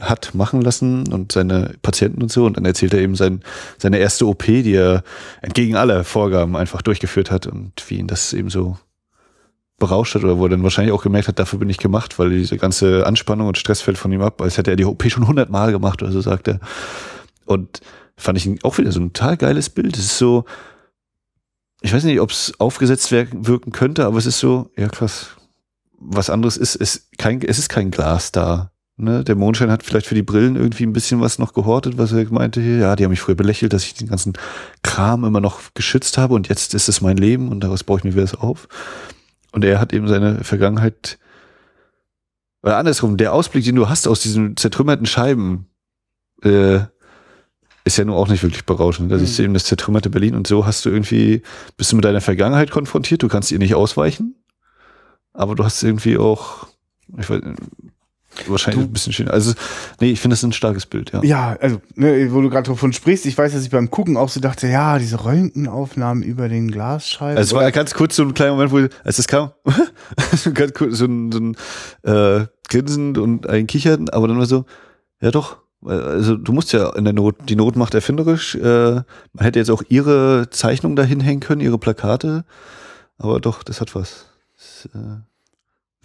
hat 0.00 0.34
machen 0.34 0.60
lassen 0.60 1.12
und 1.12 1.32
seine 1.32 1.74
Patienten 1.82 2.22
und 2.22 2.32
so 2.32 2.46
und 2.46 2.56
dann 2.56 2.64
erzählt 2.64 2.94
er 2.94 3.00
eben 3.00 3.14
sein, 3.14 3.42
seine 3.78 3.98
erste 3.98 4.26
OP, 4.26 4.44
die 4.44 4.74
er 4.74 5.02
entgegen 5.40 5.76
aller 5.76 6.04
Vorgaben 6.04 6.56
einfach 6.56 6.82
durchgeführt 6.82 7.30
hat 7.30 7.46
und 7.46 7.72
wie 7.88 7.98
ihn 7.98 8.06
das 8.06 8.32
eben 8.32 8.50
so 8.50 8.76
berauscht 9.78 10.14
hat 10.14 10.24
oder 10.24 10.38
wo 10.38 10.46
er 10.46 10.50
dann 10.50 10.62
wahrscheinlich 10.64 10.92
auch 10.92 11.02
gemerkt 11.02 11.28
hat, 11.28 11.38
dafür 11.38 11.58
bin 11.60 11.70
ich 11.70 11.78
gemacht, 11.78 12.18
weil 12.18 12.30
diese 12.30 12.56
ganze 12.56 13.06
Anspannung 13.06 13.46
und 13.46 13.58
Stress 13.58 13.80
fällt 13.80 13.98
von 13.98 14.12
ihm 14.12 14.22
ab, 14.22 14.42
als 14.42 14.58
hätte 14.58 14.70
er 14.70 14.76
die 14.76 14.84
OP 14.84 15.08
schon 15.08 15.26
hundertmal 15.26 15.70
gemacht 15.70 16.02
oder 16.02 16.10
so, 16.10 16.20
sagt 16.20 16.48
er. 16.48 16.58
Und 17.44 17.80
fand 18.16 18.36
ich 18.38 18.64
auch 18.64 18.76
wieder 18.78 18.92
so 18.92 19.00
ein 19.00 19.12
total 19.12 19.36
geiles 19.36 19.70
Bild. 19.70 19.96
Es 19.96 20.04
ist 20.04 20.18
so, 20.18 20.44
ich 21.80 21.92
weiß 21.92 22.04
nicht, 22.04 22.20
ob 22.20 22.30
es 22.30 22.52
aufgesetzt 22.58 23.12
wirken, 23.12 23.72
könnte, 23.72 24.04
aber 24.04 24.18
es 24.18 24.26
ist 24.26 24.40
so, 24.40 24.70
ja 24.76 24.88
krass. 24.88 25.28
Was 26.00 26.30
anderes 26.30 26.56
ist, 26.56 26.74
ist 26.74 27.16
kein, 27.18 27.40
es 27.42 27.58
ist 27.58 27.68
kein 27.68 27.90
Glas 27.90 28.32
da. 28.32 28.72
Ne? 29.00 29.22
Der 29.22 29.36
Mondschein 29.36 29.70
hat 29.70 29.84
vielleicht 29.84 30.06
für 30.06 30.14
die 30.16 30.22
Brillen 30.22 30.56
irgendwie 30.56 30.84
ein 30.84 30.92
bisschen 30.92 31.20
was 31.20 31.38
noch 31.38 31.52
gehortet, 31.54 31.98
was 31.98 32.12
er 32.12 32.26
meinte 32.32 32.60
hier. 32.60 32.78
Ja, 32.78 32.96
die 32.96 33.04
haben 33.04 33.10
mich 33.10 33.20
früher 33.20 33.36
belächelt, 33.36 33.72
dass 33.72 33.84
ich 33.84 33.94
den 33.94 34.08
ganzen 34.08 34.32
Kram 34.82 35.24
immer 35.24 35.40
noch 35.40 35.60
geschützt 35.74 36.18
habe 36.18 36.34
und 36.34 36.48
jetzt 36.48 36.74
ist 36.74 36.88
es 36.88 37.00
mein 37.00 37.16
Leben 37.16 37.48
und 37.48 37.60
daraus 37.60 37.84
baue 37.84 37.98
ich 37.98 38.04
mir 38.04 38.12
wieder 38.12 38.22
das 38.22 38.34
auf. 38.34 38.66
Und 39.52 39.64
er 39.64 39.80
hat 39.80 39.92
eben 39.92 40.08
seine 40.08 40.42
Vergangenheit, 40.42 41.18
oder 42.62 42.76
andersrum, 42.76 43.16
der 43.16 43.32
Ausblick, 43.32 43.64
den 43.64 43.76
du 43.76 43.88
hast 43.88 44.08
aus 44.08 44.20
diesen 44.20 44.56
zertrümmerten 44.56 45.06
Scheiben, 45.06 45.66
äh, 46.42 46.80
ist 47.84 47.96
ja 47.98 48.04
nun 48.04 48.16
auch 48.16 48.28
nicht 48.28 48.42
wirklich 48.42 48.66
berauschend. 48.66 49.10
Da 49.12 49.16
Mhm. 49.16 49.20
siehst 49.20 49.38
du 49.38 49.44
eben 49.44 49.54
das 49.54 49.64
zertrümmerte 49.64 50.10
Berlin 50.10 50.34
und 50.34 50.46
so 50.46 50.66
hast 50.66 50.84
du 50.84 50.90
irgendwie, 50.90 51.42
bist 51.76 51.92
du 51.92 51.96
mit 51.96 52.04
deiner 52.04 52.20
Vergangenheit 52.20 52.70
konfrontiert, 52.70 53.22
du 53.22 53.28
kannst 53.28 53.52
ihr 53.52 53.58
nicht 53.58 53.74
ausweichen, 53.76 54.34
aber 55.32 55.54
du 55.54 55.64
hast 55.64 55.82
irgendwie 55.84 56.18
auch, 56.18 56.66
ich 57.16 57.30
weiß, 57.30 57.40
wahrscheinlich 58.46 58.84
Du- 58.84 58.90
ein 58.90 58.92
bisschen 58.92 59.12
schön. 59.12 59.28
Also, 59.28 59.52
nee, 60.00 60.10
ich 60.10 60.20
finde 60.20 60.34
das 60.34 60.42
ein 60.42 60.52
starkes 60.52 60.86
Bild, 60.86 61.12
ja. 61.12 61.22
Ja, 61.22 61.56
also, 61.60 61.80
ne, 61.94 62.32
wo 62.32 62.40
du 62.40 62.50
gerade 62.50 62.68
davon 62.70 62.92
sprichst, 62.92 63.26
ich 63.26 63.36
weiß, 63.36 63.52
dass 63.52 63.62
ich 63.64 63.70
beim 63.70 63.90
Gucken 63.90 64.16
auch 64.16 64.28
so 64.28 64.40
dachte, 64.40 64.68
ja, 64.68 64.98
diese 64.98 65.24
Röntgenaufnahmen 65.24 66.22
über 66.22 66.48
den 66.48 66.70
Glasscheiben. 66.70 67.36
Also 67.36 67.50
es 67.50 67.54
war 67.54 67.62
ja 67.62 67.70
ganz 67.70 67.94
kurz 67.94 68.16
so 68.16 68.22
ein 68.22 68.34
kleiner 68.34 68.52
Moment, 68.52 68.72
wo, 68.72 68.96
als 69.04 69.18
es 69.18 69.26
kam, 69.26 69.50
so 70.36 70.52
ganz 70.52 70.72
kurz 70.74 70.98
so 70.98 71.06
ein, 71.06 71.32
so 71.32 71.38
ein 71.40 71.56
äh, 72.02 72.46
Grinsen 72.68 73.16
und 73.16 73.48
ein 73.48 73.66
Kichern, 73.66 74.08
aber 74.10 74.28
dann 74.28 74.38
war 74.38 74.46
so, 74.46 74.64
ja 75.20 75.30
doch, 75.30 75.56
also 75.84 76.36
du 76.36 76.52
musst 76.52 76.72
ja 76.72 76.90
in 76.96 77.04
der 77.04 77.12
Not, 77.12 77.36
die 77.48 77.56
Not 77.56 77.76
macht 77.76 77.94
erfinderisch, 77.94 78.54
äh, 78.56 78.94
man 78.94 79.04
hätte 79.40 79.58
jetzt 79.58 79.70
auch 79.70 79.82
ihre 79.88 80.48
Zeichnung 80.50 80.96
dahin 80.96 81.20
hängen 81.20 81.40
können, 81.40 81.60
ihre 81.60 81.78
Plakate, 81.78 82.44
aber 83.16 83.40
doch, 83.40 83.62
das 83.62 83.80
hat 83.80 83.94
was. 83.94 84.26
Das, 84.56 84.88
äh, 84.94 84.98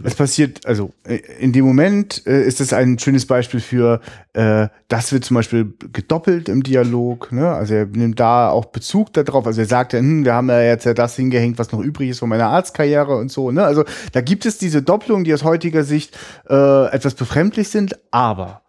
Es 0.02 0.16
passiert, 0.16 0.66
also 0.66 0.92
äh, 1.04 1.18
in 1.40 1.54
dem 1.54 1.66
Moment 1.66 2.26
äh, 2.26 2.44
ist 2.44 2.60
es 2.60 2.74
ein 2.74 2.98
schönes 2.98 3.28
Beispiel 3.28 3.60
für, 3.60 4.02
äh, 4.34 4.68
das 4.88 5.12
wird 5.12 5.24
zum 5.24 5.36
Beispiel 5.36 5.74
gedoppelt 5.94 6.50
im 6.50 6.64
Dialog. 6.64 7.32
Ne? 7.32 7.48
Also 7.48 7.76
er 7.76 7.86
nimmt 7.86 8.20
da 8.20 8.50
auch 8.50 8.66
Bezug 8.66 9.14
darauf. 9.14 9.46
Also 9.46 9.62
er 9.62 9.68
sagt 9.68 9.94
ja, 9.94 10.00
hm, 10.00 10.26
wir 10.26 10.34
haben 10.34 10.50
ja 10.50 10.62
jetzt 10.62 10.86
ja 10.86 10.96
das 10.96 11.16
hingehängt, 11.16 11.60
was 11.60 11.72
noch 11.72 11.80
übrig 11.80 12.10
ist 12.10 12.20
von 12.20 12.30
meiner 12.30 12.48
Arztkarriere 12.48 13.16
und 13.16 13.32
so. 13.32 13.52
Ne? 13.52 13.64
Also 13.64 13.84
da 14.14 14.22
gibt 14.22 14.48
es 14.48 14.58
diese 14.58 14.82
Doppelungen, 14.82 15.26
die 15.26 15.34
aus 15.34 15.44
heutiger 15.44 15.84
Sicht 15.84 16.18
äh, 16.50 16.88
etwas 16.88 17.14
befremdlich 17.14 17.70
sind, 17.70 18.00
aber 18.10 18.64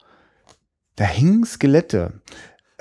da 0.97 1.05
hängen 1.05 1.45
Skelette. 1.45 2.13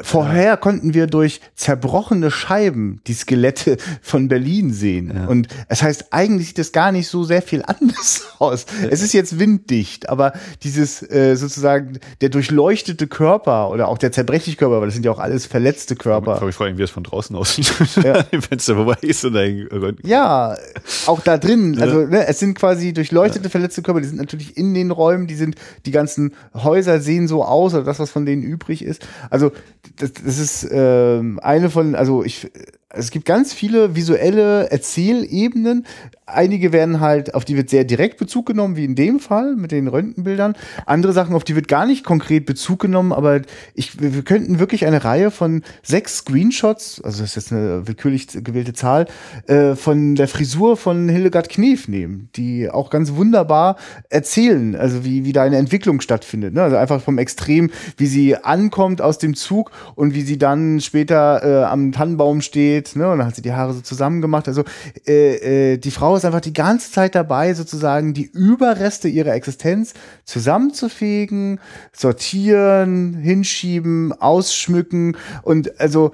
Vorher 0.01 0.57
konnten 0.57 0.95
wir 0.95 1.05
durch 1.05 1.39
zerbrochene 1.53 2.31
Scheiben 2.31 2.99
die 3.05 3.13
Skelette 3.13 3.77
von 4.01 4.27
Berlin 4.27 4.73
sehen. 4.73 5.11
Ja. 5.15 5.27
Und 5.27 5.49
es 5.67 5.83
heißt, 5.83 6.11
eigentlich 6.11 6.47
sieht 6.47 6.57
es 6.57 6.71
gar 6.71 6.91
nicht 6.91 7.07
so 7.07 7.23
sehr 7.23 7.43
viel 7.43 7.61
anders 7.67 8.33
aus. 8.39 8.65
Es 8.89 9.03
ist 9.03 9.13
jetzt 9.13 9.37
winddicht, 9.37 10.09
aber 10.09 10.33
dieses 10.63 11.03
äh, 11.03 11.35
sozusagen 11.35 11.99
der 12.21 12.29
durchleuchtete 12.29 13.05
Körper 13.05 13.69
oder 13.69 13.87
auch 13.87 13.99
der 13.99 14.11
zerbrechliche 14.11 14.57
Körper, 14.57 14.79
weil 14.79 14.87
das 14.87 14.95
sind 14.95 15.05
ja 15.05 15.11
auch 15.11 15.19
alles 15.19 15.45
verletzte 15.45 15.95
Körper. 15.95 16.41
Ich 16.47 16.55
frage 16.55 16.71
mich, 16.71 16.79
wie 16.79 16.83
es 16.83 16.89
von 16.89 17.03
draußen 17.03 17.35
aussieht, 17.35 17.71
Ja. 18.03 18.25
wenn 18.49 18.59
vorbei 18.59 18.97
ist 19.01 19.23
und 19.25 19.33
dann, 19.33 19.97
Ja, 20.03 20.57
auch 21.05 21.19
da 21.19 21.37
drin. 21.37 21.79
Also 21.79 21.99
ne, 21.99 22.25
es 22.25 22.39
sind 22.39 22.57
quasi 22.57 22.93
durchleuchtete 22.93 23.47
verletzte 23.47 23.83
Körper, 23.83 24.01
die 24.01 24.07
sind 24.07 24.17
natürlich 24.17 24.57
in 24.57 24.73
den 24.73 24.89
Räumen, 24.89 25.27
die 25.27 25.35
sind, 25.35 25.55
die 25.85 25.91
ganzen 25.91 26.33
Häuser 26.55 26.99
sehen 26.99 27.27
so 27.27 27.43
aus 27.45 27.75
oder 27.75 27.83
das, 27.83 27.99
was 27.99 28.09
von 28.09 28.25
denen 28.25 28.41
übrig 28.41 28.83
ist. 28.83 29.07
Also 29.29 29.51
das, 29.97 30.13
das 30.13 30.39
ist 30.39 30.67
ähm, 30.71 31.39
eine 31.41 31.69
von, 31.69 31.95
also 31.95 32.23
ich, 32.23 32.49
es 32.95 33.09
gibt 33.09 33.25
ganz 33.25 33.53
viele 33.53 33.95
visuelle 33.95 34.69
Erzählebenen. 34.69 35.85
Einige 36.25 36.71
werden 36.71 36.99
halt, 36.99 37.33
auf 37.33 37.43
die 37.43 37.57
wird 37.57 37.69
sehr 37.69 37.83
direkt 37.83 38.17
Bezug 38.17 38.45
genommen, 38.45 38.75
wie 38.75 38.85
in 38.85 38.95
dem 38.95 39.19
Fall 39.19 39.55
mit 39.55 39.71
den 39.71 39.87
Röntgenbildern. 39.87 40.55
Andere 40.85 41.11
Sachen, 41.11 41.35
auf 41.35 41.43
die 41.43 41.55
wird 41.55 41.67
gar 41.67 41.85
nicht 41.85 42.05
konkret 42.05 42.45
Bezug 42.45 42.79
genommen, 42.79 43.11
aber 43.11 43.41
ich, 43.73 43.99
wir 43.99 44.21
könnten 44.21 44.59
wirklich 44.59 44.85
eine 44.85 45.03
Reihe 45.03 45.31
von 45.31 45.63
sechs 45.81 46.17
Screenshots, 46.17 47.01
also 47.01 47.21
das 47.21 47.31
ist 47.31 47.35
jetzt 47.35 47.51
eine 47.51 47.87
willkürlich 47.87 48.27
gewählte 48.31 48.73
Zahl, 48.73 49.07
äh, 49.47 49.75
von 49.75 50.15
der 50.15 50.27
Frisur 50.27 50.77
von 50.77 51.09
Hildegard 51.09 51.49
Knef 51.49 51.87
nehmen, 51.87 52.29
die 52.35 52.69
auch 52.69 52.89
ganz 52.89 53.13
wunderbar 53.13 53.77
erzählen, 54.09 54.75
also 54.75 55.03
wie, 55.03 55.25
wie 55.25 55.33
da 55.33 55.43
eine 55.43 55.57
Entwicklung 55.57 55.99
stattfindet. 55.99 56.53
Ne? 56.53 56.61
Also 56.61 56.77
einfach 56.77 57.01
vom 57.01 57.17
Extrem, 57.17 57.69
wie 57.97 58.07
sie 58.07 58.37
ankommt 58.37 59.01
aus 59.01 59.17
dem 59.17 59.33
Zug 59.35 59.71
und 59.95 60.13
wie 60.13 60.21
sie 60.21 60.37
dann 60.37 60.81
später 60.81 61.43
äh, 61.43 61.63
am 61.65 61.91
Tannenbaum 61.91 62.41
steht, 62.41 62.95
ne? 62.95 63.09
Und 63.11 63.19
dann 63.19 63.27
hat 63.27 63.35
sie 63.35 63.41
die 63.41 63.53
Haare 63.53 63.73
so 63.73 63.81
zusammen 63.81 64.21
gemacht. 64.21 64.47
Also 64.47 64.63
äh, 65.07 65.73
äh, 65.73 65.77
die 65.77 65.91
Frau 65.91 66.15
ist 66.15 66.25
einfach 66.25 66.41
die 66.41 66.53
ganze 66.53 66.91
Zeit 66.91 67.15
dabei, 67.15 67.53
sozusagen 67.53 68.13
die 68.13 68.29
Überreste 68.31 69.07
ihrer 69.07 69.33
Existenz 69.33 69.93
zusammenzufegen, 70.25 71.59
sortieren, 71.91 73.13
hinschieben, 73.13 74.13
ausschmücken 74.13 75.17
und 75.43 75.79
also 75.79 76.11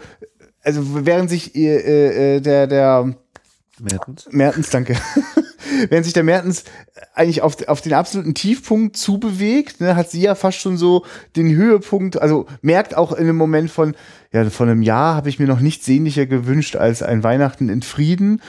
also 0.61 1.05
während 1.05 1.29
sich 1.29 1.55
ihr, 1.55 1.85
äh, 1.85 2.35
äh, 2.35 2.41
der 2.41 2.67
der 2.67 3.15
Mertens. 3.79 4.27
Mertens, 4.31 4.69
danke. 4.69 4.95
Während 5.89 6.05
sich 6.05 6.13
der 6.13 6.23
Mertens 6.23 6.63
eigentlich 7.13 7.41
auf, 7.41 7.67
auf 7.67 7.81
den 7.81 7.93
absoluten 7.93 8.33
Tiefpunkt 8.33 8.97
zubewegt, 8.97 9.81
ne, 9.81 9.95
hat 9.95 10.09
sie 10.09 10.21
ja 10.21 10.35
fast 10.35 10.59
schon 10.59 10.77
so 10.77 11.05
den 11.35 11.55
Höhepunkt, 11.55 12.21
also 12.21 12.47
merkt 12.61 12.95
auch 12.95 13.11
in 13.11 13.19
einem 13.19 13.37
Moment 13.37 13.69
von, 13.69 13.95
ja, 14.31 14.49
von 14.49 14.69
einem 14.69 14.81
Jahr 14.81 15.15
habe 15.15 15.29
ich 15.29 15.39
mir 15.39 15.47
noch 15.47 15.59
nichts 15.59 15.85
sehnlicher 15.85 16.25
gewünscht 16.25 16.75
als 16.75 17.03
ein 17.03 17.23
Weihnachten 17.23 17.69
in 17.69 17.81
Frieden. 17.81 18.41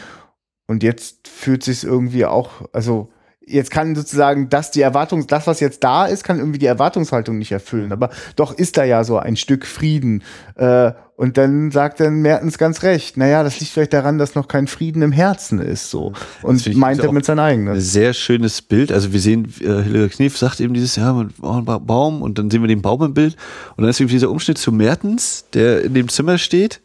Und 0.66 0.82
jetzt 0.82 1.28
fühlt 1.28 1.64
sich 1.64 1.84
irgendwie 1.84 2.26
auch, 2.26 2.68
also 2.72 3.10
jetzt 3.50 3.70
kann 3.70 3.94
sozusagen 3.94 4.48
das 4.48 4.70
die 4.70 4.80
Erwartung, 4.80 5.26
das, 5.26 5.46
was 5.46 5.60
jetzt 5.60 5.84
da 5.84 6.06
ist, 6.06 6.24
kann 6.24 6.38
irgendwie 6.38 6.58
die 6.58 6.66
Erwartungshaltung 6.66 7.38
nicht 7.38 7.52
erfüllen. 7.52 7.92
Aber 7.92 8.10
doch 8.36 8.52
ist 8.52 8.76
da 8.76 8.84
ja 8.84 9.04
so 9.04 9.18
ein 9.18 9.36
Stück 9.36 9.66
Frieden. 9.66 10.22
Äh, 10.56 10.92
und 11.16 11.36
dann 11.36 11.70
sagt 11.70 12.00
dann 12.00 12.22
Mertens 12.22 12.56
ganz 12.56 12.82
recht, 12.82 13.18
naja, 13.18 13.42
das 13.42 13.60
liegt 13.60 13.72
vielleicht 13.72 13.92
daran, 13.92 14.16
dass 14.16 14.34
noch 14.34 14.48
kein 14.48 14.66
Frieden 14.66 15.02
im 15.02 15.12
Herzen 15.12 15.58
ist, 15.58 15.90
so. 15.90 16.14
Und 16.40 16.74
meint 16.76 17.04
damit 17.04 17.26
sein 17.26 17.38
Ein 17.38 17.44
eigenes. 17.44 17.92
sehr 17.92 18.14
schönes 18.14 18.62
Bild. 18.62 18.90
Also 18.90 19.12
wir 19.12 19.20
sehen, 19.20 19.52
äh, 19.60 19.82
Hildegard 19.82 20.12
Knef 20.12 20.38
sagt 20.38 20.60
eben 20.60 20.72
dieses, 20.72 20.96
ja, 20.96 21.12
man 21.12 21.28
braucht 21.36 21.68
einen 21.68 21.86
Baum 21.86 22.22
und 22.22 22.38
dann 22.38 22.50
sehen 22.50 22.62
wir 22.62 22.68
den 22.68 22.80
Baum 22.80 23.02
im 23.02 23.12
Bild 23.12 23.36
und 23.76 23.82
dann 23.82 23.90
ist 23.90 24.00
irgendwie 24.00 24.14
dieser 24.14 24.30
Umschnitt 24.30 24.56
zu 24.56 24.72
Mertens, 24.72 25.44
der 25.52 25.82
in 25.84 25.92
dem 25.92 26.08
Zimmer 26.08 26.38
steht. 26.38 26.80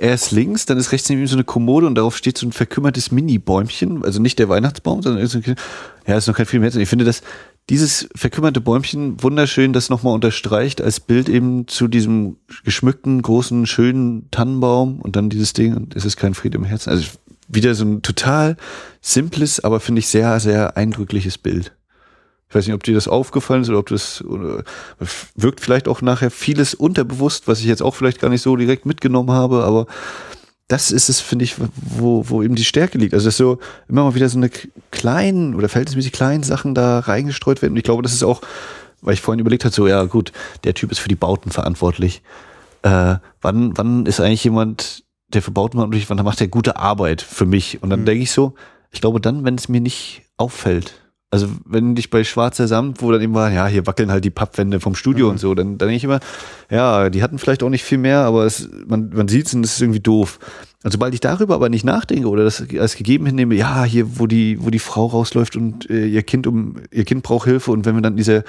Er 0.00 0.14
ist 0.14 0.30
links, 0.30 0.64
dann 0.64 0.78
ist 0.78 0.92
rechts 0.92 1.08
neben 1.08 1.22
ihm 1.22 1.26
so 1.26 1.34
eine 1.34 1.42
Kommode 1.42 1.88
und 1.88 1.96
darauf 1.96 2.16
steht 2.16 2.38
so 2.38 2.46
ein 2.46 2.52
verkümmertes 2.52 3.10
Mini-Bäumchen, 3.10 4.04
also 4.04 4.22
nicht 4.22 4.38
der 4.38 4.48
Weihnachtsbaum, 4.48 5.02
sondern 5.02 5.22
ist 5.24 5.36
ja, 6.06 6.16
ist 6.16 6.28
noch 6.28 6.36
kein 6.36 6.46
im 6.46 6.62
Herzen. 6.62 6.80
Ich 6.80 6.88
finde, 6.88 7.04
dass 7.04 7.22
dieses 7.68 8.08
verkümmerte 8.14 8.60
Bäumchen 8.60 9.20
wunderschön 9.20 9.72
das 9.72 9.90
nochmal 9.90 10.14
unterstreicht 10.14 10.80
als 10.80 11.00
Bild 11.00 11.28
eben 11.28 11.66
zu 11.66 11.88
diesem 11.88 12.36
geschmückten, 12.64 13.20
großen, 13.20 13.66
schönen 13.66 14.30
Tannenbaum 14.30 15.00
und 15.00 15.16
dann 15.16 15.30
dieses 15.30 15.52
Ding 15.52 15.74
und 15.74 15.96
es 15.96 16.04
ist 16.04 16.16
kein 16.16 16.34
Friede 16.34 16.58
im 16.58 16.64
Herzen. 16.64 16.90
Also 16.90 17.10
wieder 17.48 17.74
so 17.74 17.84
ein 17.84 18.00
total 18.02 18.56
simples, 19.00 19.58
aber 19.58 19.80
finde 19.80 19.98
ich 19.98 20.06
sehr, 20.06 20.38
sehr 20.38 20.76
eindrückliches 20.76 21.38
Bild. 21.38 21.72
Ich 22.48 22.54
weiß 22.54 22.66
nicht, 22.66 22.74
ob 22.74 22.82
dir 22.82 22.94
das 22.94 23.08
aufgefallen 23.08 23.62
ist 23.62 23.68
oder 23.68 23.78
ob 23.78 23.88
das 23.88 24.22
oder 24.24 24.64
wirkt 25.36 25.60
vielleicht 25.60 25.86
auch 25.86 26.00
nachher 26.00 26.30
vieles 26.30 26.74
unterbewusst, 26.74 27.46
was 27.46 27.60
ich 27.60 27.66
jetzt 27.66 27.82
auch 27.82 27.94
vielleicht 27.94 28.20
gar 28.20 28.30
nicht 28.30 28.42
so 28.42 28.56
direkt 28.56 28.86
mitgenommen 28.86 29.30
habe, 29.30 29.64
aber 29.64 29.86
das 30.66 30.90
ist 30.90 31.08
es, 31.08 31.20
finde 31.20 31.44
ich, 31.46 31.56
wo, 31.76 32.28
wo 32.28 32.42
eben 32.42 32.54
die 32.54 32.64
Stärke 32.64 32.98
liegt. 32.98 33.14
Also, 33.14 33.26
dass 33.26 33.38
so 33.38 33.58
immer 33.88 34.04
mal 34.04 34.14
wieder 34.14 34.28
so 34.28 34.36
eine 34.36 34.50
kleinen 34.90 35.54
oder 35.54 35.68
verhältnismäßig 35.68 36.12
kleinen 36.12 36.42
Sachen 36.42 36.74
da 36.74 36.98
reingestreut 37.00 37.62
werden. 37.62 37.72
Und 37.72 37.78
ich 37.78 37.84
glaube, 37.84 38.02
das 38.02 38.12
ist 38.12 38.22
auch, 38.22 38.42
weil 39.00 39.14
ich 39.14 39.22
vorhin 39.22 39.40
überlegt 39.40 39.64
habe, 39.64 39.74
so, 39.74 39.86
ja, 39.86 40.04
gut, 40.04 40.32
der 40.64 40.74
Typ 40.74 40.92
ist 40.92 40.98
für 40.98 41.08
die 41.08 41.14
Bauten 41.16 41.50
verantwortlich. 41.50 42.22
Äh, 42.82 43.16
wann, 43.40 43.76
wann 43.78 44.04
ist 44.04 44.20
eigentlich 44.20 44.44
jemand, 44.44 45.04
der 45.28 45.40
für 45.40 45.50
Bauten 45.52 45.78
verantwortlich 45.78 46.08
wann 46.10 46.22
macht 46.22 46.40
der 46.40 46.48
gute 46.48 46.76
Arbeit 46.76 47.22
für 47.22 47.46
mich? 47.46 47.82
Und 47.82 47.88
dann 47.88 48.00
Mhm. 48.00 48.06
denke 48.06 48.22
ich 48.24 48.30
so, 48.30 48.54
ich 48.90 49.00
glaube 49.00 49.20
dann, 49.22 49.44
wenn 49.44 49.54
es 49.54 49.68
mir 49.70 49.80
nicht 49.80 50.22
auffällt. 50.36 50.92
Also 51.30 51.46
wenn 51.66 51.94
dich 51.94 52.08
bei 52.08 52.24
Schwarzer 52.24 52.66
Samt, 52.68 53.02
wo 53.02 53.12
dann 53.12 53.20
eben 53.20 53.34
war, 53.34 53.52
ja, 53.52 53.66
hier 53.66 53.86
wackeln 53.86 54.10
halt 54.10 54.24
die 54.24 54.30
Pappwände 54.30 54.80
vom 54.80 54.94
Studio 54.94 55.26
Mhm. 55.26 55.32
und 55.32 55.38
so, 55.38 55.54
dann, 55.54 55.76
dann 55.76 55.88
denke 55.88 55.96
ich 55.96 56.04
immer, 56.04 56.20
ja, 56.70 57.10
die 57.10 57.22
hatten 57.22 57.38
vielleicht 57.38 57.62
auch 57.62 57.68
nicht 57.68 57.84
viel 57.84 57.98
mehr, 57.98 58.20
aber 58.20 58.46
es, 58.46 58.68
man, 58.86 59.10
man 59.10 59.28
sieht 59.28 59.46
es 59.46 59.52
und 59.52 59.62
es 59.62 59.74
ist 59.74 59.82
irgendwie 59.82 60.00
doof. 60.00 60.38
Und 60.84 60.92
sobald 60.92 61.12
ich 61.12 61.20
darüber 61.20 61.56
aber 61.56 61.68
nicht 61.68 61.84
nachdenke 61.84 62.28
oder 62.28 62.44
das 62.44 62.64
als 62.78 62.96
gegeben 62.96 63.26
hinnehme, 63.26 63.56
ja, 63.56 63.84
hier, 63.84 64.18
wo 64.18 64.26
die, 64.26 64.64
wo 64.64 64.70
die 64.70 64.78
Frau 64.78 65.06
rausläuft 65.06 65.54
und 65.56 65.90
äh, 65.90 66.06
ihr 66.06 66.22
Kind 66.22 66.46
um, 66.46 66.76
ihr 66.90 67.04
Kind 67.04 67.22
braucht 67.24 67.46
Hilfe 67.46 67.72
und 67.72 67.84
wenn 67.84 67.94
wir 67.94 68.00
dann 68.00 68.14
in 68.14 68.18
dieser 68.18 68.42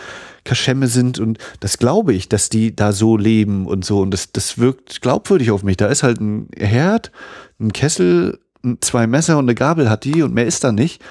Kaschemme 0.46 0.88
sind 0.88 1.20
und 1.20 1.38
das 1.60 1.80
glaube 1.80 2.14
ich, 2.14 2.30
dass 2.30 2.48
die 2.48 2.74
da 2.76 2.94
so 2.94 3.18
leben 3.18 3.66
und 3.66 3.84
so 3.84 4.00
und 4.00 4.12
das, 4.12 4.32
das 4.32 4.58
wirkt 4.58 5.02
glaubwürdig 5.02 5.52
auf 5.52 5.64
mich. 5.64 5.76
Da 5.76 5.88
ist 5.88 6.04
halt 6.04 6.22
ein 6.22 6.48
Herd, 6.56 7.12
ein 7.60 7.74
Kessel, 7.74 8.40
zwei 8.80 9.06
Messer 9.06 9.38
und 9.38 9.46
eine 9.46 9.56
Gabel 9.56 9.90
hat 9.90 10.06
die 10.06 10.22
und 10.22 10.34
mehr 10.34 10.46
ist 10.46 10.64
da 10.64 10.72
nicht. 10.72 11.02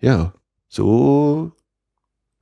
Ja, 0.00 0.32
so, 0.74 1.52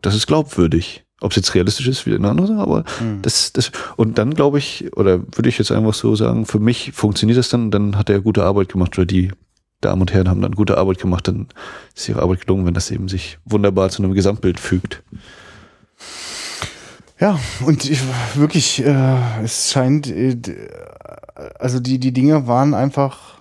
das 0.03 0.15
ist 0.15 0.29
glaubwürdig. 0.29 1.05
Ob 1.21 1.33
es 1.33 1.37
jetzt 1.37 1.55
realistisch 1.55 1.89
ist, 1.89 2.07
wieder 2.07 2.17
eine 2.17 2.31
andere 2.31 2.47
Sache, 2.47 2.61
aber 2.61 2.85
Mhm. 3.01 3.21
das, 3.23 3.53
das, 3.53 3.73
und 3.97 4.17
dann 4.19 4.33
glaube 4.35 4.59
ich, 4.59 4.97
oder 4.97 5.19
würde 5.37 5.49
ich 5.49 5.59
jetzt 5.59 5.73
einfach 5.73 5.93
so 5.93 6.15
sagen, 6.17 6.47
für 6.47 6.61
mich 6.61 6.93
funktioniert 6.93 7.39
das 7.39 7.49
dann, 7.51 7.71
dann 7.71 7.99
hat 7.99 8.09
er 8.09 8.21
gute 8.21 8.45
Arbeit 8.45 8.71
gemacht 8.71 8.97
oder 8.97 9.05
die 9.05 9.33
Damen 9.83 10.01
und 10.01 10.13
Herren 10.13 10.29
haben 10.29 10.41
dann 10.43 10.53
gute 10.53 10.79
Arbeit 10.79 10.99
gemacht, 10.99 11.27
dann 11.29 11.49
ist 11.95 12.09
ihre 12.09 12.23
Arbeit 12.23 12.43
gelungen, 12.47 12.65
wenn 12.67 12.75
das 12.75 12.91
eben 12.91 13.09
sich 13.09 13.39
wunderbar 13.45 13.91
zu 13.91 14.03
einem 14.03 14.15
Gesamtbild 14.15 14.61
fügt. 14.61 15.03
Ja, 17.19 17.39
und 17.67 17.85
ich, 17.85 18.01
wirklich, 18.35 18.83
äh, 18.85 19.43
es 19.45 19.73
scheint, 19.73 20.07
äh, 20.07 20.37
also 21.59 21.81
die, 21.81 21.99
die 21.99 22.13
Dinge 22.13 22.47
waren 22.47 22.73
einfach 22.75 23.40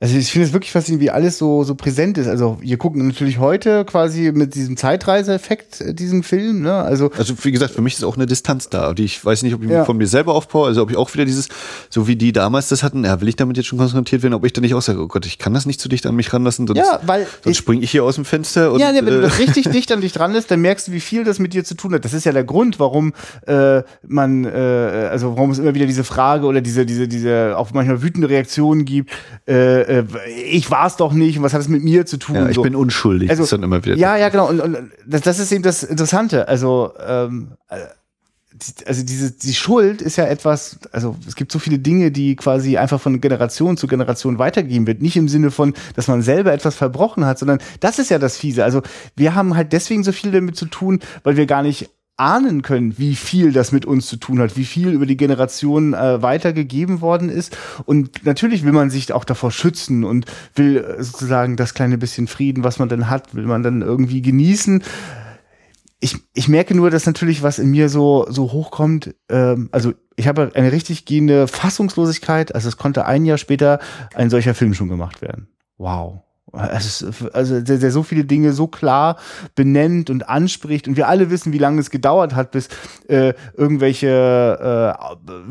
Also 0.00 0.16
ich 0.16 0.30
finde 0.30 0.46
es 0.48 0.52
wirklich 0.52 0.72
faszinierend, 0.72 1.02
wie 1.02 1.10
alles 1.10 1.38
so, 1.38 1.64
so 1.64 1.74
präsent 1.74 2.18
ist. 2.18 2.26
Also 2.28 2.58
wir 2.60 2.76
gucken 2.76 3.06
natürlich 3.06 3.38
heute 3.38 3.84
quasi 3.84 4.30
mit 4.34 4.54
diesem 4.54 4.76
Zeitreiseeffekt 4.76 5.80
äh, 5.80 5.94
diesen 5.94 6.22
Film. 6.22 6.62
Ne? 6.62 6.72
Also, 6.74 7.10
Also 7.16 7.34
wie 7.42 7.52
gesagt, 7.52 7.72
für 7.74 7.80
mich 7.82 7.94
ist 7.94 8.04
auch 8.04 8.16
eine 8.16 8.26
Distanz 8.26 8.68
da, 8.68 8.92
die 8.92 9.04
ich 9.04 9.24
weiß 9.24 9.42
nicht, 9.42 9.54
ob 9.54 9.62
ich 9.62 9.70
Ja. 9.70 9.84
von 9.84 9.96
mir 9.96 10.06
selber 10.06 10.34
aufbaue, 10.34 10.66
also 10.68 10.82
ob 10.82 10.90
ich 10.90 10.96
auch 10.96 11.12
wieder 11.14 11.24
dieses, 11.24 11.48
so 11.90 12.06
wie 12.08 12.16
die 12.16 12.32
damals 12.32 12.68
das 12.68 12.82
hatten, 12.82 13.04
ja, 13.04 13.20
will 13.20 13.28
ich 13.28 13.36
damit 13.36 13.56
jetzt 13.56 13.66
schon 13.66 13.78
konfrontiert 13.78 14.22
werden, 14.22 14.34
ob 14.34 14.44
ich 14.44 14.52
dann 14.52 14.62
nicht 14.62 14.74
auch 14.74 14.82
sage, 14.82 15.00
oh 15.00 15.06
Gott, 15.08 15.24
ich 15.26 15.38
kann 15.38 15.54
das 15.54 15.66
nicht 15.66 15.80
zu 15.80 15.88
dicht 15.88 16.04
an 16.06 16.14
mich 16.14 16.32
ranlassen, 16.32 16.66
sonst, 16.66 16.78
Ja, 16.78 17.00
weil 17.06 17.26
sonst 17.44 17.56
springe 17.56 17.82
ich 17.82 17.90
hier 17.90 18.04
aus 18.04 18.16
dem 18.16 18.24
Fenster 18.24 18.72
und 18.72 18.80
ja, 18.80 18.92
ne, 18.92 18.98
wenn 18.98 19.14
du 19.14 19.18
äh, 19.20 19.22
das 19.22 19.38
richtig 19.38 19.68
dicht 19.70 19.90
an 19.92 20.00
dich 20.00 20.12
dran 20.12 20.34
ist, 20.34 20.50
dann 20.50 20.60
merkst 20.60 20.88
du, 20.88 20.92
wie 20.92 21.00
viel 21.00 21.24
das 21.24 21.38
mit 21.38 21.54
dir 21.54 21.64
zu 21.64 21.74
tun 21.74 21.94
hat. 21.94 22.04
Das 22.04 22.12
ist 22.12 22.24
ja 22.24 22.32
der 22.32 22.44
Grund, 22.44 22.78
warum 22.78 23.12
äh, 23.46 23.82
man, 24.06 24.44
äh, 24.44 24.48
also 25.10 25.36
warum 25.36 25.50
es 25.50 25.58
immer 25.58 25.74
wieder 25.74 25.86
diese 25.86 26.04
Frage 26.04 26.46
oder 26.46 26.60
diese, 26.60 26.84
diese, 26.86 27.08
diese 27.08 27.56
auch 27.56 27.72
manchmal 27.72 28.02
wütende 28.02 28.28
Reaktionen 28.28 28.84
gibt. 28.84 29.10
Äh, 29.46 29.85
äh, 29.86 30.04
ich 30.28 30.70
war 30.70 30.86
es 30.86 30.96
doch 30.96 31.12
nicht 31.12 31.38
und 31.38 31.44
was 31.44 31.54
hat 31.54 31.60
es 31.60 31.68
mit 31.68 31.82
mir 31.82 32.06
zu 32.06 32.18
tun? 32.18 32.36
ja, 32.36 32.48
ich 32.48 32.56
so. 32.56 32.62
bin 32.62 32.74
unschuldig, 32.74 33.30
also, 33.30 33.44
ist 33.44 33.52
dann 33.52 33.62
immer 33.62 33.84
wieder. 33.84 33.96
Ja, 33.96 34.16
ja, 34.16 34.28
genau. 34.28 34.48
Und, 34.48 34.60
und 34.60 34.90
das, 35.06 35.22
das 35.22 35.38
ist 35.38 35.52
eben 35.52 35.62
das 35.62 35.82
Interessante. 35.82 36.48
Also, 36.48 36.92
ähm, 37.06 37.52
äh, 37.68 37.76
also 38.86 39.02
diese 39.02 39.32
die 39.32 39.54
Schuld 39.54 40.00
ist 40.00 40.16
ja 40.16 40.24
etwas, 40.24 40.78
also 40.92 41.16
es 41.26 41.36
gibt 41.36 41.52
so 41.52 41.58
viele 41.58 41.78
Dinge, 41.78 42.10
die 42.10 42.36
quasi 42.36 42.78
einfach 42.78 43.00
von 43.00 43.20
Generation 43.20 43.76
zu 43.76 43.86
Generation 43.86 44.38
weitergegeben 44.38 44.86
wird. 44.86 45.02
Nicht 45.02 45.16
im 45.16 45.28
Sinne 45.28 45.50
von, 45.50 45.74
dass 45.94 46.08
man 46.08 46.22
selber 46.22 46.52
etwas 46.52 46.74
verbrochen 46.74 47.26
hat, 47.26 47.38
sondern 47.38 47.58
das 47.80 47.98
ist 47.98 48.10
ja 48.10 48.18
das 48.18 48.36
Fiese. 48.36 48.64
Also 48.64 48.82
wir 49.14 49.34
haben 49.34 49.56
halt 49.56 49.72
deswegen 49.72 50.04
so 50.04 50.12
viel 50.12 50.32
damit 50.32 50.56
zu 50.56 50.66
tun, 50.66 51.00
weil 51.22 51.36
wir 51.36 51.46
gar 51.46 51.62
nicht 51.62 51.90
ahnen 52.16 52.62
können, 52.62 52.98
wie 52.98 53.14
viel 53.14 53.52
das 53.52 53.72
mit 53.72 53.84
uns 53.84 54.06
zu 54.06 54.16
tun 54.16 54.38
hat, 54.38 54.56
wie 54.56 54.64
viel 54.64 54.90
über 54.90 55.06
die 55.06 55.16
Generationen 55.16 55.92
äh, 55.92 56.22
weitergegeben 56.22 57.00
worden 57.00 57.28
ist. 57.28 57.56
Und 57.84 58.24
natürlich 58.24 58.64
will 58.64 58.72
man 58.72 58.90
sich 58.90 59.12
auch 59.12 59.24
davor 59.24 59.50
schützen 59.50 60.04
und 60.04 60.26
will 60.54 60.78
äh, 60.78 61.02
sozusagen 61.02 61.56
das 61.56 61.74
kleine 61.74 61.98
bisschen 61.98 62.26
Frieden, 62.26 62.64
was 62.64 62.78
man 62.78 62.88
dann 62.88 63.10
hat, 63.10 63.34
will 63.34 63.46
man 63.46 63.62
dann 63.62 63.82
irgendwie 63.82 64.22
genießen. 64.22 64.82
Ich, 66.00 66.16
ich 66.34 66.48
merke 66.48 66.74
nur, 66.74 66.90
dass 66.90 67.06
natürlich 67.06 67.42
was 67.42 67.58
in 67.58 67.70
mir 67.70 67.88
so, 67.88 68.26
so 68.28 68.52
hochkommt. 68.52 69.14
Ähm, 69.28 69.68
also 69.72 69.92
ich 70.16 70.26
habe 70.26 70.52
eine 70.54 70.72
richtig 70.72 71.04
gehende 71.04 71.46
Fassungslosigkeit. 71.48 72.54
Also 72.54 72.68
es 72.68 72.78
konnte 72.78 73.04
ein 73.04 73.26
Jahr 73.26 73.38
später 73.38 73.78
ein 74.14 74.30
solcher 74.30 74.54
Film 74.54 74.72
schon 74.72 74.88
gemacht 74.88 75.20
werden. 75.20 75.48
Wow. 75.76 76.25
Also, 76.56 77.10
also 77.32 77.60
der, 77.60 77.78
der 77.78 77.90
so 77.90 78.02
viele 78.02 78.24
Dinge 78.24 78.52
so 78.52 78.66
klar 78.66 79.16
benennt 79.54 80.10
und 80.10 80.28
anspricht 80.28 80.88
und 80.88 80.96
wir 80.96 81.08
alle 81.08 81.30
wissen, 81.30 81.52
wie 81.52 81.58
lange 81.58 81.80
es 81.80 81.90
gedauert 81.90 82.34
hat, 82.34 82.50
bis 82.50 82.68
äh, 83.08 83.34
irgendwelche, 83.56 84.96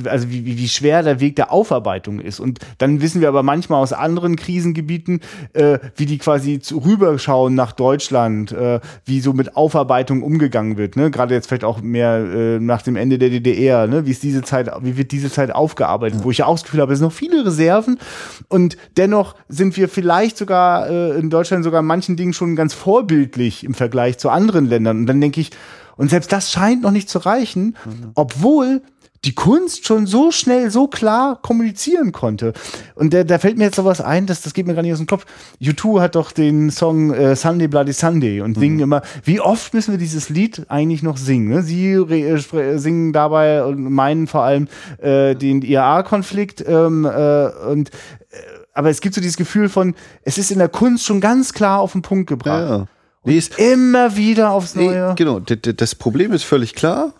äh, 0.05 0.09
also 0.09 0.29
wie, 0.29 0.45
wie 0.45 0.67
schwer 0.67 1.03
der 1.03 1.19
Weg 1.19 1.35
der 1.35 1.51
Aufarbeitung 1.51 2.19
ist. 2.19 2.39
Und 2.39 2.59
dann 2.77 3.01
wissen 3.01 3.21
wir 3.21 3.27
aber 3.27 3.43
manchmal 3.43 3.81
aus 3.81 3.93
anderen 3.93 4.35
Krisengebieten, 4.35 5.21
äh, 5.53 5.79
wie 5.95 6.05
die 6.05 6.17
quasi 6.17 6.59
zu, 6.59 6.79
rüberschauen 6.79 7.55
nach 7.55 7.71
Deutschland, 7.71 8.51
äh, 8.51 8.79
wie 9.05 9.19
so 9.19 9.33
mit 9.33 9.55
Aufarbeitung 9.55 10.23
umgegangen 10.23 10.77
wird. 10.77 10.95
Ne? 10.95 11.11
Gerade 11.11 11.33
jetzt 11.33 11.47
vielleicht 11.47 11.63
auch 11.63 11.81
mehr 11.81 12.17
äh, 12.17 12.59
nach 12.59 12.81
dem 12.81 12.95
Ende 12.95 13.17
der 13.17 13.29
DDR, 13.29 13.87
ne? 13.87 14.05
wie 14.05 14.11
ist 14.11 14.23
diese 14.23 14.41
Zeit, 14.41 14.71
wie 14.81 14.97
wird 14.97 15.11
diese 15.11 15.31
Zeit 15.31 15.53
aufgearbeitet, 15.53 16.23
wo 16.23 16.31
ich 16.31 16.39
ja 16.39 16.45
auch 16.45 16.55
das 16.55 16.63
Gefühl 16.63 16.81
habe, 16.81 16.93
es 16.93 16.99
sind 16.99 17.07
noch 17.07 17.13
viele 17.13 17.45
Reserven 17.45 17.99
und 18.47 18.77
dennoch 18.97 19.35
sind 19.47 19.77
wir 19.77 19.89
vielleicht 19.89 20.37
sogar 20.37 20.89
äh, 20.95 21.19
in 21.19 21.29
Deutschland 21.29 21.63
sogar 21.63 21.81
in 21.81 21.87
manchen 21.87 22.15
Dingen 22.15 22.33
schon 22.33 22.55
ganz 22.55 22.73
vorbildlich 22.73 23.63
im 23.63 23.73
Vergleich 23.73 24.17
zu 24.17 24.29
anderen 24.29 24.65
Ländern. 24.65 24.97
Und 24.99 25.05
dann 25.07 25.21
denke 25.21 25.41
ich, 25.41 25.51
und 25.97 26.09
selbst 26.09 26.31
das 26.31 26.51
scheint 26.51 26.81
noch 26.81 26.91
nicht 26.91 27.09
zu 27.09 27.19
reichen, 27.19 27.75
obwohl 28.15 28.81
die 29.23 29.33
Kunst 29.33 29.87
schon 29.87 30.05
so 30.05 30.29
schnell, 30.29 30.69
so 30.69 30.87
klar 30.87 31.39
kommunizieren 31.41 32.11
konnte. 32.11 32.53
Und 32.93 33.11
da, 33.13 33.23
da 33.23 33.39
fällt 33.39 33.57
mir 33.57 33.63
jetzt 33.63 33.77
sowas 33.77 33.99
ein, 33.99 34.27
das, 34.27 34.41
das 34.41 34.53
geht 34.53 34.67
mir 34.67 34.75
gar 34.75 34.83
nicht 34.83 34.91
aus 34.91 34.99
dem 34.99 35.07
Kopf. 35.07 35.25
U2 35.59 35.99
hat 36.01 36.13
doch 36.15 36.31
den 36.31 36.69
Song 36.69 37.11
äh, 37.11 37.35
Sunday 37.35 37.67
Bloody 37.67 37.93
Sunday 37.93 38.41
und 38.41 38.59
singen 38.59 38.79
immer, 38.81 39.01
wie 39.23 39.39
oft 39.39 39.73
müssen 39.73 39.93
wir 39.93 39.97
dieses 39.97 40.29
Lied 40.29 40.65
eigentlich 40.69 41.01
noch 41.01 41.17
singen? 41.17 41.47
Ne? 41.49 41.63
Sie 41.63 41.93
äh, 41.93 42.35
spre- 42.35 42.77
singen 42.77 43.13
dabei 43.13 43.63
und 43.63 43.89
meinen 43.89 44.27
vor 44.27 44.43
allem 44.43 44.67
äh, 45.01 45.33
den 45.33 45.63
IAA-Konflikt 45.63 46.63
ähm, 46.67 47.05
äh, 47.05 47.47
und 47.71 47.89
äh, 47.89 48.35
aber 48.75 48.91
es 48.91 49.01
gibt 49.01 49.15
so 49.15 49.21
dieses 49.21 49.37
Gefühl 49.37 49.69
von, 49.69 49.95
es 50.23 50.37
ist 50.37 50.51
in 50.51 50.59
der 50.59 50.69
Kunst 50.69 51.03
schon 51.05 51.19
ganz 51.19 51.51
klar 51.53 51.79
auf 51.79 51.93
den 51.93 52.03
Punkt 52.03 52.27
gebracht. 52.29 52.69
ja. 52.69 52.85
Nee, 53.27 53.37
ist, 53.39 53.57
Immer 53.57 54.15
wieder 54.15 54.51
aufs 54.51 54.75
nee, 54.75 54.85
Neue. 54.85 55.15
genau, 55.15 55.39
d- 55.39 55.55
d- 55.55 55.73
das 55.73 55.95
Problem 55.95 56.31
ist 56.31 56.43
völlig 56.43 56.75
klar, 56.75 57.11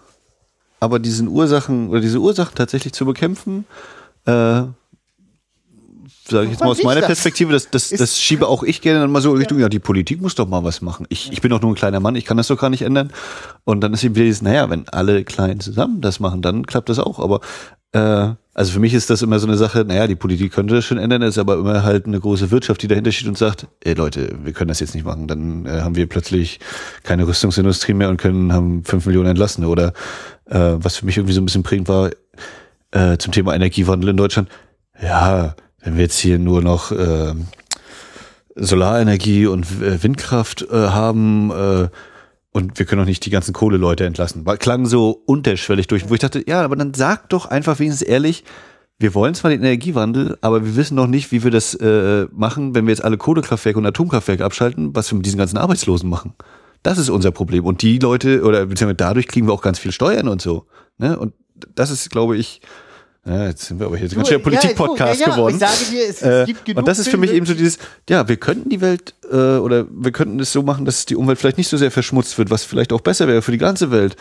aber 0.80 1.00
diesen 1.00 1.28
Ursachen 1.28 1.90
oder 1.90 2.00
diese 2.00 2.20
Ursachen 2.20 2.54
tatsächlich 2.54 2.94
zu 2.94 3.06
bekämpfen, 3.08 3.66
äh, 4.28 4.62
sage 6.28 6.46
ich 6.46 6.52
jetzt 6.52 6.60
mal 6.62 6.70
aus 6.70 6.84
meiner 6.84 7.02
das? 7.02 7.08
Perspektive, 7.08 7.54
das, 7.54 7.70
das, 7.70 7.90
das 7.90 8.20
schiebe 8.20 8.48
auch 8.48 8.64
ich 8.64 8.82
gerne 8.82 9.00
dann 9.00 9.12
mal 9.12 9.22
so 9.22 9.32
in 9.32 9.38
Richtung, 9.38 9.60
ja, 9.60 9.70
die 9.70 9.80
Politik 9.80 10.22
muss 10.22 10.36
doch 10.36 10.48
mal 10.48 10.64
was 10.64 10.82
machen. 10.82 11.06
Ich, 11.10 11.32
ich 11.32 11.42
bin 11.42 11.52
doch 11.52 11.62
nur 11.62 11.72
ein 11.72 11.76
kleiner 11.76 12.00
Mann, 12.00 12.16
ich 12.16 12.26
kann 12.26 12.38
das 12.38 12.48
doch 12.48 12.60
gar 12.60 12.70
nicht 12.70 12.82
ändern. 12.82 13.12
Und 13.64 13.82
dann 13.82 13.94
ist 13.94 14.04
eben 14.04 14.16
wieder 14.16 14.26
dieses, 14.26 14.42
naja, 14.42 14.70
wenn 14.70 14.88
alle 14.90 15.24
Kleinen 15.24 15.60
zusammen 15.60 16.02
das 16.02 16.20
machen, 16.20 16.42
dann 16.42 16.66
klappt 16.66 16.90
das 16.90 17.00
auch. 17.00 17.20
Aber 17.20 17.42
äh, 17.92 18.34
also 18.54 18.72
für 18.72 18.80
mich 18.80 18.94
ist 18.94 19.10
das 19.10 19.22
immer 19.22 19.40
so 19.40 19.48
eine 19.48 19.58
Sache, 19.58 19.84
naja, 19.86 20.08
die 20.08 20.16
Politik 20.16 20.54
könnte 20.54 20.76
das 20.76 20.86
schon 20.86 20.98
ändern, 20.98 21.22
ist 21.22 21.38
aber 21.38 21.56
immer 21.56 21.84
halt 21.84 22.06
eine 22.06 22.20
große 22.20 22.52
Wirtschaft, 22.52 22.82
die 22.82 22.88
dahinter 22.88 23.12
steht 23.12 23.28
und 23.28 23.38
sagt, 23.38 23.68
ey 23.84 23.94
Leute, 23.94 24.38
wir 24.44 24.54
können 24.54 24.70
das 24.70 24.80
jetzt 24.80 24.96
nicht 24.96 25.06
machen. 25.06 25.28
Dann 25.28 25.66
äh, 25.66 25.82
haben 25.82 25.96
wir 25.96 26.08
plötzlich 26.08 26.60
keine 27.04 27.28
Rüstungsindustrie 27.28 27.94
mehr 27.94 28.10
und 28.10 28.18
können 28.18 28.54
haben 28.54 28.84
fünf 28.84 29.06
Millionen 29.06 29.30
entlassen. 29.30 29.66
Oder 29.66 29.94
äh, 30.46 30.76
was 30.78 30.98
für 30.98 31.06
mich 31.06 31.18
irgendwie 31.18 31.34
so 31.34 31.42
ein 31.42 31.46
bisschen 31.46 31.64
prägend 31.64 31.88
war, 31.88 32.12
äh, 32.92 33.18
zum 33.18 33.34
Thema 33.34 33.54
Energiewandel 33.54 34.12
in 34.12 34.18
Deutschland. 34.18 34.50
Ja, 35.02 35.56
wenn 35.86 35.96
wir 35.96 36.04
jetzt 36.04 36.20
hier 36.20 36.40
nur 36.40 36.62
noch 36.62 36.92
äh, 36.92 37.34
Solarenergie 38.56 39.46
und 39.46 39.66
äh, 39.82 40.02
Windkraft 40.04 40.64
äh, 40.70 40.76
haben 40.76 41.52
äh, 41.52 41.90
und 42.52 42.80
wir 42.80 42.86
können 42.86 43.02
auch 43.02 43.06
nicht 43.06 43.26
die 43.26 43.30
ganzen 43.30 43.54
Kohleleute 43.54 44.06
entlassen. 44.06 44.46
Klang 44.60 44.86
so 44.86 45.22
unterschwellig 45.26 45.88
durch, 45.88 46.10
wo 46.10 46.14
ich 46.14 46.22
dachte, 46.22 46.44
ja, 46.48 46.62
aber 46.62 46.76
dann 46.76 46.94
sag 46.94 47.30
doch 47.30 47.46
einfach 47.46 47.80
wenigstens 47.80 48.08
ehrlich, 48.08 48.44
wir 48.98 49.14
wollen 49.14 49.36
zwar 49.36 49.52
den 49.52 49.60
Energiewandel, 49.62 50.38
aber 50.40 50.64
wir 50.66 50.76
wissen 50.78 50.96
noch 50.96 51.08
nicht, 51.08 51.34
wie 51.34 51.44
wir 51.44 51.52
das 51.52 51.76
äh, 51.76 52.28
machen, 52.32 52.74
wenn 52.74 52.86
wir 52.86 52.94
jetzt 52.94 53.04
alle 53.04 53.18
Kohlekraftwerke 53.18 53.78
und 53.78 53.86
Atomkraftwerke 53.86 54.46
abschalten, 54.46 54.96
was 54.96 55.12
wir 55.12 55.18
mit 55.18 55.26
diesen 55.26 55.38
ganzen 55.38 55.58
Arbeitslosen 55.58 56.10
machen. 56.10 56.34
Das 56.82 56.98
ist 56.98 57.10
unser 57.10 57.32
Problem. 57.32 57.66
Und 57.66 57.82
die 57.82 58.00
Leute, 58.00 58.42
oder 58.44 58.66
beziehungsweise 58.66 58.96
dadurch 58.96 59.28
kriegen 59.28 59.48
wir 59.48 59.54
auch 59.54 59.62
ganz 59.62 59.80
viel 59.80 59.92
Steuern 59.92 60.30
und 60.30 60.42
so. 60.42 60.66
Ne? 60.98 61.20
Und 61.20 61.34
das 61.76 61.92
ist, 61.92 62.10
glaube 62.10 62.38
ich, 62.38 62.62
ja, 63.26 63.48
jetzt 63.48 63.66
sind 63.66 63.80
wir 63.80 63.88
aber 63.88 63.98
hier 63.98 64.08
ganz 64.08 64.28
schön 64.28 64.42
Politik-Podcast 64.42 65.20
ja, 65.20 65.28
ja, 65.28 65.36
geworden. 65.36 65.56
Ich 65.56 65.60
sage 65.60 65.92
dir, 65.92 66.04
es, 66.08 66.22
es 66.22 66.48
Äh, 66.50 66.54
genug 66.64 66.78
und 66.80 66.88
das 66.88 67.00
ist 67.00 67.10
für 67.10 67.18
mich 67.18 67.32
eben 67.32 67.46
so 67.46 67.56
dieses, 67.56 67.80
ja, 68.08 68.28
wir 68.28 68.38
könnten 68.38 68.70
die 68.70 68.82
Welt 68.82 69.16
äh, 69.32 69.58
oder 69.58 69.88
wir 69.90 70.12
könnten 70.12 70.40
es 70.40 70.52
so 70.52 70.62
machen, 70.62 70.86
dass 70.86 71.06
die 71.06 71.16
Umwelt 71.16 71.40
vielleicht 71.40 71.58
nicht 71.58 71.68
so 71.68 71.78
sehr 71.78 71.90
verschmutzt 71.92 72.38
wird, 72.38 72.52
was 72.52 72.64
vielleicht 72.64 72.94
auch 72.94 73.02
besser 73.02 73.28
wäre 73.28 73.42
für 73.42 73.52
die 73.52 73.58
ganze 73.58 73.90
Welt. 73.90 74.16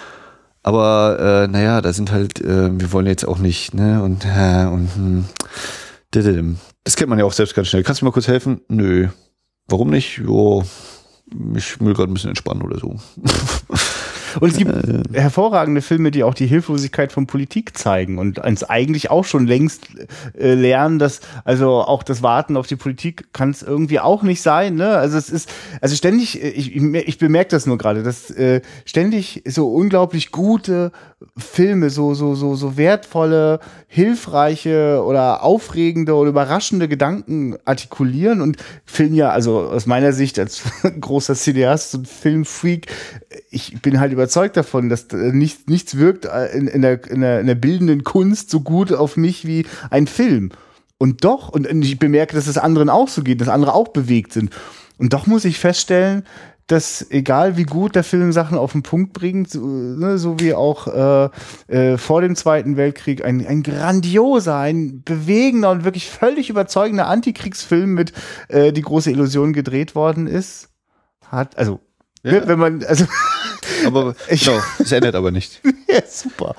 Aber 0.62 1.44
äh, 1.44 1.48
naja, 1.48 1.82
da 1.82 1.92
sind 1.92 2.10
halt, 2.10 2.40
äh, 2.40 2.70
wir 2.80 2.92
wollen 2.92 3.06
jetzt 3.06 3.28
auch 3.28 3.38
nicht, 3.38 3.74
ne? 3.74 4.02
Und, 4.02 4.24
äh, 4.24 4.64
und 4.64 4.88
hm, 4.94 5.24
das 6.84 6.96
kennt 6.96 7.10
man 7.10 7.18
ja 7.18 7.26
auch 7.26 7.32
selbst 7.34 7.54
ganz 7.54 7.68
schnell. 7.68 7.82
Kannst 7.82 8.00
du 8.00 8.06
mir 8.06 8.08
mal 8.08 8.14
kurz 8.14 8.28
helfen? 8.28 8.62
Nö. 8.68 9.08
Warum 9.68 9.90
nicht? 9.90 10.16
Jo, 10.18 10.64
ich 11.54 11.80
will 11.80 11.92
gerade 11.92 12.10
ein 12.10 12.14
bisschen 12.14 12.30
entspannen 12.30 12.62
oder 12.62 12.78
so. 12.78 12.96
Und 14.40 14.50
es 14.50 14.56
gibt 14.56 14.72
hervorragende 15.12 15.82
Filme, 15.82 16.10
die 16.10 16.24
auch 16.24 16.34
die 16.34 16.46
Hilflosigkeit 16.46 17.12
von 17.12 17.26
Politik 17.26 17.76
zeigen 17.76 18.18
und 18.18 18.38
uns 18.38 18.64
eigentlich 18.64 19.10
auch 19.10 19.24
schon 19.24 19.46
längst 19.46 19.88
äh, 20.38 20.54
lernen, 20.54 20.98
dass 20.98 21.20
also 21.44 21.82
auch 21.82 22.02
das 22.02 22.22
Warten 22.22 22.56
auf 22.56 22.66
die 22.66 22.76
Politik 22.76 23.32
kann 23.32 23.50
es 23.50 23.62
irgendwie 23.62 24.00
auch 24.00 24.22
nicht 24.22 24.42
sein. 24.42 24.74
Ne? 24.74 24.88
Also 24.88 25.18
es 25.18 25.30
ist 25.30 25.50
also 25.80 25.94
ständig, 25.96 26.42
äh, 26.42 26.48
ich, 26.48 26.74
ich 26.74 27.18
bemerke 27.18 27.50
das 27.50 27.66
nur 27.66 27.78
gerade, 27.78 28.02
dass 28.02 28.30
äh, 28.30 28.60
ständig 28.84 29.42
so 29.46 29.72
unglaublich 29.72 30.30
gute 30.30 30.92
Filme, 31.36 31.90
so 31.90 32.14
so 32.14 32.34
so 32.34 32.54
so 32.54 32.76
wertvolle, 32.76 33.60
hilfreiche 33.86 35.02
oder 35.04 35.42
aufregende 35.42 36.14
oder 36.14 36.30
überraschende 36.30 36.88
Gedanken 36.88 37.56
artikulieren 37.64 38.40
und 38.40 38.56
Film 38.84 39.14
ja, 39.14 39.30
also 39.30 39.60
aus 39.60 39.86
meiner 39.86 40.12
Sicht 40.12 40.38
als 40.38 40.62
großer 41.00 41.34
Cineast 41.34 41.94
und 41.94 42.08
Filmfreak, 42.08 42.86
ich 43.50 43.80
bin 43.82 44.00
halt 44.00 44.12
überzeugt 44.12 44.56
davon, 44.56 44.88
dass 44.88 45.04
äh, 45.12 45.32
nichts, 45.32 45.66
nichts 45.66 45.96
wirkt 45.96 46.24
äh, 46.24 46.46
in, 46.56 46.66
in, 46.66 46.82
der, 46.82 47.10
in, 47.10 47.20
der, 47.20 47.40
in 47.40 47.46
der 47.46 47.54
bildenden 47.54 48.04
Kunst 48.04 48.50
so 48.50 48.60
gut 48.60 48.92
auf 48.92 49.16
mich 49.16 49.46
wie 49.46 49.66
ein 49.90 50.06
Film. 50.06 50.50
Und 50.98 51.24
doch, 51.24 51.48
und 51.48 51.66
ich 51.84 51.98
bemerke, 51.98 52.34
dass 52.36 52.46
es 52.46 52.56
anderen 52.56 52.88
auch 52.88 53.08
so 53.08 53.22
geht, 53.22 53.40
dass 53.40 53.48
andere 53.48 53.74
auch 53.74 53.88
bewegt 53.88 54.32
sind. 54.32 54.50
Und 54.96 55.12
doch 55.12 55.26
muss 55.26 55.44
ich 55.44 55.58
feststellen, 55.58 56.24
dass 56.66 57.04
egal 57.10 57.56
wie 57.56 57.64
gut 57.64 57.94
der 57.94 58.04
Film 58.04 58.32
Sachen 58.32 58.56
auf 58.56 58.72
den 58.72 58.82
Punkt 58.82 59.12
bringt, 59.12 59.50
so, 59.50 59.60
ne, 59.66 60.16
so 60.18 60.40
wie 60.40 60.54
auch 60.54 60.86
äh, 61.68 61.72
äh, 61.92 61.98
vor 61.98 62.20
dem 62.22 62.36
Zweiten 62.36 62.76
Weltkrieg 62.76 63.24
ein, 63.24 63.46
ein 63.46 63.62
grandioser, 63.62 64.56
ein 64.56 65.02
bewegender 65.02 65.70
und 65.70 65.84
wirklich 65.84 66.08
völlig 66.08 66.48
überzeugender 66.48 67.06
Antikriegsfilm 67.08 67.92
mit 67.92 68.12
äh, 68.48 68.72
die 68.72 68.82
große 68.82 69.10
Illusion 69.10 69.52
gedreht 69.52 69.94
worden 69.94 70.26
ist, 70.26 70.68
hat, 71.28 71.58
also 71.58 71.80
ne, 72.22 72.42
wenn 72.46 72.58
man, 72.58 72.82
also 72.84 73.04
Aber 73.86 74.14
Ich- 74.28 74.44
genau, 74.44 74.58
es 74.78 74.90
ändert 74.92 75.14
aber 75.14 75.30
nicht. 75.30 75.60
ja, 75.88 76.00
super. 76.06 76.54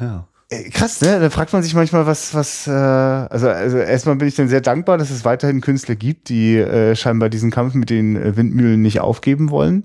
Ja. 0.00 0.26
Äh, 0.52 0.68
krass, 0.68 1.00
ne? 1.00 1.18
Da 1.18 1.30
fragt 1.30 1.52
man 1.52 1.62
sich 1.62 1.74
manchmal, 1.74 2.06
was, 2.06 2.34
was, 2.34 2.66
äh, 2.66 2.70
also, 2.70 3.48
also 3.48 3.78
erstmal 3.78 4.16
bin 4.16 4.28
ich 4.28 4.34
dann 4.34 4.48
sehr 4.48 4.60
dankbar, 4.60 4.98
dass 4.98 5.10
es 5.10 5.24
weiterhin 5.24 5.62
Künstler 5.62 5.94
gibt, 5.94 6.28
die 6.28 6.56
äh, 6.58 6.94
scheinbar 6.94 7.30
diesen 7.30 7.50
Kampf 7.50 7.74
mit 7.74 7.88
den 7.88 8.16
äh, 8.16 8.36
Windmühlen 8.36 8.82
nicht 8.82 9.00
aufgeben 9.00 9.50
wollen. 9.50 9.84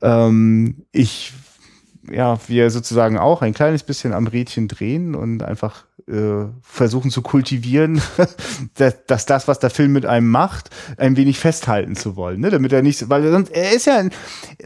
Ähm, 0.00 0.86
ich, 0.92 1.34
ja, 2.10 2.38
wir 2.46 2.70
sozusagen 2.70 3.18
auch 3.18 3.42
ein 3.42 3.54
kleines 3.54 3.82
bisschen 3.82 4.12
am 4.12 4.26
Rädchen 4.26 4.68
drehen 4.68 5.14
und 5.14 5.42
einfach 5.42 5.84
äh, 6.08 6.46
versuchen 6.62 7.10
zu 7.10 7.20
kultivieren, 7.22 8.00
dass, 8.74 9.06
dass, 9.06 9.26
das, 9.26 9.48
was 9.48 9.58
der 9.58 9.70
Film 9.70 9.92
mit 9.92 10.06
einem 10.06 10.28
macht, 10.30 10.70
ein 10.98 11.16
wenig 11.16 11.38
festhalten 11.38 11.96
zu 11.96 12.14
wollen, 12.16 12.40
ne? 12.40 12.50
damit 12.50 12.72
er 12.72 12.82
nicht, 12.82 13.08
weil 13.08 13.28
sonst, 13.30 13.50
er 13.50 13.72
ist 13.72 13.86
ja, 13.86 14.02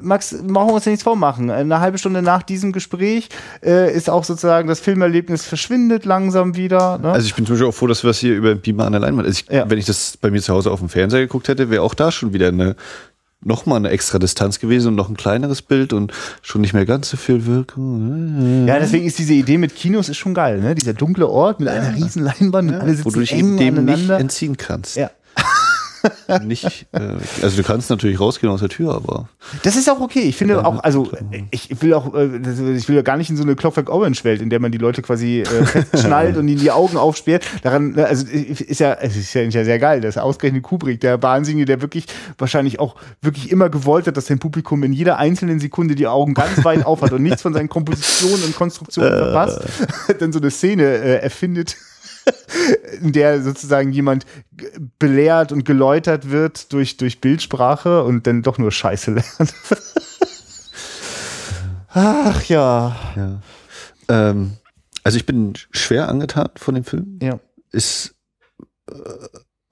Max, 0.03 0.33
machen 0.33 0.69
wir 0.69 0.75
uns 0.75 0.85
ja 0.85 0.91
nichts 0.91 1.05
vormachen. 1.05 1.51
Eine 1.51 1.81
halbe 1.81 1.99
Stunde 1.99 2.21
nach 2.21 2.43
diesem 2.43 2.73
Gespräch 2.73 3.29
äh, 3.65 3.95
ist 3.95 4.11
auch 4.11 4.25
sozusagen 4.25 4.69
das 4.69 4.81
Filmerlebnis 4.81 5.45
verschwindet 5.45 6.05
langsam 6.05 6.57
wieder. 6.57 6.99
Ne? 6.99 7.11
Also 7.11 7.27
ich 7.27 7.35
bin 7.35 7.47
zum 7.47 7.55
Beispiel 7.55 7.69
auch 7.69 7.75
froh, 7.75 7.87
dass 7.87 8.03
wir 8.03 8.09
das 8.09 8.19
hier 8.19 8.37
über 8.37 8.55
Beamer 8.55 8.85
an 8.85 8.93
der 8.93 9.01
Leinwand, 9.01 9.27
also 9.27 9.41
ich, 9.41 9.51
ja. 9.51 9.69
wenn 9.71 9.79
ich 9.79 9.87
das 9.87 10.19
bei 10.19 10.31
mir 10.31 10.43
zu 10.43 10.53
Hause 10.53 10.71
auf 10.71 10.81
dem 10.81 10.89
Fernseher 10.89 11.21
geguckt 11.21 11.49
hätte, 11.49 11.71
wäre 11.71 11.83
auch 11.83 11.95
da 11.95 12.13
schon 12.13 12.33
wieder 12.33 12.49
eine 12.49 12.77
noch 13.43 13.67
mal 13.67 13.77
eine 13.77 13.89
extra 13.91 14.19
Distanz 14.19 14.59
gewesen 14.59 14.89
und 14.89 14.95
noch 14.97 15.09
ein 15.09 15.17
kleineres 15.17 15.63
Bild 15.63 15.93
und 15.93 16.13
schon 16.43 16.61
nicht 16.61 16.75
mehr 16.75 16.85
ganz 16.85 17.09
so 17.11 17.17
viel 17.17 17.47
Wirkung. 17.47 18.67
Ja, 18.67 18.79
deswegen 18.79 19.07
ist 19.07 19.19
diese 19.19 19.33
Idee 19.33 19.59
mit 19.59 19.75
Kinos 19.75 20.09
ist 20.09 20.19
schon 20.19 20.35
geil, 20.35 20.61
ne? 20.61 20.75
Dieser 20.75 20.93
dunkle 20.93 21.29
Ort 21.29 21.61
mit 21.61 21.69
einer 21.69 21.95
riesen 21.95 22.23
Leinwand, 22.23 22.71
ja, 22.71 23.05
wo 23.05 23.11
du 23.11 23.21
dich 23.21 23.33
eng 23.33 23.57
dem 23.57 23.85
nicht 23.85 24.11
entziehen 24.11 24.57
kannst. 24.57 24.97
Ja 24.97 25.11
nicht, 26.45 26.87
äh, 26.93 27.01
also 27.43 27.57
du 27.57 27.63
kannst 27.63 27.91
natürlich 27.91 28.21
rausgehen 28.21 28.53
aus 28.53 28.61
der 28.61 28.69
Tür, 28.69 28.95
aber. 28.95 29.29
Das 29.63 29.77
ist 29.77 29.89
auch 29.91 30.01
okay. 30.01 30.21
Ich 30.21 30.37
finde 30.37 30.65
auch, 30.65 30.83
also 30.83 31.11
ich 31.51 31.83
will 31.83 31.95
auch, 31.95 32.15
äh, 32.15 32.37
ich 32.77 32.89
will 32.89 32.97
ja 32.97 33.03
gar 33.03 33.17
nicht 33.17 33.31
in 33.31 33.37
so 33.37 33.43
eine 33.43 33.57
Clockwork 33.57 33.91
Orange 33.91 34.25
Welt, 34.25 34.41
in 34.41 34.51
der 34.51 34.61
man 34.61 34.73
die 34.73 34.79
Leute 34.79 35.03
quasi 35.03 35.41
äh, 35.41 35.99
schnallt 35.99 36.37
und 36.39 36.49
ihnen 36.49 36.61
die 36.61 36.71
Augen 36.71 36.97
aufsperrt. 36.97 37.45
Daran, 37.63 37.93
ne, 37.93 38.07
also 38.07 38.27
ist 38.27 38.81
ja, 38.81 38.95
es 38.95 39.17
ist 39.17 39.35
ja 39.35 39.51
sehr 39.51 39.79
geil, 39.79 40.01
dass 40.01 40.17
ausgerechnet 40.17 40.63
Kubrick, 40.63 41.01
der 41.01 41.23
Wahnsinnige, 41.23 41.65
der 41.65 41.83
wirklich 41.83 42.07
wahrscheinlich 42.39 42.81
auch 42.81 42.97
wirklich 43.21 43.51
immer 43.51 43.69
gewollt 43.69 44.07
hat, 44.07 44.17
dass 44.17 44.27
sein 44.27 44.39
Publikum 44.39 44.83
in 44.83 44.93
jeder 44.93 45.19
einzelnen 45.19 45.61
Sekunde 45.61 45.95
die 45.95 46.07
Augen 46.07 46.35
ganz 46.35 46.65
weit 46.65 46.87
auf 46.87 47.03
hat 47.03 47.13
und 47.13 47.23
nichts 47.23 47.43
von 47.43 47.53
seinen 47.53 47.69
Kompositionen 47.69 48.45
und 48.45 48.57
Konstruktionen 48.57 49.17
verpasst, 49.17 49.61
dann 50.19 50.33
so 50.33 50.39
eine 50.39 50.51
Szene 50.51 50.85
äh, 50.85 51.23
erfindet 51.23 51.77
in 53.01 53.13
der 53.13 53.43
sozusagen 53.43 53.93
jemand 53.93 54.27
belehrt 54.99 55.53
und 55.53 55.65
geläutert 55.65 56.31
wird 56.31 56.73
durch, 56.73 56.97
durch 56.97 57.21
Bildsprache 57.21 58.05
und 58.05 58.27
dann 58.27 58.43
doch 58.43 58.59
nur 58.59 58.73
Scheiße 58.73 59.11
lernt. 59.15 59.55
Ach 61.93 62.43
ja. 62.45 62.97
ja. 63.17 63.41
Ähm, 64.09 64.53
also 65.03 65.17
ich 65.17 65.27
bin 65.27 65.55
schwer 65.71 66.09
angetan 66.09 66.51
von 66.57 66.75
dem 66.75 66.85
Film. 66.85 67.19
Ja. 67.23 67.41
Ist 67.73 68.15
äh, 68.91 68.95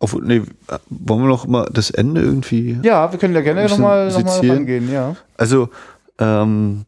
auf, 0.01 0.15
nee, 0.21 0.43
wollen 0.89 1.23
wir 1.23 1.29
noch 1.29 1.47
mal 1.47 1.69
das 1.73 1.91
Ende 1.91 2.21
irgendwie? 2.21 2.79
Ja, 2.83 3.11
wir 3.11 3.19
können 3.19 3.35
da 3.35 3.41
gerne 3.41 3.67
nochmal 3.69 4.11
noch 4.11 4.23
mal 4.23 4.51
rangehen, 4.51 4.93
ja. 4.93 5.17
Also, 5.37 5.71
ähm, 6.19 6.85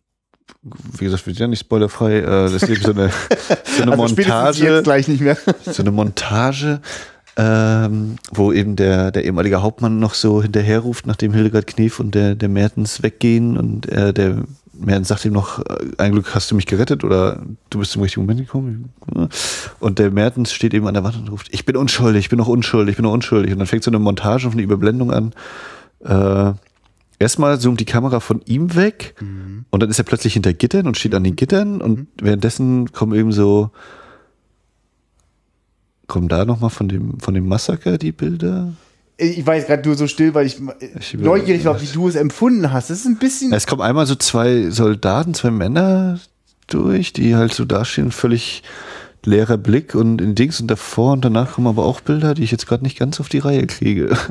wie 0.62 1.04
gesagt, 1.04 1.26
wir 1.26 1.34
sind 1.34 1.40
ja 1.40 1.46
nicht 1.46 1.60
spoilerfrei, 1.60 2.18
äh, 2.18 2.22
das 2.22 2.54
ist 2.54 2.68
eben 2.68 2.82
so 2.82 2.92
eine, 2.92 3.10
so 3.64 3.82
eine 3.82 3.92
also 3.92 4.14
Montage. 4.14 4.64
Jetzt 4.64 4.84
gleich 4.84 5.08
nicht 5.08 5.20
mehr. 5.20 5.36
so 5.64 5.82
eine 5.82 5.90
Montage, 5.90 6.80
ähm, 7.36 8.16
wo 8.32 8.52
eben 8.52 8.76
der, 8.76 9.10
der 9.10 9.24
ehemalige 9.24 9.62
Hauptmann 9.62 9.98
noch 9.98 10.14
so 10.14 10.42
hinterherruft, 10.42 11.06
nachdem 11.06 11.32
Hildegard 11.32 11.66
Knef 11.66 12.00
und 12.00 12.14
der, 12.14 12.34
der 12.34 12.48
Mertens 12.48 13.02
weggehen 13.02 13.56
und 13.56 13.88
äh, 13.90 14.12
der 14.12 14.44
Mertens 14.80 15.08
sagt 15.08 15.24
ihm 15.24 15.32
noch, 15.32 15.60
äh, 15.60 15.78
ein 15.98 16.12
Glück 16.12 16.34
hast 16.34 16.50
du 16.50 16.54
mich 16.54 16.66
gerettet 16.66 17.04
oder 17.04 17.42
du 17.68 17.78
bist 17.78 17.94
im 17.96 18.02
richtigen 18.02 18.22
Moment 18.22 18.40
gekommen. 18.40 18.92
Und 19.78 19.98
der 19.98 20.10
Mertens 20.10 20.52
steht 20.52 20.74
eben 20.74 20.86
an 20.86 20.94
der 20.94 21.04
Wand 21.04 21.16
und 21.16 21.30
ruft, 21.30 21.48
ich 21.50 21.64
bin 21.66 21.76
unschuldig, 21.76 22.20
ich 22.20 22.30
bin 22.30 22.38
noch 22.38 22.48
unschuldig, 22.48 22.92
ich 22.92 22.96
bin 22.96 23.04
noch 23.04 23.12
unschuldig. 23.12 23.52
Und 23.52 23.58
dann 23.58 23.66
fängt 23.66 23.84
so 23.84 23.90
eine 23.90 23.98
Montage 23.98 24.46
auf 24.46 24.54
eine 24.54 24.62
Überblendung 24.62 25.12
an. 25.12 25.32
Äh, 26.04 26.54
erstmal 27.20 27.60
zoomt 27.60 27.78
die 27.78 27.84
Kamera 27.84 28.18
von 28.18 28.42
ihm 28.46 28.74
weg 28.74 29.14
mhm. 29.20 29.66
und 29.70 29.80
dann 29.80 29.90
ist 29.90 29.98
er 29.98 30.04
plötzlich 30.04 30.32
hinter 30.32 30.52
Gittern 30.52 30.88
und 30.88 30.96
steht 30.96 31.14
an 31.14 31.22
den 31.22 31.36
Gittern 31.36 31.80
und 31.80 31.98
mhm. 31.98 32.06
währenddessen 32.20 32.90
kommen 32.92 33.14
eben 33.14 33.30
so 33.30 33.70
kommen 36.08 36.26
da 36.26 36.44
nochmal 36.44 36.70
von 36.70 36.88
dem 36.88 37.20
von 37.20 37.34
dem 37.34 37.46
Massaker 37.46 37.98
die 37.98 38.10
Bilder 38.10 38.72
ich 39.22 39.46
weiß 39.46 39.66
gerade 39.66 39.86
nur 39.86 39.98
so 39.98 40.06
still, 40.06 40.32
weil 40.32 40.46
ich, 40.46 40.56
ich 40.98 41.12
neugierig 41.12 41.66
war, 41.66 41.78
wie 41.78 41.86
du 41.86 42.08
es 42.08 42.14
empfunden 42.14 42.72
hast. 42.72 42.88
Das 42.88 43.00
ist 43.00 43.06
ein 43.06 43.18
bisschen. 43.18 43.52
Es 43.52 43.66
kommen 43.66 43.82
einmal 43.82 44.06
so 44.06 44.14
zwei 44.14 44.70
Soldaten, 44.70 45.34
zwei 45.34 45.50
Männer 45.50 46.18
durch, 46.68 47.12
die 47.12 47.36
halt 47.36 47.52
so 47.52 47.66
dastehen, 47.66 48.12
völlig 48.12 48.62
leerer 49.24 49.58
Blick 49.58 49.94
und 49.94 50.20
in 50.20 50.34
Dings 50.34 50.60
und 50.60 50.70
davor 50.70 51.12
und 51.12 51.24
danach 51.24 51.52
kommen 51.52 51.66
aber 51.66 51.84
auch 51.84 52.00
Bilder, 52.00 52.34
die 52.34 52.42
ich 52.42 52.50
jetzt 52.50 52.66
gerade 52.66 52.82
nicht 52.82 52.98
ganz 52.98 53.20
auf 53.20 53.28
die 53.28 53.38
Reihe 53.38 53.66
kriege. 53.66 54.16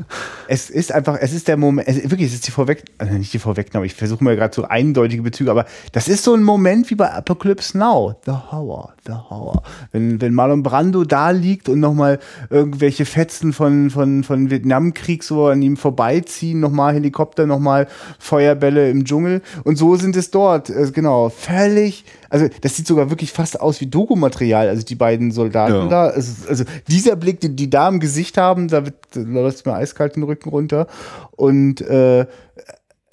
Es 0.52 0.72
ist 0.72 0.92
einfach, 0.92 1.16
es 1.22 1.32
ist 1.32 1.48
der 1.48 1.58
Moment, 1.58 1.88
es, 1.88 2.10
wirklich, 2.10 2.30
es 2.30 2.34
ist 2.34 2.48
die 2.48 2.52
Vorweg, 2.52 2.84
also 2.98 3.14
nicht 3.14 3.32
die 3.32 3.38
Vorwegnahme, 3.38 3.86
ich 3.86 3.94
versuche 3.94 4.24
mal 4.24 4.36
gerade 4.36 4.56
so 4.56 4.64
eindeutige 4.64 5.22
Bezüge, 5.22 5.52
aber 5.52 5.66
das 5.92 6.08
ist 6.08 6.24
so 6.24 6.34
ein 6.34 6.42
Moment 6.42 6.90
wie 6.90 6.96
bei 6.96 7.12
Apocalypse 7.12 7.78
Now. 7.78 8.16
The 8.26 8.32
Horror, 8.32 8.94
the 9.06 9.14
Horror. 9.14 9.62
Wenn, 9.92 10.20
wenn 10.22 10.34
Marlon 10.34 10.64
Brando 10.64 11.04
da 11.04 11.30
liegt 11.30 11.70
und 11.70 11.80
nochmal 11.80 12.18
irgendwelche 12.50 13.06
Fetzen 13.06 13.54
von, 13.54 13.92
von, 13.92 14.24
von 14.24 14.50
Vietnamkrieg 14.50 15.24
so 15.24 15.46
an 15.46 15.62
ihm 15.62 15.78
vorbeiziehen, 15.78 16.60
nochmal 16.60 16.96
Helikopter, 16.96 17.46
nochmal 17.46 17.88
Feuerbälle 18.18 18.90
im 18.90 19.06
Dschungel 19.06 19.44
und 19.66 19.76
so 19.76 19.98
sind 19.98 20.16
es 20.16 20.32
dort, 20.32 20.74
genau, 20.94 21.30
völlig 21.30 22.06
also 22.30 22.48
das 22.62 22.76
sieht 22.76 22.88
sogar 22.88 23.10
wirklich 23.10 23.32
fast 23.32 23.60
aus 23.60 23.82
wie 23.82 23.88
Dokumaterial, 23.88 24.70
also 24.70 24.84
die 24.84 24.96
beiden 24.96 25.32
Soldaten 25.32 25.74
ja. 25.74 25.88
da. 25.88 26.08
Also, 26.08 26.48
also, 26.48 26.64
dieser 26.88 27.16
Blick, 27.16 27.40
den 27.42 27.56
die 27.56 27.70
da 27.70 27.88
im 27.88 28.00
Gesicht 28.00 28.38
haben, 28.38 28.68
da, 28.68 28.86
wird, 28.86 28.96
da 29.12 29.22
läuft 29.22 29.66
mir 29.66 29.74
eiskalt 29.74 30.16
den 30.16 30.24
Rücken 30.24 30.50
runter. 30.50 30.88
Und 31.32 31.82
äh, 31.82 32.26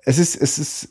es 0.04 0.18
ist, 0.18 0.36
es 0.36 0.58
ist 0.58 0.88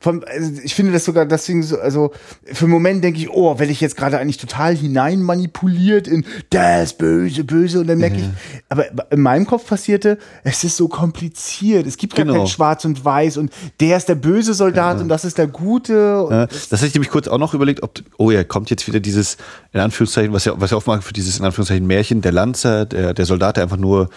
von, 0.00 0.24
also 0.24 0.52
ich 0.62 0.74
finde 0.74 0.92
das 0.92 1.04
sogar 1.04 1.26
deswegen 1.26 1.62
so, 1.62 1.78
also 1.78 2.12
für 2.44 2.64
einen 2.64 2.72
Moment 2.72 3.04
denke 3.04 3.18
ich, 3.18 3.30
oh, 3.30 3.58
werde 3.58 3.72
ich 3.72 3.80
jetzt 3.80 3.96
gerade 3.96 4.18
eigentlich 4.18 4.38
total 4.38 4.76
hinein 4.76 5.22
manipuliert 5.22 6.08
in 6.08 6.24
das 6.50 6.96
böse, 6.96 7.44
böse 7.44 7.80
und 7.80 7.86
dann 7.86 7.98
merke 7.98 8.16
mhm. 8.16 8.22
ich, 8.22 8.62
aber 8.68 8.86
in 9.10 9.20
meinem 9.20 9.46
Kopf 9.46 9.66
passierte, 9.66 10.18
es 10.42 10.64
ist 10.64 10.76
so 10.76 10.88
kompliziert, 10.88 11.86
es 11.86 11.96
gibt 11.96 12.14
gar 12.14 12.26
genau. 12.26 12.38
kein 12.38 12.46
Schwarz 12.46 12.84
und 12.84 13.04
Weiß 13.04 13.36
und 13.36 13.52
der 13.80 13.96
ist 13.96 14.08
der 14.08 14.14
böse 14.14 14.54
Soldat 14.54 14.96
ja. 14.96 15.02
und 15.02 15.08
das 15.08 15.24
ist 15.24 15.38
der 15.38 15.46
Gute. 15.46 16.26
Ja, 16.30 16.46
das, 16.46 16.68
das 16.68 16.80
hätte 16.80 16.88
ich 16.88 16.94
nämlich 16.94 17.10
kurz 17.10 17.28
auch 17.28 17.38
noch 17.38 17.54
überlegt, 17.54 17.82
ob, 17.82 17.98
oh 18.18 18.30
ja, 18.30 18.44
kommt 18.44 18.70
jetzt 18.70 18.86
wieder 18.86 19.00
dieses, 19.00 19.36
in 19.72 19.80
Anführungszeichen, 19.80 20.32
was 20.32 20.44
ja, 20.44 20.54
was 20.56 20.70
ja 20.70 20.76
aufmacht 20.76 21.04
für 21.04 21.12
dieses, 21.12 21.38
in 21.38 21.44
Anführungszeichen 21.44 21.86
Märchen, 21.86 22.20
der 22.20 22.32
Lanzer, 22.32 22.86
der, 22.86 23.14
der 23.14 23.26
Soldat, 23.26 23.56
der 23.56 23.64
einfach 23.64 23.76
nur 23.76 24.08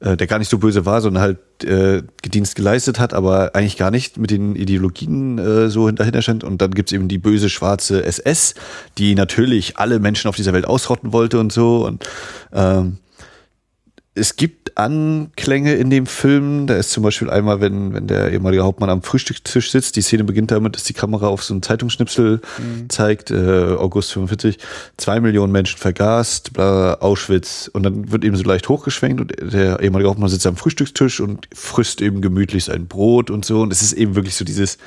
äh, 0.00 0.16
der 0.16 0.26
gar 0.26 0.38
nicht 0.38 0.50
so 0.50 0.58
böse 0.58 0.84
war, 0.84 1.00
sondern 1.00 1.22
halt 1.22 1.64
äh, 1.64 2.02
Dienst 2.22 2.54
geleistet 2.54 2.98
hat, 3.00 3.14
aber 3.14 3.54
eigentlich 3.54 3.78
gar 3.78 3.90
nicht 3.90 4.18
mit 4.18 4.30
den 4.30 4.54
Ideologien 4.54 5.25
äh, 5.38 5.68
so 5.68 5.90
dahinter 5.90 6.22
stand. 6.22 6.44
Und 6.44 6.62
dann 6.62 6.72
gibt's 6.72 6.92
eben 6.92 7.08
die 7.08 7.18
böse 7.18 7.48
schwarze 7.48 8.04
SS, 8.04 8.54
die 8.98 9.14
natürlich 9.14 9.78
alle 9.78 9.98
Menschen 9.98 10.28
auf 10.28 10.36
dieser 10.36 10.52
Welt 10.52 10.66
ausrotten 10.66 11.12
wollte 11.12 11.38
und 11.38 11.52
so. 11.52 11.86
Und 11.86 12.06
ähm, 12.52 12.98
es 14.16 14.36
gibt 14.36 14.78
Anklänge 14.78 15.74
in 15.74 15.90
dem 15.90 16.06
Film. 16.06 16.66
Da 16.66 16.76
ist 16.76 16.90
zum 16.90 17.02
Beispiel 17.02 17.28
einmal, 17.28 17.60
wenn, 17.60 17.92
wenn 17.92 18.06
der 18.06 18.32
ehemalige 18.32 18.62
Hauptmann 18.62 18.88
am 18.88 19.02
Frühstückstisch 19.02 19.70
sitzt. 19.70 19.96
Die 19.96 20.00
Szene 20.00 20.24
beginnt 20.24 20.50
damit, 20.50 20.74
dass 20.74 20.84
die 20.84 20.94
Kamera 20.94 21.28
auf 21.28 21.44
so 21.44 21.52
einen 21.52 21.62
Zeitungsschnipsel 21.62 22.40
mhm. 22.58 22.88
zeigt, 22.88 23.30
äh, 23.30 23.74
August 23.78 24.12
45, 24.12 24.58
zwei 24.96 25.20
Millionen 25.20 25.52
Menschen 25.52 25.78
vergast, 25.78 26.54
bla, 26.54 26.94
Auschwitz. 26.94 27.70
Und 27.72 27.82
dann 27.82 28.10
wird 28.10 28.24
eben 28.24 28.36
so 28.36 28.44
leicht 28.44 28.68
hochgeschwenkt 28.68 29.20
und 29.20 29.52
der 29.52 29.80
ehemalige 29.80 30.08
Hauptmann 30.08 30.30
sitzt 30.30 30.46
am 30.46 30.56
Frühstückstisch 30.56 31.20
und 31.20 31.46
frisst 31.54 32.00
eben 32.00 32.22
gemütlich 32.22 32.64
sein 32.64 32.86
Brot 32.86 33.30
und 33.30 33.44
so. 33.44 33.60
Und 33.60 33.72
es 33.72 33.82
ist 33.82 33.92
eben 33.92 34.14
wirklich 34.14 34.34
so 34.34 34.46
dieses, 34.46 34.78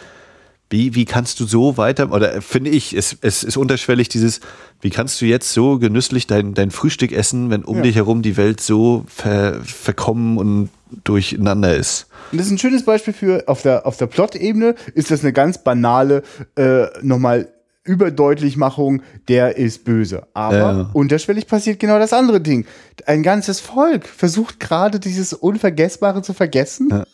wie, 0.69 0.93
wie 0.93 1.05
kannst 1.05 1.39
du 1.39 1.45
so 1.45 1.77
weiter, 1.77 2.11
oder 2.11 2.41
finde 2.41 2.69
ich, 2.69 2.93
es, 2.93 3.17
es 3.21 3.43
ist 3.43 3.57
unterschwellig 3.57 4.09
dieses, 4.09 4.39
wie 4.81 4.91
kannst 4.91 5.19
du 5.19 5.25
jetzt 5.25 5.51
so 5.51 5.79
genüsslich 5.79 6.27
dein, 6.27 6.53
dein 6.53 6.69
Frühstück 6.71 7.11
essen, 7.11 7.49
wenn 7.49 7.63
um 7.63 7.77
ja. 7.77 7.83
dich 7.83 7.95
herum 7.95 8.21
die 8.21 8.37
Welt 8.37 8.61
so 8.61 9.03
ver, 9.07 9.61
verkommen 9.63 10.37
und 10.37 10.69
durcheinander 11.03 11.75
ist? 11.75 12.07
Und 12.31 12.39
das 12.39 12.47
ist 12.47 12.53
ein 12.53 12.59
schönes 12.59 12.85
Beispiel 12.85 13.13
für, 13.13 13.43
auf 13.47 13.63
der, 13.63 13.87
auf 13.87 13.97
der 13.97 14.07
Plot-Ebene 14.07 14.75
ist 14.93 15.09
das 15.09 15.21
eine 15.21 15.33
ganz 15.33 15.63
banale, 15.63 16.21
äh, 16.55 16.85
nochmal 17.01 17.49
Überdeutlichmachung, 17.83 19.01
der 19.27 19.57
ist 19.57 19.83
böse. 19.83 20.27
Aber 20.35 20.55
ja. 20.55 20.89
unterschwellig 20.93 21.47
passiert 21.47 21.79
genau 21.79 21.97
das 21.97 22.13
andere 22.13 22.39
Ding. 22.39 22.67
Ein 23.07 23.23
ganzes 23.23 23.59
Volk 23.59 24.07
versucht 24.07 24.59
gerade 24.59 24.99
dieses 24.99 25.33
Unvergessbare 25.33 26.21
zu 26.21 26.33
vergessen. 26.33 26.89
Ja 26.91 27.05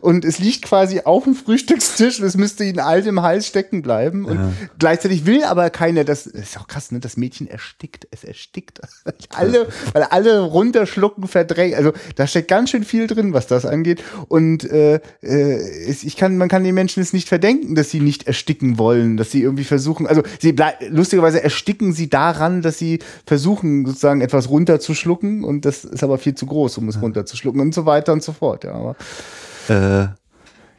und 0.00 0.24
es 0.24 0.38
liegt 0.38 0.62
quasi 0.62 1.00
auf 1.04 1.24
dem 1.24 1.34
Frühstückstisch 1.34 2.20
und 2.20 2.26
es 2.26 2.36
müsste 2.36 2.64
ihnen 2.64 2.80
alt 2.80 3.06
im 3.06 3.22
Hals 3.22 3.46
stecken 3.46 3.80
bleiben. 3.80 4.26
Und 4.26 4.36
ja. 4.36 4.52
gleichzeitig 4.78 5.24
will 5.24 5.42
aber 5.44 5.70
keiner, 5.70 6.04
das 6.04 6.26
ist 6.26 6.58
auch 6.58 6.66
krass, 6.66 6.92
ne? 6.92 7.00
Das 7.00 7.16
Mädchen 7.16 7.46
erstickt, 7.46 8.06
es 8.10 8.24
erstickt. 8.24 8.80
alle, 9.30 9.68
weil 9.92 10.02
alle 10.02 10.40
runterschlucken, 10.40 11.28
verdrängen. 11.28 11.76
Also 11.76 11.92
da 12.16 12.26
steckt 12.26 12.48
ganz 12.48 12.70
schön 12.70 12.84
viel 12.84 13.06
drin, 13.06 13.32
was 13.32 13.46
das 13.46 13.64
angeht. 13.64 14.02
Und 14.28 14.64
äh, 14.64 15.00
äh, 15.22 15.90
ich 15.90 16.16
kann, 16.16 16.36
man 16.36 16.48
kann 16.48 16.62
den 16.62 16.74
Menschen 16.74 17.02
es 17.02 17.14
nicht 17.14 17.28
verdenken, 17.28 17.74
dass 17.74 17.90
sie 17.90 18.00
nicht 18.00 18.26
ersticken 18.26 18.78
wollen, 18.78 19.16
dass 19.16 19.30
sie 19.30 19.42
irgendwie 19.42 19.64
versuchen, 19.64 20.06
also 20.06 20.22
sie 20.40 20.54
lustigerweise 20.88 21.42
ersticken 21.42 21.92
sie 21.92 22.10
daran, 22.10 22.60
dass 22.60 22.78
sie 22.78 22.98
versuchen, 23.26 23.86
sozusagen 23.86 24.20
etwas 24.20 24.50
runterzuschlucken 24.50 25.44
und 25.44 25.64
das 25.64 25.84
ist 25.84 26.02
aber 26.04 26.18
viel 26.18 26.34
zu 26.34 26.46
groß, 26.46 26.78
um 26.78 26.88
es 26.88 27.00
runterzuschlucken 27.00 27.60
und 27.60 27.74
so 27.74 27.86
weiter 27.86 28.12
und 28.12 28.22
so 28.22 28.32
fort. 28.32 28.64
Ja, 28.64 28.72
aber 28.72 28.96
äh, 29.68 30.08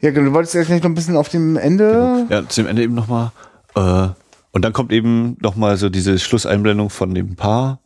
ja, 0.06 0.12
genau, 0.12 0.30
du 0.30 0.34
wolltest 0.34 0.54
ja 0.54 0.64
vielleicht 0.64 0.84
noch 0.84 0.92
ein 0.92 0.96
bisschen 0.96 1.18
auf 1.18 1.30
dem 1.30 1.58
Ende. 1.58 2.26
Genau. 2.28 2.28
Ja, 2.30 2.48
zu 2.48 2.62
dem 2.62 2.68
Ende 2.68 2.84
eben 2.84 2.94
nochmal. 2.94 3.32
Äh, 3.76 4.10
und 4.52 4.62
dann 4.62 4.72
kommt 4.72 4.92
eben 4.92 5.36
nochmal 5.42 5.78
so 5.78 5.90
diese 5.90 6.20
Schlusseinblendung 6.20 6.90
von 6.90 7.14
dem 7.14 7.36
Paar 7.36 7.82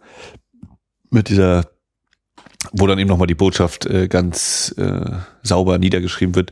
mit 1.10 1.30
dieser, 1.30 1.66
wo 2.72 2.88
dann 2.88 3.00
eben 3.00 3.10
nochmal 3.10 3.28
die 3.28 3.36
Botschaft 3.36 3.86
äh, 3.86 4.08
ganz 4.08 4.76
äh, 4.78 5.12
sauber 5.44 5.78
niedergeschrieben 5.78 6.36
wird. 6.36 6.52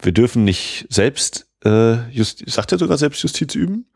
Wir 0.00 0.12
dürfen 0.12 0.44
nicht 0.44 0.86
selbst, 0.90 1.46
äh, 1.64 2.08
just, 2.10 2.48
sagt 2.48 2.72
er 2.72 2.78
sogar 2.78 2.98
selbst 2.98 3.22
Justiz 3.22 3.54
üben? 3.54 3.86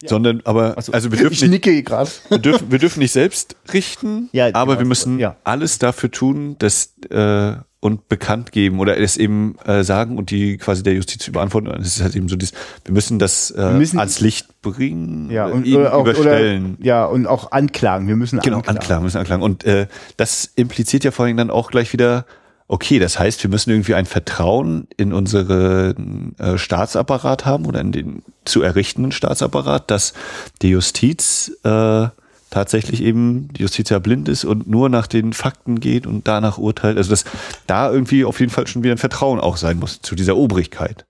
Ja. 0.00 0.10
Sondern 0.10 0.42
aber, 0.44 0.76
also, 0.76 0.92
also 0.92 1.10
wir 1.10 1.18
dürfen 1.18 1.34
ich 1.34 1.50
nicke 1.50 1.82
gerade. 1.82 2.08
Wir 2.28 2.38
dürfen, 2.38 2.70
wir 2.70 2.78
dürfen 2.78 3.00
nicht 3.00 3.10
selbst 3.10 3.56
richten, 3.74 4.28
ja, 4.30 4.46
aber 4.54 4.74
genau, 4.74 4.78
wir 4.78 4.86
müssen 4.86 5.18
ja. 5.18 5.36
alles 5.42 5.80
dafür 5.80 6.12
tun, 6.12 6.54
dass 6.60 6.94
äh, 7.10 7.56
und 7.80 8.08
bekannt 8.08 8.50
geben 8.50 8.80
oder 8.80 8.98
es 8.98 9.16
eben 9.16 9.56
äh, 9.64 9.84
sagen 9.84 10.18
und 10.18 10.30
die 10.30 10.56
quasi 10.56 10.82
der 10.82 10.94
Justiz 10.94 11.28
überantworten. 11.28 11.70
Es 11.80 11.96
ist 11.96 12.02
halt 12.02 12.16
eben 12.16 12.28
so 12.28 12.34
dieses, 12.34 12.52
wir 12.84 12.92
müssen 12.92 13.18
das 13.20 13.52
äh, 13.52 13.72
müssen, 13.72 13.98
ans 14.00 14.18
Licht 14.20 14.62
bringen, 14.62 15.30
ja, 15.30 15.46
und, 15.46 15.66
oder 15.66 15.94
auch, 15.94 16.00
überstellen. 16.00 16.76
Oder, 16.78 16.86
ja, 16.86 17.04
und 17.04 17.26
auch 17.26 17.52
anklagen. 17.52 18.08
Wir 18.08 18.16
müssen 18.16 18.40
genau, 18.40 18.58
anklagen. 18.58 18.78
anklagen 18.78 19.04
müssen 19.04 19.18
anklagen. 19.18 19.42
Und 19.42 19.64
äh, 19.64 19.86
das 20.16 20.50
impliziert 20.56 21.04
ja 21.04 21.12
vor 21.12 21.26
allem 21.26 21.36
dann 21.36 21.50
auch 21.50 21.70
gleich 21.70 21.92
wieder, 21.92 22.26
okay, 22.66 22.98
das 22.98 23.18
heißt, 23.18 23.42
wir 23.44 23.50
müssen 23.50 23.70
irgendwie 23.70 23.94
ein 23.94 24.06
Vertrauen 24.06 24.88
in 24.96 25.12
unseren 25.12 26.34
äh, 26.38 26.58
Staatsapparat 26.58 27.46
haben 27.46 27.64
oder 27.64 27.80
in 27.80 27.92
den 27.92 28.22
zu 28.44 28.60
errichtenden 28.62 29.12
Staatsapparat, 29.12 29.88
dass 29.90 30.14
die 30.62 30.70
Justiz 30.70 31.52
äh, 31.62 32.08
tatsächlich 32.50 33.02
eben 33.02 33.48
die 33.52 33.62
Justiz 33.62 33.90
ja 33.90 33.98
blind 33.98 34.28
ist 34.28 34.44
und 34.44 34.68
nur 34.68 34.88
nach 34.88 35.06
den 35.06 35.32
Fakten 35.32 35.80
geht 35.80 36.06
und 36.06 36.26
danach 36.28 36.58
urteilt. 36.58 36.96
Also 36.96 37.10
dass 37.10 37.24
da 37.66 37.90
irgendwie 37.90 38.24
auf 38.24 38.40
jeden 38.40 38.50
Fall 38.50 38.66
schon 38.66 38.82
wieder 38.82 38.94
ein 38.94 38.98
Vertrauen 38.98 39.40
auch 39.40 39.56
sein 39.56 39.78
muss 39.78 40.00
zu 40.00 40.14
dieser 40.14 40.36
Obrigkeit. 40.36 41.06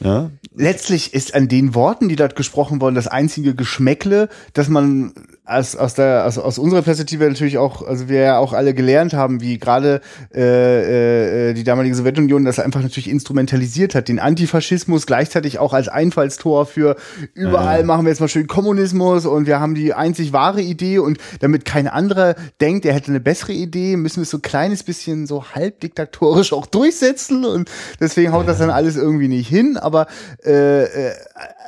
Ja. 0.00 0.30
Letztlich 0.54 1.14
ist 1.14 1.34
an 1.34 1.48
den 1.48 1.74
Worten, 1.74 2.08
die 2.08 2.16
dort 2.16 2.36
gesprochen 2.36 2.80
wurden, 2.80 2.94
das 2.94 3.06
einzige 3.06 3.54
Geschmäckle, 3.54 4.28
dass 4.52 4.68
man 4.68 5.14
aus, 5.46 5.76
aus, 5.76 5.92
der, 5.92 6.24
aus, 6.24 6.38
aus 6.38 6.58
unserer 6.58 6.80
Perspektive 6.80 7.28
natürlich 7.28 7.58
auch, 7.58 7.86
also 7.86 8.08
wir 8.08 8.20
ja 8.20 8.38
auch 8.38 8.54
alle 8.54 8.72
gelernt 8.72 9.12
haben, 9.12 9.42
wie 9.42 9.58
gerade 9.58 10.00
äh, 10.34 11.50
äh, 11.50 11.54
die 11.54 11.64
damalige 11.64 11.94
Sowjetunion 11.94 12.46
das 12.46 12.58
einfach 12.58 12.80
natürlich 12.80 13.10
instrumentalisiert 13.10 13.94
hat, 13.94 14.08
den 14.08 14.18
Antifaschismus 14.18 15.04
gleichzeitig 15.06 15.58
auch 15.58 15.74
als 15.74 15.88
Einfallstor 15.88 16.64
für 16.64 16.96
überall 17.34 17.80
ja. 17.80 17.84
machen 17.84 18.06
wir 18.06 18.10
jetzt 18.10 18.20
mal 18.20 18.28
schön 18.28 18.46
Kommunismus 18.46 19.26
und 19.26 19.46
wir 19.46 19.60
haben 19.60 19.74
die 19.74 19.92
einzig 19.92 20.32
wahre 20.32 20.62
Idee 20.62 20.98
und 20.98 21.18
damit 21.40 21.66
kein 21.66 21.88
anderer 21.88 22.36
denkt, 22.62 22.86
er 22.86 22.94
hätte 22.94 23.08
eine 23.08 23.20
bessere 23.20 23.52
Idee, 23.52 23.96
müssen 23.96 24.16
wir 24.16 24.22
es 24.22 24.30
so 24.30 24.38
ein 24.38 24.42
kleines 24.42 24.82
bisschen 24.82 25.26
so 25.26 25.44
halb 25.54 25.80
diktatorisch 25.80 26.54
auch 26.54 26.64
durchsetzen 26.64 27.44
und 27.44 27.70
deswegen 28.00 28.32
haut 28.32 28.48
das 28.48 28.58
dann 28.58 28.70
alles 28.70 28.96
irgendwie 28.96 29.28
nicht 29.28 29.48
hin, 29.48 29.76
aber 29.76 30.06
äh, 30.42 30.84
äh, 30.84 31.12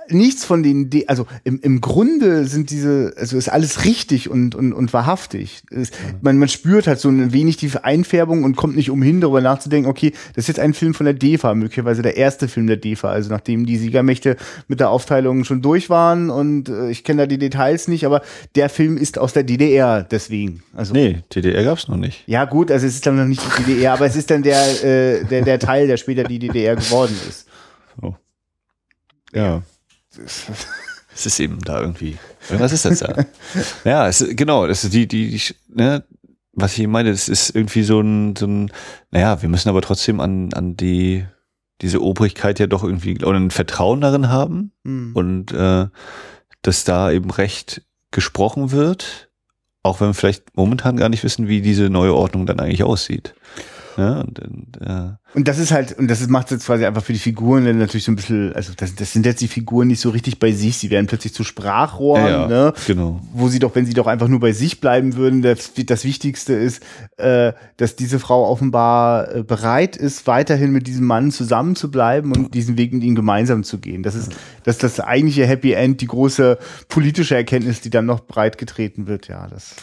nichts 0.08 0.44
von 0.44 0.62
den, 0.62 0.90
De 0.90 1.06
also 1.06 1.26
im, 1.44 1.60
im 1.60 1.80
Grunde 1.80 2.44
sind 2.46 2.70
diese, 2.70 3.14
also 3.16 3.36
ist 3.36 3.48
alles 3.48 3.84
richtig 3.84 4.30
und, 4.30 4.54
und, 4.54 4.72
und 4.72 4.92
wahrhaftig. 4.92 5.62
Es, 5.70 5.90
man, 6.20 6.38
man 6.38 6.48
spürt 6.48 6.86
halt 6.86 6.98
so 6.98 7.08
ein 7.08 7.32
wenig 7.32 7.56
die 7.56 7.70
Einfärbung 7.82 8.44
und 8.44 8.56
kommt 8.56 8.76
nicht 8.76 8.90
umhin, 8.90 9.20
darüber 9.20 9.40
nachzudenken, 9.40 9.88
okay, 9.88 10.12
das 10.34 10.44
ist 10.44 10.48
jetzt 10.48 10.60
ein 10.60 10.74
Film 10.74 10.94
von 10.94 11.06
der 11.06 11.14
DEFA, 11.14 11.54
möglicherweise 11.54 12.02
der 12.02 12.16
erste 12.16 12.48
Film 12.48 12.66
der 12.66 12.76
DEFA, 12.76 13.10
also 13.10 13.30
nachdem 13.30 13.66
die 13.66 13.76
Siegermächte 13.76 14.36
mit 14.68 14.80
der 14.80 14.90
Aufteilung 14.90 15.44
schon 15.44 15.62
durch 15.62 15.90
waren 15.90 16.30
und 16.30 16.68
äh, 16.68 16.90
ich 16.90 17.04
kenne 17.04 17.22
da 17.22 17.26
die 17.26 17.38
Details 17.38 17.88
nicht, 17.88 18.04
aber 18.04 18.22
der 18.54 18.68
Film 18.68 18.96
ist 18.96 19.18
aus 19.18 19.32
der 19.32 19.44
DDR, 19.44 20.02
deswegen. 20.02 20.62
Also, 20.74 20.92
nee, 20.92 21.22
DDR 21.34 21.64
gab's 21.64 21.88
noch 21.88 21.96
nicht. 21.96 22.22
Ja 22.26 22.44
gut, 22.44 22.70
also 22.70 22.86
es 22.86 22.94
ist 22.94 23.06
dann 23.06 23.16
noch 23.16 23.26
nicht 23.26 23.42
die 23.58 23.62
DDR, 23.64 23.94
aber 23.94 24.06
es 24.06 24.16
ist 24.16 24.30
dann 24.30 24.42
der, 24.42 24.84
äh, 24.84 25.24
der, 25.24 25.42
der 25.42 25.58
Teil, 25.58 25.86
der 25.86 25.96
später 25.96 26.24
die 26.24 26.38
DDR 26.38 26.76
geworden 26.76 27.16
ist. 27.28 27.46
Oh. 28.02 28.14
Ja 29.32 29.62
es 30.24 31.26
ist 31.26 31.40
eben 31.40 31.60
da 31.60 31.80
irgendwie. 31.80 32.18
Was 32.50 32.72
ist 32.72 32.84
das 32.84 33.00
da? 33.00 33.24
ja, 33.84 34.06
es, 34.08 34.24
genau, 34.30 34.66
das 34.66 34.84
ist 34.84 34.92
die, 34.92 35.06
die, 35.06 35.30
die 35.30 35.42
ne, 35.68 36.04
was 36.52 36.76
ich 36.76 36.86
meine, 36.86 37.10
das 37.10 37.28
ist 37.28 37.54
irgendwie 37.54 37.82
so 37.82 38.00
ein, 38.00 38.34
so 38.36 38.46
ein, 38.46 38.72
naja, 39.10 39.40
wir 39.42 39.48
müssen 39.48 39.68
aber 39.68 39.82
trotzdem 39.82 40.20
an, 40.20 40.52
an 40.54 40.76
die, 40.76 41.26
diese 41.82 42.02
Obrigkeit 42.02 42.58
ja 42.58 42.66
doch 42.66 42.82
irgendwie 42.82 43.22
oder 43.24 43.38
ein 43.38 43.50
Vertrauen 43.50 44.00
darin 44.00 44.28
haben 44.28 44.72
mhm. 44.82 45.12
und 45.14 45.52
äh, 45.52 45.86
dass 46.62 46.84
da 46.84 47.10
eben 47.10 47.30
recht 47.30 47.82
gesprochen 48.10 48.72
wird, 48.72 49.28
auch 49.82 50.00
wenn 50.00 50.08
wir 50.08 50.14
vielleicht 50.14 50.56
momentan 50.56 50.96
gar 50.96 51.10
nicht 51.10 51.22
wissen, 51.22 51.48
wie 51.48 51.60
diese 51.60 51.90
neue 51.90 52.14
Ordnung 52.14 52.46
dann 52.46 52.58
eigentlich 52.58 52.82
aussieht. 52.82 53.34
Ja, 53.96 54.20
und, 54.20 54.38
und, 54.38 54.78
ja. 54.84 55.18
und 55.34 55.48
das 55.48 55.58
ist 55.58 55.72
halt, 55.72 55.98
und 55.98 56.08
das 56.08 56.26
macht 56.28 56.50
jetzt 56.50 56.66
quasi 56.66 56.84
einfach 56.84 57.02
für 57.02 57.14
die 57.14 57.18
Figuren 57.18 57.64
dann 57.64 57.78
natürlich 57.78 58.04
so 58.04 58.12
ein 58.12 58.16
bisschen, 58.16 58.52
also 58.52 58.72
das, 58.76 58.94
das 58.94 59.12
sind 59.12 59.24
jetzt 59.24 59.40
die 59.40 59.48
Figuren 59.48 59.88
nicht 59.88 60.00
so 60.00 60.10
richtig 60.10 60.38
bei 60.38 60.52
sich, 60.52 60.76
sie 60.76 60.90
werden 60.90 61.06
plötzlich 61.06 61.32
zu 61.32 61.44
Sprachrohren, 61.44 62.26
ja, 62.26 62.46
ne? 62.46 62.72
Genau. 62.86 63.20
Wo 63.32 63.48
sie 63.48 63.58
doch, 63.58 63.74
wenn 63.74 63.86
sie 63.86 63.94
doch 63.94 64.06
einfach 64.06 64.28
nur 64.28 64.40
bei 64.40 64.52
sich 64.52 64.80
bleiben 64.80 65.16
würden, 65.16 65.40
das, 65.40 65.72
das 65.74 66.04
Wichtigste 66.04 66.52
ist, 66.52 66.82
äh, 67.16 67.52
dass 67.78 67.96
diese 67.96 68.18
Frau 68.18 68.48
offenbar 68.50 69.34
äh, 69.34 69.42
bereit 69.42 69.96
ist, 69.96 70.26
weiterhin 70.26 70.72
mit 70.72 70.86
diesem 70.86 71.06
Mann 71.06 71.30
zusammen 71.30 71.74
zu 71.74 71.90
bleiben 71.90 72.32
und 72.32 72.54
diesen 72.54 72.76
Weg 72.76 72.92
mit 72.92 73.02
ihm 73.02 73.14
gemeinsam 73.14 73.64
zu 73.64 73.78
gehen. 73.78 74.02
Das 74.02 74.14
ist, 74.14 74.32
das 74.64 74.76
ist 74.76 74.82
das 74.82 75.00
eigentliche 75.00 75.46
Happy 75.46 75.72
End, 75.72 76.00
die 76.02 76.06
große 76.06 76.58
politische 76.88 77.34
Erkenntnis, 77.34 77.80
die 77.80 77.90
dann 77.90 78.04
noch 78.04 78.20
breit 78.26 78.58
getreten 78.58 79.06
wird, 79.06 79.28
ja, 79.28 79.46
das. 79.46 79.74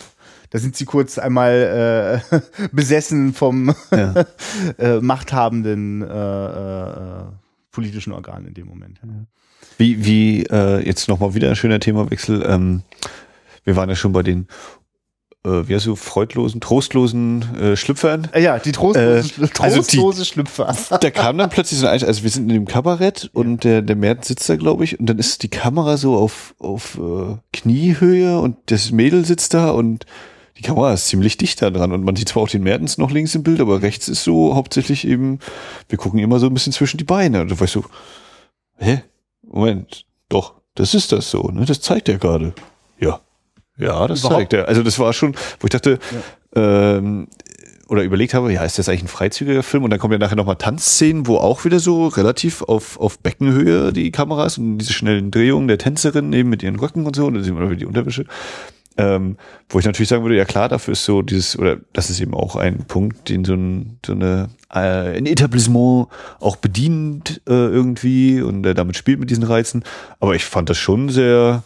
Da 0.53 0.59
sind 0.59 0.75
sie 0.75 0.85
kurz 0.85 1.17
einmal 1.17 2.21
äh, 2.31 2.39
besessen 2.71 3.34
vom 3.34 3.73
ja. 3.91 4.13
äh, 4.77 5.01
machthabenden 5.01 6.03
äh, 6.03 6.45
äh, 6.45 7.23
politischen 7.71 8.13
Organ 8.13 8.45
in 8.45 8.53
dem 8.53 8.67
Moment. 8.67 8.99
Wie, 9.80 10.05
wie 10.05 10.43
äh, 10.43 10.85
jetzt 10.85 11.07
nochmal 11.09 11.34
wieder 11.34 11.49
ein 11.49 11.55
schöner 11.55 11.80
Themawechsel. 11.80 12.45
Ähm, 12.47 12.84
wir 13.63 13.75
waren 13.75 13.89
ja 13.89 13.95
schon 13.95 14.11
bei 14.11 14.21
den 14.21 14.47
äh, 15.43 15.67
wie 15.67 15.73
heißt 15.73 15.88
du, 15.88 15.95
freudlosen, 15.95 16.61
trostlosen 16.61 17.55
äh, 17.55 17.75
Schlüpfern. 17.75 18.27
Ja, 18.39 18.59
die 18.59 18.73
trostlosen, 18.73 19.43
äh, 19.43 19.47
trostlose 19.47 19.97
also 19.97 20.21
die, 20.21 20.25
Schlüpfer. 20.25 20.75
Da 21.01 21.09
kam 21.09 21.39
dann 21.39 21.49
plötzlich 21.49 21.80
so 21.80 21.88
ein, 21.88 22.03
also 22.03 22.21
wir 22.21 22.30
sind 22.30 22.43
in 22.43 22.53
dem 22.53 22.65
Kabarett 22.65 23.23
ja. 23.23 23.30
und 23.34 23.63
der, 23.63 23.81
der 23.81 23.95
Merten 23.95 24.21
sitzt 24.21 24.47
da, 24.47 24.55
glaube 24.55 24.84
ich, 24.84 24.99
und 24.99 25.07
dann 25.07 25.17
ist 25.17 25.41
die 25.41 25.49
Kamera 25.49 25.97
so 25.97 26.15
auf, 26.15 26.53
auf 26.59 26.99
äh, 26.99 27.38
Kniehöhe 27.53 28.39
und 28.39 28.57
das 28.67 28.91
Mädel 28.91 29.25
sitzt 29.25 29.55
da 29.55 29.71
und 29.71 30.05
die 30.57 30.61
Kamera 30.61 30.93
ist 30.93 31.07
ziemlich 31.07 31.38
dicht 31.38 31.61
da 31.61 31.69
dran 31.69 31.91
und 31.91 32.03
man 32.03 32.15
sieht 32.15 32.30
zwar 32.30 32.43
auch 32.43 32.49
den 32.49 32.63
Mertens 32.63 32.97
noch 32.97 33.11
links 33.11 33.34
im 33.35 33.43
Bild, 33.43 33.59
aber 33.59 33.81
rechts 33.81 34.07
ist 34.07 34.23
so 34.23 34.55
hauptsächlich 34.55 35.07
eben, 35.07 35.39
wir 35.89 35.97
gucken 35.97 36.19
immer 36.19 36.39
so 36.39 36.47
ein 36.47 36.53
bisschen 36.53 36.73
zwischen 36.73 36.97
die 36.97 37.03
Beine. 37.03 37.41
Und 37.41 37.49
du 37.49 37.59
weißt 37.59 37.73
so, 37.73 37.85
hä? 38.77 39.03
Moment, 39.41 40.05
doch, 40.30 40.53
das 40.75 40.93
ist 40.93 41.11
das 41.11 41.30
so, 41.30 41.49
ne? 41.49 41.65
Das 41.65 41.81
zeigt 41.81 42.07
er 42.09 42.17
gerade. 42.17 42.53
Ja. 42.99 43.21
Ja, 43.77 44.07
das 44.07 44.19
Überhaupt? 44.19 44.39
zeigt 44.39 44.53
er. 44.53 44.67
Also 44.67 44.84
das 44.84 44.99
war 44.99 45.13
schon, 45.13 45.35
wo 45.59 45.65
ich 45.65 45.71
dachte, 45.71 45.99
ja. 46.55 46.97
ähm, 46.97 47.27
oder 47.88 48.03
überlegt 48.03 48.34
habe, 48.34 48.51
ja, 48.53 48.63
ist 48.63 48.80
das 48.80 48.89
eigentlich 48.89 49.03
ein 49.03 49.07
freizügiger 49.07 49.63
Film? 49.63 49.84
Und 49.84 49.89
dann 49.89 49.99
kommen 49.99 50.13
ja 50.13 50.19
nachher 50.19 50.35
nochmal 50.35 50.55
Tanzszenen, 50.55 51.27
wo 51.27 51.38
auch 51.38 51.65
wieder 51.65 51.80
so 51.80 52.07
relativ 52.07 52.61
auf, 52.61 52.99
auf 52.99 53.19
Beckenhöhe 53.19 53.91
die 53.91 54.11
Kamera 54.11 54.45
ist 54.45 54.57
und 54.57 54.77
diese 54.77 54.93
schnellen 54.93 55.31
Drehungen 55.31 55.67
der 55.67 55.77
Tänzerin 55.77 56.31
eben 56.34 56.49
mit 56.49 56.63
ihren 56.63 56.77
Röcken 56.77 57.05
und 57.05 57.15
so, 57.15 57.25
und 57.27 57.35
dann 57.35 57.43
sieht 57.43 57.53
man 57.53 57.65
wieder 57.65 57.75
die 57.75 57.85
Unterwäsche. 57.85 58.25
Ähm, 58.97 59.37
wo 59.69 59.79
ich 59.79 59.85
natürlich 59.85 60.09
sagen 60.09 60.23
würde, 60.23 60.37
ja 60.37 60.45
klar, 60.45 60.69
dafür 60.69 60.91
ist 60.91 61.05
so 61.05 61.21
dieses, 61.23 61.57
oder 61.57 61.77
das 61.93 62.09
ist 62.09 62.19
eben 62.19 62.33
auch 62.35 62.55
ein 62.55 62.85
Punkt, 62.85 63.29
den 63.29 63.43
so, 63.43 63.53
ein, 63.53 63.97
so 64.05 64.13
eine, 64.13 64.49
äh, 64.71 65.17
ein 65.17 65.25
Etablissement 65.25 66.07
auch 66.39 66.57
bedient 66.57 67.41
äh, 67.47 67.53
irgendwie 67.53 68.41
und 68.41 68.65
äh, 68.65 68.75
damit 68.75 68.95
spielt 68.95 69.19
mit 69.19 69.29
diesen 69.31 69.43
Reizen. 69.43 69.83
Aber 70.19 70.35
ich 70.35 70.45
fand 70.45 70.69
das 70.69 70.77
schon 70.77 71.09
sehr 71.09 71.63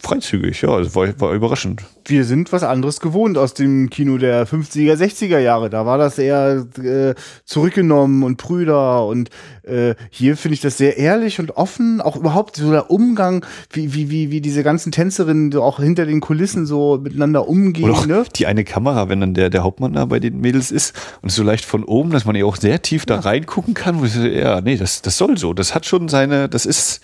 freizügig, 0.00 0.62
ja, 0.62 0.70
also 0.70 0.94
war, 0.94 1.08
war 1.20 1.32
überraschend. 1.32 1.82
Wir 2.04 2.24
sind 2.24 2.52
was 2.52 2.62
anderes 2.62 3.00
gewohnt 3.00 3.36
aus 3.36 3.52
dem 3.54 3.90
Kino 3.90 4.16
der 4.16 4.46
50er, 4.46 4.94
60er 4.94 5.38
Jahre. 5.38 5.68
Da 5.68 5.84
war 5.84 5.98
das 5.98 6.18
eher 6.18 6.66
äh, 6.82 7.14
zurückgenommen 7.44 8.22
und 8.22 8.38
Brüder 8.38 9.06
und 9.06 9.30
äh, 9.64 9.94
hier 10.10 10.36
finde 10.36 10.54
ich 10.54 10.60
das 10.60 10.78
sehr 10.78 10.96
ehrlich 10.96 11.38
und 11.40 11.56
offen. 11.56 12.00
Auch 12.00 12.16
überhaupt 12.16 12.56
so 12.56 12.70
der 12.70 12.90
Umgang, 12.90 13.44
wie, 13.70 13.92
wie, 13.94 14.10
wie, 14.10 14.30
wie 14.30 14.40
diese 14.40 14.62
ganzen 14.62 14.92
Tänzerinnen 14.92 15.52
so 15.52 15.62
auch 15.62 15.80
hinter 15.80 16.06
den 16.06 16.20
Kulissen 16.20 16.64
so 16.64 16.98
miteinander 17.02 17.48
umgehen. 17.48 17.90
Oder 17.90 17.98
Ne? 18.08 18.24
die 18.36 18.46
eine 18.46 18.64
Kamera, 18.64 19.08
wenn 19.08 19.20
dann 19.20 19.34
der, 19.34 19.50
der 19.50 19.62
Hauptmann 19.62 19.92
da 19.92 20.04
bei 20.06 20.20
den 20.20 20.40
Mädels 20.40 20.70
ist 20.70 20.94
und 21.20 21.30
so 21.30 21.42
leicht 21.42 21.64
von 21.64 21.84
oben, 21.84 22.10
dass 22.10 22.24
man 22.24 22.36
ja 22.36 22.44
auch 22.44 22.56
sehr 22.56 22.80
tief 22.80 23.04
da 23.04 23.18
reingucken 23.18 23.74
kann, 23.74 24.00
wo 24.00 24.04
ich 24.04 24.12
so, 24.12 24.22
ja, 24.22 24.60
nee, 24.60 24.76
das, 24.76 25.02
das 25.02 25.18
soll 25.18 25.36
so. 25.36 25.52
Das 25.52 25.74
hat 25.74 25.84
schon 25.84 26.08
seine, 26.08 26.48
das 26.48 26.64
ist 26.64 27.00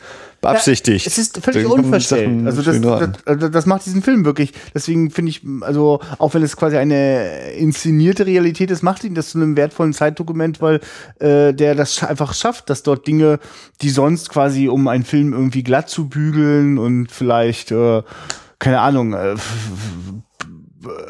beabsichtigt. 0.53 1.07
Ja, 1.07 1.11
es 1.11 1.19
ist 1.19 1.39
völlig. 1.39 1.63
Sachen 1.67 2.47
Also 2.47 2.63
das, 2.63 2.81
das, 2.81 3.27
also 3.27 3.49
das 3.49 3.67
macht 3.67 3.87
diesen 3.87 4.03
Film 4.03 4.25
wirklich. 4.25 4.53
Deswegen 4.75 5.11
finde 5.11 5.31
ich, 5.31 5.43
also 5.61 6.01
auch 6.19 6.35
wenn 6.35 6.43
es 6.43 6.57
quasi 6.57 6.77
eine 6.77 7.53
inszenierte 7.53 8.27
Realität 8.27 8.71
ist, 8.71 8.83
macht 8.83 9.05
ihn 9.05 9.15
das 9.15 9.31
zu 9.31 9.39
einem 9.39 9.57
wertvollen 9.57 9.93
Zeitdokument, 9.93 10.61
weil 10.61 10.81
äh, 11.19 11.53
der 11.53 11.75
das 11.75 12.03
einfach 12.03 12.35
schafft, 12.35 12.71
dass 12.71 12.83
dort 12.83 13.07
Dinge, 13.07 13.39
die 13.83 13.91
sonst 13.91 14.31
quasi 14.31 14.69
um 14.69 14.89
einen 14.89 15.05
Film 15.05 15.33
irgendwie 15.33 15.63
glatt 15.63 15.89
zu 15.89 16.09
bügeln 16.09 16.79
und 16.79 17.11
vielleicht, 17.11 17.71
äh, 17.73 18.03
keine 18.59 18.81
Ahnung, 18.81 19.15
äh, 19.15 19.37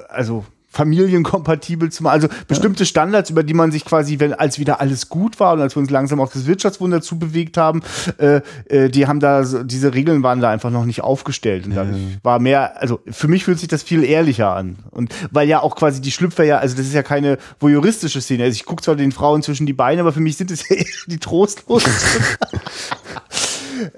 also 0.09 0.45
familienkompatibel 0.75 1.91
zu 1.91 2.03
machen. 2.03 2.13
Also 2.13 2.29
bestimmte 2.49 2.85
Standards, 2.85 3.31
über 3.31 3.43
die 3.43 3.55
man 3.55 3.71
sich 3.71 3.85
quasi, 3.85 4.19
wenn 4.19 4.35
als 4.35 4.59
wieder 4.59 4.81
alles 4.81 5.09
gut 5.09 5.41
war 5.41 5.55
und 5.55 5.61
als 5.61 5.77
wir 5.77 5.81
uns 5.81 5.91
langsam 5.91 6.21
auf 6.21 6.33
das 6.33 6.47
Wirtschaftswunder 6.47 7.01
zubewegt 7.01 7.57
haben, 7.57 7.83
äh, 8.19 8.41
äh, 8.69 8.89
die 8.91 9.07
haben 9.07 9.21
da 9.21 9.45
so, 9.45 9.63
diese 9.63 9.95
Regeln 9.95 10.23
waren 10.23 10.41
da 10.41 10.51
einfach 10.51 10.71
noch 10.71 10.85
nicht 10.85 11.03
aufgestellt 11.03 11.67
und 11.67 11.77
dadurch 11.77 11.97
war 12.23 12.41
mehr, 12.41 12.81
also 12.81 13.01
für 13.09 13.29
mich 13.29 13.45
fühlt 13.45 13.59
sich 13.59 13.69
das 13.69 13.83
viel 13.83 14.03
ehrlicher 14.05 14.55
an 14.55 14.77
und 14.91 15.15
weil 15.31 15.49
ja 15.49 15.61
auch 15.61 15.77
quasi 15.77 16.01
die 16.01 16.11
Schlüpfer 16.11 16.45
ja, 16.45 16.59
also 16.59 16.77
das 16.77 16.87
ist 16.87 16.95
ja 16.95 17.03
keine 17.03 17.39
voyeuristische 17.61 18.21
Szene. 18.21 18.45
Also 18.45 18.57
ich 18.57 18.65
gucke 18.65 18.83
zwar 18.83 18.97
den 18.97 19.13
Frauen 19.13 19.43
zwischen 19.43 19.67
die 19.67 19.73
Beine, 19.73 20.01
aber 20.01 20.13
für 20.13 20.21
mich 20.21 20.37
sind 20.37 20.51
es 20.51 20.69
ja 20.69 20.77
eher 20.77 20.85
die 21.07 21.19
trostlosen. 21.19 21.93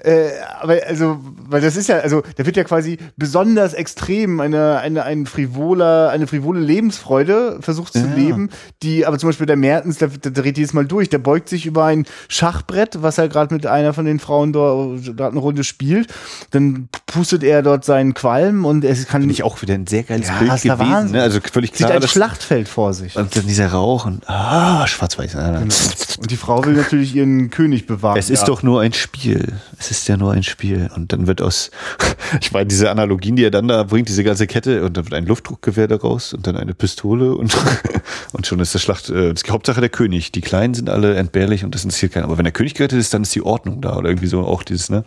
Äh, 0.03 0.29
aber 0.59 0.77
also, 0.87 1.19
weil 1.49 1.61
das 1.61 1.75
ist 1.75 1.87
ja, 1.87 1.97
also 1.99 2.23
da 2.35 2.45
wird 2.45 2.55
ja 2.57 2.63
quasi 2.63 2.97
besonders 3.15 3.73
extrem 3.73 4.39
eine, 4.39 4.77
eine, 4.79 5.03
ein 5.03 5.25
frivoler, 5.25 6.09
eine 6.09 6.27
frivole 6.27 6.59
Lebensfreude 6.59 7.57
versucht 7.61 7.93
zu 7.93 7.99
Ja. 7.99 8.13
leben, 8.15 8.49
die, 8.83 9.05
aber 9.05 9.17
zum 9.17 9.29
Beispiel 9.29 9.45
der 9.47 9.55
Mertens, 9.57 9.97
der, 9.97 10.09
der 10.09 10.31
dreht 10.31 10.57
jedes 10.57 10.73
Mal 10.73 10.85
durch, 10.85 11.09
der 11.09 11.19
beugt 11.19 11.49
sich 11.49 11.65
über 11.65 11.85
ein 11.85 12.05
Schachbrett, 12.27 13.01
was 13.01 13.17
er 13.17 13.27
gerade 13.29 13.53
mit 13.53 13.65
einer 13.65 13.93
von 13.93 14.05
den 14.05 14.19
Frauen 14.19 14.53
dort 14.53 15.03
gerade 15.03 15.31
eine 15.31 15.39
Runde 15.39 15.63
spielt, 15.63 16.07
dann 16.51 16.89
pustet 17.05 17.43
er 17.43 17.61
dort 17.61 17.85
seinen 17.85 18.13
Qualm 18.13 18.65
und 18.65 18.83
es 18.83 19.07
kann 19.07 19.21
Finde 19.21 19.33
ich 19.33 19.43
auch 19.43 19.61
wieder 19.61 19.73
ein 19.73 19.87
sehr 19.87 20.03
geiles 20.03 20.27
Ja, 20.27 20.37
Bild 20.39 20.51
gewesen. 20.51 20.79
Wahnsinn. 20.79 21.15
Ne? 21.17 21.21
Also 21.23 21.39
völlig 21.51 21.71
sieht 21.71 21.77
klar, 21.77 21.91
ein 21.91 22.01
dass- 22.01 22.11
Schlachtfeld 22.11 22.67
vor 22.69 22.93
sich. 22.93 23.15
und 23.15 23.35
dann 23.35 23.45
dieser 23.47 23.67
Rauch 23.71 24.05
und 24.05 24.27
ah, 24.29 24.85
schwarz-weiß. 24.87 25.35
Ah, 25.35 25.59
Genau. 25.59 25.73
Und 26.21 26.31
die 26.31 26.37
Frau 26.37 26.63
will 26.65 26.73
natürlich 26.73 27.15
ihren 27.15 27.49
König 27.49 27.85
bewahren. 27.87 28.17
Es 28.17 28.29
ist 28.29 28.41
Ja. 28.41 28.45
doch 28.47 28.63
nur 28.63 28.81
ein 28.81 28.93
Spiel. 28.93 29.53
Es 29.79 29.91
ist 29.91 30.07
ja 30.07 30.17
nur 30.17 30.33
ein 30.33 30.43
Spiel. 30.43 30.89
Und 30.95 31.13
dann 31.13 31.27
wird 31.27 31.41
aus, 31.41 31.71
ich 32.41 32.51
meine, 32.51 32.67
diese 32.67 32.89
Analogien, 32.89 33.35
die 33.35 33.43
er 33.43 33.51
dann 33.51 33.67
da 33.67 33.83
bringt, 33.83 34.09
diese 34.09 34.23
ganze 34.23 34.47
Kette, 34.47 34.83
und 34.83 34.97
dann 34.97 35.05
wird 35.05 35.13
ein 35.13 35.25
Luftdruckgewehr 35.25 35.87
daraus 35.87 36.33
und 36.33 36.47
dann 36.47 36.57
eine 36.57 36.73
Pistole 36.73 37.35
und, 37.35 37.55
und 38.33 38.47
schon 38.47 38.59
ist 38.59 38.75
das 38.75 38.81
Schlacht, 38.81 39.09
äh, 39.09 39.29
das 39.29 39.39
ist 39.39 39.47
die 39.47 39.51
Hauptsache 39.51 39.81
der 39.81 39.89
König. 39.89 40.31
Die 40.31 40.41
Kleinen 40.41 40.73
sind 40.73 40.89
alle 40.89 41.15
entbehrlich 41.15 41.63
und 41.63 41.75
das 41.75 41.83
interessiert 41.83 42.13
keinen. 42.13 42.23
Aber 42.23 42.37
wenn 42.37 42.45
der 42.45 42.53
König 42.53 42.73
gerettet 42.73 42.99
ist, 42.99 43.13
dann 43.13 43.23
ist 43.23 43.33
die 43.35 43.41
Ordnung 43.41 43.81
da 43.81 43.95
oder 43.97 44.09
irgendwie 44.09 44.27
so 44.27 44.41
auch 44.41 44.63
dieses, 44.63 44.89
ne? 44.89 45.03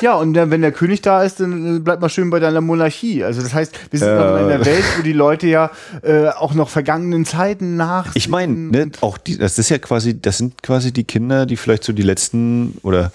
Ja, 0.00 0.14
und 0.14 0.34
dann, 0.34 0.50
wenn 0.50 0.62
der 0.62 0.72
König 0.72 1.02
da 1.02 1.22
ist, 1.22 1.40
dann 1.40 1.76
äh, 1.76 1.78
bleibt 1.80 2.02
mal 2.02 2.08
schön 2.08 2.30
bei 2.30 2.40
deiner 2.40 2.60
Monarchie. 2.60 3.24
Also 3.24 3.42
das 3.42 3.54
heißt, 3.54 3.72
wir 3.90 3.98
sind 3.98 4.14
noch 4.14 4.36
in 4.38 4.44
einer 4.44 4.64
Welt, 4.64 4.84
wo 4.96 5.02
die 5.02 5.12
Leute 5.12 5.46
ja 5.46 5.70
äh, 6.02 6.28
auch 6.28 6.54
noch 6.54 6.68
vergangenen 6.68 7.24
Zeiten 7.24 7.76
nach. 7.76 8.14
Ich 8.14 8.28
meine, 8.28 8.54
ne, 8.54 8.90
auch 9.00 9.18
die, 9.18 9.38
das 9.38 9.58
ist 9.58 9.68
ja 9.68 9.78
quasi, 9.78 10.20
das 10.20 10.38
sind 10.38 10.62
quasi 10.62 10.92
die 10.92 11.04
Kinder, 11.04 11.46
die 11.46 11.56
vielleicht 11.56 11.84
so 11.84 11.92
die 11.92 12.02
letzten 12.02 12.78
oder 12.82 13.12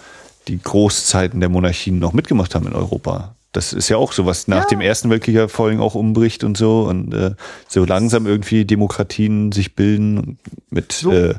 die 0.48 0.62
Großzeiten 0.62 1.40
der 1.40 1.50
Monarchien 1.50 2.00
noch 2.00 2.14
mitgemacht 2.14 2.56
haben 2.56 2.68
in 2.68 2.74
Europa. 2.74 3.36
Das 3.52 3.72
ist 3.72 3.88
ja 3.90 3.98
auch 3.98 4.14
so, 4.14 4.26
was 4.26 4.48
nach 4.48 4.64
Ja. 4.64 4.68
dem 4.70 4.82
Ersten 4.82 5.10
Weltkrieg 5.12 5.36
ja 5.36 5.48
vor 5.48 5.68
allem 5.68 5.80
auch 5.80 5.94
umbricht 5.96 6.44
und 6.44 6.58
so 6.58 6.84
und 6.88 7.14
äh, 7.14 7.36
so 7.68 7.86
langsam 7.86 8.26
irgendwie 8.26 8.66
Demokratien 8.66 9.52
sich 9.52 9.76
bilden 9.76 10.40
mit 10.72 10.92
So. 10.92 11.12
äh, 11.12 11.36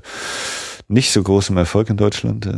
nicht 0.86 1.12
so 1.12 1.23
großem 1.23 1.56
Erfolg 1.56 1.89
in 1.89 1.97
Deutschland. 1.97 2.48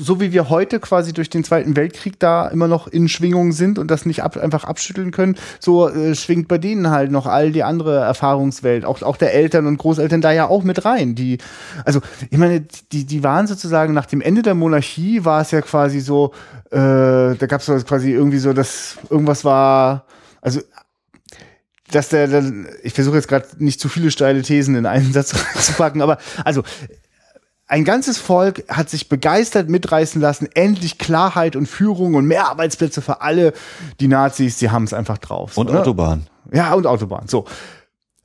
So 0.00 0.20
wie 0.20 0.32
wir 0.32 0.50
heute 0.50 0.80
quasi 0.80 1.12
durch 1.12 1.30
den 1.30 1.44
Zweiten 1.44 1.76
Weltkrieg 1.76 2.18
da 2.18 2.48
immer 2.48 2.66
noch 2.66 2.88
in 2.88 3.08
Schwingung 3.08 3.52
sind 3.52 3.78
und 3.78 3.90
das 3.90 4.06
nicht 4.06 4.24
ab, 4.24 4.36
einfach 4.36 4.64
abschütteln 4.64 5.12
können, 5.12 5.36
so 5.60 5.88
äh, 5.88 6.16
schwingt 6.16 6.48
bei 6.48 6.58
denen 6.58 6.90
halt 6.90 7.12
noch 7.12 7.26
all 7.26 7.52
die 7.52 7.62
andere 7.62 8.00
Erfahrungswelt, 8.00 8.84
auch, 8.84 9.02
auch 9.02 9.16
der 9.16 9.34
Eltern 9.34 9.66
und 9.66 9.78
Großeltern 9.78 10.20
da 10.20 10.32
ja 10.32 10.48
auch 10.48 10.64
mit 10.64 10.84
rein. 10.84 11.14
Die, 11.14 11.38
also 11.84 12.00
ich 12.28 12.38
meine, 12.38 12.66
die, 12.90 13.04
die 13.04 13.22
waren 13.22 13.46
sozusagen 13.46 13.94
nach 13.94 14.06
dem 14.06 14.20
Ende 14.20 14.42
der 14.42 14.54
Monarchie 14.54 15.24
war 15.24 15.40
es 15.40 15.52
ja 15.52 15.60
quasi 15.60 16.00
so, 16.00 16.32
äh, 16.72 16.76
da 16.76 17.46
gab 17.46 17.60
es 17.60 17.84
quasi 17.86 18.10
irgendwie 18.10 18.38
so, 18.38 18.52
dass 18.52 18.96
irgendwas 19.10 19.44
war, 19.44 20.06
also 20.40 20.60
dass 21.90 22.08
der 22.08 22.26
dann, 22.26 22.66
ich 22.82 22.94
versuche 22.94 23.16
jetzt 23.16 23.28
gerade 23.28 23.46
nicht 23.58 23.78
zu 23.78 23.88
viele 23.88 24.10
steile 24.10 24.42
Thesen 24.42 24.74
in 24.74 24.86
einen 24.86 25.12
Satz 25.12 25.34
reinzupacken, 25.54 26.02
aber 26.02 26.18
also 26.44 26.64
ein 27.66 27.84
ganzes 27.84 28.18
Volk 28.18 28.64
hat 28.68 28.90
sich 28.90 29.08
begeistert 29.08 29.68
mitreißen 29.68 30.20
lassen, 30.20 30.48
endlich 30.54 30.98
Klarheit 30.98 31.56
und 31.56 31.66
Führung 31.66 32.14
und 32.14 32.26
mehr 32.26 32.48
Arbeitsplätze 32.48 33.00
für 33.00 33.22
alle. 33.22 33.54
Die 34.00 34.08
Nazis, 34.08 34.58
die 34.58 34.70
haben 34.70 34.84
es 34.84 34.92
einfach 34.92 35.18
drauf. 35.18 35.56
Und 35.56 35.70
ne? 35.70 35.80
Autobahn. 35.80 36.26
Ja, 36.52 36.74
und 36.74 36.86
Autobahn. 36.86 37.26
So. 37.26 37.46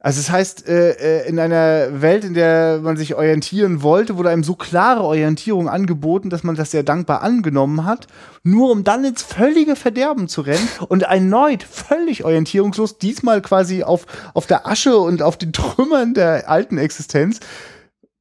Also 0.01 0.21
das 0.21 0.29
heißt, 0.29 0.67
äh, 0.69 0.91
äh, 0.91 1.27
in 1.27 1.39
einer 1.39 2.01
Welt, 2.01 2.23
in 2.23 2.33
der 2.33 2.79
man 2.81 2.95
sich 2.95 3.15
orientieren 3.15 3.83
wollte, 3.83 4.15
wurde 4.15 4.29
einem 4.29 4.45
so 4.45 4.55
klare 4.55 5.01
Orientierung 5.01 5.67
angeboten, 5.67 6.29
dass 6.29 6.43
man 6.43 6.55
das 6.55 6.71
sehr 6.71 6.83
dankbar 6.83 7.21
angenommen 7.21 7.83
hat, 7.83 8.07
nur 8.43 8.71
um 8.71 8.85
dann 8.85 9.03
ins 9.03 9.23
völlige 9.23 9.75
Verderben 9.75 10.29
zu 10.29 10.39
rennen 10.41 10.67
und 10.87 11.03
erneut 11.03 11.63
völlig 11.63 12.23
orientierungslos, 12.23 12.97
diesmal 12.97 13.41
quasi 13.41 13.83
auf, 13.83 14.05
auf 14.33 14.47
der 14.47 14.67
Asche 14.67 14.97
und 14.97 15.21
auf 15.21 15.35
den 15.37 15.51
Trümmern 15.51 16.13
der 16.13 16.49
alten 16.49 16.77
Existenz. 16.77 17.41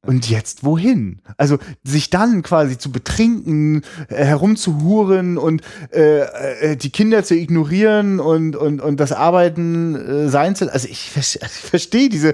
Und 0.05 0.29
jetzt 0.29 0.63
wohin? 0.63 1.19
Also 1.37 1.57
sich 1.83 2.09
dann 2.09 2.41
quasi 2.41 2.77
zu 2.77 2.89
betrinken, 2.89 3.81
äh, 4.07 4.23
herumzuhuren 4.23 5.37
und 5.37 5.61
äh, 5.91 6.71
äh, 6.71 6.75
die 6.77 6.89
Kinder 6.89 7.23
zu 7.25 7.35
ignorieren 7.35 8.21
und, 8.21 8.55
und, 8.55 8.79
und 8.79 8.97
das 8.99 9.11
Arbeiten 9.11 9.95
äh, 9.95 10.29
sein 10.29 10.55
zu 10.55 10.71
Also 10.71 10.87
ich, 10.87 11.09
vers- 11.11 11.35
ich 11.35 11.41
verstehe 11.49 12.07
diese. 12.07 12.33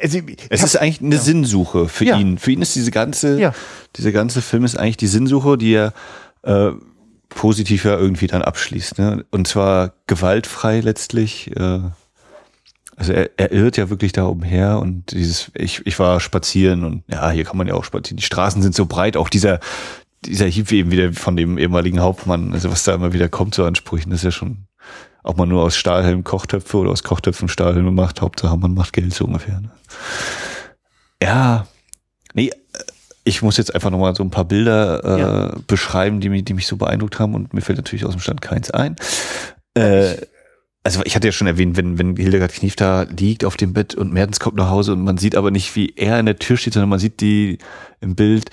Also, 0.00 0.18
ich 0.18 0.36
Es 0.48 0.60
hab- 0.60 0.66
ist 0.66 0.76
eigentlich 0.76 1.00
eine 1.02 1.18
Sinnsuche 1.18 1.88
für 1.88 2.04
Ja. 2.04 2.16
ihn. 2.18 2.38
Für 2.38 2.52
ihn 2.52 2.62
ist 2.62 2.74
diese 2.76 2.90
ganze, 2.92 3.38
Ja. 3.38 3.52
dieser 3.96 4.12
ganze 4.12 4.42
Film 4.42 4.64
ist 4.64 4.78
eigentlich 4.78 4.96
die 4.96 5.06
Sinnsuche, 5.08 5.58
die 5.58 5.72
er 5.74 5.92
äh, 6.44 6.70
positiv 7.28 7.84
ja 7.84 7.98
irgendwie 7.98 8.26
dann 8.28 8.42
abschließt. 8.42 8.98
Ne? 8.98 9.24
Und 9.30 9.48
zwar 9.48 9.92
gewaltfrei 10.06 10.80
letztlich. 10.80 11.50
Äh, 11.56 11.80
also 13.00 13.14
er, 13.14 13.30
er 13.38 13.50
irrt 13.50 13.78
ja 13.78 13.88
wirklich 13.88 14.12
da 14.12 14.24
umher 14.24 14.78
und 14.78 15.12
dieses, 15.12 15.50
ich, 15.54 15.80
ich 15.86 15.98
war 15.98 16.20
spazieren 16.20 16.84
und 16.84 17.02
ja, 17.10 17.30
hier 17.30 17.44
kann 17.44 17.56
man 17.56 17.66
ja 17.66 17.72
auch 17.72 17.84
spazieren. 17.84 18.18
Die 18.18 18.22
Straßen 18.22 18.60
sind 18.60 18.74
so 18.74 18.84
breit, 18.84 19.16
auch 19.16 19.30
dieser, 19.30 19.58
dieser 20.26 20.44
Hieb 20.44 20.70
eben 20.70 20.90
wieder 20.90 21.14
von 21.14 21.34
dem 21.34 21.56
ehemaligen 21.56 22.00
Hauptmann, 22.00 22.52
also 22.52 22.70
was 22.70 22.84
da 22.84 22.94
immer 22.94 23.14
wieder 23.14 23.30
kommt 23.30 23.54
so 23.54 23.64
an 23.64 23.74
Sprüchen, 23.74 24.10
das 24.10 24.20
ist 24.20 24.24
ja 24.24 24.30
schon, 24.32 24.66
ob 25.22 25.38
man 25.38 25.48
nur 25.48 25.62
aus 25.62 25.76
Stahlhelm 25.76 26.24
Kochtöpfe 26.24 26.76
oder 26.76 26.90
aus 26.90 27.02
Kochtöpfen 27.02 27.48
Stahlhelme 27.48 27.90
macht, 27.90 28.20
Hauptsache 28.20 28.54
man 28.58 28.74
macht 28.74 28.92
Geld 28.92 29.14
so 29.14 29.24
ungefähr. 29.24 29.60
Ne? 29.62 29.70
Ja, 31.22 31.66
nee, 32.34 32.50
ich 33.24 33.40
muss 33.40 33.56
jetzt 33.56 33.74
einfach 33.74 33.90
nochmal 33.90 34.14
so 34.14 34.22
ein 34.22 34.30
paar 34.30 34.44
Bilder 34.44 35.04
äh, 35.04 35.20
Ja. 35.20 35.54
beschreiben, 35.66 36.20
die 36.20 36.28
mich, 36.28 36.44
die 36.44 36.52
mich 36.52 36.66
so 36.66 36.76
beeindruckt 36.76 37.18
haben 37.18 37.34
und 37.34 37.54
mir 37.54 37.62
fällt 37.62 37.78
natürlich 37.78 38.04
aus 38.04 38.12
dem 38.12 38.20
Stand 38.20 38.42
keins 38.42 38.70
ein. 38.70 38.96
Äh, 39.72 40.16
also 40.82 41.02
ich 41.04 41.14
hatte 41.14 41.28
ja 41.28 41.32
schon 41.32 41.46
erwähnt, 41.46 41.76
wenn, 41.76 41.98
wenn 41.98 42.16
Hildegard 42.16 42.52
Knief 42.52 42.76
da 42.76 43.02
liegt 43.02 43.44
auf 43.44 43.56
dem 43.56 43.72
Bett 43.72 43.94
und 43.94 44.12
Mertens 44.12 44.40
kommt 44.40 44.56
nach 44.56 44.70
Hause 44.70 44.92
und 44.92 45.02
man 45.02 45.18
sieht 45.18 45.36
aber 45.36 45.50
nicht, 45.50 45.76
wie 45.76 45.92
er 45.96 46.18
in 46.18 46.26
der 46.26 46.38
Tür 46.38 46.56
steht, 46.56 46.72
sondern 46.72 46.88
man 46.88 46.98
sieht 46.98 47.20
die 47.20 47.58
im 48.00 48.14
Bild, 48.14 48.50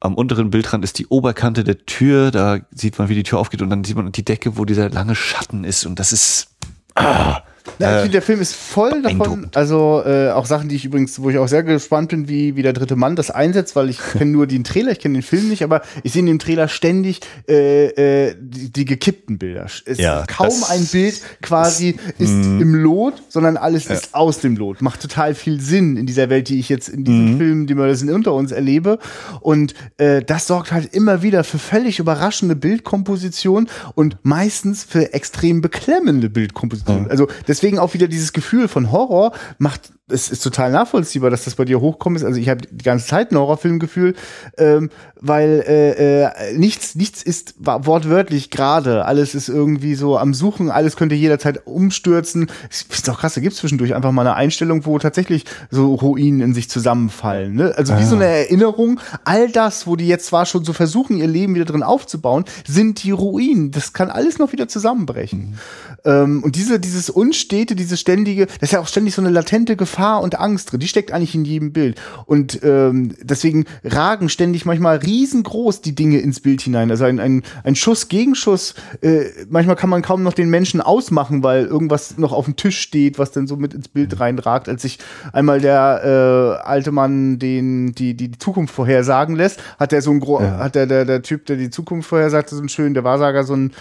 am 0.00 0.14
unteren 0.14 0.50
Bildrand 0.50 0.82
ist 0.82 0.98
die 0.98 1.06
Oberkante 1.06 1.62
der 1.62 1.84
Tür, 1.84 2.30
da 2.30 2.58
sieht 2.70 2.98
man, 2.98 3.08
wie 3.08 3.14
die 3.14 3.22
Tür 3.22 3.38
aufgeht 3.38 3.62
und 3.62 3.70
dann 3.70 3.84
sieht 3.84 3.96
man 3.96 4.10
die 4.10 4.24
Decke, 4.24 4.56
wo 4.56 4.64
dieser 4.64 4.88
lange 4.88 5.14
Schatten 5.14 5.64
ist 5.64 5.86
und 5.86 5.98
das 5.98 6.12
ist, 6.12 6.56
ah, 6.94 7.42
Ja, 7.78 7.96
ich 7.96 8.02
finde, 8.02 8.12
der 8.12 8.22
Film 8.22 8.40
ist 8.40 8.54
voll 8.54 9.02
davon. 9.02 9.48
Also 9.54 10.02
äh, 10.04 10.30
auch 10.30 10.46
Sachen, 10.46 10.68
die 10.68 10.76
ich 10.76 10.84
übrigens, 10.84 11.20
wo 11.22 11.30
ich 11.30 11.38
auch 11.38 11.48
sehr 11.48 11.62
gespannt 11.62 12.10
bin, 12.10 12.28
wie, 12.28 12.56
wie 12.56 12.62
der 12.62 12.72
dritte 12.72 12.96
Mann 12.96 13.16
das 13.16 13.30
einsetzt, 13.30 13.76
weil 13.76 13.88
ich 13.90 13.98
kenne 13.98 14.30
nur 14.30 14.46
den 14.46 14.64
Trailer, 14.64 14.92
ich 14.92 14.98
kenne 14.98 15.14
den 15.18 15.22
Film 15.22 15.48
nicht, 15.48 15.62
aber 15.62 15.82
ich 16.02 16.12
sehe 16.12 16.20
in 16.20 16.26
dem 16.26 16.38
Trailer 16.38 16.68
ständig 16.68 17.20
äh, 17.48 18.28
äh, 18.28 18.34
die, 18.38 18.70
die 18.70 18.84
gekippten 18.84 19.38
Bilder. 19.38 19.66
Es 19.84 19.98
Ja, 19.98 20.20
ist 20.20 20.28
kaum 20.28 20.52
ein 20.68 20.84
Bild 20.86 21.20
quasi 21.42 21.96
ist 22.18 22.30
Mhm. 22.30 22.60
im 22.60 22.74
Lot, 22.76 23.22
sondern 23.28 23.56
alles 23.56 23.86
ist 23.86 24.14
aus 24.14 24.38
dem 24.38 24.56
Lot. 24.56 24.82
Macht 24.82 25.00
total 25.00 25.34
viel 25.34 25.60
Sinn 25.60 25.96
in 25.96 26.06
dieser 26.06 26.30
Welt, 26.30 26.48
die 26.48 26.58
ich 26.58 26.68
jetzt 26.68 26.88
in 26.88 27.00
Mhm. 27.00 27.04
diesen 27.04 27.36
Filmen, 27.38 27.66
die 27.66 27.74
wir 27.76 27.94
sind 27.94 28.10
unter 28.10 28.32
uns 28.34 28.52
erlebe. 28.52 28.98
Und 29.40 29.74
äh, 29.98 30.22
das 30.22 30.46
sorgt 30.46 30.72
halt 30.72 30.94
immer 30.94 31.22
wieder 31.22 31.44
für 31.44 31.58
völlig 31.58 31.98
überraschende 31.98 32.56
Bildkomposition 32.56 33.68
und 33.94 34.16
meistens 34.22 34.84
für 34.84 35.12
extrem 35.12 35.60
beklemmende 35.60 36.28
Bildkomposition. 36.30 37.10
Also 37.10 37.28
deswegen 37.50 37.78
auch 37.78 37.94
wieder 37.94 38.08
dieses 38.08 38.32
Gefühl 38.32 38.68
von 38.68 38.92
Horror 38.92 39.32
macht 39.58 39.92
es 40.10 40.30
ist 40.30 40.42
total 40.42 40.70
nachvollziehbar, 40.70 41.30
dass 41.30 41.44
das 41.44 41.54
bei 41.54 41.64
dir 41.64 41.80
hochkommt. 41.80 42.16
ist. 42.16 42.24
Also 42.24 42.40
ich 42.40 42.48
habe 42.48 42.62
die 42.70 42.84
ganze 42.84 43.06
Zeit 43.06 43.32
ein 43.32 43.38
Horrorfilmgefühl, 43.38 44.14
ähm, 44.58 44.90
weil 45.20 45.64
äh, 45.66 46.24
äh, 46.24 46.56
nichts, 46.56 46.94
nichts 46.94 47.22
ist 47.22 47.54
wortwörtlich 47.58 48.50
gerade. 48.50 49.04
Alles 49.04 49.34
ist 49.34 49.48
irgendwie 49.48 49.94
so 49.94 50.18
am 50.18 50.34
Suchen, 50.34 50.70
alles 50.70 50.96
könnte 50.96 51.14
jederzeit 51.14 51.66
umstürzen. 51.66 52.50
Finde 52.70 53.12
auch 53.12 53.20
krass, 53.20 53.34
da 53.34 53.40
gibt 53.40 53.52
es 53.52 53.58
zwischendurch 53.60 53.94
einfach 53.94 54.12
mal 54.12 54.22
eine 54.22 54.34
Einstellung, 54.34 54.86
wo 54.86 54.98
tatsächlich 54.98 55.44
so 55.70 55.94
Ruinen 55.94 56.40
in 56.40 56.54
sich 56.54 56.70
zusammenfallen. 56.70 57.54
Ne? 57.54 57.74
Also 57.76 57.98
wie 57.98 58.04
so 58.04 58.16
eine 58.16 58.26
Erinnerung, 58.26 59.00
all 59.24 59.50
das, 59.50 59.86
wo 59.86 59.96
die 59.96 60.08
jetzt 60.08 60.26
zwar 60.26 60.46
schon 60.46 60.64
so 60.64 60.72
versuchen, 60.72 61.16
ihr 61.18 61.26
Leben 61.26 61.54
wieder 61.54 61.66
drin 61.66 61.82
aufzubauen, 61.82 62.44
sind 62.66 63.02
die 63.02 63.10
Ruinen. 63.10 63.70
Das 63.70 63.92
kann 63.92 64.10
alles 64.10 64.38
noch 64.38 64.52
wieder 64.52 64.68
zusammenbrechen. 64.68 65.58
Ähm, 66.04 66.42
und 66.42 66.56
diese, 66.56 66.80
dieses 66.80 67.10
Unstete, 67.10 67.76
dieses 67.76 68.00
ständige, 68.00 68.46
das 68.46 68.70
ist 68.70 68.72
ja 68.72 68.80
auch 68.80 68.88
ständig 68.88 69.14
so 69.14 69.22
eine 69.22 69.30
latente 69.30 69.76
Gefahr 69.76 69.99
und 70.00 70.38
Angst 70.38 70.72
drin. 70.72 70.80
Die 70.80 70.88
steckt 70.88 71.12
eigentlich 71.12 71.34
in 71.34 71.44
jedem 71.44 71.72
Bild. 71.72 72.00
Und 72.26 72.60
ähm, 72.62 73.14
deswegen 73.22 73.64
ragen 73.84 74.28
ständig 74.28 74.64
manchmal 74.64 74.98
riesengroß 74.98 75.80
die 75.80 75.94
Dinge 75.94 76.18
ins 76.18 76.40
Bild 76.40 76.60
hinein. 76.60 76.90
Also 76.90 77.04
ein, 77.04 77.20
ein, 77.20 77.42
ein 77.64 77.76
Schuss, 77.76 78.08
Gegenschuss. 78.08 78.74
Äh, 79.00 79.24
manchmal 79.48 79.76
kann 79.76 79.90
man 79.90 80.02
kaum 80.02 80.22
noch 80.22 80.32
den 80.32 80.50
Menschen 80.50 80.80
ausmachen, 80.80 81.42
weil 81.42 81.66
irgendwas 81.66 82.18
noch 82.18 82.32
auf 82.32 82.44
dem 82.44 82.56
Tisch 82.56 82.78
steht, 82.78 83.18
was 83.18 83.32
dann 83.32 83.46
so 83.46 83.56
mit 83.56 83.74
ins 83.74 83.88
Bild 83.88 84.20
reinragt. 84.20 84.68
Als 84.68 84.82
sich 84.82 84.98
einmal 85.32 85.60
der 85.60 86.58
äh, 86.64 86.66
alte 86.66 86.92
Mann 86.92 87.38
den 87.38 87.94
die 87.94 88.14
die 88.14 88.32
Zukunft 88.32 88.74
vorhersagen 88.74 89.36
lässt, 89.36 89.62
hat 89.78 89.92
der 89.92 90.02
so 90.02 90.10
ein 90.10 90.20
gro 90.20 90.40
hat 90.40 90.74
der, 90.74 90.86
der 90.86 91.04
der 91.04 91.22
Typ, 91.22 91.46
der 91.46 91.56
die 91.56 91.70
Zukunft 91.70 92.08
vorhersagt, 92.08 92.50
so 92.50 92.58
einen 92.58 92.68
schönen, 92.68 92.94
der 92.94 93.04
Wahrsager 93.04 93.44
so 93.44 93.54
einen 93.54 93.72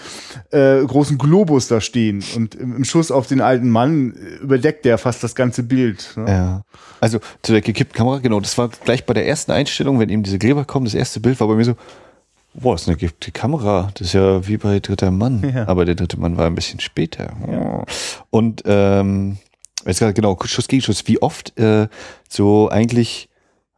äh, 0.52 0.84
großen 0.84 1.18
Globus 1.18 1.68
da 1.68 1.82
stehen 1.82 2.24
und 2.36 2.56
im, 2.56 2.76
im 2.76 2.84
Schuss 2.84 3.12
auf 3.12 3.28
den 3.28 3.42
alten 3.42 3.70
Mann 3.70 4.14
äh, 4.14 4.44
überdeckt 4.44 4.86
der 4.86 4.98
fast 4.98 5.24
das 5.24 5.36
ganze 5.36 5.64
Bild. 5.64 5.99
Ne? 6.16 6.26
Ja. 6.28 6.62
Also 7.00 7.20
zu 7.42 7.52
der 7.52 7.62
gekippten 7.62 7.98
Kamera, 7.98 8.20
genau, 8.20 8.40
das 8.40 8.58
war 8.58 8.70
gleich 8.70 9.06
bei 9.06 9.14
der 9.14 9.28
ersten 9.28 9.52
Einstellung, 9.52 10.00
wenn 10.00 10.10
eben 10.10 10.24
diese 10.24 10.40
Gräber 10.40 10.66
kommen, 10.66 10.86
das 10.86 10.94
erste 10.96 11.20
Bild 11.20 11.40
war 11.40 11.48
bei 11.48 11.56
mir 11.56 11.66
so, 11.66 11.76
boah, 12.54 12.74
das 12.74 12.84
ist 12.84 12.88
eine 12.88 12.98
gekippte 12.98 13.32
Kamera. 13.32 13.92
Das 13.94 14.08
ist 14.08 14.14
ja 14.14 14.48
wie 14.48 14.58
bei 14.58 14.80
Dritter 14.80 15.12
Mann. 15.12 15.52
Ja. 15.54 15.68
Aber 15.68 15.86
der 15.86 15.96
dritte 15.96 16.20
Mann 16.20 16.38
war 16.38 16.46
ein 16.46 16.56
bisschen 16.56 16.80
später. 16.80 17.34
Und 18.30 18.64
ähm, 18.66 19.38
jetzt 19.86 20.00
gerade 20.00 20.14
genau, 20.14 20.38
Schuss 20.46 20.68
gegen 20.68 20.82
Schuss, 20.82 21.08
wie 21.08 21.22
oft 21.22 21.58
äh, 21.60 21.88
so 22.28 22.70
eigentlich 22.70 23.29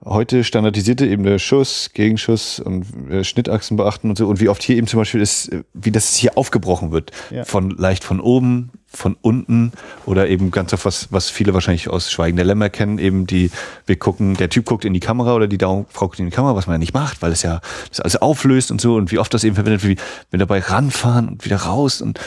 heute 0.03 0.43
standardisierte 0.43 1.05
eben 1.05 1.23
der 1.23 1.39
Schuss, 1.39 1.91
Gegenschuss 1.93 2.59
und 2.59 2.85
äh, 3.09 3.23
Schnittachsen 3.23 3.77
beachten 3.77 4.09
und 4.09 4.17
so 4.17 4.27
und 4.27 4.39
wie 4.39 4.49
oft 4.49 4.63
hier 4.63 4.75
eben 4.75 4.87
zum 4.87 4.99
Beispiel 4.99 5.21
ist, 5.21 5.51
wie 5.73 5.91
das 5.91 6.15
hier 6.15 6.37
aufgebrochen 6.37 6.91
wird. 6.91 7.11
Ja. 7.29 7.45
Von 7.45 7.71
leicht 7.71 8.03
von 8.03 8.19
oben, 8.19 8.71
von 8.87 9.15
unten 9.21 9.71
oder 10.05 10.27
eben 10.27 10.51
ganz 10.51 10.73
auf 10.73 10.85
was, 10.85 11.11
was 11.11 11.29
viele 11.29 11.53
wahrscheinlich 11.53 11.89
aus 11.89 12.11
Schweigen 12.11 12.35
der 12.35 12.45
Lämmer 12.45 12.69
kennen, 12.69 12.97
eben 12.97 13.27
die, 13.27 13.51
wir 13.85 13.95
gucken, 13.95 14.35
der 14.35 14.49
Typ 14.49 14.65
guckt 14.65 14.85
in 14.85 14.93
die 14.93 14.99
Kamera 14.99 15.35
oder 15.35 15.47
die 15.47 15.57
Frau 15.57 15.85
guckt 15.93 16.19
in 16.19 16.25
die 16.25 16.31
Kamera, 16.31 16.55
was 16.55 16.67
man 16.67 16.75
ja 16.75 16.79
nicht 16.79 16.93
macht, 16.93 17.21
weil 17.21 17.31
es 17.31 17.43
ja 17.43 17.61
das 17.89 17.99
alles 17.99 18.15
auflöst 18.17 18.71
und 18.71 18.81
so 18.81 18.95
und 18.95 19.11
wie 19.11 19.19
oft 19.19 19.33
das 19.33 19.43
eben 19.43 19.55
verwendet 19.55 19.83
wird, 19.83 19.99
wie 19.99 20.03
wenn 20.31 20.39
dabei 20.39 20.59
ranfahren 20.59 21.29
und 21.29 21.45
wieder 21.45 21.57
raus 21.57 22.01
und 22.01 22.19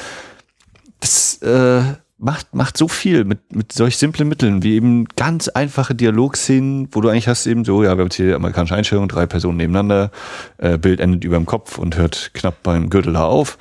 das 1.01 1.43
äh, 1.43 1.83
macht, 2.19 2.55
macht 2.55 2.77
so 2.77 2.89
viel 2.89 3.25
mit, 3.25 3.55
mit 3.55 3.73
solch 3.73 3.97
simplen 3.97 4.29
Mitteln, 4.29 4.63
wie 4.63 4.75
eben 4.75 5.07
ganz 5.17 5.49
einfache 5.49 5.95
Dialogszenen, 5.95 6.89
wo 6.93 7.01
du 7.01 7.09
eigentlich 7.09 7.29
hast 7.29 7.47
eben 7.47 7.65
so, 7.65 7.83
ja, 7.83 7.91
wir 7.91 8.01
haben 8.01 8.07
jetzt 8.07 8.17
hier 8.17 8.37
amerikanische 8.37 8.75
Einstellung, 8.75 9.09
drei 9.09 9.27
Personen 9.27 9.57
nebeneinander, 9.57 10.11
äh, 10.59 10.79
Bild 10.79 11.01
endet 11.01 11.25
über 11.25 11.37
dem 11.37 11.47
Kopf 11.47 11.79
und 11.79 11.97
hört 11.97 12.31
knapp 12.35 12.63
beim 12.63 12.91
Gürtelhaar 12.91 13.29
auf. 13.29 13.59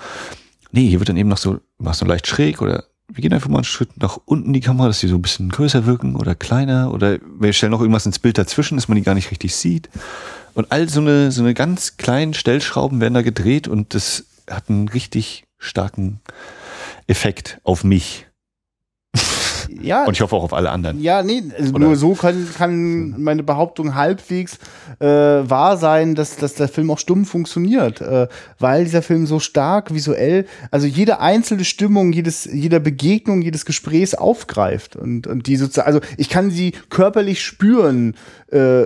Nee, 0.72 0.88
hier 0.88 1.00
wird 1.00 1.10
dann 1.10 1.18
eben 1.18 1.30
noch 1.30 1.38
so, 1.38 1.60
machst 1.78 2.02
du 2.02 2.06
leicht 2.06 2.28
schräg 2.28 2.62
oder 2.62 2.86
wir 3.10 3.22
gehen 3.22 3.34
einfach 3.34 3.50
mal 3.50 3.58
einen 3.58 3.66
Schritt 3.66 4.02
nach 4.02 4.18
unten 4.26 4.54
die 4.54 4.62
Kamera, 4.62 4.88
dass 4.88 5.00
die 5.00 5.08
so 5.08 5.16
ein 5.16 5.22
bisschen 5.22 5.50
größer 5.50 5.86
wirken 5.86 6.16
oder 6.16 6.36
kleiner 6.36 6.92
oder 6.92 7.20
wir 7.40 7.54
stellen 7.54 7.72
noch 7.72 7.82
irgendwas 7.82 8.06
ins 8.06 8.18
Bild 8.18 8.38
dazwischen, 8.38 8.76
dass 8.76 8.88
man 8.88 8.96
die 8.96 9.04
gar 9.04 9.14
nicht 9.14 9.30
richtig 9.30 9.56
sieht. 9.56 9.90
Und 10.54 10.72
all 10.72 10.88
so 10.90 11.02
eine, 11.02 11.32
so 11.32 11.42
eine 11.42 11.54
ganz 11.54 11.98
kleinen 11.98 12.34
Stellschrauben 12.34 13.02
werden 13.02 13.14
da 13.14 13.22
gedreht 13.22 13.68
und 13.68 13.94
das 13.94 14.26
hat 14.50 14.70
einen 14.70 14.88
richtig 14.88 15.46
starken 15.58 16.22
Effekt 17.08 17.60
auf 17.64 17.84
mich. 17.84 18.28
Ja, 19.84 20.06
Und 20.06 20.14
ich 20.14 20.22
hoffe 20.22 20.36
auch 20.36 20.44
auf 20.44 20.54
alle 20.54 20.70
anderen. 20.72 21.02
Ja, 21.02 21.24
nee, 21.24 21.44
also 21.58 21.78
nur 21.78 21.96
so 21.96 22.14
kann, 22.14 22.48
kann 22.58 23.22
meine 23.22 23.44
Behauptung 23.44 23.96
halbwegs 23.96 24.58
äh, 25.00 25.06
wahr 25.06 25.78
sein, 25.78 26.16
dass, 26.16 26.38
dass 26.38 26.56
der 26.56 26.68
Film 26.68 26.90
auch 26.92 27.00
stumm 27.00 27.26
funktioniert, 27.26 28.02
äh, 28.02 28.28
weil 28.60 28.86
dieser 28.86 29.02
Film 29.02 29.26
so 29.26 29.40
stark 29.40 29.94
visuell, 29.94 30.46
also 30.72 30.88
jede 30.88 31.20
einzelne 31.20 31.66
Stimmung, 31.66 32.14
jedes, 32.14 32.46
jeder 32.46 32.80
Begegnung, 32.80 33.42
jedes 33.42 33.66
Gesprächs 33.66 34.14
aufgreift 34.14 34.96
und, 34.96 35.28
und 35.28 35.48
die 35.48 35.58
sozusagen, 35.58 35.88
also 35.88 36.00
ich 36.18 36.30
kann 36.30 36.52
sie 36.52 36.74
körperlich 36.90 37.44
spüren, 37.44 38.16
äh, 38.52 38.86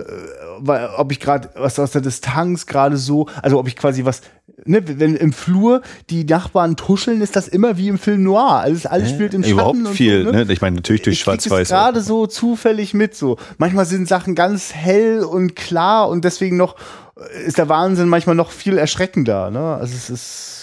weil, 0.58 0.88
ob 0.96 1.12
ich 1.12 1.20
gerade 1.20 1.50
was 1.54 1.78
aus 1.78 1.92
der 1.92 2.00
Distanz 2.00 2.66
gerade 2.66 2.96
so, 2.96 3.28
also 3.42 3.58
ob 3.58 3.68
ich 3.68 3.76
quasi 3.76 4.04
was 4.04 4.22
Ne, 4.64 4.82
wenn 4.84 5.14
im 5.14 5.32
Flur 5.32 5.82
die 6.10 6.24
Nachbarn 6.24 6.74
tuscheln, 6.74 7.20
ist 7.20 7.36
das 7.36 7.46
immer 7.46 7.76
wie 7.76 7.88
im 7.88 7.96
Film 7.96 8.24
Noir. 8.24 8.60
Alles, 8.60 8.86
alles 8.86 9.10
spielt 9.10 9.32
im 9.32 9.42
Schatten. 9.42 9.54
Überhaupt 9.54 9.78
und 9.78 9.88
viel, 9.88 10.24
so, 10.24 10.32
ne? 10.32 10.46
Ich 10.48 10.60
meine, 10.60 10.82
natürlich 10.88 11.02
durch 11.02 11.20
Schwarz-Weiß. 11.20 11.68
gerade 11.68 12.00
so 12.02 12.26
zufällig 12.26 12.94
mit 12.94 13.14
so. 13.14 13.36
Manchmal 13.58 13.86
sind 13.86 14.08
Sachen 14.08 14.34
ganz 14.34 14.72
hell 14.74 15.20
und 15.22 15.54
klar 15.56 16.08
und 16.08 16.24
deswegen 16.24 16.56
noch 16.56 16.76
äh, 17.16 17.46
ist 17.46 17.58
der 17.58 17.68
Wahnsinn 17.68 18.08
manchmal 18.08 18.34
noch 18.36 18.50
viel 18.50 18.78
erschreckender. 18.78 19.50
Ne? 19.50 19.60
Also 19.74 19.94
es 19.94 20.10
ist 20.10 20.54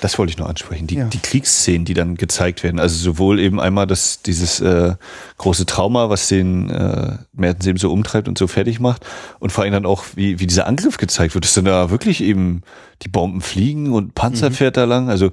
Das 0.00 0.16
wollte 0.18 0.30
ich 0.30 0.38
noch 0.38 0.48
ansprechen. 0.48 0.86
Die, 0.86 0.94
Ja. 0.96 1.04
die 1.04 1.18
Kriegsszenen, 1.18 1.84
die 1.84 1.92
dann 1.92 2.14
gezeigt 2.16 2.62
werden. 2.62 2.80
Also 2.80 2.96
sowohl 2.96 3.38
eben 3.38 3.60
einmal 3.60 3.86
das, 3.86 4.22
dieses 4.22 4.58
äh, 4.60 4.94
große 5.36 5.66
Trauma, 5.66 6.08
was 6.08 6.26
den 6.28 6.70
äh, 6.70 7.18
Mertens 7.34 7.66
eben 7.66 7.78
so 7.78 7.92
umtreibt 7.92 8.26
und 8.26 8.38
so 8.38 8.46
fertig 8.46 8.80
macht. 8.80 9.04
Und 9.40 9.50
vor 9.52 9.64
allem 9.64 9.74
dann 9.74 9.84
auch, 9.86 10.04
wie, 10.14 10.40
wie 10.40 10.46
dieser 10.46 10.66
Angriff 10.66 10.96
gezeigt 10.96 11.34
wird, 11.34 11.44
dass 11.44 11.52
dann 11.52 11.66
da 11.66 11.90
wirklich 11.90 12.22
eben 12.22 12.62
die 13.02 13.08
Bomben 13.08 13.42
fliegen 13.42 13.92
und 13.92 14.14
Panzer 14.14 14.48
Mhm. 14.50 14.54
fährt 14.54 14.76
da 14.78 14.84
lang. 14.84 15.10
Also 15.10 15.32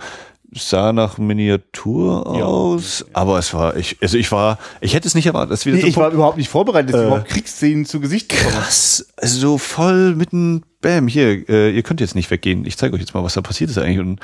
sah 0.53 0.93
nach 0.93 1.17
Miniatur 1.17 2.25
aus, 2.27 3.05
aber 3.13 3.37
es 3.37 3.53
war, 3.53 3.75
ich, 3.75 3.97
also 4.01 4.17
ich 4.17 4.31
war, 4.31 4.57
ich 4.81 4.93
hätte 4.93 5.07
es 5.07 5.13
nicht 5.15 5.25
erwartet. 5.25 5.51
Das 5.51 5.59
ist 5.61 5.65
wieder 5.65 5.75
Nee, 5.75 5.81
so 5.81 5.87
ich 5.87 5.97
war 5.97 6.11
überhaupt 6.11 6.37
nicht 6.37 6.49
vorbereitet, 6.49 6.93
dass 6.93 7.01
ich 7.01 7.03
Äh, 7.05 7.07
überhaupt 7.07 7.29
Kriegsszenen 7.29 7.85
zu 7.85 7.99
Gesicht 7.99 8.29
bekomme. 8.29 8.51
krass, 8.51 9.07
also 9.17 9.39
so 9.39 9.57
voll 9.57 10.15
mitten, 10.15 10.63
bam, 10.81 11.07
hier, 11.07 11.47
äh, 11.49 11.71
ihr 11.71 11.83
könnt 11.83 11.99
jetzt 12.01 12.15
nicht 12.15 12.31
weggehen. 12.31 12.65
Ich 12.65 12.77
zeige 12.77 12.93
euch 12.95 13.01
jetzt 13.01 13.13
mal, 13.13 13.23
was 13.23 13.33
da 13.33 13.41
passiert 13.41 13.69
ist 13.69 13.77
eigentlich. 13.77 13.99
Und 13.99 14.19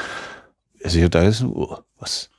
also 0.83 0.97
hier, 0.97 1.09
da 1.09 1.23
ist, 1.23 1.43
oh, 1.43 1.77
was? 1.99 2.29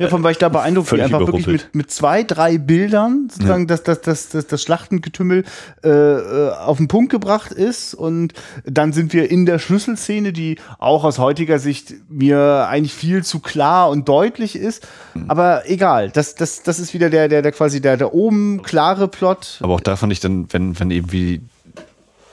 Ja, 0.00 0.08
von 0.08 0.24
weil 0.24 0.32
ich 0.32 0.38
da 0.38 0.48
beeindruckt 0.48 0.90
bin, 0.90 1.00
einfach 1.00 1.20
wirklich 1.20 1.46
mit, 1.46 1.72
mit 1.72 1.90
zwei, 1.90 2.24
drei 2.24 2.58
Bildern 2.58 3.28
sozusagen, 3.30 3.68
dass 3.68 3.84
das, 3.84 4.00
das, 4.00 4.28
das, 4.28 4.48
das 4.48 4.62
Schlachtengetümmel 4.62 5.44
äh, 5.84 5.88
äh, 5.88 6.50
auf 6.50 6.78
den 6.78 6.88
Punkt 6.88 7.12
gebracht 7.12 7.52
ist. 7.52 7.94
Und 7.94 8.32
dann 8.64 8.92
sind 8.92 9.12
wir 9.12 9.30
in 9.30 9.46
der 9.46 9.60
Schlüsselszene, 9.60 10.32
die 10.32 10.58
auch 10.80 11.04
aus 11.04 11.18
heutiger 11.18 11.60
Sicht 11.60 11.94
mir 12.08 12.66
eigentlich 12.68 12.94
viel 12.94 13.22
zu 13.22 13.38
klar 13.38 13.88
und 13.88 14.08
deutlich 14.08 14.56
ist. 14.56 14.86
Hm. 15.12 15.30
Aber 15.30 15.70
egal, 15.70 16.10
das, 16.10 16.34
das, 16.34 16.64
das 16.64 16.80
ist 16.80 16.92
wieder 16.92 17.08
der, 17.08 17.28
der, 17.28 17.42
der 17.42 17.52
quasi 17.52 17.80
der, 17.80 17.96
der 17.96 18.14
oben 18.14 18.62
klare 18.62 19.06
Plot. 19.06 19.60
Aber 19.62 19.74
auch 19.74 19.80
da 19.80 19.94
fand 19.94 20.12
ich 20.12 20.18
dann, 20.18 20.48
wenn, 20.50 20.78
wenn 20.78 20.90
eben 20.90 21.12
wie 21.12 21.40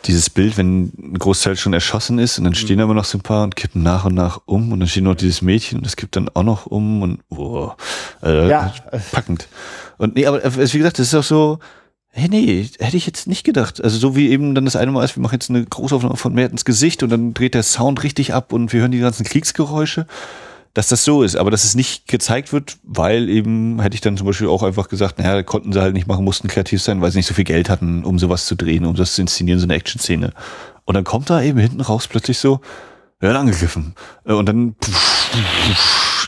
dieses 0.05 0.29
Bild, 0.29 0.57
wenn 0.57 0.91
ein 0.97 1.17
Großteil 1.19 1.55
schon 1.55 1.73
erschossen 1.73 2.19
ist 2.19 2.37
und 2.37 2.45
dann 2.45 2.55
stehen 2.55 2.77
da 2.77 2.85
immer 2.85 2.93
noch 2.93 3.05
so 3.05 3.17
ein 3.17 3.21
paar 3.21 3.43
und 3.43 3.55
kippen 3.55 3.83
nach 3.83 4.05
und 4.05 4.15
nach 4.15 4.41
um 4.45 4.71
und 4.71 4.79
dann 4.79 4.87
steht 4.89 5.03
noch 5.03 5.15
dieses 5.15 5.41
Mädchen 5.41 5.77
und 5.79 5.85
das 5.85 5.95
kippt 5.95 6.15
dann 6.15 6.29
auch 6.29 6.43
noch 6.43 6.65
um 6.65 7.01
und 7.01 7.19
oh, 7.29 7.71
äh, 8.23 8.49
Ja. 8.49 8.73
packend. 9.11 9.47
Und 9.97 10.15
nee, 10.15 10.25
aber 10.25 10.43
äh, 10.43 10.73
wie 10.73 10.77
gesagt, 10.77 10.99
das 10.99 11.07
ist 11.07 11.15
auch 11.15 11.23
so, 11.23 11.59
hey, 12.09 12.27
nee, 12.29 12.67
hätte 12.79 12.97
ich 12.97 13.05
jetzt 13.05 13.27
nicht 13.27 13.43
gedacht. 13.43 13.83
Also 13.83 13.97
so 13.97 14.15
wie 14.15 14.29
eben 14.29 14.55
dann 14.55 14.65
das 14.65 14.75
eine 14.75 14.91
Mal 14.91 15.03
ist, 15.03 15.15
wir 15.15 15.21
machen 15.23 15.35
jetzt 15.35 15.49
eine 15.49 15.63
Großaufnahme 15.63 16.17
von 16.17 16.33
Mertens 16.33 16.65
Gesicht 16.65 17.03
und 17.03 17.09
dann 17.09 17.33
dreht 17.33 17.53
der 17.53 17.63
Sound 17.63 18.03
richtig 18.03 18.33
ab 18.33 18.53
und 18.53 18.73
wir 18.73 18.81
hören 18.81 18.91
die 18.91 18.99
ganzen 18.99 19.25
Kriegsgeräusche 19.25 20.07
dass 20.73 20.87
das 20.87 21.03
so 21.03 21.23
ist, 21.23 21.35
aber 21.35 21.51
dass 21.51 21.65
es 21.65 21.75
nicht 21.75 22.07
gezeigt 22.07 22.53
wird, 22.53 22.77
weil 22.83 23.29
eben, 23.29 23.81
hätte 23.81 23.95
ich 23.95 24.01
dann 24.01 24.15
zum 24.15 24.27
Beispiel 24.27 24.47
auch 24.47 24.63
einfach 24.63 24.87
gesagt, 24.87 25.19
naja, 25.19 25.43
konnten 25.43 25.73
sie 25.73 25.81
halt 25.81 25.93
nicht 25.93 26.07
machen, 26.07 26.23
mussten 26.23 26.47
kreativ 26.47 26.81
sein, 26.81 27.01
weil 27.01 27.11
sie 27.11 27.19
nicht 27.19 27.27
so 27.27 27.33
viel 27.33 27.43
Geld 27.43 27.69
hatten, 27.69 28.05
um 28.05 28.19
sowas 28.19 28.45
zu 28.45 28.55
drehen, 28.55 28.85
um 28.85 28.95
das 28.95 29.15
zu 29.15 29.21
inszenieren, 29.21 29.59
so 29.59 29.65
eine 29.65 29.75
Action-Szene. 29.75 30.33
Und 30.85 30.95
dann 30.95 31.03
kommt 31.03 31.29
da 31.29 31.41
eben 31.41 31.59
hinten 31.59 31.81
raus 31.81 32.07
plötzlich 32.07 32.39
so, 32.39 32.61
wir 33.19 33.27
werden 33.27 33.41
angegriffen. 33.41 33.95
Äh, 34.25 34.33
Und 34.33 34.47
dann 34.47 34.75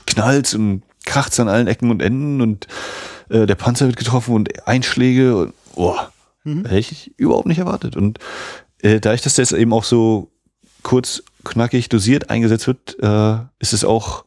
knallt 0.06 0.54
und 0.54 0.84
kracht's 1.06 1.40
an 1.40 1.48
allen 1.48 1.68
Ecken 1.68 1.90
und 1.90 2.02
Enden 2.02 2.42
und 2.42 2.68
äh, 3.30 3.46
der 3.46 3.56
Panzer 3.56 3.88
wird 3.88 3.98
getroffen 3.98 4.36
und 4.36 4.68
Einschläge 4.68 5.36
und 5.36 5.54
boah, 5.76 6.12
mhm. 6.44 6.66
hätte 6.66 6.80
ich 6.80 7.18
überhaupt 7.18 7.48
nicht 7.48 7.60
erwartet. 7.60 7.96
Und 7.96 8.20
äh, 8.82 9.00
da 9.00 9.14
ich 9.14 9.22
das 9.22 9.38
jetzt 9.38 9.54
eben 9.54 9.74
auch 9.74 9.84
so 9.84 10.32
kurz, 10.84 11.24
knackig, 11.44 11.90
dosiert 11.90 12.30
eingesetzt 12.30 12.68
wird, 12.68 12.98
äh, 13.02 13.38
ist 13.60 13.74
es 13.74 13.84
auch, 13.84 14.26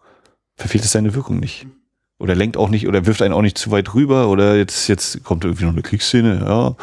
verfehlt 0.57 0.85
es 0.85 0.93
seine 0.93 1.15
Wirkung 1.15 1.39
nicht. 1.39 1.67
Oder 2.19 2.35
lenkt 2.35 2.57
auch 2.57 2.71
nicht, 2.71 2.89
oder 2.89 3.07
wirft 3.07 3.23
einen 3.23 3.35
auch 3.35 3.43
nicht 3.43 3.59
zu 3.59 3.71
weit 3.71 3.95
rüber, 3.95 4.29
oder 4.29 4.57
jetzt, 4.57 4.89
jetzt 4.89 5.23
kommt 5.23 5.45
irgendwie 5.45 5.65
noch 5.65 5.73
eine 5.73 5.83
Kriegsszene, 5.83 6.43
ja. 6.47 6.75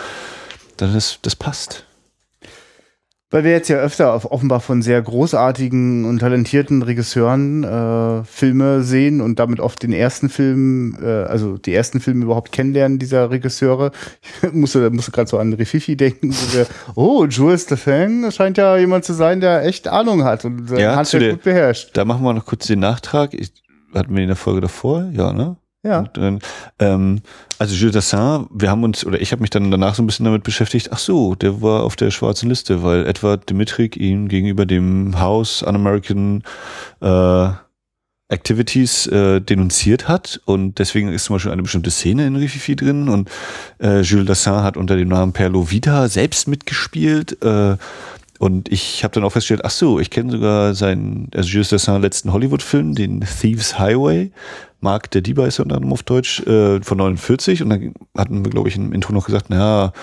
Dann 0.77 0.95
ist, 0.95 1.19
das 1.23 1.35
passt. 1.35 1.85
Weil 3.33 3.43
wir 3.45 3.51
jetzt 3.51 3.67
ja 3.67 3.77
öfter 3.77 4.13
auf, 4.13 4.31
offenbar 4.31 4.59
von 4.59 4.83
sehr 4.83 5.01
großartigen 5.01 6.05
und 6.05 6.19
talentierten 6.19 6.83
Regisseuren 6.83 7.63
äh, 7.63 8.23
Filme 8.25 8.83
sehen 8.83 9.21
und 9.21 9.39
damit 9.39 9.59
oft 9.59 9.81
den 9.81 9.91
ersten 9.91 10.29
Film, 10.29 10.95
äh, 11.01 11.23
also 11.23 11.57
die 11.57 11.73
ersten 11.73 11.99
Filme 11.99 12.25
überhaupt 12.25 12.51
kennenlernen 12.51 12.99
dieser 12.99 13.31
Regisseure. 13.31 13.91
Ich 14.43 14.53
musste, 14.53 14.87
musste 14.91 15.09
gerade 15.09 15.27
so 15.27 15.39
an 15.39 15.51
Rififi 15.51 15.97
denken, 15.97 16.31
wo 16.31 16.57
wir, 16.57 16.67
oh, 16.93 17.25
Jules 17.25 17.63
Stefan 17.63 18.31
scheint 18.31 18.59
ja 18.59 18.77
jemand 18.77 19.03
zu 19.03 19.13
sein, 19.13 19.41
der 19.41 19.65
echt 19.65 19.87
Ahnung 19.87 20.23
hat 20.23 20.45
und 20.45 20.69
äh, 20.69 20.83
ja, 20.83 20.95
Handwerk 20.95 21.31
gut 21.31 21.43
beherrscht. 21.43 21.89
Da 21.93 22.05
machen 22.05 22.23
wir 22.23 22.33
noch 22.33 22.45
kurz 22.45 22.67
den 22.67 22.81
Nachtrag. 22.81 23.33
Ich, 23.33 23.51
hatten 23.93 24.15
wir 24.15 24.21
in 24.21 24.27
der 24.27 24.35
Folge 24.35 24.61
davor? 24.61 25.09
Ja, 25.11 25.33
ne? 25.33 25.57
Ja. 25.85 25.99
Und, 25.99 26.17
äh, 26.17 26.39
ähm, 26.79 27.21
also 27.59 27.75
Gilles 27.75 27.93
Dassin, 27.93 28.47
wir 28.51 28.69
haben 28.69 28.83
uns, 28.83 29.05
oder 29.05 29.19
ich 29.19 29.31
habe 29.33 29.41
mich 29.41 29.49
dann 29.49 29.69
danach 29.69 29.95
so 29.95 30.01
ein 30.01 30.05
bisschen 30.05 30.25
damit 30.25 30.43
beschäftigt, 30.43 30.89
ach 30.91 30.97
so, 30.97 31.35
der 31.35 31.61
war 31.61 31.83
auf 31.83 31.97
der 31.97 32.09
schwarzen 32.09 32.47
Liste, 32.47 32.83
weil 32.83 33.05
Edward 33.05 33.49
Dimitrik 33.49 33.97
ihn 33.97 34.29
gegenüber 34.29 34.65
dem 34.65 35.19
House 35.19 35.61
Un-American 35.61 36.43
äh, 37.01 37.49
Activities 38.29 39.07
äh, 39.07 39.41
denunziert 39.41 40.07
hat 40.07 40.41
und 40.45 40.79
deswegen 40.79 41.09
ist 41.09 41.25
zum 41.25 41.35
Beispiel 41.35 41.51
eine 41.51 41.61
bestimmte 41.61 41.91
Szene 41.91 42.25
in 42.25 42.37
Rififi 42.37 42.75
drin 42.75 43.09
und 43.09 43.29
äh, 43.79 43.99
Jules 44.01 44.25
Dassin 44.25 44.63
hat 44.63 44.77
unter 44.77 44.95
dem 44.95 45.09
Namen 45.09 45.33
Perlo 45.33 45.69
Vida 45.69 46.07
selbst 46.07 46.47
mitgespielt 46.47 47.43
äh, 47.43 47.75
und 48.43 48.69
ich 48.69 49.05
habe 49.05 49.13
dann 49.13 49.23
auch 49.23 49.31
festgestellt, 49.31 49.63
ach 49.63 49.71
so, 49.71 50.01
ich 50.01 50.09
kenne 50.09 50.29
sogar 50.29 50.75
seinen, 50.75 51.31
also 51.33 51.47
Jules 51.47 51.69
Dassin 51.69 52.01
letzten 52.01 52.33
Hollywood-Film, 52.33 52.93
den 52.93 53.21
Thieves 53.21 53.79
Highway, 53.79 54.31
Mark 54.81 55.09
der 55.11 55.21
Dieber 55.21 55.47
ist 55.47 55.61
unter 55.61 55.77
anderem 55.77 55.93
auf 55.93 56.03
Deutsch, 56.03 56.41
äh, 56.41 56.81
von 56.81 56.97
49 56.97 57.63
und 57.63 57.69
dann 57.69 57.93
hatten 58.17 58.43
wir, 58.43 58.51
glaube 58.51 58.67
ich, 58.67 58.75
im 58.75 58.91
Intro 58.91 59.13
noch 59.13 59.27
gesagt, 59.27 59.49
naja, 59.49 59.93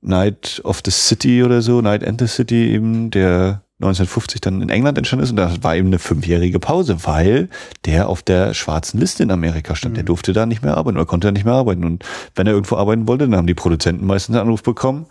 Night 0.00 0.62
of 0.64 0.80
the 0.82 0.90
City 0.90 1.44
oder 1.44 1.60
so, 1.60 1.82
Night 1.82 2.02
and 2.08 2.18
the 2.22 2.26
City 2.26 2.70
eben, 2.70 3.10
der 3.10 3.60
1950 3.80 4.40
dann 4.40 4.62
in 4.62 4.70
England 4.70 4.96
entstanden 4.96 5.24
ist 5.24 5.30
und 5.32 5.36
das 5.36 5.62
war 5.62 5.76
eben 5.76 5.88
eine 5.88 5.98
fünfjährige 5.98 6.60
Pause, 6.60 6.96
weil 7.02 7.50
der 7.84 8.08
auf 8.08 8.22
der 8.22 8.54
schwarzen 8.54 8.98
Liste 8.98 9.24
in 9.24 9.30
Amerika 9.30 9.76
stand. 9.76 9.92
Mhm. 9.92 9.96
Der 9.96 10.04
durfte 10.04 10.32
da 10.32 10.46
nicht 10.46 10.62
mehr 10.62 10.78
arbeiten 10.78 10.96
oder 10.96 11.04
konnte 11.04 11.26
da 11.26 11.32
nicht 11.32 11.44
mehr 11.44 11.52
arbeiten. 11.52 11.84
Und 11.84 12.02
wenn 12.34 12.46
er 12.46 12.54
irgendwo 12.54 12.76
arbeiten 12.76 13.06
wollte, 13.06 13.28
dann 13.28 13.36
haben 13.36 13.46
die 13.46 13.52
Produzenten 13.52 14.06
meistens 14.06 14.36
einen 14.36 14.46
Anruf 14.46 14.62
bekommen, 14.62 15.04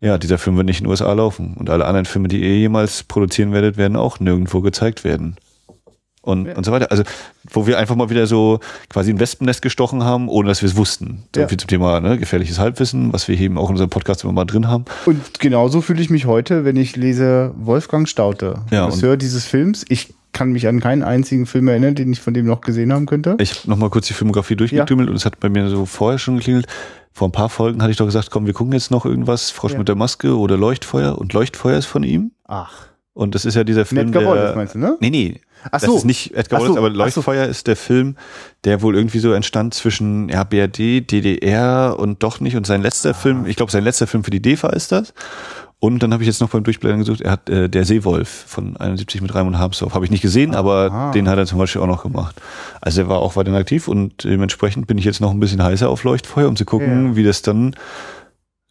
ja, 0.00 0.18
dieser 0.18 0.38
Film 0.38 0.56
wird 0.56 0.66
nicht 0.66 0.80
in 0.80 0.84
den 0.84 0.90
USA 0.90 1.12
laufen. 1.12 1.54
Und 1.54 1.70
alle 1.70 1.86
anderen 1.86 2.04
Filme, 2.04 2.28
die 2.28 2.40
ihr 2.40 2.58
jemals 2.58 3.02
produzieren 3.02 3.52
werdet, 3.52 3.76
werden 3.76 3.96
auch 3.96 4.20
nirgendwo 4.20 4.60
gezeigt 4.60 5.04
werden. 5.04 5.36
Und, 6.20 6.46
ja. 6.46 6.56
und 6.56 6.64
so 6.64 6.72
weiter. 6.72 6.90
Also, 6.90 7.04
wo 7.50 7.66
wir 7.68 7.78
einfach 7.78 7.94
mal 7.94 8.10
wieder 8.10 8.26
so 8.26 8.58
quasi 8.90 9.10
ein 9.10 9.20
Wespennest 9.20 9.62
gestochen 9.62 10.02
haben, 10.02 10.28
ohne 10.28 10.48
dass 10.48 10.60
wir 10.60 10.68
es 10.68 10.76
wussten. 10.76 11.22
So 11.34 11.42
ja. 11.42 11.48
viel 11.48 11.56
zum 11.56 11.68
Thema 11.68 12.00
ne, 12.00 12.18
gefährliches 12.18 12.58
Halbwissen, 12.58 13.12
was 13.12 13.28
wir 13.28 13.38
eben 13.38 13.56
auch 13.56 13.68
in 13.68 13.74
unserem 13.74 13.90
Podcast 13.90 14.24
immer 14.24 14.32
mal 14.32 14.44
drin 14.44 14.66
haben. 14.66 14.86
Und 15.06 15.38
genauso 15.38 15.80
fühle 15.80 16.02
ich 16.02 16.10
mich 16.10 16.26
heute, 16.26 16.64
wenn 16.64 16.76
ich 16.76 16.96
lese 16.96 17.54
Wolfgang 17.56 18.08
Staute, 18.08 18.62
ja, 18.72 18.86
Regisseur 18.86 19.16
dieses 19.16 19.46
Films. 19.46 19.84
Ich 19.88 20.14
kann 20.32 20.50
mich 20.50 20.66
an 20.66 20.80
keinen 20.80 21.04
einzigen 21.04 21.46
Film 21.46 21.68
erinnern, 21.68 21.94
den 21.94 22.12
ich 22.12 22.20
von 22.20 22.34
dem 22.34 22.44
noch 22.44 22.60
gesehen 22.60 22.92
haben 22.92 23.06
könnte. 23.06 23.36
Ich 23.38 23.60
habe 23.60 23.70
nochmal 23.70 23.88
kurz 23.88 24.08
die 24.08 24.12
Filmografie 24.12 24.56
durchgetümmelt 24.56 25.08
ja. 25.08 25.10
und 25.12 25.16
es 25.16 25.24
hat 25.24 25.40
bei 25.40 25.48
mir 25.48 25.70
so 25.70 25.86
vorher 25.86 26.18
schon 26.18 26.36
geklingelt 26.36 26.66
vor 27.16 27.28
ein 27.28 27.32
paar 27.32 27.48
Folgen 27.48 27.80
hatte 27.80 27.90
ich 27.90 27.96
doch 27.96 28.04
gesagt, 28.04 28.30
komm, 28.30 28.44
wir 28.44 28.52
gucken 28.52 28.74
jetzt 28.74 28.90
noch 28.90 29.06
irgendwas, 29.06 29.50
Frosch 29.50 29.72
ja. 29.72 29.78
mit 29.78 29.88
der 29.88 29.94
Maske 29.94 30.36
oder 30.36 30.58
Leuchtfeuer. 30.58 31.16
Und 31.16 31.32
Leuchtfeuer 31.32 31.78
ist 31.78 31.86
von 31.86 32.02
ihm. 32.02 32.32
Ach. 32.46 32.88
Und 33.14 33.34
das 33.34 33.46
ist 33.46 33.54
ja 33.54 33.64
dieser 33.64 33.86
Film, 33.86 34.08
Edgar 34.08 34.22
der... 34.22 34.30
Wallace 34.30 34.54
meinst 34.54 34.74
du, 34.74 34.78
ne? 34.80 34.98
Nee, 35.00 35.08
nee. 35.08 35.40
Ach 35.72 35.80
so. 35.80 35.86
Das 35.86 35.96
ist 35.96 36.04
nicht 36.04 36.34
Edgar 36.34 36.60
Wallace, 36.60 36.74
so. 36.74 36.78
aber 36.78 36.90
Leuchtfeuer 36.90 37.44
so. 37.46 37.50
ist 37.50 37.68
der 37.68 37.76
Film, 37.76 38.16
der 38.64 38.82
wohl 38.82 38.94
irgendwie 38.94 39.18
so 39.20 39.32
entstand 39.32 39.72
zwischen 39.72 40.28
ja, 40.28 40.44
BRD, 40.44 41.10
DDR 41.10 41.96
und 41.98 42.22
doch 42.22 42.40
nicht. 42.40 42.54
Und 42.54 42.66
sein 42.66 42.82
letzter 42.82 43.10
ah. 43.10 43.14
Film, 43.14 43.46
ich 43.46 43.56
glaube, 43.56 43.72
sein 43.72 43.82
letzter 43.82 44.06
Film 44.06 44.22
für 44.22 44.30
die 44.30 44.42
DEFA 44.42 44.68
ist 44.68 44.92
das. 44.92 45.14
Und 45.78 46.02
dann 46.02 46.12
habe 46.12 46.22
ich 46.22 46.26
jetzt 46.26 46.40
noch 46.40 46.48
beim 46.48 46.64
Durchblättern 46.64 47.00
gesucht, 47.00 47.20
er 47.20 47.32
hat 47.32 47.50
äh, 47.50 47.68
Der 47.68 47.84
Seewolf 47.84 48.28
von 48.28 48.76
71 48.78 49.20
mit 49.20 49.34
Raimund 49.34 49.58
Harmsdorf. 49.58 49.94
Habe 49.94 50.06
ich 50.06 50.10
nicht 50.10 50.22
gesehen, 50.22 50.54
aber 50.54 50.90
Aha. 50.90 51.10
den 51.10 51.28
hat 51.28 51.38
er 51.38 51.44
zum 51.44 51.58
Beispiel 51.58 51.82
auch 51.82 51.86
noch 51.86 52.02
gemacht. 52.02 52.40
Also 52.80 53.02
er 53.02 53.08
war 53.08 53.18
auch 53.18 53.36
weiterhin 53.36 53.60
aktiv 53.60 53.86
und 53.86 54.24
dementsprechend 54.24 54.86
bin 54.86 54.96
ich 54.96 55.04
jetzt 55.04 55.20
noch 55.20 55.30
ein 55.30 55.40
bisschen 55.40 55.62
heißer 55.62 55.88
auf 55.90 56.02
Leuchtfeuer, 56.02 56.48
um 56.48 56.56
zu 56.56 56.64
gucken, 56.64 57.08
ja. 57.08 57.16
wie 57.16 57.24
das 57.24 57.42
dann, 57.42 57.76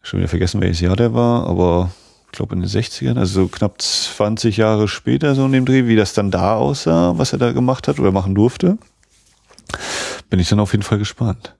schon 0.02 0.18
wieder 0.18 0.28
vergessen, 0.28 0.60
welches 0.60 0.80
Jahr 0.80 0.96
der 0.96 1.14
war, 1.14 1.48
aber 1.48 1.90
ich 2.26 2.32
glaube 2.32 2.54
in 2.54 2.60
den 2.60 2.70
60ern, 2.70 3.18
also 3.18 3.42
so 3.42 3.48
knapp 3.48 3.80
20 3.80 4.56
Jahre 4.56 4.88
später 4.88 5.34
so 5.34 5.46
in 5.46 5.52
dem 5.52 5.64
Dreh, 5.64 5.86
wie 5.86 5.96
das 5.96 6.12
dann 6.12 6.30
da 6.30 6.56
aussah, 6.56 7.16
was 7.16 7.32
er 7.32 7.38
da 7.38 7.52
gemacht 7.52 7.88
hat 7.88 7.98
oder 8.00 8.12
machen 8.12 8.34
durfte. 8.34 8.78
Bin 10.28 10.40
ich 10.40 10.48
dann 10.48 10.60
auf 10.60 10.72
jeden 10.72 10.82
Fall 10.82 10.98
gespannt. 10.98 11.54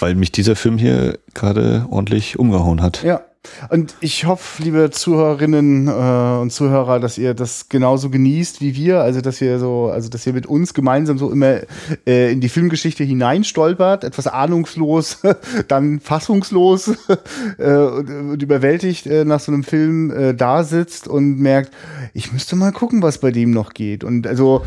Weil 0.00 0.14
mich 0.14 0.32
dieser 0.32 0.56
Film 0.56 0.78
hier 0.78 1.18
gerade 1.34 1.86
ordentlich 1.90 2.38
umgehauen 2.38 2.82
hat. 2.82 3.02
Ja, 3.02 3.20
und 3.70 3.94
ich 4.00 4.24
hoffe, 4.24 4.62
liebe 4.62 4.90
Zuhörerinnen 4.90 5.88
äh, 5.88 6.40
und 6.40 6.52
Zuhörer, 6.52 7.00
dass 7.00 7.18
ihr 7.18 7.34
das 7.34 7.68
genauso 7.68 8.08
genießt 8.08 8.60
wie 8.60 8.76
wir, 8.76 9.00
also 9.00 9.20
dass 9.20 9.40
ihr 9.40 9.58
so, 9.58 9.90
also 9.92 10.08
dass 10.08 10.26
ihr 10.26 10.32
mit 10.32 10.46
uns 10.46 10.74
gemeinsam 10.74 11.18
so 11.18 11.30
immer 11.30 11.60
äh, 12.06 12.32
in 12.32 12.40
die 12.40 12.48
Filmgeschichte 12.48 13.02
hineinstolpert, 13.02 14.04
etwas 14.04 14.28
ahnungslos, 14.28 15.18
dann 15.68 15.98
fassungslos 15.98 16.88
äh, 17.58 17.72
und, 17.72 18.10
und, 18.10 18.42
überwältigt 18.42 19.06
äh, 19.06 19.24
nach 19.24 19.40
so 19.40 19.50
einem 19.50 19.64
Film 19.64 20.10
äh, 20.10 20.34
da 20.34 20.62
sitzt 20.62 21.08
und 21.08 21.40
merkt, 21.40 21.72
ich 22.14 22.32
müsste 22.32 22.54
mal 22.54 22.70
gucken, 22.70 23.02
was 23.02 23.18
bei 23.18 23.32
dem 23.32 23.50
noch 23.50 23.74
geht. 23.74 24.04
Und 24.04 24.26
also 24.26 24.62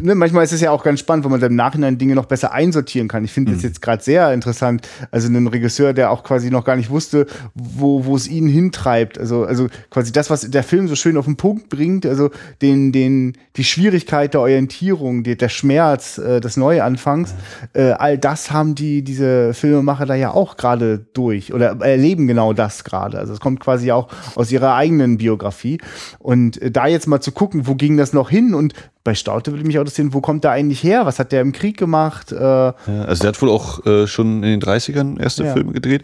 ne, 0.00 0.14
manchmal 0.14 0.44
ist 0.44 0.52
es 0.52 0.60
ja 0.60 0.70
auch 0.70 0.84
ganz 0.84 1.00
spannend, 1.00 1.24
weil 1.24 1.32
man 1.32 1.40
dann 1.40 1.50
im 1.50 1.56
Nachhinein 1.56 1.98
Dinge 1.98 2.14
noch 2.14 2.26
besser 2.26 2.52
einsortieren 2.52 3.08
kann. 3.08 3.24
Ich 3.24 3.32
finde 3.32 3.50
mhm. 3.50 3.56
das 3.56 3.64
jetzt 3.64 3.82
gerade 3.82 4.04
sehr 4.04 4.32
interessant. 4.32 4.86
Also 5.10 5.26
einen 5.26 5.48
Regisseur, 5.48 5.92
der 5.94 6.12
auch 6.12 6.22
quasi 6.22 6.50
noch 6.50 6.64
gar 6.64 6.76
nicht 6.76 6.90
wusste, 6.90 7.26
wo, 7.54 8.04
wo 8.04 8.19
es 8.20 8.28
ihn 8.28 8.48
hintreibt. 8.48 9.18
Also, 9.18 9.44
also 9.44 9.68
quasi 9.90 10.12
das, 10.12 10.30
was 10.30 10.48
der 10.50 10.62
Film 10.62 10.88
so 10.88 10.94
schön 10.94 11.16
auf 11.16 11.24
den 11.24 11.36
Punkt 11.36 11.68
bringt, 11.68 12.06
also 12.06 12.30
den, 12.62 12.92
den, 12.92 13.36
die 13.56 13.64
Schwierigkeit 13.64 14.34
der 14.34 14.42
Orientierung, 14.42 15.22
die, 15.22 15.36
der 15.36 15.48
Schmerz 15.48 16.18
äh, 16.18 16.40
des 16.40 16.56
Neuanfangs, 16.56 17.34
äh, 17.72 17.92
all 17.92 18.18
das 18.18 18.50
haben 18.50 18.74
die, 18.74 19.02
diese 19.02 19.54
Filmemacher 19.54 20.06
da 20.06 20.14
ja 20.14 20.32
auch 20.32 20.56
gerade 20.56 21.04
durch 21.12 21.52
oder 21.52 21.76
erleben 21.80 22.26
genau 22.26 22.52
das 22.52 22.84
gerade. 22.84 23.18
Also 23.18 23.32
es 23.32 23.40
kommt 23.40 23.60
quasi 23.60 23.92
auch 23.92 24.08
aus 24.36 24.52
ihrer 24.52 24.74
eigenen 24.74 25.18
Biografie. 25.18 25.78
Und 26.18 26.60
äh, 26.60 26.70
da 26.70 26.86
jetzt 26.86 27.06
mal 27.06 27.20
zu 27.20 27.32
gucken, 27.32 27.66
wo 27.66 27.74
ging 27.74 27.96
das 27.96 28.12
noch 28.12 28.30
hin 28.30 28.54
und 28.54 28.74
bei 29.02 29.14
Staute 29.14 29.52
würde 29.52 29.64
mich 29.64 29.78
auch 29.78 29.82
interessieren, 29.82 30.12
wo 30.12 30.20
kommt 30.20 30.44
der 30.44 30.50
eigentlich 30.50 30.82
her? 30.82 31.06
Was 31.06 31.18
hat 31.18 31.32
der 31.32 31.40
im 31.40 31.52
Krieg 31.52 31.78
gemacht? 31.78 32.32
Äh, 32.32 32.38
ja, 32.38 32.74
also 32.86 33.22
der 33.22 33.28
hat 33.28 33.40
wohl 33.40 33.48
auch 33.48 33.84
äh, 33.86 34.06
schon 34.06 34.42
in 34.42 34.60
den 34.60 34.60
30ern 34.60 35.20
erste 35.20 35.44
ja. 35.44 35.52
Filme 35.52 35.72
gedreht. 35.72 36.02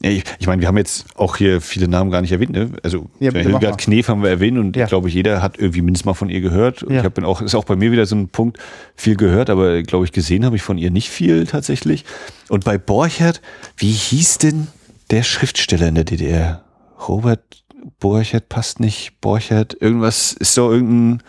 Ich, 0.00 0.22
ich 0.38 0.46
meine, 0.46 0.60
wir 0.60 0.68
haben 0.68 0.76
jetzt 0.76 1.06
auch 1.16 1.36
hier 1.36 1.60
viele 1.60 1.88
Namen 1.88 2.12
gar 2.12 2.20
nicht 2.20 2.30
erwähnt. 2.30 2.52
Ne? 2.52 2.70
Also 2.84 3.06
ja, 3.18 3.32
Hildegard 3.32 3.78
Knef 3.78 4.08
haben 4.08 4.22
wir 4.22 4.30
erwähnt 4.30 4.56
und 4.56 4.76
ja. 4.76 4.84
ich 4.84 4.88
glaube, 4.88 5.08
jeder 5.08 5.42
hat 5.42 5.58
irgendwie 5.58 5.82
mindestens 5.82 6.06
mal 6.06 6.14
von 6.14 6.30
ihr 6.30 6.40
gehört. 6.40 6.82
Ja. 6.82 6.98
Ich 6.98 7.04
habe 7.04 7.26
auch, 7.26 7.42
ist 7.42 7.56
auch 7.56 7.64
bei 7.64 7.74
mir 7.74 7.90
wieder 7.90 8.06
so 8.06 8.14
ein 8.14 8.28
Punkt, 8.28 8.58
viel 8.94 9.16
gehört, 9.16 9.50
aber 9.50 9.82
glaube 9.82 10.04
ich, 10.04 10.12
gesehen 10.12 10.44
habe 10.44 10.54
ich 10.54 10.62
von 10.62 10.78
ihr 10.78 10.92
nicht 10.92 11.10
viel 11.10 11.46
tatsächlich. 11.46 12.04
Und 12.48 12.64
bei 12.64 12.78
Borchert, 12.78 13.42
wie 13.76 13.90
hieß 13.90 14.38
denn 14.38 14.68
der 15.10 15.24
Schriftsteller 15.24 15.88
in 15.88 15.96
der 15.96 16.04
DDR? 16.04 16.62
Robert 17.08 17.64
Borchert 17.98 18.48
passt 18.48 18.78
nicht. 18.78 19.20
Borchert, 19.20 19.76
irgendwas 19.80 20.32
ist 20.32 20.54
so 20.54 20.70
irgendein. 20.70 21.22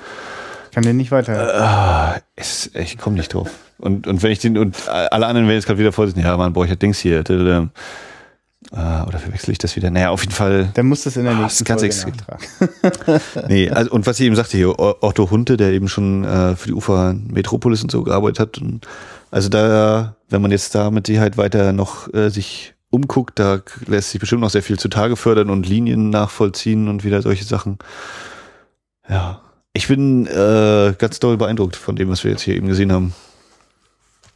Kann 0.74 0.84
den 0.84 0.98
nicht 0.98 1.12
weiter. 1.12 2.16
Äh, 2.16 2.40
ist, 2.40 2.76
ich 2.76 3.00
komme 3.00 3.18
nicht 3.18 3.34
drauf. 3.34 3.50
Und, 3.80 4.06
und 4.08 4.22
wenn 4.22 4.32
ich 4.32 4.40
den, 4.40 4.58
und 4.58 4.90
alle 4.90 5.26
anderen 5.26 5.48
werden 5.48 5.58
jetzt 5.58 5.66
gerade 5.66 5.80
wieder 5.80 5.92
vorsitzen, 5.92 6.22
ja, 6.22 6.38
man, 6.38 6.54
Borchert 6.54 6.82
Dings 6.82 7.00
hier. 7.00 7.24
Uh, 8.72 9.08
oder 9.08 9.18
verwechsel 9.18 9.52
ich 9.52 9.58
das 9.58 9.76
wieder? 9.76 9.90
Naja, 9.90 10.12
auf 10.12 10.22
jeden 10.22 10.34
Fall. 10.34 10.70
Dann 10.76 10.86
muss 10.86 11.04
das 11.04 11.18
in 11.18 11.24
der 11.24 11.34
oh, 11.34 11.42
nächsten 11.42 11.64
ganz 11.64 11.82
Folge 11.82 12.18
Nee, 13.48 13.68
also, 13.72 13.90
und 13.90 14.06
was 14.06 14.20
ich 14.20 14.28
eben 14.28 14.36
sagte 14.36 14.58
hier, 14.58 14.78
Otto 14.78 15.32
Hunte, 15.32 15.58
der 15.58 15.72
eben 15.72 15.88
schon 15.88 16.24
äh, 16.24 16.56
für 16.56 16.68
die 16.68 16.74
Ufer 16.74 17.16
Metropolis 17.16 17.82
und 17.82 17.90
so 17.90 18.04
gearbeitet 18.04 18.40
hat. 18.40 18.58
Und 18.60 18.88
also 19.32 19.50
da, 19.50 20.16
wenn 20.30 20.44
man 20.44 20.52
jetzt 20.52 20.76
da 20.76 20.92
mit 20.92 21.08
Sicherheit 21.08 21.36
weiter 21.36 21.74
noch 21.74 22.14
äh, 22.14 22.30
sich 22.30 22.76
umguckt, 22.92 23.40
da 23.40 23.62
lässt 23.88 24.12
sich 24.12 24.20
bestimmt 24.20 24.42
noch 24.42 24.52
sehr 24.52 24.64
viel 24.64 24.78
zutage 24.78 25.16
fördern 25.16 25.50
und 25.50 25.68
Linien 25.68 26.12
nachvollziehen 26.12 26.90
und 26.90 27.04
wieder 27.04 27.24
solche 27.24 27.46
Sachen. 27.46 27.80
Ja, 29.10 29.42
ich 29.74 29.88
bin 29.88 30.28
äh, 30.28 30.94
ganz 30.96 31.20
doll 31.20 31.38
beeindruckt 31.38 31.76
von 31.76 31.96
dem, 31.96 32.10
was 32.10 32.24
wir 32.24 32.32
jetzt 32.32 32.42
hier 32.44 32.56
eben 32.56 32.68
gesehen 32.68 32.92
haben. 32.92 33.14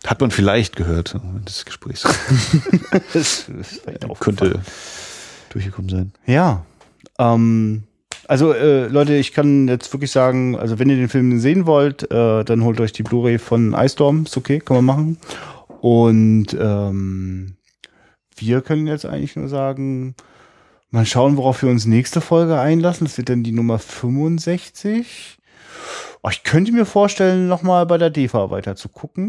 Hat 0.06 0.22
man 0.22 0.32
vielleicht 0.32 0.76
gehört 0.76 1.16
des 1.48 1.66
Gesprächs. 1.66 2.04
das 3.14 3.46
könnte 4.20 4.62
durchgekommen 5.50 5.90
sein. 5.90 6.12
Ja. 6.26 6.66
Ähm, 7.20 7.84
Also 8.28 8.54
äh, 8.54 8.88
Leute, 8.88 9.16
ich 9.16 9.34
kann 9.34 9.68
jetzt 9.68 9.92
wirklich 9.94 10.12
sagen, 10.12 10.58
also 10.58 10.80
wenn 10.80 10.90
ihr 10.90 10.96
den 10.96 11.10
Film 11.10 11.40
sehen 11.40 11.66
wollt, 11.66 12.10
äh, 12.12 12.44
dann 12.44 12.64
holt 12.64 12.80
euch 12.80 12.94
die 12.94 13.04
Blu-ray 13.04 13.38
von 13.38 13.74
Ice 13.74 13.94
Storm, 13.94 14.24
ist 14.24 14.38
okay, 14.38 14.60
kann 14.60 14.78
man 14.78 14.86
machen. 14.86 15.18
Und 15.82 16.56
ähm, 16.60 17.56
wir 18.38 18.62
können 18.62 18.88
jetzt 18.88 19.06
eigentlich 19.06 19.36
nur 19.36 19.50
sagen, 19.50 20.16
mal 20.90 21.06
schauen, 21.06 21.38
worauf 21.38 21.62
wir 21.62 21.70
uns 21.70 21.86
nächste 21.86 22.22
Folge 22.22 22.60
einlassen. 22.60 23.06
Das 23.06 23.18
wird 23.18 23.30
dann 23.30 23.44
die 23.44 23.52
Nummer 23.52 23.80
65. 23.80 25.38
Oh, 26.22 26.30
ich 26.30 26.44
könnte 26.44 26.72
mir 26.72 26.86
vorstellen, 26.86 27.48
nochmal 27.48 27.86
bei 27.86 27.98
der 27.98 28.10
DEFA 28.10 28.50
weiter 28.50 28.76
zu 28.76 28.90
gucken. 28.90 29.28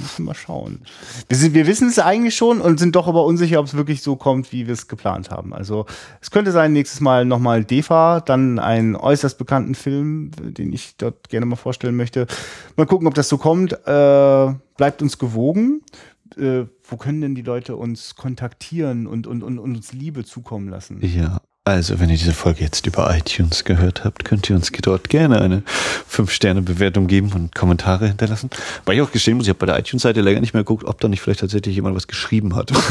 Müssen 0.00 0.24
mal 0.24 0.34
schauen. 0.34 0.82
Wir, 1.28 1.54
wir 1.54 1.66
wissen 1.66 1.88
es 1.88 1.98
eigentlich 1.98 2.36
schon 2.36 2.60
und 2.60 2.78
sind 2.78 2.94
doch 2.94 3.08
aber 3.08 3.24
unsicher, 3.24 3.60
ob 3.60 3.66
es 3.66 3.74
wirklich 3.74 4.02
so 4.02 4.16
kommt, 4.16 4.52
wie 4.52 4.66
wir 4.66 4.74
es 4.74 4.88
geplant 4.88 5.30
haben. 5.30 5.52
Also 5.52 5.86
es 6.20 6.30
könnte 6.30 6.52
sein, 6.52 6.72
nächstes 6.72 7.00
Mal 7.00 7.24
nochmal 7.24 7.64
DEFA, 7.64 8.20
dann 8.20 8.58
einen 8.58 8.96
äußerst 8.96 9.38
bekannten 9.38 9.74
Film, 9.74 10.30
den 10.36 10.72
ich 10.72 10.96
dort 10.96 11.28
gerne 11.28 11.46
mal 11.46 11.56
vorstellen 11.56 11.96
möchte. 11.96 12.26
Mal 12.76 12.86
gucken, 12.86 13.08
ob 13.08 13.14
das 13.14 13.28
so 13.28 13.38
kommt. 13.38 13.72
Äh, 13.72 14.54
bleibt 14.76 15.02
uns 15.02 15.18
gewogen. 15.18 15.82
Äh, 16.36 16.66
wo 16.82 16.96
können 16.96 17.20
denn 17.20 17.34
die 17.34 17.42
Leute 17.42 17.76
uns 17.76 18.14
kontaktieren 18.16 19.06
und, 19.06 19.26
und, 19.26 19.42
und 19.42 19.58
uns 19.58 19.92
Liebe 19.92 20.24
zukommen 20.24 20.68
lassen? 20.68 20.98
Ja, 21.00 21.40
also, 21.66 21.98
wenn 21.98 22.10
ihr 22.10 22.16
diese 22.16 22.32
Folge 22.32 22.60
jetzt 22.60 22.86
über 22.86 23.12
iTunes 23.12 23.64
gehört 23.64 24.04
habt, 24.04 24.24
könnt 24.24 24.48
ihr 24.48 24.54
uns 24.54 24.70
dort 24.70 25.08
gerne 25.08 25.40
eine 25.40 25.64
5-Sterne-Bewertung 26.08 27.08
geben 27.08 27.32
und 27.32 27.56
Kommentare 27.56 28.06
hinterlassen. 28.06 28.50
Weil 28.84 28.94
ich 28.94 29.02
auch 29.02 29.10
gestehen 29.10 29.36
muss, 29.36 29.46
ich 29.46 29.48
habe 29.48 29.58
bei 29.58 29.66
der 29.66 29.80
iTunes-Seite 29.80 30.20
länger 30.20 30.38
nicht 30.38 30.54
mehr 30.54 30.62
geguckt, 30.62 30.84
ob 30.84 31.00
da 31.00 31.08
nicht 31.08 31.20
vielleicht 31.20 31.40
tatsächlich 31.40 31.74
jemand 31.74 31.96
was 31.96 32.06
geschrieben 32.06 32.54
hat. 32.54 32.72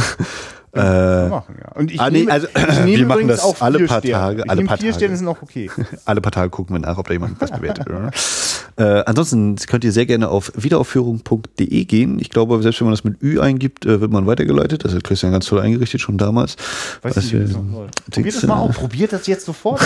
Äh, 0.76 1.30
machen, 1.30 1.56
ja. 1.57 1.72
Und 1.72 1.89
ich 1.89 2.02
ah, 2.02 2.10
nee, 2.10 2.19
nehme, 2.19 2.34
also, 2.34 2.47
ich 2.47 2.80
nehme 2.84 2.97
wir 2.97 3.06
machen 3.06 3.27
das 3.30 3.39
auch 3.39 3.61
alle 3.61 3.85
paar. 3.85 4.02
Tage, 4.02 4.41
Ich 4.43 4.49
alle 4.49 4.65
paar 4.65 4.77
Tage. 4.77 4.93
Sterne 4.93 5.15
sind 5.15 5.26
auch 5.26 5.41
okay. 5.41 5.72
Alle 6.03 6.19
paar 6.19 6.34
Tage 6.34 6.49
gucken 6.49 6.76
wir 6.76 6.81
nach, 6.81 6.97
ob 6.97 7.07
da 7.07 7.14
jemand 7.14 7.39
was 7.39 7.49
bewertet. 7.49 7.88
Oder? 7.88 8.11
Äh, 8.77 9.03
ansonsten 9.06 9.56
könnt 9.68 9.85
ihr 9.85 9.91
sehr 9.93 10.06
gerne 10.06 10.27
auf 10.27 10.52
wiederaufführung.de 10.56 11.85
gehen. 11.85 12.19
Ich 12.19 12.30
glaube, 12.30 12.61
selbst 12.61 12.81
wenn 12.81 12.88
man 12.88 12.93
das 12.93 13.06
mit 13.06 13.22
Ü 13.22 13.39
eingibt, 13.39 13.85
äh, 13.85 14.02
wird 14.02 14.11
man 14.11 14.27
weitergeleitet. 14.27 14.84
Das 14.84 14.93
hat 14.93 15.03
Christian 15.03 15.31
ganz 15.31 15.45
toll 15.45 15.60
eingerichtet, 15.60 16.02
schon 16.02 16.18
damals. 16.18 16.57
Weiß 17.02 17.15
Als 17.15 17.31
nicht. 17.31 17.53
Probiert 18.11 18.35
das 18.35 18.43
mal 18.43 18.60
aus. 18.60 18.76
Probiert 18.76 19.14
das 19.14 19.27
jetzt 19.27 19.45
sofort. 19.45 19.81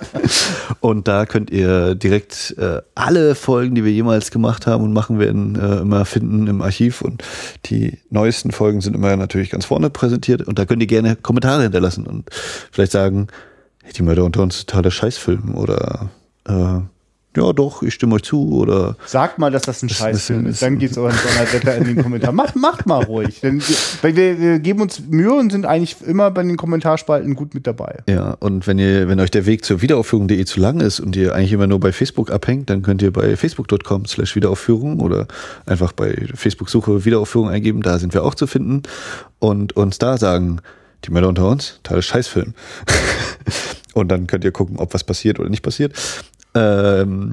Und 0.80 1.08
da 1.08 1.24
könnt 1.24 1.50
ihr 1.50 1.94
direkt 1.94 2.54
äh, 2.58 2.82
alle 2.94 3.34
Folgen, 3.34 3.74
die 3.74 3.84
wir 3.84 3.92
jemals 3.92 4.30
gemacht 4.30 4.66
haben 4.66 4.84
und 4.84 4.92
machen 4.92 5.18
werden, 5.18 5.56
äh, 5.56 5.78
immer 5.78 6.04
finden 6.04 6.48
im 6.48 6.60
Archiv. 6.60 7.00
Und 7.00 7.22
die 7.66 7.98
neuesten 8.10 8.50
Folgen 8.50 8.82
sind 8.82 8.94
immer 8.94 9.16
natürlich 9.16 9.48
ganz 9.48 9.64
vorne 9.64 9.88
präsentiert. 9.88 10.42
Und 10.42 10.58
da 10.58 10.66
könnt 10.66 10.82
ihr 10.82 10.86
gerne 10.86 11.16
Kommentare 11.16 11.62
hinterlassen 11.62 12.06
und 12.06 12.28
vielleicht 12.70 12.92
sagen, 12.92 13.28
hey, 13.82 13.92
die 13.94 14.02
Mörder 14.02 14.24
unter 14.24 14.42
uns 14.42 14.66
totaler 14.66 14.90
Scheißfilm 14.90 15.54
oder 15.54 16.10
äh, 16.46 16.80
ja 17.36 17.52
doch, 17.52 17.82
ich 17.82 17.94
stimme 17.94 18.16
euch 18.16 18.22
zu 18.22 18.52
oder 18.52 18.96
Sagt 19.06 19.38
mal, 19.38 19.50
dass 19.50 19.62
das 19.62 19.82
ein 19.82 19.88
Scheißfilm 19.88 20.46
ist. 20.46 20.62
Dann 20.62 20.78
geht's 20.78 20.98
euren 20.98 21.16
Donnerwetter 21.16 21.76
in 21.76 21.84
den 21.84 22.02
Kommentar. 22.02 22.32
Macht, 22.32 22.56
macht 22.56 22.86
mal 22.86 23.02
ruhig. 23.04 23.40
Denn 23.40 23.62
wir, 24.02 24.16
wir, 24.16 24.40
wir 24.40 24.58
geben 24.58 24.82
uns 24.82 25.00
Mühe 25.00 25.32
und 25.32 25.50
sind 25.50 25.66
eigentlich 25.66 25.96
immer 26.06 26.30
bei 26.30 26.42
den 26.42 26.56
Kommentarspalten 26.56 27.34
gut 27.34 27.54
mit 27.54 27.66
dabei. 27.66 28.00
ja, 28.08 28.36
und 28.40 28.66
wenn 28.66 28.78
ihr, 28.78 29.08
wenn 29.08 29.20
euch 29.20 29.30
der 29.30 29.46
Weg 29.46 29.64
zur 29.64 29.82
Wiederaufführung.de 29.82 30.44
zu 30.44 30.60
lang 30.60 30.80
ist 30.80 31.00
und 31.00 31.16
ihr 31.16 31.34
eigentlich 31.34 31.52
immer 31.52 31.66
nur 31.66 31.80
bei 31.80 31.92
Facebook 31.92 32.30
abhängt, 32.30 32.70
dann 32.70 32.82
könnt 32.82 33.02
ihr 33.02 33.12
bei 33.12 33.36
facebook.com 33.36 34.06
slash 34.06 34.36
Wiederaufführung 34.36 35.00
oder 35.00 35.26
einfach 35.66 35.92
bei 35.92 36.26
Facebook-Suche 36.34 37.04
Wiederaufführung 37.04 37.48
eingeben, 37.48 37.82
da 37.82 37.98
sind 37.98 38.14
wir 38.14 38.24
auch 38.24 38.34
zu 38.34 38.46
finden 38.46 38.82
und 39.38 39.76
uns 39.76 39.98
da 39.98 40.18
sagen, 40.18 40.60
die 41.04 41.10
Mörder 41.10 41.28
unter 41.28 41.48
uns, 41.48 41.80
Teil 41.82 42.02
Scheißfilm. 42.02 42.54
und 43.94 44.08
dann 44.08 44.26
könnt 44.26 44.44
ihr 44.44 44.52
gucken, 44.52 44.78
ob 44.78 44.94
was 44.94 45.04
passiert 45.04 45.40
oder 45.40 45.48
nicht 45.48 45.62
passiert. 45.62 45.94
Ähm, 46.54 47.32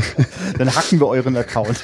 Dann 0.58 0.74
hacken 0.74 1.00
wir 1.00 1.08
euren 1.08 1.36
Account. 1.36 1.82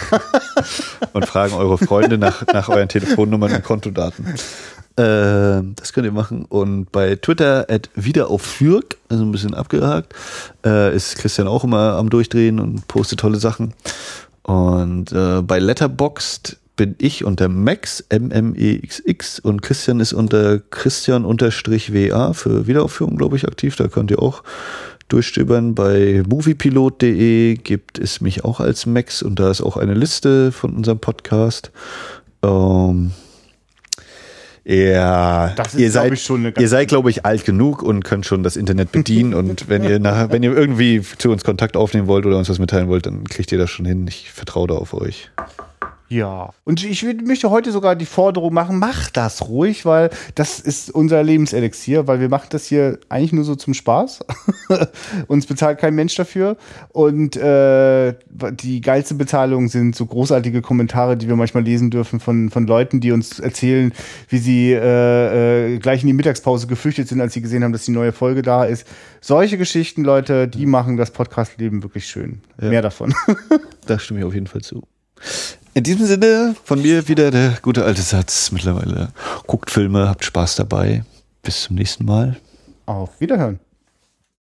und 1.13 1.27
fragen 1.27 1.55
eure 1.55 1.79
Freunde 1.79 2.19
nach, 2.19 2.47
nach 2.47 2.69
euren 2.69 2.89
Telefonnummern 2.89 3.53
und 3.53 3.65
Kontodaten. 3.65 4.27
Ähm, 4.97 5.75
das 5.77 5.93
könnt 5.93 6.07
ihr 6.07 6.13
machen. 6.13 6.45
Und 6.45 6.91
bei 6.93 7.17
Twitter 7.17 7.67
at 7.69 7.91
wiederaufführk, 7.95 8.97
also 9.09 9.25
ein 9.25 9.33
bisschen 9.33 9.55
abgehakt, 9.55 10.15
äh, 10.65 10.95
ist 10.95 11.19
Christian 11.19 11.49
auch 11.49 11.65
immer 11.65 11.95
am 11.95 12.11
Durchdrehen 12.11 12.61
und 12.61 12.87
postet 12.89 13.21
tolle 13.21 13.39
Sachen. 13.39 13.75
Und 14.43 15.13
äh, 15.13 15.43
bei 15.43 15.59
Letterboxd 15.59 16.57
bin 16.77 16.95
ich 16.99 17.25
unter 17.25 17.49
Max, 17.49 18.05
M-M-E-X-X 18.09 19.41
und 19.41 19.63
Christian 19.63 19.99
ist 19.99 20.13
unter 20.13 20.61
Christian-WA 20.61 22.33
für 22.33 22.67
Wiederaufführung, 22.69 23.17
glaube 23.17 23.37
ich, 23.37 23.47
aktiv. 23.47 23.75
Da 23.77 23.89
könnt 23.89 24.13
ihr 24.13 24.23
auch 24.23 24.45
durchstöbern. 25.09 25.75
Bei 25.75 26.23
moviepilot.de 26.29 27.57
gibt 27.57 27.99
es 27.99 28.21
mich 28.21 28.45
auch 28.45 28.61
als 28.61 28.87
Max 28.87 29.23
und 29.23 29.39
da 29.39 29.51
ist 29.51 29.61
auch 29.61 29.77
eine 29.77 29.95
Liste 29.95 30.53
von 30.53 30.75
unserem 30.75 30.99
Podcast. 30.99 31.71
Ähm, 32.43 33.13
ja, 34.65 35.55
Das 35.57 35.73
ist, 35.73 35.81
ihr 35.81 35.91
seid, 35.91 36.31
ihr 36.59 36.69
seid, 36.69 36.89
glaube 36.89 37.09
ich, 37.09 37.25
alt 37.25 37.47
genug 37.47 37.83
und 37.83 38.05
könnt 38.05 38.27
schon 38.27 38.43
das 38.43 38.55
Internet 38.57 38.93
bedienen. 38.93 39.33
und 39.33 39.69
wenn 39.69 39.83
ihr 39.83 39.99
nachher, 39.99 40.31
wenn 40.31 40.43
ihr 40.43 40.55
irgendwie 40.55 41.01
zu 41.17 41.31
uns 41.31 41.43
Kontakt 41.43 41.75
aufnehmen 41.77 42.07
wollt 42.07 42.27
oder 42.27 42.37
uns 42.37 42.51
was 42.51 42.59
mitteilen 42.59 42.89
wollt, 42.89 43.07
dann 43.07 43.25
kriegt 43.25 43.51
ihr 43.51 43.59
das 43.59 43.71
schon 43.71 43.87
hin. 43.87 44.07
Ich 44.07 44.31
vertraue 44.31 44.67
da 44.69 44.75
auf 44.75 44.93
euch. 44.93 45.31
Ja. 46.09 46.51
Und 46.65 46.85
ich 46.85 47.03
möchte 47.03 47.51
heute 47.51 47.71
sogar 47.71 47.95
die 47.95 48.07
Forderung 48.07 48.55
machen, 48.55 48.79
macht 48.79 49.17
das 49.17 49.49
ruhig, 49.49 49.85
weil 49.85 50.11
das 50.35 50.59
ist 50.59 50.91
unser 50.91 51.23
Lebenselixier, 51.23 52.07
weil 52.07 52.21
wir 52.21 52.29
machen 52.29 52.49
das 52.51 52.67
hier 52.67 52.99
eigentlich 53.09 53.33
nur 53.33 53.45
so 53.45 53.55
zum 53.55 53.75
Spaß. 53.75 54.21
Uns 55.27 55.47
bezahlt 55.47 55.79
kein 55.79 55.95
Mensch 55.95 56.15
dafür. 56.15 56.57
Und 56.89 57.37
äh, 57.37 58.15
die 58.53 58.81
geilste 58.81 59.15
Bezahlung 59.15 59.69
sind 59.69 59.97
so 59.97 60.07
großartige 60.07 60.63
Kommentare, 60.63 61.17
die 61.17 61.29
wir 61.29 61.37
manchmal 61.37 61.63
lesen 61.63 61.91
dürfen 61.91 62.21
von, 62.21 62.51
von 62.51 62.67
Leuten, 62.67 63.01
die 63.01 63.13
uns 63.13 63.39
erzählen, 63.39 63.93
wie 64.29 64.39
sie 64.39 64.73
äh, 64.73 65.75
äh, 65.75 65.79
gleich 65.79 66.03
in 66.03 66.07
die 66.07 66.15
Mittagspause 66.15 66.67
geflüchtet 66.67 67.09
sind, 67.09 67.21
als 67.21 67.35
sie 67.35 67.43
gesehen 67.43 67.65
haben, 67.65 67.73
dass 67.73 67.85
die 67.85 67.93
neue 67.93 68.13
Folge 68.13 68.43
da 68.43 68.65
ist. 68.65 68.87
Solche 69.21 69.59
Geschichten, 69.59 70.05
Leute, 70.05 70.49
die 70.49 70.65
machen 70.65 70.97
das 70.97 71.11
Podcast-Leben 71.11 71.83
wirklich 71.83 72.07
schön. 72.07 72.41
Mehr 72.61 72.83
davon. 72.83 73.15
Da 73.87 73.99
stimme 73.99 74.21
ich 74.21 74.27
auf 74.27 74.35
jeden 74.35 74.47
Fall 74.47 74.61
zu. 74.61 74.83
In 75.79 75.85
diesem 75.85 76.07
Sinne, 76.07 76.57
von 76.65 76.83
mir 76.83 77.07
wieder 77.07 77.31
der 77.31 77.57
gute 77.63 77.85
alte 77.85 78.03
Satz 78.03 78.51
mittlerweile. 78.51 79.13
Guckt 79.47 79.71
Filme, 79.71 80.09
habt 80.09 80.25
Spaß 80.25 80.57
dabei. 80.57 81.05
Bis 81.45 81.63
zum 81.63 81.77
nächsten 81.77 82.05
Mal. 82.05 82.37
Auf 82.87 83.21
Wiederhören. 83.21 83.61